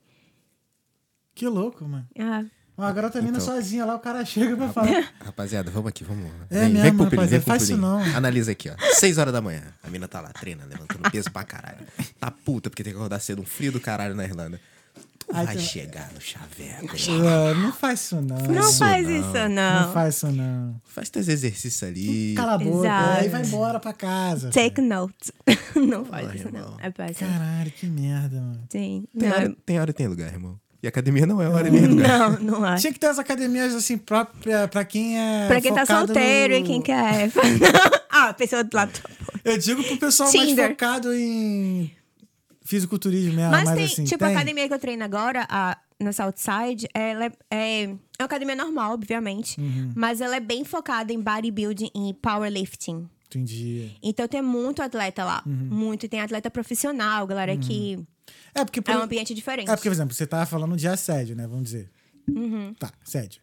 Que 1.34 1.48
louco, 1.48 1.86
mano. 1.86 2.08
Ah, 2.20 2.44
a 2.78 2.92
garota 2.92 3.22
mina 3.22 3.38
Então. 3.38 3.54
sozinha 3.54 3.86
lá, 3.86 3.96
o 3.96 4.00
cara 4.00 4.26
chega 4.26 4.56
pra 4.58 4.70
falar. 4.70 5.14
Rapaziada, 5.24 5.70
vamos 5.70 5.90
aqui, 5.90 6.04
vamos. 6.04 6.26
É 6.50 6.62
vem, 6.62 6.70
mesmo, 6.74 6.82
vem 6.84 6.98
pro 6.98 7.06
pulinho, 7.10 7.28
vem 7.28 7.42
pro 7.42 7.58
pulinho. 7.58 7.78
não. 7.78 8.00
Analisa 8.16 8.52
aqui, 8.52 8.70
ó. 8.70 8.76
6 8.96 9.18
horas 9.20 9.32
da 9.32 9.42
manhã. 9.42 9.62
A 9.84 9.90
mina 9.90 10.08
tá 10.08 10.20
lá, 10.20 10.30
treina, 10.34 10.66
levantando 10.66 11.10
peso 11.12 11.32
pra 11.32 11.44
caralho. 11.44 11.86
Tá 12.20 12.32
puta 12.32 12.70
porque 12.70 12.84
tem 12.84 12.92
que 12.94 12.98
acordar 12.98 13.20
cedo, 13.20 13.42
um 13.42 13.46
frio 13.46 13.72
do 13.72 13.80
caralho 13.80 14.16
na 14.16 14.24
Irlanda. 14.24 14.60
Aí 15.34 15.46
vai 15.46 15.56
tu- 15.56 15.62
chegar 15.62 16.10
no 16.14 16.22
chaveco. 16.22 16.96
Ah, 17.28 17.54
não 17.56 17.72
faz 17.74 18.02
isso 18.02 18.16
não. 18.22 18.38
não 18.38 18.62
isso 18.70 18.80
faz 18.80 19.08
não. 19.08 19.16
isso, 19.16 19.34
Não 19.34 19.50
não. 19.84 19.94
faz 19.94 20.16
isso 20.16 20.28
não. 20.32 20.82
Faz 20.86 21.10
teus 21.10 21.28
exercícios 21.28 21.84
ali. 21.84 22.34
Cala 22.36 22.54
a 22.54 22.58
boca. 22.58 22.88
Exato. 22.88 23.20
Aí 23.20 23.30
vai 23.30 23.42
embora 23.44 23.80
pra 23.80 23.94
casa. 23.94 24.50
Take 24.50 24.82
notes. 24.82 25.32
não 25.76 26.06
faz 26.06 26.34
isso, 26.36 26.48
irmão. 26.48 26.72
não. 26.72 26.78
É 26.86 26.90
péssimo. 26.90 27.30
Caralho, 27.30 27.72
que 27.72 27.86
merda, 27.88 28.36
mano. 28.42 28.64
Sim. 28.70 29.06
Tem, 29.18 29.30
Não, 29.30 29.36
hora, 29.36 29.56
tem 29.66 29.80
hora 29.80 29.90
e 29.92 29.94
tem 29.94 30.08
lugar, 30.08 30.32
irmão. 30.32 30.60
E 30.84 30.88
academia 30.88 31.28
não 31.28 31.40
é 31.40 31.48
hora 31.48 31.68
e 31.68 31.72
nem 31.72 31.86
lugar. 31.86 32.32
não, 32.42 32.60
não 32.60 32.64
acho. 32.66 32.82
Tinha 32.82 32.94
que 32.94 33.00
ter 33.00 33.06
as 33.08 33.20
academias 33.20 33.76
assim 33.76 33.98
próprias 34.00 34.68
pra 34.70 34.84
quem 34.84 35.20
é. 35.20 35.48
Pra 35.48 35.62
quem 35.62 35.74
tá 35.74 35.86
solteiro 35.86 36.56
no- 36.56 36.60
e 36.60 36.64
quem 36.64 36.82
quer. 36.82 37.30
ah, 38.10 38.30
a 38.30 38.34
pessoa 38.34 38.64
do 38.64 38.76
lado. 38.76 38.92
Eu 39.46 39.58
digo 39.60 39.84
pro 39.84 39.98
pessoal 39.98 40.30
Tinder. 40.32 40.56
mais 40.58 40.70
focado 40.72 41.14
em 41.14 41.92
fisiculturismo 42.72 43.34
mesmo. 43.34 43.52
Mas 43.52 43.66
mas 43.66 43.76
tem, 43.76 43.86
assim, 43.86 44.04
tipo, 44.06 44.20
tem. 44.20 44.30
a 44.30 44.32
academia 44.32 44.68
que 44.68 44.74
eu 44.74 44.80
treino 44.80 45.04
agora, 45.04 45.46
a, 45.50 45.78
na 46.00 46.14
Southside, 46.14 46.88
ela 46.94 47.26
é, 47.26 47.32
é, 47.50 47.84
é 47.84 47.88
uma 47.88 48.26
academia 48.26 48.56
normal, 48.56 48.94
obviamente. 48.94 49.60
Uhum. 49.60 49.92
Mas 49.94 50.22
ela 50.22 50.38
é 50.38 50.40
bem 50.40 50.64
focada 50.64 51.12
em 51.12 51.20
bodybuilding 51.20 51.92
e 51.94 52.14
powerlifting. 52.14 53.10
Entendi. 53.28 53.92
Então 54.02 54.28
tem 54.28 54.42
muito 54.42 54.82
atleta 54.82 55.24
lá. 55.24 55.44
Uhum. 55.46 55.54
Muito. 55.54 56.06
E 56.06 56.10
tem 56.10 56.22
atleta 56.22 56.50
profissional, 56.50 57.28
galera 57.28 57.56
que 57.58 58.00
É 58.56 58.64
porque, 58.64 58.82
por, 58.82 58.92
é 58.92 58.98
um 58.98 59.02
ambiente 59.02 59.34
diferente. 59.34 59.70
é 59.70 59.76
porque, 59.76 59.90
por 59.90 59.96
exemplo, 59.96 60.14
você 60.14 60.26
tava 60.26 60.46
falando 60.46 60.76
de 60.78 60.88
assédio, 60.88 61.36
né? 61.36 61.46
Vamos 61.48 61.66
dizer. 61.66 61.90
Uhum. 62.30 62.74
Tá, 62.80 62.92
assédio. 63.06 63.42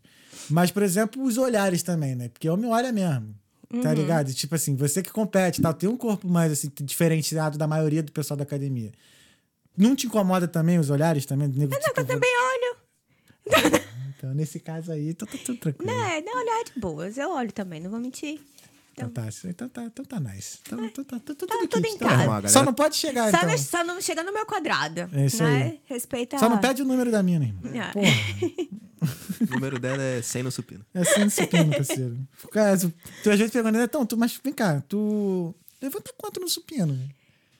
Mas, 0.49 0.71
por 0.71 0.83
exemplo, 0.83 1.23
os 1.23 1.37
olhares 1.37 1.83
também, 1.83 2.15
né? 2.15 2.29
Porque 2.29 2.49
homem 2.49 2.71
olha 2.71 2.93
mesmo. 2.93 3.35
Uhum. 3.73 3.83
Tá 3.83 3.93
ligado? 3.93 4.33
Tipo 4.33 4.55
assim, 4.55 4.75
você 4.75 5.03
que 5.03 5.11
compete, 5.11 5.61
tal, 5.61 5.75
tem 5.75 5.89
um 5.89 5.97
corpo 5.97 6.27
mais 6.27 6.51
assim, 6.53 6.71
diferenciado 6.83 7.59
da 7.59 7.67
maioria 7.67 8.03
do 8.03 8.11
pessoal 8.11 8.37
da 8.37 8.45
academia. 8.45 8.93
Não 9.79 9.95
te 9.95 10.07
incomoda 10.07 10.49
também 10.49 10.79
os 10.79 10.91
olhares 10.91 11.25
também? 11.25 11.49
Do 11.49 11.59
nego, 11.59 11.73
Não, 11.73 11.81
tipo, 11.81 12.01
eu 12.01 12.05
também 12.07 12.31
olho. 12.53 12.77
Então, 14.17 14.35
nesse 14.35 14.59
caso 14.59 14.91
aí, 14.93 15.15
tá, 15.15 15.25
tá 15.27 15.39
tudo 15.45 15.59
tranquilo. 15.59 15.91
É, 15.93 16.21
não 16.21 16.37
olhar 16.41 16.65
de 16.65 16.81
boas. 16.81 17.17
Eu 17.17 17.31
olho 17.31 17.53
também, 17.53 17.81
não 17.81 17.91
vou 17.91 18.01
mentir. 18.01 18.41
Então 18.93 19.09
tá, 19.11 19.29
então 19.45 19.69
tá, 19.69 19.85
então 19.85 20.05
tá 20.05 20.19
nice. 20.19 20.59
Então, 20.67 20.85
então 20.85 21.05
tá, 21.05 21.21
tá, 21.21 21.33
tudo 21.33 21.47
Tá 21.47 21.55
aqui, 21.55 21.69
tudo 21.69 21.87
em 21.87 21.95
então. 21.95 22.09
casa. 22.09 22.23
Irmão, 22.23 22.35
a 22.37 22.41
galera- 22.41 22.49
Só 22.53 22.65
não 22.65 22.75
pode 22.75 22.97
chegar, 22.97 23.31
Só, 23.31 23.37
então. 23.37 23.49
não, 23.51 23.59
só 23.59 23.85
não 23.85 24.01
chega 24.01 24.25
no 24.25 24.33
meu 24.33 24.45
quadrado. 24.45 25.09
É 25.13 25.27
isso 25.27 25.41
né? 25.45 25.63
aí. 25.63 25.81
Respeita. 25.85 26.37
Só 26.37 26.49
não 26.49 26.59
pede 26.59 26.83
o 26.83 26.85
número 26.85 27.09
da 27.13 27.23
mina, 27.23 27.45
irmão. 27.45 27.63
Ah. 27.81 27.93
Porra, 27.93 28.09
O 29.49 29.55
número 29.55 29.79
dela 29.79 30.03
é 30.03 30.21
100 30.21 30.43
no 30.43 30.51
supino. 30.51 30.85
é 30.93 30.99
assim 31.01 31.23
no 31.25 31.31
supino, 31.31 31.71
parceiro. 31.71 32.19
Tu, 32.43 32.49
tu 33.23 33.31
às 33.31 33.39
vezes 33.39 33.53
pergunta, 33.53 33.81
então, 33.85 34.05
tu, 34.05 34.17
mas 34.17 34.37
vem 34.43 34.53
cá, 34.53 34.81
tu 34.89 35.55
levanta 35.81 36.13
quanto 36.19 36.41
no 36.41 36.49
supino? 36.49 36.99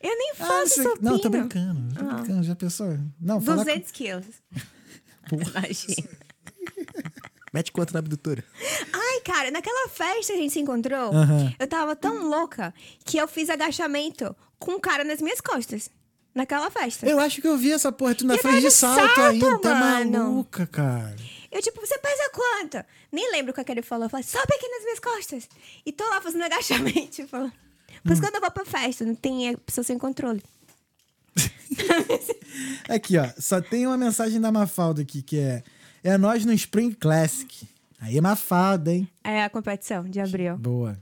Eu 0.01 0.17
nem 0.17 0.31
Ah, 0.39 0.47
faço 0.47 0.75
sei- 0.75 0.85
supino. 0.85 1.11
Não, 1.11 1.19
tô 1.19 1.29
brincando, 1.29 1.95
tô 1.95 2.01
Ah. 2.05 2.15
brincando, 2.15 2.43
já 2.45 2.55
pensou? 2.55 2.99
Não, 3.21 3.41
fala 3.41 3.59
com- 3.59 3.65
200 3.65 3.91
quilos. 3.91 4.27
Imagina. 5.33 6.09
Mete 7.53 7.73
quanto 7.73 7.93
na 7.93 7.99
abdutora? 8.01 8.45
Ai, 8.93 9.21
cara, 9.23 9.51
naquela 9.51 9.89
festa 9.89 10.33
que 10.33 10.39
a 10.39 10.43
gente 10.43 10.53
se 10.53 10.61
encontrou, 10.61 11.11
eu 11.59 11.67
tava 11.67 11.97
tão 11.97 12.29
louca 12.29 12.75
que 13.05 13.17
eu 13.17 13.27
fiz 13.27 13.49
agachamento 13.49 14.37
com 14.59 14.73
um 14.73 14.81
cara 14.81 15.03
nas 15.03 15.21
minhas 15.23 15.41
costas. 15.41 15.91
Naquela 16.35 16.71
festa. 16.71 17.07
Eu, 17.07 17.13
Eu 17.13 17.21
acho 17.21 17.41
que 17.41 17.49
eu 17.49 17.57
vi 17.57 17.73
essa 17.73 17.91
porra, 17.91 18.15
tu 18.15 18.27
na 18.27 18.35
Eu 18.35 18.39
frente 18.39 18.61
de 18.61 18.71
salto, 18.71 19.01
salto, 19.01 19.21
ainda, 19.23 19.59
tá 19.61 19.75
mano. 19.75 20.11
maluca, 20.25 20.67
cara. 20.67 21.17
tipo, 21.63 21.81
você 21.81 21.99
pesa 21.99 22.31
quanto? 22.33 22.85
Nem 23.11 23.33
lembro 23.33 23.51
o 23.51 23.55
que, 23.55 23.61
é 23.61 23.65
que 23.65 23.73
ele 23.73 23.83
falou. 23.83 24.05
Eu 24.05 24.11
falei, 24.11 24.23
sobe 24.25 24.47
aqui 24.55 24.69
nas 24.69 24.83
minhas 24.85 25.01
costas. 25.01 25.49
E 25.85 25.91
tô 25.91 26.05
lá 26.09 26.21
fazendo 26.21 26.45
agachamento. 26.45 27.09
Tipo, 27.11 27.51
por 28.09 28.13
Hum. 28.13 28.13
isso 28.15 28.23
que 28.23 28.29
eu 28.29 28.33
não 28.33 28.41
vou 28.41 28.51
pra 28.51 28.65
festa, 28.65 29.05
não 29.05 29.15
tem 29.15 29.49
é, 29.51 29.57
pessoa 29.57 29.85
sem 29.85 29.99
controle. 29.99 30.43
Aqui, 32.89 33.19
ó, 33.19 33.29
só 33.39 33.61
tem 33.61 33.87
uma 33.87 33.97
mensagem 33.97 34.41
da 34.41 34.51
Mafalda 34.51 35.03
aqui, 35.03 35.23
que 35.23 35.39
é... 35.39 35.63
É 36.03 36.17
nós 36.17 36.45
no 36.45 36.53
Spring 36.53 36.93
Classic. 36.93 37.69
Aí 38.01 38.17
é 38.17 38.21
Mafalda, 38.21 38.93
hein? 38.93 39.09
É 39.23 39.43
a 39.45 39.51
competição 39.51 40.05
de 40.09 40.21
abril. 40.21 40.57
Boa. 40.57 40.99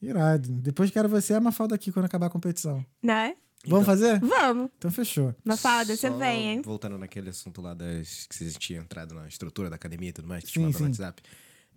Irado. 0.00 0.48
Depois 0.50 0.90
quero 0.90 1.08
você 1.08 1.32
a 1.32 1.40
Mafalda 1.40 1.74
aqui 1.76 1.90
quando 1.92 2.06
acabar 2.06 2.26
a 2.26 2.30
competição. 2.30 2.84
Né? 3.02 3.34
Vamos 3.66 3.86
fazer? 3.86 4.18
Vamos. 4.18 4.68
Então 4.76 4.90
fechou. 4.90 5.32
Mafalda, 5.44 5.96
você 5.96 6.08
Só 6.08 6.16
vem, 6.16 6.50
hein? 6.50 6.62
Voltando 6.62 6.98
naquele 6.98 7.30
assunto 7.30 7.62
lá 7.62 7.72
das 7.72 8.26
que 8.26 8.34
vocês 8.34 8.56
tinham 8.58 8.82
entrado 8.82 9.14
na 9.14 9.26
estrutura 9.28 9.70
da 9.70 9.76
academia 9.76 10.08
e 10.10 10.12
tudo 10.12 10.26
mais, 10.28 10.42
que 10.44 10.50
te 10.50 10.54
Sim, 10.54 10.66
mandou 10.66 10.80
no 10.80 10.86
sim. 10.94 11.02
WhatsApp. 11.02 11.22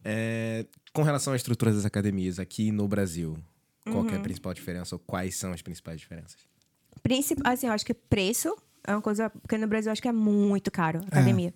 É, 0.04 0.66
com 0.92 1.04
relação 1.04 1.34
à 1.34 1.36
estrutura 1.36 1.72
das 1.72 1.86
academias 1.86 2.40
aqui 2.40 2.72
no 2.72 2.88
Brasil, 2.88 3.38
qual 3.86 3.98
Uhum. 3.98 4.07
que 4.07 4.16
é 4.16 4.18
a 4.18 4.22
principal 4.22 4.53
diferença 4.53 4.95
ou 4.95 4.99
quais 4.99 5.36
são 5.36 5.52
as 5.53 5.62
principais 5.62 5.99
diferenças? 5.99 6.38
Princip... 7.03 7.40
Assim, 7.44 7.68
eu 7.68 7.74
acho 7.74 7.86
que 7.86 7.94
preço 7.94 8.56
é 8.84 8.91
uma 8.91 9.02
coisa. 9.02 9.30
Porque 9.30 9.57
no 9.57 9.68
Brasil 9.68 9.90
eu 9.90 9.94
acho 9.94 10.02
que 10.02 10.07
é 10.07 10.12
muito 10.12 10.72
caro 10.72 10.99
a 11.03 11.07
academia. 11.07 11.53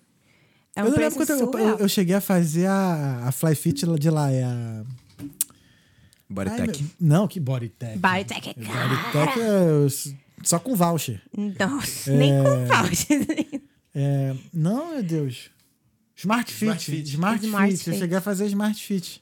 É, 0.76 0.82
um 0.84 0.86
eu 0.86 0.92
preço 0.94 1.18
lembro 1.18 1.36
quando 1.50 1.58
eu, 1.58 1.68
eu, 1.68 1.78
eu 1.78 1.88
cheguei 1.88 2.14
a 2.14 2.20
fazer 2.20 2.66
a, 2.66 3.26
a 3.26 3.32
Fly 3.32 3.54
Fit 3.54 3.84
de 3.98 4.10
lá. 4.10 4.30
É 4.30 4.44
a. 4.44 4.84
Bodytech. 6.28 6.86
Não, 7.00 7.26
que 7.26 7.40
Bodytech. 7.40 7.98
Biotech 7.98 8.50
é 8.50 8.54
caro. 8.54 8.88
Bodytech 9.12 9.40
é 9.40 10.44
só 10.44 10.58
com 10.60 10.74
voucher. 10.76 11.20
Nossa, 11.58 12.12
nem 12.12 12.32
com 12.32 12.66
voucher. 12.66 13.62
É, 13.94 14.34
não, 14.52 14.92
meu 14.94 15.02
Deus. 15.02 15.50
Smart 16.14 16.52
Fit. 16.52 16.66
Smart 16.66 17.04
Smart 17.08 17.40
Fit. 17.40 17.44
Fit. 17.44 17.46
Smart 17.48 17.72
Eu 17.74 17.78
Fit. 17.78 17.98
cheguei 17.98 18.16
a 18.18 18.20
fazer 18.20 18.46
Smart 18.46 18.80
Fit. 18.84 19.20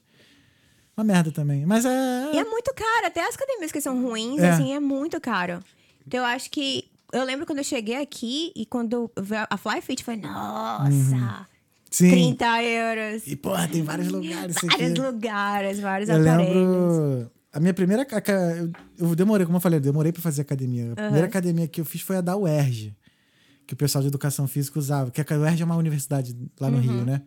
Uma 0.99 1.05
merda 1.05 1.31
também. 1.31 1.65
Mas 1.65 1.85
é. 1.85 2.31
E 2.35 2.39
é 2.39 2.45
muito 2.45 2.75
caro. 2.75 3.07
Até 3.07 3.21
as 3.27 3.37
academias 3.37 3.71
que 3.71 3.81
são 3.81 4.03
ruins, 4.03 4.41
É. 4.41 4.51
assim, 4.51 4.73
é 4.75 4.81
muito 4.81 5.21
caro. 5.21 5.61
Então 6.07 6.19
eu 6.21 6.27
acho 6.27 6.51
que. 6.51 6.85
Eu 7.13 7.25
lembro 7.25 7.47
quando 7.47 7.59
eu 7.59 7.65
cheguei 7.65 7.97
aqui 8.03 8.53
e 8.55 8.67
quando 8.67 9.11
a 9.49 9.57
Fly 9.57 9.81
Fit, 9.81 10.05
falei, 10.05 10.21
nossa, 10.21 11.47
Sim. 11.91 12.11
30 12.11 12.63
euros. 12.65 13.23
E, 13.27 13.35
porra, 13.37 13.67
tem 13.69 13.83
vários 13.83 14.09
lugares. 14.09 14.57
Vários 14.63 14.99
lugares, 14.99 15.81
vários 15.81 16.09
Eu 16.11 16.17
aparelhos. 16.21 16.55
lembro. 16.55 17.31
A 17.51 17.61
minha 17.61 17.73
primeira. 17.73 18.07
Eu, 18.99 19.15
demorei, 19.15 19.47
como 19.47 19.57
eu 19.57 19.61
falei, 19.63 19.79
eu 19.79 19.83
demorei 19.83 20.13
pra 20.13 20.21
fazer 20.21 20.43
academia. 20.43 20.93
A 20.93 20.97
primeira 20.97 21.27
academia 21.29 21.67
que 21.67 21.81
eu 21.81 21.85
fiz 21.85 22.03
foi 22.03 22.17
a 22.17 22.21
da 22.21 22.37
UERJ, 22.37 22.95
que 23.67 23.73
o 23.73 23.77
pessoal 23.77 24.03
de 24.03 24.09
educação 24.09 24.47
física 24.47 24.79
usava. 24.79 25.11
Que 25.11 25.21
a 25.23 25.39
UERJ 25.39 25.63
é 25.63 25.65
uma 25.65 25.77
universidade 25.77 26.37
lá 26.61 26.69
no 26.71 26.77
Uhum. 26.77 26.83
Rio, 26.83 27.05
né? 27.07 27.23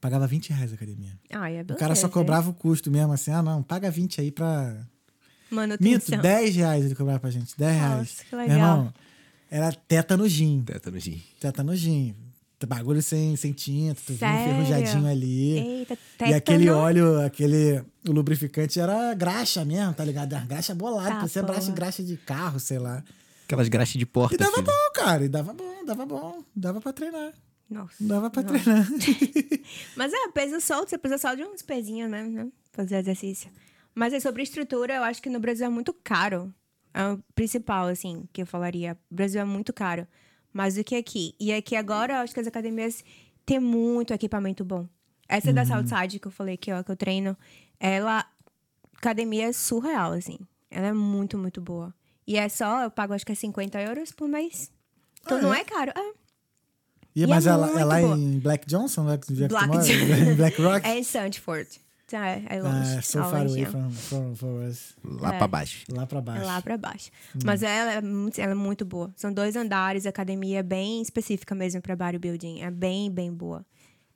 Pagava 0.00 0.26
20 0.26 0.50
reais 0.50 0.72
a 0.72 0.74
academia. 0.74 1.12
Ai, 1.30 1.56
é 1.58 1.60
O 1.62 1.76
cara 1.76 1.94
só 1.94 2.08
cobrava 2.08 2.48
o 2.50 2.54
custo 2.54 2.90
mesmo, 2.90 3.12
assim, 3.12 3.30
ah, 3.32 3.42
não, 3.42 3.62
paga 3.62 3.90
20 3.90 4.20
aí 4.20 4.30
pra. 4.30 4.76
Manutenção. 5.50 6.20
10 6.20 6.56
reais 6.56 6.84
ele 6.84 6.94
cobrava 6.94 7.18
pra 7.20 7.30
gente. 7.30 7.54
10 7.58 7.72
reais. 7.76 7.98
Nossa, 7.98 8.24
que 8.24 8.36
Meu 8.36 8.44
legal. 8.46 8.56
irmão, 8.58 8.94
era 9.50 9.72
teta 9.72 10.16
no 10.16 10.28
gin. 10.28 10.62
Tétano 10.62 10.98
gin. 10.98 11.22
Teta 11.40 11.62
no 11.62 11.74
gin. 11.76 12.14
Bagulho 12.68 13.02
sem, 13.02 13.34
sem 13.36 13.52
tinta, 13.54 13.98
tu 14.04 14.12
vinha 14.12 14.18
Sério? 14.18 14.52
enferrujadinho 14.62 15.06
ali. 15.10 15.58
Eita, 15.58 15.96
E 16.26 16.34
aquele 16.34 16.68
óleo, 16.68 17.18
aquele 17.24 17.82
o 18.06 18.12
lubrificante 18.12 18.78
era 18.78 19.14
graxa 19.14 19.64
mesmo, 19.64 19.94
tá 19.94 20.04
ligado? 20.04 20.34
Era 20.34 20.44
graxa 20.44 20.74
bolada, 20.74 21.08
Tá, 21.08 21.16
parecia 21.20 21.42
graxa, 21.42 21.72
graxa 21.72 22.02
de 22.04 22.18
carro, 22.18 22.60
sei 22.60 22.78
lá. 22.78 23.02
Aquelas 23.46 23.66
graxas 23.68 23.94
de 23.98 24.04
porta, 24.04 24.34
E 24.34 24.38
dava 24.38 24.52
filho. 24.52 24.66
bom, 24.66 24.92
cara, 24.94 25.24
e 25.24 25.28
dava 25.28 25.54
bom, 25.54 25.84
dava 25.86 26.04
bom, 26.04 26.44
dava 26.54 26.80
pra 26.82 26.92
treinar. 26.92 27.32
Nossa. 27.70 27.94
Dava 28.00 28.28
pra 28.30 28.42
Nossa. 28.42 28.58
treinar. 28.58 28.86
Mas 29.96 30.12
é, 30.12 30.28
peso 30.32 30.60
solto, 30.60 30.90
você 30.90 30.98
precisa 30.98 31.18
só 31.28 31.34
de 31.34 31.44
uns 31.44 31.62
pezinhos 31.62 32.10
mesmo, 32.10 32.32
né? 32.32 32.48
Fazer 32.72 32.96
exercício. 32.98 33.50
Mas 33.94 34.12
é 34.12 34.20
sobre 34.20 34.42
estrutura, 34.42 34.94
eu 34.94 35.02
acho 35.04 35.22
que 35.22 35.30
no 35.30 35.38
Brasil 35.40 35.66
é 35.66 35.68
muito 35.68 35.92
caro. 35.92 36.52
É 36.92 37.06
o 37.12 37.22
principal, 37.34 37.86
assim, 37.86 38.28
que 38.32 38.42
eu 38.42 38.46
falaria. 38.46 38.98
O 39.10 39.14
Brasil 39.14 39.40
é 39.40 39.44
muito 39.44 39.72
caro. 39.72 40.06
Mais 40.52 40.74
do 40.74 40.82
que 40.82 40.96
aqui. 40.96 41.34
E 41.38 41.52
aqui 41.52 41.76
agora, 41.76 42.14
eu 42.14 42.18
acho 42.20 42.34
que 42.34 42.40
as 42.40 42.46
academias 42.46 43.04
têm 43.46 43.60
muito 43.60 44.12
equipamento 44.12 44.64
bom. 44.64 44.88
Essa 45.28 45.52
da 45.52 45.64
Southside 45.64 46.18
que 46.18 46.26
eu 46.26 46.32
falei 46.32 46.54
aqui, 46.54 46.72
ó, 46.72 46.82
que 46.82 46.90
eu 46.90 46.96
treino, 46.96 47.36
ela. 47.78 48.26
Academia 48.96 49.46
é 49.48 49.52
surreal, 49.52 50.12
assim. 50.12 50.38
Ela 50.70 50.88
é 50.88 50.92
muito, 50.92 51.38
muito 51.38 51.60
boa. 51.60 51.94
E 52.26 52.36
é 52.36 52.48
só, 52.48 52.82
eu 52.82 52.90
pago 52.90 53.14
acho 53.14 53.24
que 53.24 53.32
é 53.32 53.34
50 53.36 53.80
euros 53.80 54.10
por 54.12 54.28
mês. 54.28 54.72
Então 55.22 55.38
Ah, 55.38 55.42
não 55.42 55.54
é? 55.54 55.60
é 55.60 55.64
caro. 55.64 55.92
É. 55.96 56.12
E, 57.20 57.24
E 57.24 57.26
mas 57.26 57.46
é 57.46 57.50
ela, 57.50 57.78
é 57.80 57.84
lá 57.84 58.00
boa. 58.00 58.16
em 58.16 58.38
Black 58.38 58.66
Johnson, 58.66 59.10
é 59.10 59.16
tu 59.18 59.34
Black? 59.34 59.68
Johnson. 59.68 59.92
Em 60.32 60.34
Black 60.34 60.62
Rock? 60.62 60.86
É 60.86 60.98
em 60.98 61.02
Sandford. 61.04 61.68
Então, 62.06 62.18
é, 62.20 62.42
é 62.48 62.60
longe. 62.62 62.96
Ah, 62.98 63.02
so 63.02 63.18
é 63.20 63.22
far 63.22 63.46
away 63.46 63.62
é. 63.62 63.66
from, 63.66 63.90
from, 63.90 64.34
from 64.34 64.66
us. 64.68 64.96
Lá 65.04 65.34
É. 65.34 65.38
pra 65.38 65.46
baixo. 65.46 65.84
Lá 65.92 66.06
pra 66.06 66.18
É 66.18 66.22
baixo. 66.22 66.44
lá 66.46 66.62
pra 66.62 66.76
baixo. 66.78 67.10
Hum. 67.36 67.40
Mas 67.44 67.62
ela 67.62 67.92
é, 67.92 68.00
muito, 68.00 68.40
ela 68.40 68.52
é 68.52 68.54
muito 68.54 68.84
boa. 68.84 69.12
São 69.16 69.32
dois 69.32 69.54
andares, 69.54 70.06
a 70.06 70.08
academia 70.08 70.58
é 70.58 70.62
bem 70.62 71.00
específica 71.02 71.54
mesmo 71.54 71.80
pra 71.80 71.94
bodybuilding. 71.94 72.62
É 72.62 72.70
bem, 72.70 73.10
bem 73.10 73.32
boa. 73.32 73.64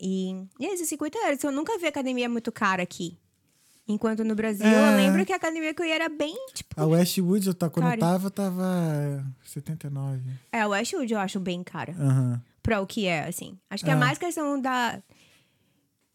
E, 0.01 0.32
e 0.59 0.66
é 0.66 0.74
isso, 0.74 0.85
50 0.86 1.18
euros. 1.18 1.44
Eu 1.44 1.52
nunca 1.52 1.78
vi 1.78 1.86
academia 1.86 2.28
muito 2.28 2.51
cara 2.51 2.82
aqui. 2.82 3.16
Enquanto 3.86 4.24
no 4.24 4.35
Brasil, 4.35 4.66
É. 4.66 4.93
eu 4.93 4.97
lembro 4.97 5.24
que 5.26 5.32
a 5.32 5.36
academia 5.36 5.74
que 5.74 5.82
eu 5.82 5.86
ia 5.86 5.94
era 5.97 6.09
bem, 6.09 6.35
tipo... 6.55 6.74
A 6.81 6.86
Westwood, 6.86 7.47
eu 7.48 7.55
tá, 7.55 7.68
quando 7.68 7.93
eu 7.93 7.98
tava, 7.98 8.31
tava 8.31 9.22
79. 9.44 10.20
É, 10.51 10.62
a 10.62 10.68
Westwood 10.68 11.12
eu 11.12 11.20
acho 11.20 11.39
bem 11.39 11.62
cara. 11.62 11.93
Aham. 11.98 12.43
Pra 12.65 12.81
o 12.81 12.86
que 12.86 13.07
é, 13.07 13.28
assim. 13.28 13.59
Acho 13.69 13.85
que 13.85 13.91
é, 13.91 13.93
É. 13.93 13.97
mais 13.97 14.16
questão 14.19 14.59
da... 14.61 15.01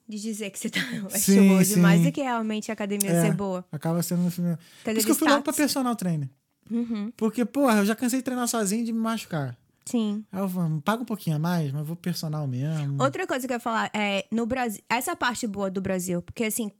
De 0.07 0.19
dizer 0.19 0.49
que 0.49 0.57
você 0.57 0.71
tá 0.71 0.79
Sim, 1.11 1.63
sim. 1.63 1.79
mais 1.79 2.01
do 2.01 2.11
que 2.11 2.19
realmente 2.23 2.71
a 2.71 2.73
academia 2.73 3.11
É, 3.11 3.25
ser 3.27 3.33
boa. 3.35 3.63
Acaba 3.71 4.01
sendo 4.01 4.23
no. 4.23 4.31
Por 4.83 4.97
isso 4.97 5.05
que 5.05 5.11
eu 5.11 5.15
fui 5.15 5.29
logo 5.29 5.43
pra 5.43 5.53
personal 5.53 5.95
trainer. 5.95 6.27
Uhum. 6.71 7.11
Porque, 7.15 7.45
porra, 7.45 7.77
eu 7.77 7.85
já 7.85 7.95
cansei 7.95 8.17
de 8.19 8.23
treinar 8.23 8.47
sozinho 8.47 8.81
e 8.81 8.85
de 8.85 8.91
me 8.91 8.97
machucar. 8.99 9.55
Sim. 9.85 10.25
Aí 10.31 10.39
eu 10.39 10.49
falo, 10.49 10.81
paga 10.81 11.03
um 11.03 11.05
pouquinho 11.05 11.35
a 11.35 11.39
mais, 11.39 11.71
mas 11.71 11.85
vou 11.85 11.95
personal 11.95 12.47
mesmo. 12.47 13.01
Outra 13.01 13.27
coisa 13.27 13.45
que 13.45 13.53
eu 13.53 13.57
ia 13.57 13.59
falar 13.59 13.91
é 13.93 14.25
no 14.31 14.47
Brasil, 14.47 14.81
essa 14.89 15.15
parte 15.15 15.45
boa 15.45 15.69
do 15.69 15.79
Brasil, 15.81 16.21
porque 16.23 16.43
assim, 16.45 16.71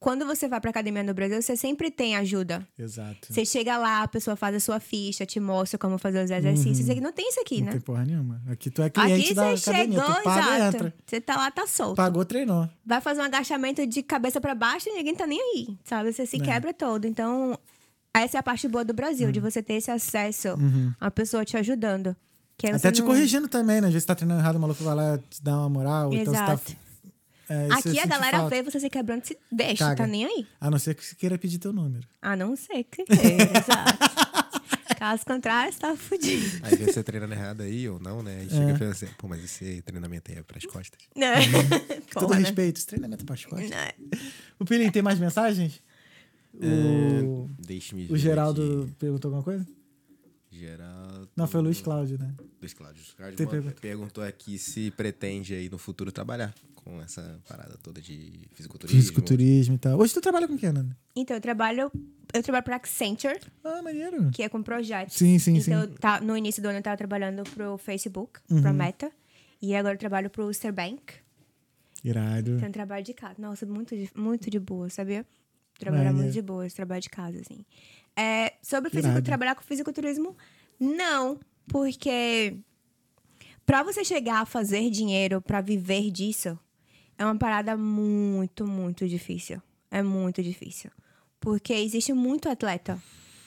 quando 0.00 0.24
você 0.24 0.46
vai 0.46 0.60
pra 0.60 0.70
academia 0.70 1.02
no 1.02 1.12
Brasil, 1.12 1.42
você 1.42 1.56
sempre 1.56 1.90
tem 1.90 2.14
ajuda. 2.16 2.66
Exato. 2.78 3.26
Você 3.32 3.44
chega 3.44 3.76
lá, 3.76 4.02
a 4.02 4.08
pessoa 4.08 4.36
faz 4.36 4.54
a 4.54 4.60
sua 4.60 4.78
ficha, 4.78 5.26
te 5.26 5.40
mostra 5.40 5.76
como 5.78 5.98
fazer 5.98 6.24
os 6.24 6.30
exercícios. 6.30 6.88
Aqui 6.88 7.00
não 7.00 7.12
tem 7.12 7.28
isso 7.28 7.40
aqui, 7.40 7.58
Não 7.58 7.66
né? 7.66 7.72
tem 7.72 7.80
porra 7.80 8.04
nenhuma. 8.04 8.40
Aqui 8.48 8.70
tu 8.70 8.80
é 8.82 8.88
cliente 8.90 9.24
Aqui 9.26 9.34
da 9.34 9.56
você 9.56 9.70
academia. 9.70 9.98
chegou, 10.00 10.14
tu 10.14 10.22
paga 10.22 10.40
e 10.40 10.54
exato. 10.56 10.76
entra. 10.76 10.94
Você 11.04 11.20
tá 11.20 11.36
lá, 11.36 11.50
tá 11.50 11.66
solto. 11.66 11.96
Pagou, 11.96 12.24
treinou. 12.24 12.68
Vai 12.86 13.00
fazer 13.00 13.20
um 13.20 13.24
agachamento 13.24 13.84
de 13.86 14.02
cabeça 14.02 14.40
pra 14.40 14.54
baixo 14.54 14.88
e 14.88 14.92
ninguém 14.94 15.14
tá 15.16 15.26
nem 15.26 15.40
aí, 15.40 15.76
sabe? 15.84 16.12
Você 16.12 16.24
se 16.26 16.36
É. 16.36 16.40
quebra 16.40 16.72
todo. 16.72 17.04
Então, 17.04 17.58
essa 18.14 18.36
é 18.36 18.40
a 18.40 18.42
parte 18.42 18.68
boa 18.68 18.84
do 18.84 18.94
Brasil, 18.94 19.26
Uhum. 19.26 19.32
de 19.32 19.40
você 19.40 19.60
ter 19.62 19.74
esse 19.74 19.90
acesso 19.90 20.48
a 21.00 21.10
pessoa 21.10 21.44
te 21.44 21.56
ajudando. 21.56 22.14
Até 22.74 22.90
te 22.90 23.00
não- 23.00 23.06
corrigindo 23.08 23.46
também, 23.46 23.80
né? 23.80 23.86
Às 23.86 23.92
vezes 23.92 24.02
você 24.02 24.06
tá 24.08 24.14
treinando 24.16 24.40
errado, 24.40 24.56
o 24.56 24.60
maluco 24.60 24.82
vai 24.82 24.94
lá 24.94 25.18
te 25.30 25.42
dar 25.42 25.58
uma 25.58 25.68
moral. 25.68 26.12
Então 26.12 26.32
você 26.34 26.40
Exato. 26.42 26.72
tá. 26.72 26.78
É, 27.48 27.68
Aqui 27.72 27.98
a 27.98 28.06
galera 28.06 28.38
falta. 28.40 28.54
vê 28.56 28.62
você 28.62 28.78
se 28.78 28.90
quebrando, 28.90 29.24
se 29.24 29.38
deixa, 29.50 29.84
Caga. 29.84 29.96
tá 29.96 30.06
nem 30.06 30.24
aí. 30.26 30.46
A 30.60 30.70
não 30.70 30.78
ser 30.78 30.94
que 30.94 31.04
você 31.04 31.14
queira 31.14 31.38
pedir 31.38 31.58
teu 31.58 31.72
número. 31.72 32.06
A 32.20 32.36
não 32.36 32.54
ser 32.54 32.84
que 32.84 33.04
queira, 33.04 33.44
exato. 33.58 34.38
Caso 34.98 35.24
contrário, 35.24 35.72
você 35.72 35.78
tá 35.78 35.96
fudido. 35.96 36.44
Aí 36.62 36.76
vê 36.76 36.92
você 36.92 37.02
treinando 37.02 37.32
errado 37.32 37.62
aí 37.62 37.88
ou 37.88 38.00
não, 38.00 38.22
né? 38.22 38.40
Aí 38.40 38.50
chega 38.50 38.70
e 38.72 38.78
pensa 38.78 39.06
assim, 39.06 39.14
pô, 39.16 39.28
mas 39.28 39.42
esse 39.44 39.80
treinamento 39.82 40.30
aí 40.30 40.38
é 40.38 40.42
pras 40.42 40.66
costas. 40.66 40.98
Né? 41.14 41.36
Com 42.12 42.20
todo 42.20 42.34
né? 42.34 42.40
respeito, 42.40 42.78
esse 42.78 42.86
treinamento 42.86 43.24
para 43.24 43.34
as 43.34 43.44
costas. 43.44 43.70
Né? 43.70 43.92
O 44.58 44.64
Pilim, 44.64 44.90
tem 44.90 45.00
mais 45.00 45.18
mensagens? 45.18 45.80
O, 46.52 47.48
Deixe-me 47.60 48.08
o 48.10 48.16
Geraldo 48.16 48.82
aqui. 48.82 48.94
perguntou 48.98 49.28
alguma 49.28 49.44
coisa? 49.44 49.64
Geraldo. 50.50 51.28
Não, 51.36 51.46
foi 51.46 51.60
o 51.60 51.62
Luiz 51.62 51.80
Cláudio, 51.80 52.18
né? 52.18 52.34
Luiz 52.60 52.74
Cláudio. 52.74 53.00
Luiz 53.18 53.36
Cláudio 53.36 53.74
perguntou 53.80 54.24
aqui 54.24 54.58
se 54.58 54.90
pretende 54.90 55.54
aí 55.54 55.68
no 55.68 55.78
futuro 55.78 56.10
trabalhar 56.10 56.52
com 56.88 57.02
essa 57.02 57.38
parada 57.46 57.76
toda 57.82 58.00
de 58.00 58.48
fisiculturismo. 58.54 58.98
Fisiculturismo 58.98 59.74
e 59.74 59.78
tal. 59.78 59.98
Hoje 60.00 60.14
tu 60.14 60.22
trabalha 60.22 60.48
com 60.48 60.54
o 60.54 60.58
que, 60.58 60.70
Nana? 60.72 60.96
Então, 61.14 61.36
eu 61.36 61.40
trabalho, 61.40 61.92
eu 62.32 62.42
trabalho 62.42 62.64
pra 62.64 62.76
Accenture, 62.76 63.38
Ah, 63.62 63.82
maneiro. 63.82 64.30
que 64.30 64.42
é 64.42 64.48
com 64.48 64.62
projetos. 64.62 65.14
Sim, 65.14 65.38
sim, 65.38 65.58
então, 65.58 65.82
sim. 65.82 65.88
Uhum. 65.88 65.94
tá, 65.96 66.18
no 66.20 66.34
início 66.34 66.62
do 66.62 66.68
ano 66.68 66.78
eu 66.78 66.82
tava 66.82 66.96
trabalhando 66.96 67.42
pro 67.50 67.76
Facebook, 67.76 68.40
pra 68.62 68.72
Meta. 68.72 69.12
E 69.60 69.74
agora 69.74 69.94
eu 69.94 69.98
trabalho 69.98 70.30
pro 70.30 70.50
Bank. 70.72 71.14
Irado. 72.02 72.52
Então, 72.52 72.68
eu 72.68 72.72
trabalho 72.72 73.04
de 73.04 73.12
casa. 73.12 73.34
Nossa, 73.38 73.66
muito 73.66 73.94
de, 73.94 74.08
muito 74.14 74.48
de 74.48 74.58
boa, 74.58 74.88
sabia? 74.88 75.26
Trabalhar 75.78 76.04
Maneiro. 76.04 76.22
muito 76.24 76.32
de 76.32 76.42
boa, 76.42 76.66
esse 76.66 76.76
trabalho 76.76 77.02
de 77.02 77.10
casa, 77.10 77.38
assim. 77.40 77.64
É, 78.16 78.54
sobre 78.62 78.88
fisico, 78.90 79.20
trabalhar 79.22 79.54
com 79.54 79.62
fisiculturismo, 79.62 80.34
não. 80.80 81.38
Porque 81.68 82.56
pra 83.66 83.82
você 83.82 84.02
chegar 84.04 84.40
a 84.40 84.46
fazer 84.46 84.88
dinheiro, 84.90 85.42
pra 85.42 85.60
viver 85.60 86.10
disso, 86.10 86.58
é 87.18 87.24
uma 87.24 87.36
parada 87.36 87.76
muito, 87.76 88.66
muito 88.66 89.06
difícil. 89.08 89.60
É 89.90 90.02
muito 90.02 90.42
difícil. 90.42 90.90
Porque 91.40 91.72
existe 91.72 92.12
muito 92.12 92.48
atleta. 92.48 92.98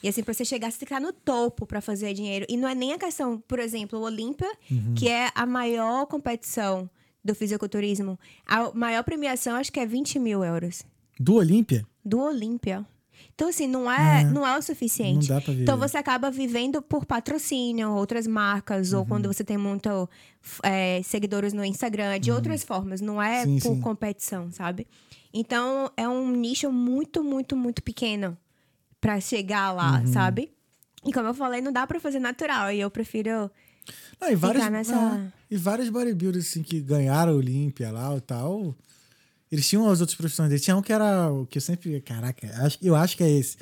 E 0.02 0.08
assim, 0.08 0.22
pra 0.22 0.34
você 0.34 0.44
chegar, 0.44 0.70
você 0.70 0.78
tem 0.80 0.88
que 0.88 0.94
estar 0.94 1.04
no 1.04 1.12
topo 1.12 1.64
pra 1.66 1.80
fazer 1.80 2.12
dinheiro. 2.12 2.44
E 2.48 2.56
não 2.56 2.68
é 2.68 2.74
nem 2.74 2.92
a 2.92 2.98
questão, 2.98 3.38
por 3.46 3.58
exemplo, 3.60 3.98
o 3.98 4.02
Olímpia, 4.02 4.50
Uhum. 4.70 4.94
que 4.96 5.08
é 5.08 5.30
a 5.34 5.46
maior 5.46 6.06
competição 6.06 6.90
do 7.24 7.34
fisiculturismo. 7.34 8.18
A 8.44 8.72
maior 8.74 9.04
premiação 9.04 9.54
acho 9.54 9.72
que 9.72 9.78
é 9.78 9.86
20 9.86 10.18
mil 10.18 10.42
euros. 10.44 10.82
Do 11.20 11.34
Olímpia? 11.34 11.86
Do 12.04 12.18
Olímpia. 12.20 12.84
Então, 13.34 13.48
assim, 13.48 13.66
não 13.66 13.90
é, 13.90 14.20
É. 14.20 14.24
não 14.24 14.46
é 14.46 14.56
o 14.56 14.62
suficiente. 14.62 15.28
Não 15.28 15.36
dá 15.36 15.40
pra 15.42 15.52
viver. 15.52 15.62
Então, 15.62 15.78
você 15.78 15.96
acaba 15.96 16.30
vivendo 16.30 16.80
por 16.82 17.04
patrocínio, 17.06 17.90
outras 17.90 18.26
marcas, 18.26 18.92
Uhum. 18.92 19.00
ou 19.00 19.06
quando 19.06 19.26
você 19.26 19.42
tem 19.42 19.56
muito 19.56 20.08
é, 20.62 21.00
seguidores 21.04 21.52
no 21.52 21.64
Instagram, 21.64 22.18
de 22.20 22.30
outras 22.32 22.62
formas. 22.62 23.00
Não 23.00 23.20
é 23.22 23.44
Uhum. 23.44 23.58
Sim, 23.58 23.58
por 23.68 23.74
sim. 23.76 23.80
competição, 23.80 24.50
sabe? 24.52 24.86
Então, 25.32 25.90
é 25.96 26.06
um 26.06 26.30
nicho 26.30 26.70
muito, 26.70 27.22
muito, 27.24 27.56
muito 27.56 27.82
pequeno 27.82 28.36
pra 29.00 29.18
chegar 29.20 29.72
lá, 29.72 30.00
Uhum. 30.00 30.06
sabe? 30.12 30.52
E 31.04 31.12
como 31.12 31.26
eu 31.28 31.34
falei, 31.34 31.60
não 31.60 31.72
dá 31.72 31.86
pra 31.86 31.98
fazer 31.98 32.18
natural. 32.20 32.70
E 32.70 32.80
eu 32.80 32.90
prefiro. 32.90 33.50
Não, 34.20 34.30
e 34.30 34.36
vários, 34.36 34.68
nessa- 34.68 34.94
é, 34.94 35.54
e 35.54 35.56
vários 35.56 35.88
bodybuilders 35.88 36.46
assim, 36.48 36.62
que 36.62 36.80
ganharam 36.80 37.32
a 37.32 37.36
Olímpia 37.36 37.90
lá 37.90 38.14
e 38.16 38.20
tal. 38.20 38.74
Eles 39.52 39.68
tinham 39.68 39.86
as 39.88 40.00
outras 40.00 40.16
profissões 40.16 40.48
deles. 40.48 40.64
Tinha 40.64 40.74
um 40.76 40.80
que 40.82 40.92
era 40.92 41.30
o 41.30 41.46
que 41.46 41.58
eu 41.58 41.62
sempre. 41.62 42.00
Caraca, 42.00 42.48
eu 42.82 42.96
acho 42.96 43.16
que 43.16 43.22
é 43.22 43.30
esse. 43.30 43.58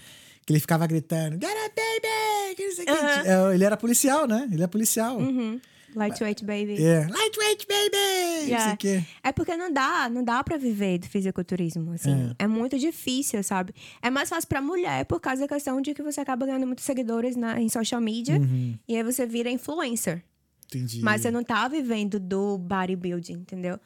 Que 0.46 0.52
ele 0.52 0.60
ficava 0.60 0.86
gritando: 0.86 1.32
Get 1.34 1.50
up, 1.66 1.74
baby! 1.74 2.54
Que 2.56 2.66
não 2.66 2.74
sei 2.76 2.84
o 2.84 2.86
que. 2.86 2.92
Aham. 2.92 3.50
É, 3.50 3.54
ele 3.54 3.64
era 3.64 3.76
policial, 3.76 4.26
né? 4.28 4.48
Ele 4.52 4.62
é 4.62 4.66
policial. 4.68 5.18
Uhum. 5.18 5.60
Lightweight, 5.94 6.44
baby. 6.44 6.80
É. 6.80 7.06
Lightweight, 7.08 7.66
baby! 7.66 8.50
Yeah. 8.50 8.78
É 9.24 9.32
porque 9.32 9.56
não 9.56 9.72
dá, 9.72 10.08
não 10.08 10.22
dá 10.22 10.42
pra 10.44 10.56
viver 10.56 10.98
do 10.98 11.08
fisiculturismo, 11.08 11.92
assim. 11.92 12.32
É. 12.38 12.46
muito 12.46 12.78
difícil, 12.78 13.42
sabe? 13.42 13.74
É 14.00 14.08
mais 14.08 14.28
fácil 14.28 14.48
pra 14.48 14.62
mulher 14.62 15.04
por 15.06 15.18
causa 15.20 15.42
da 15.42 15.48
questão 15.48 15.80
de 15.80 15.92
que 15.92 16.02
você 16.02 16.20
acaba 16.20 16.46
ganhando 16.46 16.64
muitos 16.66 16.84
seguidores 16.84 17.34
na, 17.34 17.60
em 17.60 17.68
social 17.68 18.00
media 18.00 18.36
Uhum. 18.36 18.78
e 18.86 18.96
aí 18.96 19.02
você 19.02 19.26
vira 19.26 19.50
influencer. 19.50 20.22
Entendi. 20.66 21.00
Mas 21.02 21.22
você 21.22 21.30
não 21.32 21.42
tá 21.42 21.66
vivendo 21.66 22.20
do 22.20 22.56
bodybuilding, 22.56 23.32
entendeu? 23.32 23.78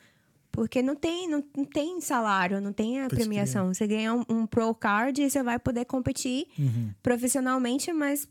Porque 0.55 0.81
não 0.81 0.95
tem, 0.95 1.29
não, 1.29 1.43
não 1.57 1.65
tem 1.65 2.01
salário, 2.01 2.61
não 2.61 2.73
tem 2.73 3.01
a 3.01 3.09
Pode 3.09 3.17
premiação. 3.17 3.75
Você 3.75 3.89
ganha 3.89 4.15
um, 4.15 4.25
um 4.29 4.47
pro 4.47 4.73
card 4.73 5.21
e 5.21 5.29
você 5.29 5.43
vai 5.43 5.59
poder 5.59 5.85
competir 5.85 6.47
Uhum. 6.57 6.93
profissionalmente, 7.03 7.93
mas 7.93 8.29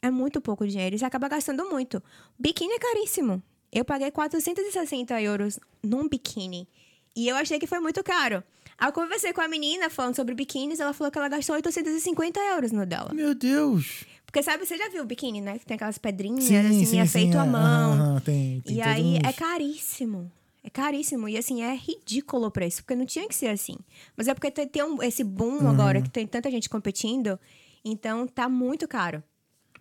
é 0.00 0.08
muito 0.08 0.40
pouco 0.40 0.64
dinheiro. 0.68 0.94
E 0.94 0.98
você 1.00 1.04
acaba 1.04 1.28
gastando 1.28 1.68
muito. 1.68 2.00
Biquíni 2.38 2.74
é 2.74 2.78
caríssimo. 2.78 3.42
Eu 3.72 3.84
paguei 3.84 4.12
460 4.12 5.20
euros 5.20 5.58
num 5.82 6.08
biquíni. 6.08 6.68
E 7.16 7.26
eu 7.26 7.34
achei 7.34 7.58
que 7.58 7.66
foi 7.66 7.80
muito 7.80 8.04
caro. 8.04 8.44
Aí 8.78 8.86
eu 8.88 8.92
conversei 8.92 9.32
com 9.32 9.40
a 9.40 9.48
menina 9.48 9.90
falando 9.90 10.14
sobre 10.14 10.36
biquínis, 10.36 10.78
ela 10.78 10.92
falou 10.92 11.10
que 11.10 11.18
ela 11.18 11.28
gastou 11.28 11.56
850 11.56 12.38
euros 12.54 12.70
no 12.70 12.86
dela. 12.86 13.12
Meu 13.12 13.34
Deus! 13.34 14.04
Porque 14.24 14.42
sabe, 14.44 14.64
você 14.64 14.78
já 14.78 14.88
viu 14.90 15.02
o 15.02 15.06
biquíni, 15.06 15.40
né? 15.40 15.58
Que 15.58 15.66
tem 15.66 15.74
aquelas 15.74 15.98
pedrinhas, 15.98 16.44
Sim, 16.44 16.56
assim, 16.56 16.84
sim, 16.86 16.98
é 17.00 17.04
sim, 17.04 17.12
feito 17.12 17.36
à 17.36 17.44
é. 17.44 17.48
mão. 17.48 17.92
Aham, 17.92 18.20
tem, 18.20 18.60
tem 18.60 18.76
E 18.76 18.80
aí 18.80 19.18
uns- 19.18 19.28
é 19.28 19.32
caríssimo. 19.32 20.30
É 20.64 20.70
caríssimo. 20.70 21.28
E 21.28 21.36
assim, 21.36 21.62
é 21.62 21.74
ridículo 21.74 22.46
o 22.46 22.50
preço, 22.50 22.82
porque 22.82 22.94
não 22.94 23.04
tinha 23.06 23.26
que 23.28 23.34
ser 23.34 23.48
assim. 23.48 23.76
Mas 24.16 24.28
é 24.28 24.34
porque 24.34 24.50
tem, 24.50 24.82
um- 24.84 25.02
esse 25.02 25.24
boom 25.24 25.58
Uhum. 25.58 25.68
agora, 25.70 26.00
que 26.00 26.08
tem 26.10 26.26
tanta 26.26 26.50
gente 26.50 26.68
competindo, 26.70 27.38
então 27.84 28.26
tá 28.26 28.48
muito 28.48 28.86
caro. 28.86 29.22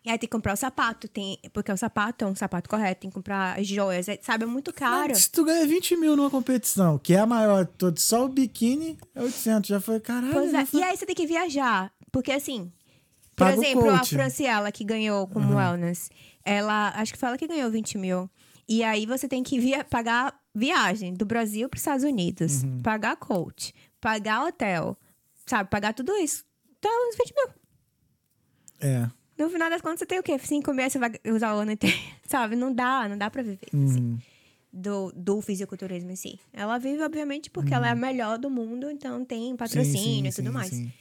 E 0.03 0.09
aí 0.09 0.17
tem 0.17 0.27
que 0.27 0.31
comprar 0.35 0.53
o 0.53 0.57
sapato, 0.57 1.07
tem, 1.07 1.37
porque 1.53 1.71
o 1.71 1.77
sapato 1.77 2.25
é 2.25 2.27
um 2.27 2.33
sapato 2.33 2.67
correto, 2.67 3.01
tem 3.01 3.09
que 3.11 3.13
comprar 3.13 3.59
as 3.59 3.67
joias, 3.67 4.09
é- 4.09 4.17
sabe? 4.23 4.45
É 4.45 4.47
muito 4.47 4.73
caro. 4.73 5.09
Mas 5.09 5.25
Se 5.25 5.31
tu 5.31 5.45
ganha 5.45 5.67
20 5.67 5.95
mil 5.95 6.15
numa 6.15 6.31
competição, 6.31 6.97
que 6.97 7.13
é 7.13 7.19
a 7.19 7.25
maior 7.27 7.65
de 7.65 7.71
todas, 7.73 8.01
só 8.01 8.25
o 8.25 8.27
biquíni 8.27 8.97
é 9.13 9.21
800. 9.21 9.67
Já 9.69 9.79
foi, 9.79 9.99
caralho. 9.99 10.55
É. 10.55 10.65
foi- 10.65 10.79
E 10.79 10.83
aí 10.83 10.97
você 10.97 11.05
tem 11.05 11.13
que 11.13 11.27
viajar. 11.27 11.93
Porque 12.11 12.31
assim, 12.31 12.71
por 13.35 13.45
Paga 13.45 13.53
exemplo, 13.57 13.87
a. 13.91 14.03
Franciela 14.03 14.71
que 14.71 14.83
ganhou 14.83 15.27
como 15.27 15.55
wellness, 15.55 16.09
ela, 16.43 16.89
acho 16.95 17.13
que 17.13 17.19
foi 17.19 17.29
ela 17.29 17.37
que 17.37 17.45
ganhou 17.47 17.69
20 17.69 17.95
mil. 17.99 18.27
E 18.67 18.83
aí 18.83 19.05
você 19.05 19.27
tem 19.27 19.43
que 19.43 19.59
via, 19.59 19.83
pagar 19.83 20.33
viagem 20.53 21.14
do 21.14 21.26
Brasil 21.26 21.68
para 21.69 21.78
os 21.78 21.82
Estados 21.82 22.03
Unidos, 22.03 22.64
Uhum. 22.64 22.82
pagar 22.82 23.15
coach, 23.18 23.73
pagar 23.99 24.45
hotel, 24.45 24.98
sabe? 25.45 25.69
Pagar 25.69 25.94
tudo 25.94 26.11
isso. 26.18 26.44
Tá 26.80 26.90
uns 26.90 27.15
20 27.18 27.34
mil. 27.36 27.53
É. 28.80 29.10
No 29.38 29.49
final 29.49 29.69
das 29.69 29.82
contas, 29.82 29.99
você 29.99 30.06
tem 30.06 30.19
o 30.19 30.23
quê? 30.23 30.38
Cinco 30.40 30.73
meses, 30.73 30.94
você 30.94 30.99
vai 30.99 31.11
usar 31.28 31.56
o 31.56 31.60
ano 31.60 31.72
inteiro. 31.72 31.98
Sabe? 32.28 32.56
Não 32.56 32.73
dá, 32.73 33.07
não 33.10 33.18
dá 33.18 33.30
pra 33.30 33.41
viver 33.41 33.60
Uhum. 33.73 33.86
assim, 33.86 34.19
do, 34.72 35.11
do 35.15 35.41
fisiculturismo 35.41 36.11
em 36.11 36.15
si. 36.15 36.40
Ela 36.53 36.78
vive, 36.78 37.02
obviamente, 37.03 37.49
porque 37.49 37.73
ela 37.73 37.88
é 37.88 37.91
a 37.91 37.95
melhor 37.95 38.38
do 38.38 38.49
mundo, 38.49 38.90
então 38.90 39.23
tem 39.26 39.56
patrocínio 39.56 39.95
Uhum. 39.95 40.03
Sim, 40.03 40.22
sim, 40.23 40.28
e 40.28 40.32
tudo 40.32 40.45
sim, 40.48 40.52
mais. 40.53 40.94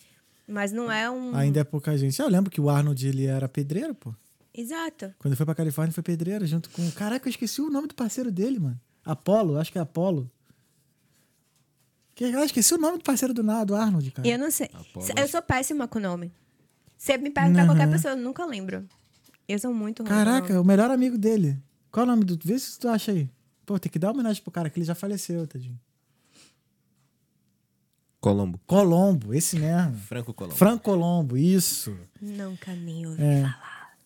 Mas 0.48 0.72
não 0.72 0.90
é 0.90 1.08
um. 1.10 1.34
Ainda 1.36 1.60
é 1.60 1.64
pouca 1.64 1.96
gente. 1.96 2.18
Eu 2.20 2.28
lembro 2.28 2.50
que 2.50 2.60
o 2.60 2.68
Arnold 2.68 3.06
ele 3.06 3.26
era 3.26 3.48
pedreiro, 3.48 3.94
pô. 3.94 4.12
Exato. 4.52 5.14
Quando 5.18 5.32
ele 5.32 5.36
foi 5.36 5.46
pra 5.46 5.54
Califórnia, 5.54 5.92
foi 5.94 6.02
pedreiro 6.02 6.44
junto 6.46 6.68
com. 6.70 6.90
Caraca, 6.92 7.28
eu 7.28 7.30
esqueci 7.30 7.60
o 7.60 7.70
nome 7.70 7.86
do 7.86 7.94
parceiro 7.94 8.32
dele, 8.32 8.58
mano. 8.58 8.80
Apolo, 9.04 9.58
acho 9.58 9.72
que 9.72 9.78
é 9.78 9.80
Apolo. 9.80 10.30
Que, 12.14 12.24
eu 12.24 12.42
esqueci 12.44 12.74
o 12.74 12.78
nome 12.78 12.98
do 12.98 13.04
parceiro 13.04 13.32
do 13.32 13.42
nada, 13.42 13.64
do 13.66 13.74
Arnold, 13.74 14.10
cara. 14.10 14.28
Eu 14.28 14.38
não 14.38 14.50
sei. 14.50 14.68
Apolo. 14.72 15.06
Eu 15.16 15.28
sou 15.28 15.40
péssima 15.42 15.88
com 15.88 15.98
nome. 15.98 16.32
Se 16.98 17.16
me 17.16 17.30
perguntar 17.30 17.60
Uhum. 17.62 17.66
qualquer 17.68 17.90
pessoa, 17.90 18.12
eu 18.14 18.18
nunca 18.18 18.44
lembro. 18.44 18.86
Eu 19.48 19.58
sou 19.58 19.72
muito 19.72 20.02
ruim 20.02 20.08
Caraca, 20.10 20.60
o 20.60 20.64
melhor 20.64 20.90
amigo 20.90 21.16
dele. 21.16 21.58
Qual 21.90 22.04
é 22.04 22.08
o 22.08 22.10
nome 22.12 22.24
do. 22.24 22.38
Vê 22.44 22.58
se 22.58 22.78
tu 22.78 22.88
acha 22.88 23.10
aí. 23.12 23.28
Pô, 23.66 23.78
tem 23.78 23.90
que 23.90 23.98
dar 23.98 24.10
homenagem 24.10 24.42
pro 24.42 24.50
cara, 24.52 24.68
que 24.68 24.78
ele 24.78 24.84
já 24.86 24.94
faleceu, 24.94 25.46
tadinho. 25.46 25.78
Colombo. 28.20 28.60
Colombo, 28.66 29.32
esse 29.32 29.58
mesmo. 29.58 29.96
Franco 29.96 30.34
Colombo. 30.34 30.54
Franco 30.56 30.84
Colombo, 30.84 31.36
isso. 31.38 31.96
Nunca 32.20 32.74
nem 32.74 33.06
ouvi 33.06 33.22
É. 33.22 33.42
falar. 33.42 33.96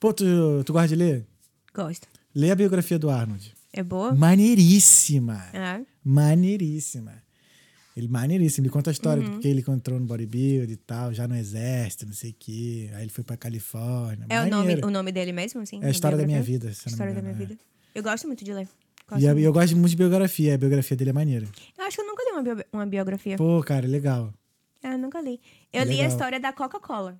Pô, 0.00 0.14
tu, 0.14 0.24
tu 0.64 0.72
gosta 0.72 0.88
de 0.88 0.96
ler? 0.96 1.26
Gosto. 1.74 2.08
Lê 2.34 2.50
a 2.50 2.56
biografia 2.56 2.98
do 2.98 3.10
Arnold. 3.10 3.54
É 3.72 3.82
boa? 3.82 4.14
Maneiríssima. 4.14 5.44
É. 5.52 5.80
Maneiríssima. 6.04 7.22
Ele 7.96 8.08
maneiríssimo. 8.08 8.66
Ele 8.66 8.72
conta 8.72 8.90
a 8.90 8.92
história 8.92 9.22
Uhum. 9.22 9.30
do 9.34 9.38
que 9.40 9.48
ele 9.48 9.60
encontrou 9.60 9.98
no 9.98 10.06
bodybuild 10.06 10.72
e 10.72 10.76
tal, 10.76 11.12
já 11.12 11.26
no 11.28 11.36
exército, 11.36 12.06
não 12.06 12.12
sei 12.12 12.30
o 12.30 12.34
quê. 12.38 12.90
Aí 12.94 13.02
ele 13.02 13.10
foi 13.10 13.22
pra 13.24 13.36
Califórnia. 13.36 14.26
É 14.28 14.40
o 14.42 14.48
nome, 14.48 14.74
o 14.84 14.90
nome 14.90 15.12
dele 15.12 15.32
mesmo, 15.32 15.60
assim? 15.60 15.80
É 15.82 15.86
a 15.86 15.90
história 15.90 16.16
da 16.16 16.26
minha 16.26 16.42
vida, 16.42 16.72
se 16.72 16.88
História 16.88 17.12
da 17.12 17.20
minha 17.20 17.34
é. 17.34 17.36
vida. 17.36 17.58
Eu 17.94 18.02
gosto 18.02 18.26
muito 18.26 18.44
de 18.44 18.52
ler. 18.52 18.68
Gosto 19.08 19.22
E 19.22 19.26
eu, 19.26 19.32
muito. 19.34 19.44
eu 19.44 19.52
gosto 19.52 19.76
muito 19.76 19.90
de 19.90 19.96
biografia. 19.96 20.54
A 20.54 20.58
biografia 20.58 20.96
dele 20.96 21.10
é 21.10 21.12
maneira. 21.12 21.46
Eu 21.76 21.84
acho 21.84 21.96
que 21.96 22.02
eu 22.02 22.06
nunca 22.06 22.22
li 22.24 22.30
uma, 22.30 22.42
bio- 22.42 22.64
uma 22.72 22.86
biografia. 22.86 23.36
Pô, 23.36 23.60
cara, 23.62 23.84
é 23.86 23.88
legal. 23.88 24.32
Eu 24.82 24.96
nunca 24.96 25.20
li. 25.20 25.40
Eu 25.72 25.82
É 25.82 25.84
li 25.84 25.90
a 25.94 25.94
legal. 25.96 26.08
história 26.08 26.40
da 26.40 26.52
Coca-Cola. 26.52 27.18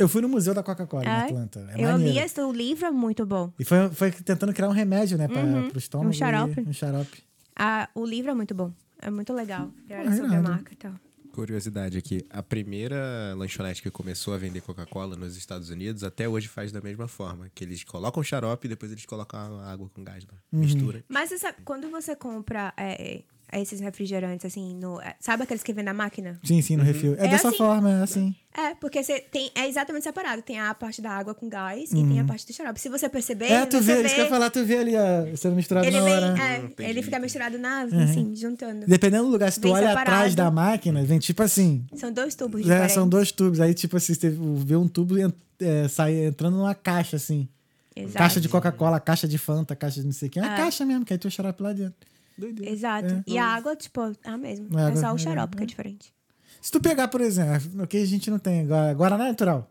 Eu 0.00 0.08
fui 0.08 0.20
no 0.22 0.28
Museu 0.28 0.54
da 0.54 0.62
Coca-Cola, 0.62 1.04
em 1.04 1.08
É? 1.08 1.20
Atlanta. 1.26 1.68
É 1.76 1.84
eu 1.84 1.96
li 1.96 2.18
esse 2.18 2.40
o 2.40 2.52
livro, 2.52 2.86
é 2.86 2.90
muito 2.90 3.24
bom. 3.26 3.52
E 3.58 3.64
foi, 3.64 3.88
foi 3.90 4.10
tentando 4.10 4.52
criar 4.52 4.68
um 4.68 4.72
remédio, 4.72 5.18
né, 5.18 5.28
pra, 5.28 5.42
pro 5.68 5.78
estômago. 5.78 6.10
Um 6.10 6.12
xarope. 6.12 6.60
e- 6.60 6.68
Um 6.68 6.72
xarope. 6.72 7.22
Ah, 7.54 7.88
o 7.94 8.04
livro 8.06 8.30
é 8.30 8.34
muito 8.34 8.54
bom. 8.54 8.72
É 9.02 9.10
muito 9.10 9.32
legal. 9.32 9.70
Era 9.88 10.08
Ah, 10.10 10.16
sobre 10.16 10.34
a 10.36 10.42
marca 10.42 10.72
e 10.72 10.76
tal. 10.76 10.92
Curiosidade 11.32 11.96
aqui, 11.96 12.26
a 12.28 12.42
primeira 12.42 13.34
lanchonete 13.36 13.80
que 13.80 13.90
começou 13.90 14.34
a 14.34 14.38
vender 14.38 14.60
Coca-Cola 14.62 15.14
nos 15.16 15.36
Estados 15.36 15.70
Unidos 15.70 16.02
até 16.02 16.28
hoje 16.28 16.48
faz 16.48 16.72
da 16.72 16.80
mesma 16.80 17.06
forma, 17.06 17.48
que 17.54 17.62
eles 17.62 17.84
colocam 17.84 18.20
xarope 18.22 18.66
e 18.66 18.68
depois 18.68 18.90
eles 18.90 19.06
colocam 19.06 19.38
a 19.60 19.70
água 19.72 19.88
com 19.94 20.02
gás? 20.02 20.24
Uhum. 20.52 20.58
mistura. 20.60 21.04
Mas 21.08 21.28
você 21.28 21.38
sabe, 21.38 21.58
quando 21.64 21.88
você 21.88 22.16
compra 22.16 22.74
é, 22.76 23.22
é, 23.52 23.60
esses 23.60 23.80
refrigerantes, 23.80 24.44
assim, 24.46 24.74
no, 24.74 25.00
é, 25.00 25.14
sabe 25.20 25.42
aqueles 25.42 25.62
que 25.62 25.72
vem 25.72 25.84
na 25.84 25.92
máquina? 25.94 26.38
Sim, 26.44 26.60
sim, 26.62 26.76
no 26.76 26.84
refil. 26.84 27.14
É, 27.18 27.26
É 27.26 27.28
dessa 27.28 27.48
assim. 27.48 27.56
forma, 27.58 27.90
é 27.90 28.02
assim. 28.02 28.34
É, 28.56 28.74
porque 28.74 29.02
você 29.02 29.20
tem, 29.20 29.50
é 29.54 29.68
exatamente 29.68 30.02
separado. 30.02 30.42
Tem 30.42 30.58
a 30.58 30.74
parte 30.74 31.00
da 31.00 31.10
água 31.12 31.34
com 31.34 31.48
gás 31.48 31.90
e 31.92 31.94
tem 32.04 32.18
a 32.20 32.24
parte 32.24 32.46
do 32.46 32.52
xarope. 32.52 32.80
Se 32.80 32.88
você 32.88 33.08
perceber, 33.08 33.46
Uhum. 33.46 33.54
É, 33.56 33.66
tu 33.66 33.76
você 33.80 33.94
vê, 33.94 34.02
isso 34.06 34.14
que 34.14 34.20
eu 34.20 34.24
ia 34.24 34.30
falar, 34.30 34.50
tu 34.50 34.64
vê 34.64 34.78
ali, 34.78 34.92
ó, 34.96 35.36
sendo 35.36 35.54
misturado 35.56 35.86
ele 35.86 35.96
na 35.98 36.04
vem, 36.04 36.14
hora. 36.14 36.26
é, 36.42 36.58
entendi. 36.58 36.90
ele 36.90 37.02
fica 37.02 37.18
misturado 37.20 37.58
na, 37.58 37.84
Uhum. 37.84 38.02
assim, 38.02 38.34
juntando. 38.36 38.86
Dependendo 38.86 39.24
do 39.26 39.30
lugar, 39.30 39.50
se 39.52 39.60
tu 39.60 39.64
Vem 39.64 39.72
olha 39.72 39.88
separado. 39.88 40.10
atrás 40.10 40.34
da 40.34 40.50
máquina, 40.50 41.02
vem 41.04 41.18
tipo 41.20 41.42
assim. 41.42 41.84
São 41.94 42.12
dois 42.12 42.34
tubos 42.34 42.60
É, 42.60 42.64
diferentes. 42.64 42.92
são 42.94 43.08
dois 43.08 43.30
tubos. 43.30 43.60
Aí, 43.60 43.72
tipo 43.74 43.96
assim, 43.96 44.14
você 44.14 44.30
vê 44.30 44.74
um 44.76 44.88
tubo 44.88 45.16
e 45.18 45.32
é, 45.60 45.86
sai 45.88 46.24
entrando 46.26 46.56
numa 46.56 46.74
caixa, 46.74 47.16
assim. 47.16 47.48
Exato. 47.94 48.18
Caixa 48.18 48.40
de 48.40 48.48
Coca-Cola, 48.48 48.98
caixa 49.00 49.28
de 49.28 49.36
Fanta, 49.38 49.76
caixa 49.76 50.00
de 50.00 50.06
não 50.06 50.12
sei 50.12 50.28
o 50.28 50.30
que. 50.30 50.38
É 50.38 50.42
uma 50.42 50.54
É. 50.54 50.56
caixa 50.56 50.84
mesmo, 50.84 51.04
que 51.04 51.12
aí 51.12 51.18
tu 51.18 51.28
o 51.28 51.30
xarope 51.30 51.62
lá 51.62 51.72
dentro. 51.72 51.94
Doideira. 52.40 52.72
Exato. 52.72 53.06
É. 53.14 53.22
E 53.26 53.38
a 53.38 53.46
água, 53.46 53.76
tipo, 53.76 54.00
é 54.02 54.28
a 54.30 54.36
mesma. 54.38 54.66
A 54.78 54.82
É 54.82 54.86
água- 54.86 55.00
só 55.00 55.12
o 55.12 55.16
é, 55.16 55.18
xarope 55.18 55.56
que 55.56 55.62
é. 55.62 55.64
é 55.64 55.66
diferente. 55.66 56.12
Se 56.60 56.70
tu 56.70 56.80
pegar, 56.80 57.08
por 57.08 57.20
exemplo, 57.20 57.82
o 57.82 57.86
que 57.86 57.96
a 57.98 58.04
gente 58.06 58.30
não 58.30 58.38
tem, 58.38 58.66
Gua- 58.66 58.92
Guaraná 58.94 59.24
natural. 59.24 59.70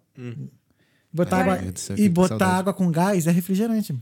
Botar 1.11 1.37
Ai, 1.37 1.49
água, 1.59 1.73
e 1.97 2.09
botar 2.09 2.27
saudade. 2.29 2.51
água 2.59 2.73
com 2.73 2.91
gás 2.91 3.25
é 3.27 3.31
refrigerante. 3.31 3.95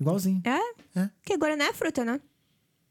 Igualzinho. 0.00 0.42
É? 0.44 1.00
É. 1.00 1.08
Porque 1.22 1.36
Guaraná 1.36 1.66
é 1.66 1.72
fruta, 1.72 2.04
né? 2.04 2.20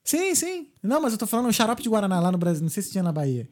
Sim, 0.04 0.34
sim. 0.36 0.68
Não, 0.82 1.02
mas 1.02 1.12
eu 1.14 1.20
tô 1.20 1.28
falando 1.28 1.48
o 1.50 1.54
xarope 1.54 1.84
de 1.84 1.90
Guaraná 1.90 2.20
lá 2.20 2.32
no 2.32 2.38
Brasil. 2.38 2.62
Não 2.64 2.70
sei 2.70 2.82
se 2.82 2.92
tinha 2.92 3.04
na 3.04 3.12
Bahia. 3.12 3.48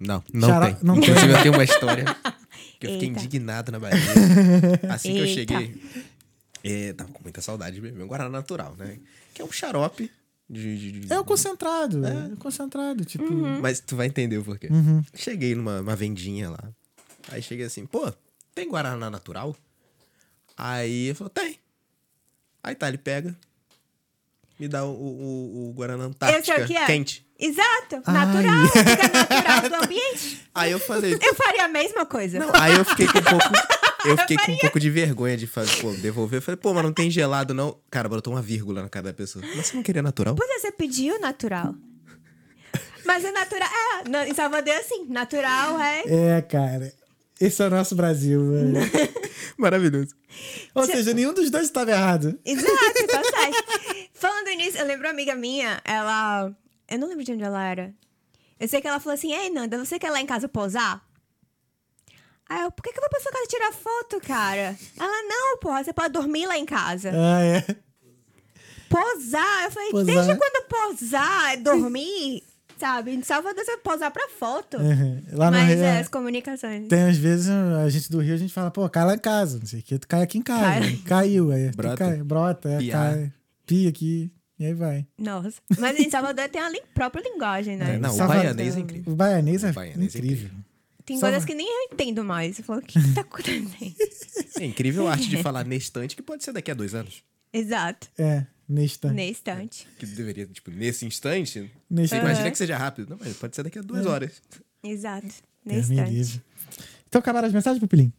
Não, 0.00 0.22
não 0.32 0.48
Xara- 0.48 0.74
tem. 0.74 0.76
não 0.84 0.94
tem. 1.00 1.04
Inclusive, 1.10 1.32
eu 1.32 1.42
tenho 1.42 1.54
uma 1.54 1.64
história 1.64 2.04
que 2.80 2.86
eu 2.86 2.92
fiquei 2.92 3.08
Eita. 3.08 3.20
indignado 3.20 3.70
na 3.72 3.78
Bahia. 3.78 3.96
Assim 4.90 5.12
que 5.12 5.18
eu 5.20 5.24
Eita. 5.24 5.54
cheguei, 5.54 5.82
é, 6.64 6.92
tava 6.92 7.10
com 7.12 7.22
muita 7.22 7.40
saudade 7.40 7.76
de 7.76 7.80
beber 7.80 8.02
um 8.02 8.06
Guaraná 8.08 8.28
natural, 8.30 8.74
né? 8.76 8.98
Que 9.32 9.40
é 9.40 9.44
um 9.44 9.52
xarope 9.52 10.10
de... 10.48 10.78
de- 10.78 11.00
de- 11.00 11.12
É 11.12 11.18
o 11.18 11.24
concentrado. 11.24 12.04
É, 12.06 12.26
o 12.32 12.36
concentrado. 12.36 13.04
Tipo. 13.04 13.24
Uhum. 13.24 13.60
Mas 13.60 13.80
tu 13.80 13.96
vai 13.96 14.06
entender 14.06 14.38
o 14.38 14.44
porquê. 14.44 14.68
Uhum. 14.70 15.02
Cheguei 15.14 15.54
numa 15.54 15.80
uma 15.80 15.96
vendinha 15.96 16.50
lá. 16.50 16.62
Aí 17.30 17.42
cheguei 17.42 17.64
assim, 17.66 17.86
pô, 17.86 18.12
tem 18.54 18.68
Guaraná 18.68 19.08
natural? 19.10 19.56
Aí 20.56 21.06
ele 21.06 21.14
falou, 21.14 21.30
tem. 21.30 21.58
Aí 22.62 22.74
tá, 22.74 22.88
ele 22.88 22.98
pega, 22.98 23.36
me 24.58 24.68
dá 24.68 24.84
o, 24.84 24.90
o, 24.92 25.68
o 25.70 25.72
Guaraná 25.74 26.04
Eu 26.04 26.08
Antártica 26.10 26.54
é. 26.62 26.86
quente. 26.86 27.24
Exato, 27.38 28.00
Ai. 28.06 28.14
natural, 28.14 28.66
fica 28.68 29.08
natural 29.24 29.68
do 29.80 29.84
ambiente. 29.84 30.42
Aí 30.54 30.70
eu 30.70 30.78
falei. 30.78 31.18
Eu 31.20 31.34
faria 31.34 31.64
a 31.64 31.68
mesma 31.68 32.06
coisa. 32.06 32.38
Aí 32.60 32.74
eu 32.74 32.84
fiquei 32.84 33.06
com 33.08 33.18
um 33.18 33.22
pouco. 33.22 33.44
Eu 34.04 34.18
fiquei 34.18 34.36
com 34.36 34.52
um 34.52 34.58
pouco 34.58 34.80
de 34.80 34.90
vergonha 34.90 35.36
de 35.36 35.46
fazer, 35.46 35.80
pô, 35.80 35.92
devolver. 35.92 36.38
Eu 36.38 36.42
falei, 36.42 36.56
pô, 36.56 36.74
mas 36.74 36.84
não 36.84 36.92
tem 36.92 37.10
gelado, 37.10 37.54
não. 37.54 37.78
Cara, 37.90 38.08
botou 38.08 38.32
uma 38.32 38.42
vírgula 38.42 38.82
na 38.82 38.88
cara 38.88 39.06
da 39.06 39.14
pessoa. 39.14 39.44
Mas 39.56 39.66
você 39.66 39.76
não 39.76 39.82
queria 39.82 40.02
natural? 40.02 40.34
Pois 40.34 40.50
é, 40.50 40.58
você 40.58 40.72
pediu 40.72 41.18
natural. 41.20 41.74
Mas 43.04 43.22
é 43.22 43.30
natural. 43.32 43.68
É, 44.14 44.28
em 44.28 44.34
Salvador 44.34 44.72
é 44.72 44.78
assim. 44.78 45.04
Natural 45.08 45.78
é. 45.78 46.02
É, 46.38 46.42
cara. 46.42 46.90
Esse 47.40 47.62
é 47.62 47.66
o 47.66 47.70
nosso 47.70 47.94
Brasil, 47.94 48.50
velho. 48.50 48.74
Maravilhoso. 49.58 50.14
Ou 50.74 50.86
seja, 50.86 51.12
nenhum 51.12 51.34
dos 51.34 51.50
dois 51.50 51.64
estava 51.64 51.90
errado. 51.90 52.38
Exato, 52.44 53.06
tá 53.10 53.22
certo. 53.22 54.08
Falando 54.14 54.48
nisso, 54.56 54.78
eu 54.78 54.86
lembro 54.86 55.06
uma 55.06 55.12
amiga 55.12 55.34
minha, 55.34 55.80
ela. 55.84 56.50
Eu 56.88 56.98
não 56.98 57.08
lembro 57.08 57.24
de 57.24 57.32
onde 57.32 57.42
ela 57.42 57.62
era. 57.62 57.94
Eu 58.58 58.68
sei 58.68 58.80
que 58.80 58.88
ela 58.88 59.00
falou 59.00 59.14
assim: 59.14 59.32
Ei, 59.32 59.50
Nanda, 59.50 59.76
você 59.84 59.98
quer 59.98 60.10
lá 60.10 60.20
em 60.20 60.26
casa 60.26 60.48
posar? 60.48 61.03
Aí 62.48 62.60
eu, 62.62 62.70
por 62.70 62.82
que, 62.82 62.92
que 62.92 62.98
eu 62.98 63.02
vou 63.02 63.10
pra 63.10 63.20
sua 63.20 63.32
casa 63.32 63.46
tirar 63.48 63.72
foto, 63.72 64.20
cara? 64.26 64.76
Ela, 64.98 65.22
não, 65.28 65.58
porra, 65.58 65.82
você 65.82 65.92
pode 65.92 66.12
dormir 66.12 66.46
lá 66.46 66.58
em 66.58 66.66
casa. 66.66 67.10
Ah, 67.14 67.42
é. 67.42 67.64
Posar? 68.88 69.64
Eu 69.64 69.70
falei, 69.70 69.90
Posar. 69.90 70.14
desde 70.14 70.36
quando 70.36 70.64
posar 70.68 71.52
é 71.54 71.56
dormir? 71.56 72.42
Sabe? 72.78 73.12
Em 73.14 73.22
Salvador 73.22 73.64
você 73.64 73.76
posar 73.78 74.10
pra 74.10 74.28
foto. 74.28 74.76
Uhum. 74.76 75.22
Lá 75.32 75.50
no 75.50 75.56
Mas 75.56 75.68
Rio, 75.68 75.84
é, 75.84 76.00
as 76.00 76.08
comunicações. 76.08 76.88
Tem 76.88 77.04
às 77.04 77.16
vezes 77.16 77.48
a 77.48 77.88
gente 77.88 78.10
do 78.10 78.18
Rio, 78.20 78.34
a 78.34 78.36
gente 78.36 78.52
fala, 78.52 78.70
pô, 78.70 78.88
cai 78.90 79.04
lá 79.04 79.14
em 79.14 79.18
casa, 79.18 79.58
não 79.58 79.66
sei 79.66 79.80
o 79.80 79.82
que, 79.82 79.98
tu 79.98 80.08
cai 80.08 80.22
aqui 80.22 80.38
em 80.38 80.42
casa. 80.42 80.80
Cai. 80.80 80.96
Caiu, 81.06 81.50
aí. 81.52 81.70
tu 81.70 81.76
Brota. 81.76 81.96
Cai, 81.96 82.16
brota, 82.22 82.68
é, 82.68 82.86
cai. 82.90 83.32
Pia 83.64 83.88
aqui, 83.88 84.30
e 84.58 84.66
aí 84.66 84.74
vai. 84.74 85.06
Nossa. 85.18 85.54
Mas 85.78 85.98
em 85.98 86.10
Salvador 86.10 86.48
tem 86.48 86.60
a 86.60 86.68
li- 86.68 86.82
própria 86.92 87.22
linguagem, 87.22 87.76
né? 87.76 87.94
É, 87.94 87.98
não, 87.98 88.10
o 88.10 88.12
Salvador- 88.12 88.42
baianês 88.42 88.76
é 88.76 88.80
incrível. 88.80 89.12
O 89.12 89.16
baianês 89.16 89.64
é, 89.64 89.70
O 89.70 89.72
baianês 89.72 90.14
é 90.14 90.18
incrível. 90.18 90.50
Tem 91.04 91.18
Salva- 91.18 91.32
coisas 91.34 91.44
que 91.46 91.54
nem 91.54 91.66
eu 91.66 91.92
entendo 91.92 92.24
mais. 92.24 92.58
Eu 92.58 92.64
falo, 92.64 92.80
o 92.80 92.82
que, 92.82 93.00
que 93.00 93.12
tá 93.14 93.20
acontecendo? 93.22 93.70
É 94.58 94.64
incrível 94.64 95.06
a 95.08 95.12
arte 95.12 95.28
de 95.28 95.36
falar 95.42 95.64
nestante 95.64 96.14
que 96.16 96.22
pode 96.22 96.44
ser 96.44 96.52
daqui 96.52 96.70
a 96.70 96.74
dois 96.74 96.94
anos. 96.94 97.22
Exato. 97.52 98.08
É, 98.16 98.46
nesta. 98.68 99.12
Nesse 99.12 99.30
instante. 99.32 99.88
Que 99.98 100.06
deveria, 100.06 100.46
tipo, 100.46 100.70
nesse 100.70 101.04
instante. 101.04 101.70
Neste 101.90 102.14
Você 102.16 102.22
imagina 102.22 102.50
que 102.50 102.58
seja 102.58 102.76
rápido. 102.76 103.10
Não, 103.10 103.18
mas 103.20 103.36
pode 103.36 103.54
ser 103.54 103.62
daqui 103.64 103.78
a 103.78 103.82
duas 103.82 104.06
horas. 104.06 104.40
Exato. 104.82 105.26
Me 105.64 105.76
instante. 105.78 106.10
livre. 106.10 106.42
Então 107.08 107.18
acabaram 107.18 107.46
as 107.48 107.54
mensagens, 107.54 107.80
Pupilim? 107.80 108.12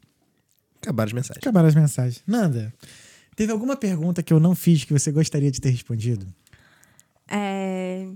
Acabaram 0.81 1.07
as 1.07 1.13
mensagens. 1.13 1.37
Acabaram 1.41 1.67
as 1.67 1.75
mensagens. 1.75 2.23
Nanda, 2.27 2.73
teve 3.35 3.51
alguma 3.51 3.75
pergunta 3.75 4.21
que 4.21 4.31
eu 4.33 4.39
não 4.39 4.53
fiz 4.55 4.83
que 4.83 4.93
você 4.93 5.11
gostaria 5.11 5.51
de 5.51 5.59
ter 5.61 5.69
respondido? 5.69 6.27
É, 7.27 8.07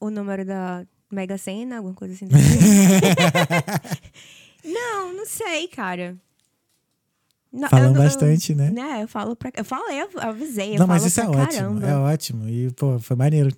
o 0.00 0.10
número 0.10 0.44
da 0.44 0.86
Mega 1.10 1.38
Sena, 1.38 1.76
alguma 1.76 1.94
coisa 1.94 2.14
assim. 2.14 2.26
não, 4.64 5.12
não 5.14 5.26
sei, 5.26 5.68
cara. 5.68 6.16
Não, 7.52 7.68
Falam 7.68 7.88
eu 7.88 7.94
bastante, 7.94 8.54
né? 8.54 8.70
Né, 8.70 9.02
eu 9.02 9.08
falo 9.08 9.36
pra. 9.36 9.52
Eu 9.56 9.64
falei, 9.64 10.00
eu 10.02 10.08
avisei. 10.18 10.74
Eu 10.74 10.78
não, 10.80 10.86
mas 10.88 11.04
isso 11.04 11.20
é 11.20 11.28
ótimo. 11.28 11.46
caramba. 11.46 11.86
É 11.86 11.96
ótimo. 11.96 12.48
E, 12.48 12.70
pô, 12.72 12.98
foi 12.98 13.14
maneiro. 13.16 13.54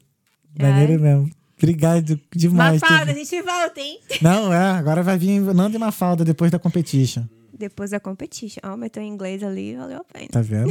É. 0.59 0.63
Maneiro 0.63 1.01
mesmo. 1.03 1.31
Obrigado 1.57 2.21
demais. 2.35 2.83
Mafalda, 2.83 3.05
a 3.05 3.07
Teve- 3.15 3.25
gente 3.25 3.43
volta, 3.43 3.81
hein? 3.81 3.99
Não, 4.21 4.53
é. 4.53 4.73
Agora 4.73 5.03
vai 5.03 5.17
vir 5.17 5.41
Nanda 5.41 5.77
e 5.77 5.79
Mafalda 5.79 6.25
depois 6.27 6.51
da 6.51 6.59
competition. 6.59 7.23
Depois 7.59 7.91
da 7.91 8.01
competition. 8.01 8.61
Ó, 8.65 8.77
meteu 8.77 9.03
em 9.03 9.09
inglês 9.09 9.43
ali, 9.43 9.77
valeu 9.77 9.99
a 9.99 10.05
pena. 10.05 10.29
Tá 10.31 10.41
vendo? 10.43 10.71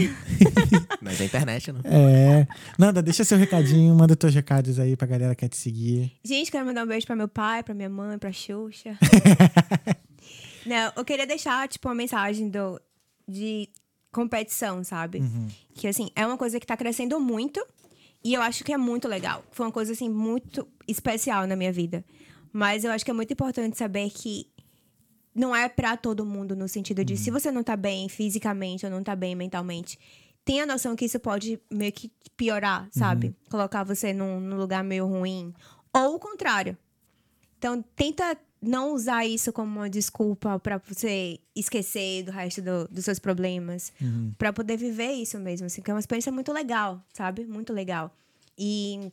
Mas 1.02 1.20
é 1.20 1.26
internet, 1.26 1.72
não. 1.72 1.82
É. 1.84 2.48
Nanda, 2.78 3.02
deixa 3.02 3.24
seu 3.24 3.38
recadinho, 3.38 3.94
manda 3.96 4.16
teus 4.16 4.34
recados 4.34 4.80
aí 4.80 4.96
pra 4.96 5.08
galera 5.08 5.36
que 5.36 5.42
quer 5.42 5.50
te 5.50 5.58
seguir. 5.58 6.12
Gente, 6.24 6.52
quero 6.52 6.66
mandar 6.66 6.84
um 6.84 6.88
beijo 6.88 7.06
pra 7.06 7.16
meu 7.16 7.28
pai, 7.28 7.64
pra 7.64 7.74
minha 7.74 7.90
mãe, 7.90 8.18
pra 8.18 8.32
Xuxa. 8.32 8.98
Não, 10.66 10.92
eu 10.96 11.06
queria 11.06 11.28
deixar, 11.28 11.68
tipo, 11.68 11.88
uma 11.88 11.96
mensagem 11.96 12.50
do, 12.50 12.82
de 13.28 13.70
competição, 14.12 14.84
sabe? 14.84 15.22
Que, 15.76 15.88
assim, 15.88 16.10
é 16.16 16.26
uma 16.26 16.38
coisa 16.38 16.60
que 16.60 16.66
tá 16.66 16.76
crescendo 16.76 17.20
muito 17.20 17.64
e 18.24 18.34
eu 18.34 18.42
acho 18.42 18.64
que 18.64 18.74
é 18.74 18.78
muito 18.78 19.08
legal. 19.08 19.44
Foi 19.52 19.66
uma 19.66 19.72
coisa, 19.72 19.92
assim, 19.94 20.10
muito 20.10 20.68
especial 20.88 21.46
na 21.46 21.56
minha 21.56 21.72
vida. 21.72 22.04
Mas 22.52 22.84
eu 22.84 22.92
acho 22.92 23.04
que 23.06 23.12
é 23.12 23.14
muito 23.14 23.32
importante 23.34 23.78
saber 23.78 24.10
que 24.10 24.48
não 25.36 25.54
é 25.56 25.68
pra 25.68 25.98
todo 25.98 26.26
mundo 26.26 26.56
no 26.56 26.68
sentido 26.68 27.04
de 27.04 27.18
se 27.18 27.30
você 27.30 27.52
não 27.52 27.62
tá 27.62 27.76
bem 27.76 28.08
fisicamente 28.08 28.86
ou 28.86 28.92
não 28.92 29.04
tá 29.04 29.16
bem 29.16 29.36
mentalmente, 29.36 30.00
tenha 30.46 30.64
a 30.64 30.66
noção 30.66 30.96
que 30.96 31.04
isso 31.06 31.20
pode 31.20 31.60
meio 31.70 31.92
que 31.92 32.10
piorar, 32.38 32.88
sabe? 32.92 33.36
Colocar 33.50 33.84
você 33.84 34.14
num, 34.14 34.40
num 34.40 34.56
lugar 34.58 34.84
meio 34.84 35.06
ruim. 35.06 35.54
Ou 35.94 36.16
o 36.16 36.20
contrário. 36.20 36.78
Então, 37.58 37.84
tenta 37.96 38.38
não 38.62 38.94
usar 38.94 39.26
isso 39.26 39.52
como 39.54 39.80
uma 39.80 39.90
desculpa 39.90 40.58
pra 40.60 40.78
você 40.88 41.40
esquecer 41.56 42.24
do 42.24 42.32
resto 42.32 42.62
do- 42.62 42.88
dos 42.90 43.06
seus 43.06 43.20
problemas. 43.20 43.92
Pra 44.38 44.52
poder 44.54 44.78
viver 44.78 45.12
isso 45.14 45.38
mesmo, 45.40 45.68
assim, 45.68 45.82
que 45.82 45.90
é 45.92 45.94
uma 45.94 46.00
experiência 46.00 46.32
muito 46.32 46.52
legal, 46.54 47.02
sabe? 47.14 47.46
Muito 47.46 47.74
legal. 47.74 48.12
E 48.58 49.12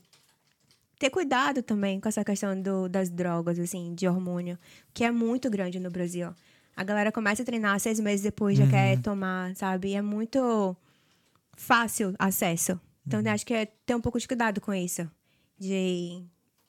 ter 1.02 1.10
cuidado 1.10 1.62
também 1.62 1.98
com 2.00 2.08
essa 2.08 2.24
questão 2.24 2.60
do- 2.60 2.88
das 2.88 3.10
drogas, 3.10 3.58
assim, 3.58 3.94
de 3.94 4.06
hormônio, 4.06 4.56
que 4.94 5.02
é 5.04 5.10
muito 5.10 5.50
grande 5.50 5.80
no 5.80 5.90
Brasil. 5.90 6.32
A 6.76 6.84
galera 6.84 7.10
começa 7.12 7.42
a 7.42 7.44
treinar 7.44 7.78
seis 7.80 7.98
meses 8.00 8.22
depois 8.22 8.56
já 8.56 8.66
quer 8.66 8.98
tomar, 9.02 9.54
sabe? 9.56 9.88
E 9.88 9.94
é 9.94 10.00
muito 10.02 10.76
fácil 11.56 12.14
acesso. 12.18 12.80
Então, 13.06 13.20
eu 13.20 13.30
acho 13.32 13.44
que 13.44 13.52
é 13.52 13.66
ter 13.84 13.94
um 13.94 14.00
pouco 14.00 14.18
de 14.18 14.26
cuidado 14.28 14.60
com 14.60 14.72
isso. 14.72 15.08
De. 15.58 16.22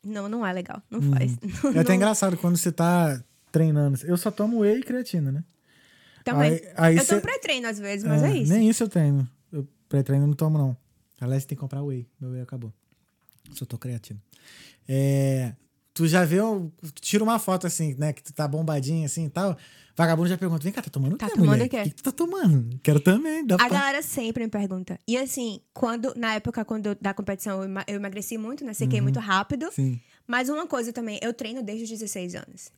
Não, 0.04 0.28
não 0.28 0.46
é 0.46 0.52
legal. 0.52 0.82
Não 0.90 1.02
faz. 1.02 1.38
É 1.76 1.80
até 1.80 1.94
engraçado 1.96 2.36
quando 2.38 2.58
você 2.58 2.72
tá 2.72 3.24
treinando. 3.52 4.00
Eu 4.04 4.18
só 4.18 4.32
tomo 4.32 4.60
whey 4.60 4.80
e 4.80 4.84
creatina, 4.84 5.32
né? 5.32 5.44
Também. 6.24 6.52
Aí- 6.54 6.62
aí 6.76 6.98
eu 6.98 7.04
cê- 7.06 7.16
tô 7.16 7.22
pré-treino 7.22 7.68
às 7.68 7.80
vezes, 7.80 8.04
mas 8.06 8.24
é, 8.24 8.36
isso. 8.38 8.52
Nem 8.52 8.68
isso 8.70 8.84
eu 8.84 8.90
treino. 8.90 9.30
Eu 9.52 9.68
pré-treino 9.88 10.26
não 10.28 10.34
tomo, 10.34 10.58
não. 10.58 10.76
Aliás, 11.22 11.46
tem 11.46 11.56
que 11.56 11.62
comprar 11.62 11.82
whey. 11.84 12.08
Meu 12.20 12.32
whey 12.32 12.42
acabou. 12.42 12.74
Só 13.52 13.66
tô 13.66 13.78
creatina. 13.78 14.22
É, 14.88 15.54
tu 15.94 16.08
já 16.08 16.26
viu, 16.26 16.72
tu 16.82 17.02
tira 17.02 17.24
uma 17.24 17.40
foto 17.40 17.68
assim, 17.68 17.94
né? 17.96 18.14
Que 18.14 18.24
tu 18.24 18.34
tá 18.34 18.48
bombadinho 18.48 19.06
assim 19.06 19.26
e 19.26 19.30
tal. 19.30 19.58
Vagabundo 19.96 20.28
já 20.30 20.38
pergunta: 20.38 20.64
vem 20.64 20.74
cá, 20.74 20.82
tá 20.82 20.90
tomando 20.90 21.14
o 21.14 21.18
Tá 21.18 21.28
quê, 21.28 21.34
tomando 21.36 21.50
mulher? 21.52 21.66
o 21.68 21.70
quê? 21.70 21.80
O 21.82 21.84
que, 21.84 21.90
que 21.92 21.96
tu 21.98 22.04
tá 22.04 22.12
tomando? 22.12 22.80
Quero 22.82 23.00
também. 23.00 23.46
Dá 23.46 23.56
A 23.56 23.58
pra... 23.60 23.70
galera 23.70 24.02
sempre 24.02 24.44
me 24.44 24.50
pergunta. 24.50 25.00
E 25.08 25.16
assim, 25.18 25.62
quando, 25.74 26.14
na 26.16 26.34
época 26.36 26.66
quando 26.66 26.96
da 27.00 27.14
competição, 27.14 27.60
eu, 27.60 27.64
ema- 27.66 27.84
eu 27.88 27.96
emagreci 27.96 28.38
muito, 28.38 28.66
né? 28.66 28.74
Sequei 28.74 29.02
muito 29.02 29.20
rápido. 29.20 29.66
Uhum. 29.66 29.72
Sim. 29.72 30.02
Mas 30.26 30.50
uma 30.50 30.66
coisa 30.66 30.92
também, 30.92 31.20
eu 31.22 31.34
treino 31.34 31.62
desde 31.62 31.84
os 31.84 31.90
16 31.90 32.34
anos. 32.36 32.72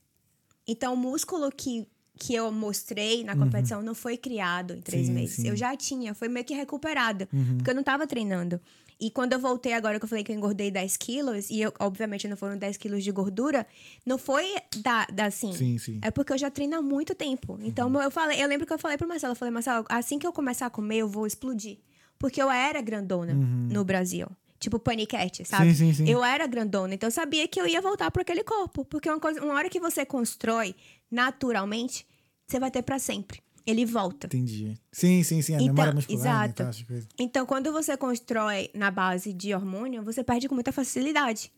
Então, 0.67 0.93
o 0.93 0.97
músculo 0.97 1.49
que, 1.51 1.87
que 2.17 2.33
eu 2.33 2.51
mostrei 2.51 3.23
na 3.23 3.35
competição 3.35 3.81
não 3.81 3.93
foi 3.95 4.17
criado 4.17 4.73
em 4.73 4.81
três 4.81 5.07
Uhum. 5.07 5.13
Sim, 5.13 5.19
meses. 5.21 5.35
sim. 5.35 5.41
Uhum. 5.43 5.49
Eu 5.49 5.55
já 5.57 5.75
tinha, 5.75 6.13
foi 6.13 6.27
meio 6.27 6.45
que 6.45 6.53
recuperado. 6.53 7.27
Porque 7.57 7.69
eu 7.69 7.75
não 7.75 7.83
tava 7.83 8.07
treinando. 8.07 8.59
E 8.97 9.11
quando 9.11 9.33
eu 9.33 9.39
voltei 9.39 9.73
agora, 9.73 9.99
que 9.99 10.05
eu 10.05 10.09
falei 10.09 10.23
que 10.23 10.31
eu 10.31 10.35
engordei 10.37 10.71
10 10.71 10.95
quilos, 10.95 11.49
e 11.49 11.59
eu, 11.59 11.73
obviamente 11.79 12.29
não 12.29 12.37
foram 12.37 12.57
10 12.57 12.77
quilos 12.77 13.03
de 13.03 13.11
gordura, 13.11 13.67
não 14.05 14.17
foi 14.17 14.45
da, 14.77 15.05
da 15.07 15.25
assim. 15.25 15.51
Sim, 15.51 15.77
sim. 15.77 15.99
É 16.01 16.09
porque 16.09 16.31
eu 16.31 16.37
já 16.37 16.49
treino 16.49 16.77
há 16.77 16.81
muito 16.81 17.13
tempo. 17.13 17.59
Então, 17.61 17.93
eu 18.01 18.09
falei, 18.09 18.41
eu 18.41 18.47
lembro 18.47 18.65
que 18.65 18.71
eu 18.71 18.79
falei 18.79 18.97
pro 18.97 19.05
Marcelo, 19.05 19.31
eu 19.33 19.35
falei, 19.35 19.51
Marcelo, 19.53 19.85
assim 19.89 20.17
que 20.17 20.25
eu 20.25 20.31
começar 20.31 20.67
a 20.67 20.69
comer, 20.69 20.97
eu 20.99 21.09
vou 21.09 21.27
explodir. 21.27 21.77
Porque 22.17 22.41
eu 22.41 22.49
era 22.49 22.81
grandona 22.81 23.33
no 23.33 23.83
Brasil. 23.83 24.27
Tipo 24.59 24.79
paniquete, 24.79 25.43
sabe? 25.45 25.73
Sim, 25.75 25.91
sim, 25.91 26.05
sim. 26.05 26.09
Eu 26.09 26.23
era 26.23 26.47
grandona, 26.47 26.93
então 26.95 27.07
eu 27.07 27.11
sabia 27.11 27.47
que 27.47 27.59
eu 27.59 27.67
ia 27.67 27.81
voltar 27.81 28.09
para 28.09 28.21
aquele 28.21 28.43
corpo. 28.43 28.85
Porque 28.85 29.09
uma, 29.09 29.19
coisa, 29.19 29.43
uma 29.43 29.53
hora 29.53 29.69
que 29.69 29.79
você 29.79 30.05
constrói 30.05 30.73
naturalmente, 31.11 32.05
você 32.47 32.59
vai 32.59 32.71
ter 32.71 32.81
para 32.81 32.99
sempre. 32.99 33.41
Ele 33.65 33.83
volta. 33.85 34.27
Entendi. 34.27 34.77
Sim, 34.91 35.23
sim, 35.23 35.41
sim. 35.41 35.53
A 35.53 35.57
Então, 35.57 35.67
memória 35.73 35.93
muscular. 35.93 36.23
né, 36.23 36.29
exato. 36.45 36.61
e 36.61 36.65
essas 36.65 36.81
coisas. 36.83 37.07
Então, 37.19 37.45
quando 37.47 37.71
você 37.71 37.97
constrói 37.97 38.69
na 38.75 38.91
base 38.91 39.33
de 39.33 39.53
hormônio, 39.55 40.03
você 40.03 40.23
perde 40.23 40.47
com 40.47 40.53
muita 40.53 40.71
facilidade. 40.71 41.51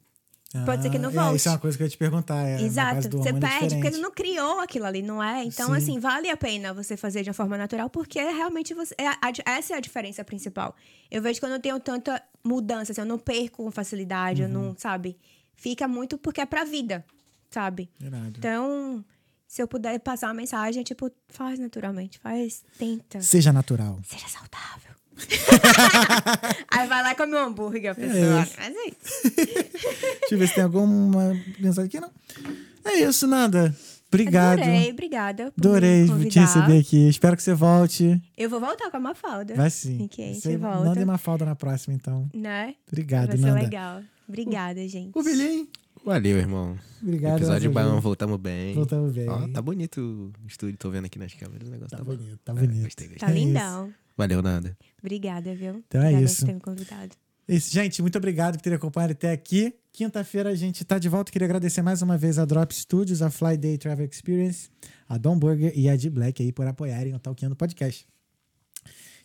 Pode 0.66 0.82
ser 0.82 0.90
que 0.90 0.98
não 0.98 1.10
Ah, 1.10 1.12
volte. 1.12 1.34
É, 1.34 1.36
isso 1.36 1.48
é 1.50 1.52
uma 1.52 1.60
coisa 1.60 1.78
que 1.78 1.84
eu 1.84 1.86
ia 1.86 1.92
te 1.92 1.98
perguntar. 1.98 2.48
É, 2.48 2.62
Exato, 2.62 3.10
você 3.18 3.30
é 3.30 3.34
perde, 3.34 3.40
porque 3.50 3.66
diferente. 3.68 3.88
ele 3.96 3.98
não 4.02 4.12
criou 4.12 4.60
aquilo 4.62 4.86
ali, 4.86 5.02
não 5.02 5.22
é? 5.22 5.44
Então, 5.44 5.68
Sim. 5.72 5.76
assim, 5.78 6.00
vale 6.00 6.30
a 6.30 6.38
pena 6.38 6.74
você 6.74 6.96
fazer 6.96 7.22
de 7.24 7.30
uma 7.30 7.34
forma 7.34 7.58
natural, 7.58 7.90
porque 7.90 8.20
realmente 8.22 8.74
você. 8.74 8.96
é 8.98 9.08
essa 9.46 9.74
é 9.74 9.78
a 9.78 9.80
diferença 9.82 10.24
principal. 10.24 10.74
Eu 11.12 11.22
vejo 11.22 11.40
que 11.40 11.46
eu 11.46 11.50
não 11.50 11.60
tenho 11.60 11.80
tanta 11.80 12.22
mudança, 12.44 12.92
assim, 12.94 13.02
eu 13.02 13.06
não 13.08 13.20
perco 13.20 13.64
com 13.64 13.72
facilidade, 13.72 14.42
eu 14.42 14.48
Uhum. 14.48 14.54
não, 14.70 14.76
sabe? 14.78 15.18
Fica 15.56 15.86
muito 15.88 16.18
porque 16.18 16.40
é 16.40 16.46
pra 16.46 16.64
vida, 16.64 17.06
sabe? 17.50 17.90
Irado. 18.00 18.36
Então, 18.38 19.04
se 19.46 19.62
eu 19.62 19.68
puder 19.68 20.00
passar 20.00 20.28
uma 20.28 20.34
mensagem, 20.36 20.82
é 20.82 20.84
tipo, 20.84 21.12
faz 21.28 21.60
naturalmente, 21.60 22.20
faz, 22.20 22.64
tenta. 22.80 23.20
Seja 23.22 23.52
natural. 23.52 24.00
Seja 24.06 24.28
saudável. 24.30 24.87
Aí 26.72 26.88
vai 26.88 27.04
lá 27.04 27.12
e 27.12 27.16
come 27.16 27.34
um 27.34 27.38
hambúrguer, 27.38 27.96
pessoal. 27.96 28.44
isso. 28.44 28.54
Mas 28.58 28.76
é 28.76 28.88
isso. 28.88 29.36
Deixa 30.22 30.36
eu 30.36 30.38
ver 30.38 30.48
se 30.48 30.56
tem 30.56 30.64
alguma 30.64 31.34
mensagem 31.60 31.88
aqui, 31.88 32.00
não. 32.00 32.12
É 32.86 33.00
isso, 33.00 33.28
Nanda. 33.28 33.76
Obrigado. 34.10 34.60
Adorei, 34.62 34.92
obrigada. 34.92 35.54
Adorei 35.58 36.06
te 36.30 36.40
receber 36.40 36.80
aqui. 36.80 37.10
Espero 37.10 37.36
que 37.36 37.44
você 37.44 37.54
volte. 37.54 38.22
Eu 38.38 38.50
vou 38.50 38.60
voltar 38.60 38.90
com 38.90 38.96
a 38.98 39.00
Mafalda. 39.02 39.54
Vai 39.56 39.70
sim. 39.70 40.06
Ok, 40.06 40.24
a 40.24 40.28
gente 40.30 40.42
Você 40.42 40.56
volta. 40.58 40.84
Nanda 40.86 41.02
e 41.02 41.06
Mafalda 41.06 41.44
na 41.46 41.56
próxima, 41.56 41.94
então. 41.94 42.30
Né? 42.34 42.76
Obrigado, 42.88 43.28
Vai 43.28 43.38
ser 43.38 43.46
Nanda. 43.46 43.60
legal. 43.62 44.02
Obrigada, 44.28 44.88
gente. 44.88 45.12
O 45.14 45.22
Vilim. 45.22 45.68
Valeu, 46.06 46.38
irmão. 46.38 46.78
Obrigado. 47.02 47.36
Episódio 47.38 47.70
bom, 47.70 48.00
voltamos 48.00 48.38
bem. 48.40 48.74
Voltamos 48.74 49.12
bem. 49.12 49.28
Ó, 49.28 49.46
tá 49.50 49.62
bonito 49.62 50.32
o 50.42 50.48
estúdio, 50.48 50.78
tô 50.78 50.90
vendo 50.90 51.06
aqui 51.06 51.20
nas 51.20 51.34
câmeras. 51.34 51.68
O 51.68 51.72
negócio 51.72 51.92
Tá 51.92 51.98
tá, 51.98 52.04
bom. 52.06 52.16
bonito, 52.16 52.40
tá 52.46 52.54
É, 52.54 52.56
bonito. 52.56 52.84
gostei, 52.86 53.08
gostei. 53.10 53.28
Tá 53.28 53.30
É 53.30 53.34
lindão. 53.34 53.94
Valeu, 54.18 54.42
nada. 54.42 54.76
Obrigada, 55.00 55.54
viu? 55.56 55.84
Então 55.88 56.02
é 56.02 56.06
Obrigada 56.06 56.26
isso. 56.26 56.40
por 56.40 56.46
ter 56.48 56.54
me 56.54 56.60
convidado. 56.60 57.16
Isso, 57.48 57.72
gente, 57.72 58.02
muito 58.02 58.18
obrigado 58.18 58.56
por 58.56 58.62
ter 58.62 58.74
acompanhado 58.74 59.14
até 59.14 59.32
aqui. 59.32 59.74
Quinta-feira 59.94 60.50
a 60.50 60.56
gente 60.56 60.84
tá 60.84 61.00
de 61.00 61.08
volta. 61.08 61.32
Queria 61.32 61.46
agradecer 61.46 61.82
mais 61.82 62.02
uma 62.02 62.18
vez 62.18 62.38
a 62.38 62.46
Drop 62.46 62.74
Studios, 62.76 63.22
a 63.22 63.30
Fly 63.30 63.56
Day 63.58 63.78
Travel 63.78 64.06
Experience, 64.12 64.70
a 65.08 65.18
Dom 65.18 65.40
Burger 65.40 65.72
e 65.74 65.88
a 65.88 65.96
D 65.96 66.10
Black 66.10 66.42
aí 66.44 66.52
por 66.52 66.68
apoiarem 66.68 67.14
o 67.16 67.20
Talkando 67.20 67.56
Podcast. 67.56 68.06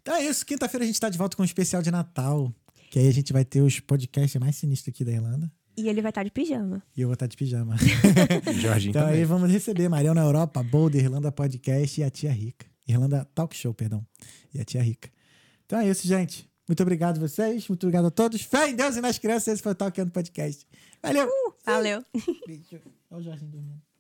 Então 0.01 0.15
é 0.15 0.25
isso. 0.25 0.47
Quinta-feira 0.47 0.85
a 0.85 0.87
gente 0.87 1.01
tá 1.01 1.09
de 1.09 1.19
volta 1.19 1.37
com 1.37 1.43
um 1.43 1.47
especial 1.47 1.83
de 1.83 1.91
Natal. 1.91 2.53
Que 2.91 2.99
aí 2.99 3.09
a 3.09 3.13
gente 3.13 3.33
vai 3.33 3.45
ter 3.45 3.63
os 3.63 3.81
podcasts 3.81 4.39
mais 4.41 4.55
sinistros 4.57 4.95
aqui 4.95 5.05
da 5.05 5.13
Irlanda. 5.13 5.51
E 5.77 5.89
ele 5.89 6.03
vai 6.03 6.11
estar 6.11 6.23
de 6.23 6.31
pijama. 6.31 6.83
E 6.95 7.01
eu 7.01 7.09
vou 7.09 7.15
estar 7.15 7.27
de 7.27 7.37
pijama. 7.37 7.77
Jorginho 8.61 8.91
então 8.91 9.03
também. 9.03 9.19
aí 9.21 9.25
vamos 9.25 9.51
receber 9.51 9.89
Mariel 9.89 10.13
na 10.15 10.23
Europa, 10.23 10.63
Boulder, 10.63 11.03
Irlanda 11.03 11.33
Podcast 11.33 12.01
e 12.01 12.05
a 12.05 12.11
Tia 12.11 12.31
Rica. 12.31 12.67
Irlanda 12.87 13.25
Talk 13.35 13.55
Show, 13.57 13.73
perdão. 13.75 14.07
E 14.53 14.61
a 14.61 14.65
Tia 14.65 14.83
Rica. 14.83 15.11
Então 15.67 15.79
é 15.79 15.89
isso, 15.89 16.07
gente. 16.07 16.51
Muito 16.69 16.83
obrigado 16.83 17.17
a 17.17 17.21
vocês. 17.21 17.69
Muito 17.69 17.85
obrigado 17.85 18.07
a 18.07 18.11
todos. 18.11 18.43
Fé 18.43 18.71
em 18.71 18.77
Deus 18.77 18.97
e 18.97 19.01
nas 19.01 19.19
crianças. 19.19 19.55
Esse 19.55 19.63
foi 19.63 19.73
o 19.73 19.75
Talkando 19.75 20.11
Podcast. 20.11 20.67
Valeu! 21.03 21.29
Valeu. 21.65 22.05
Beijo. 22.47 22.81
Olha 23.11 23.21
o 23.21 23.23
Jorginho 23.23 23.51
dormindo. 23.51 23.92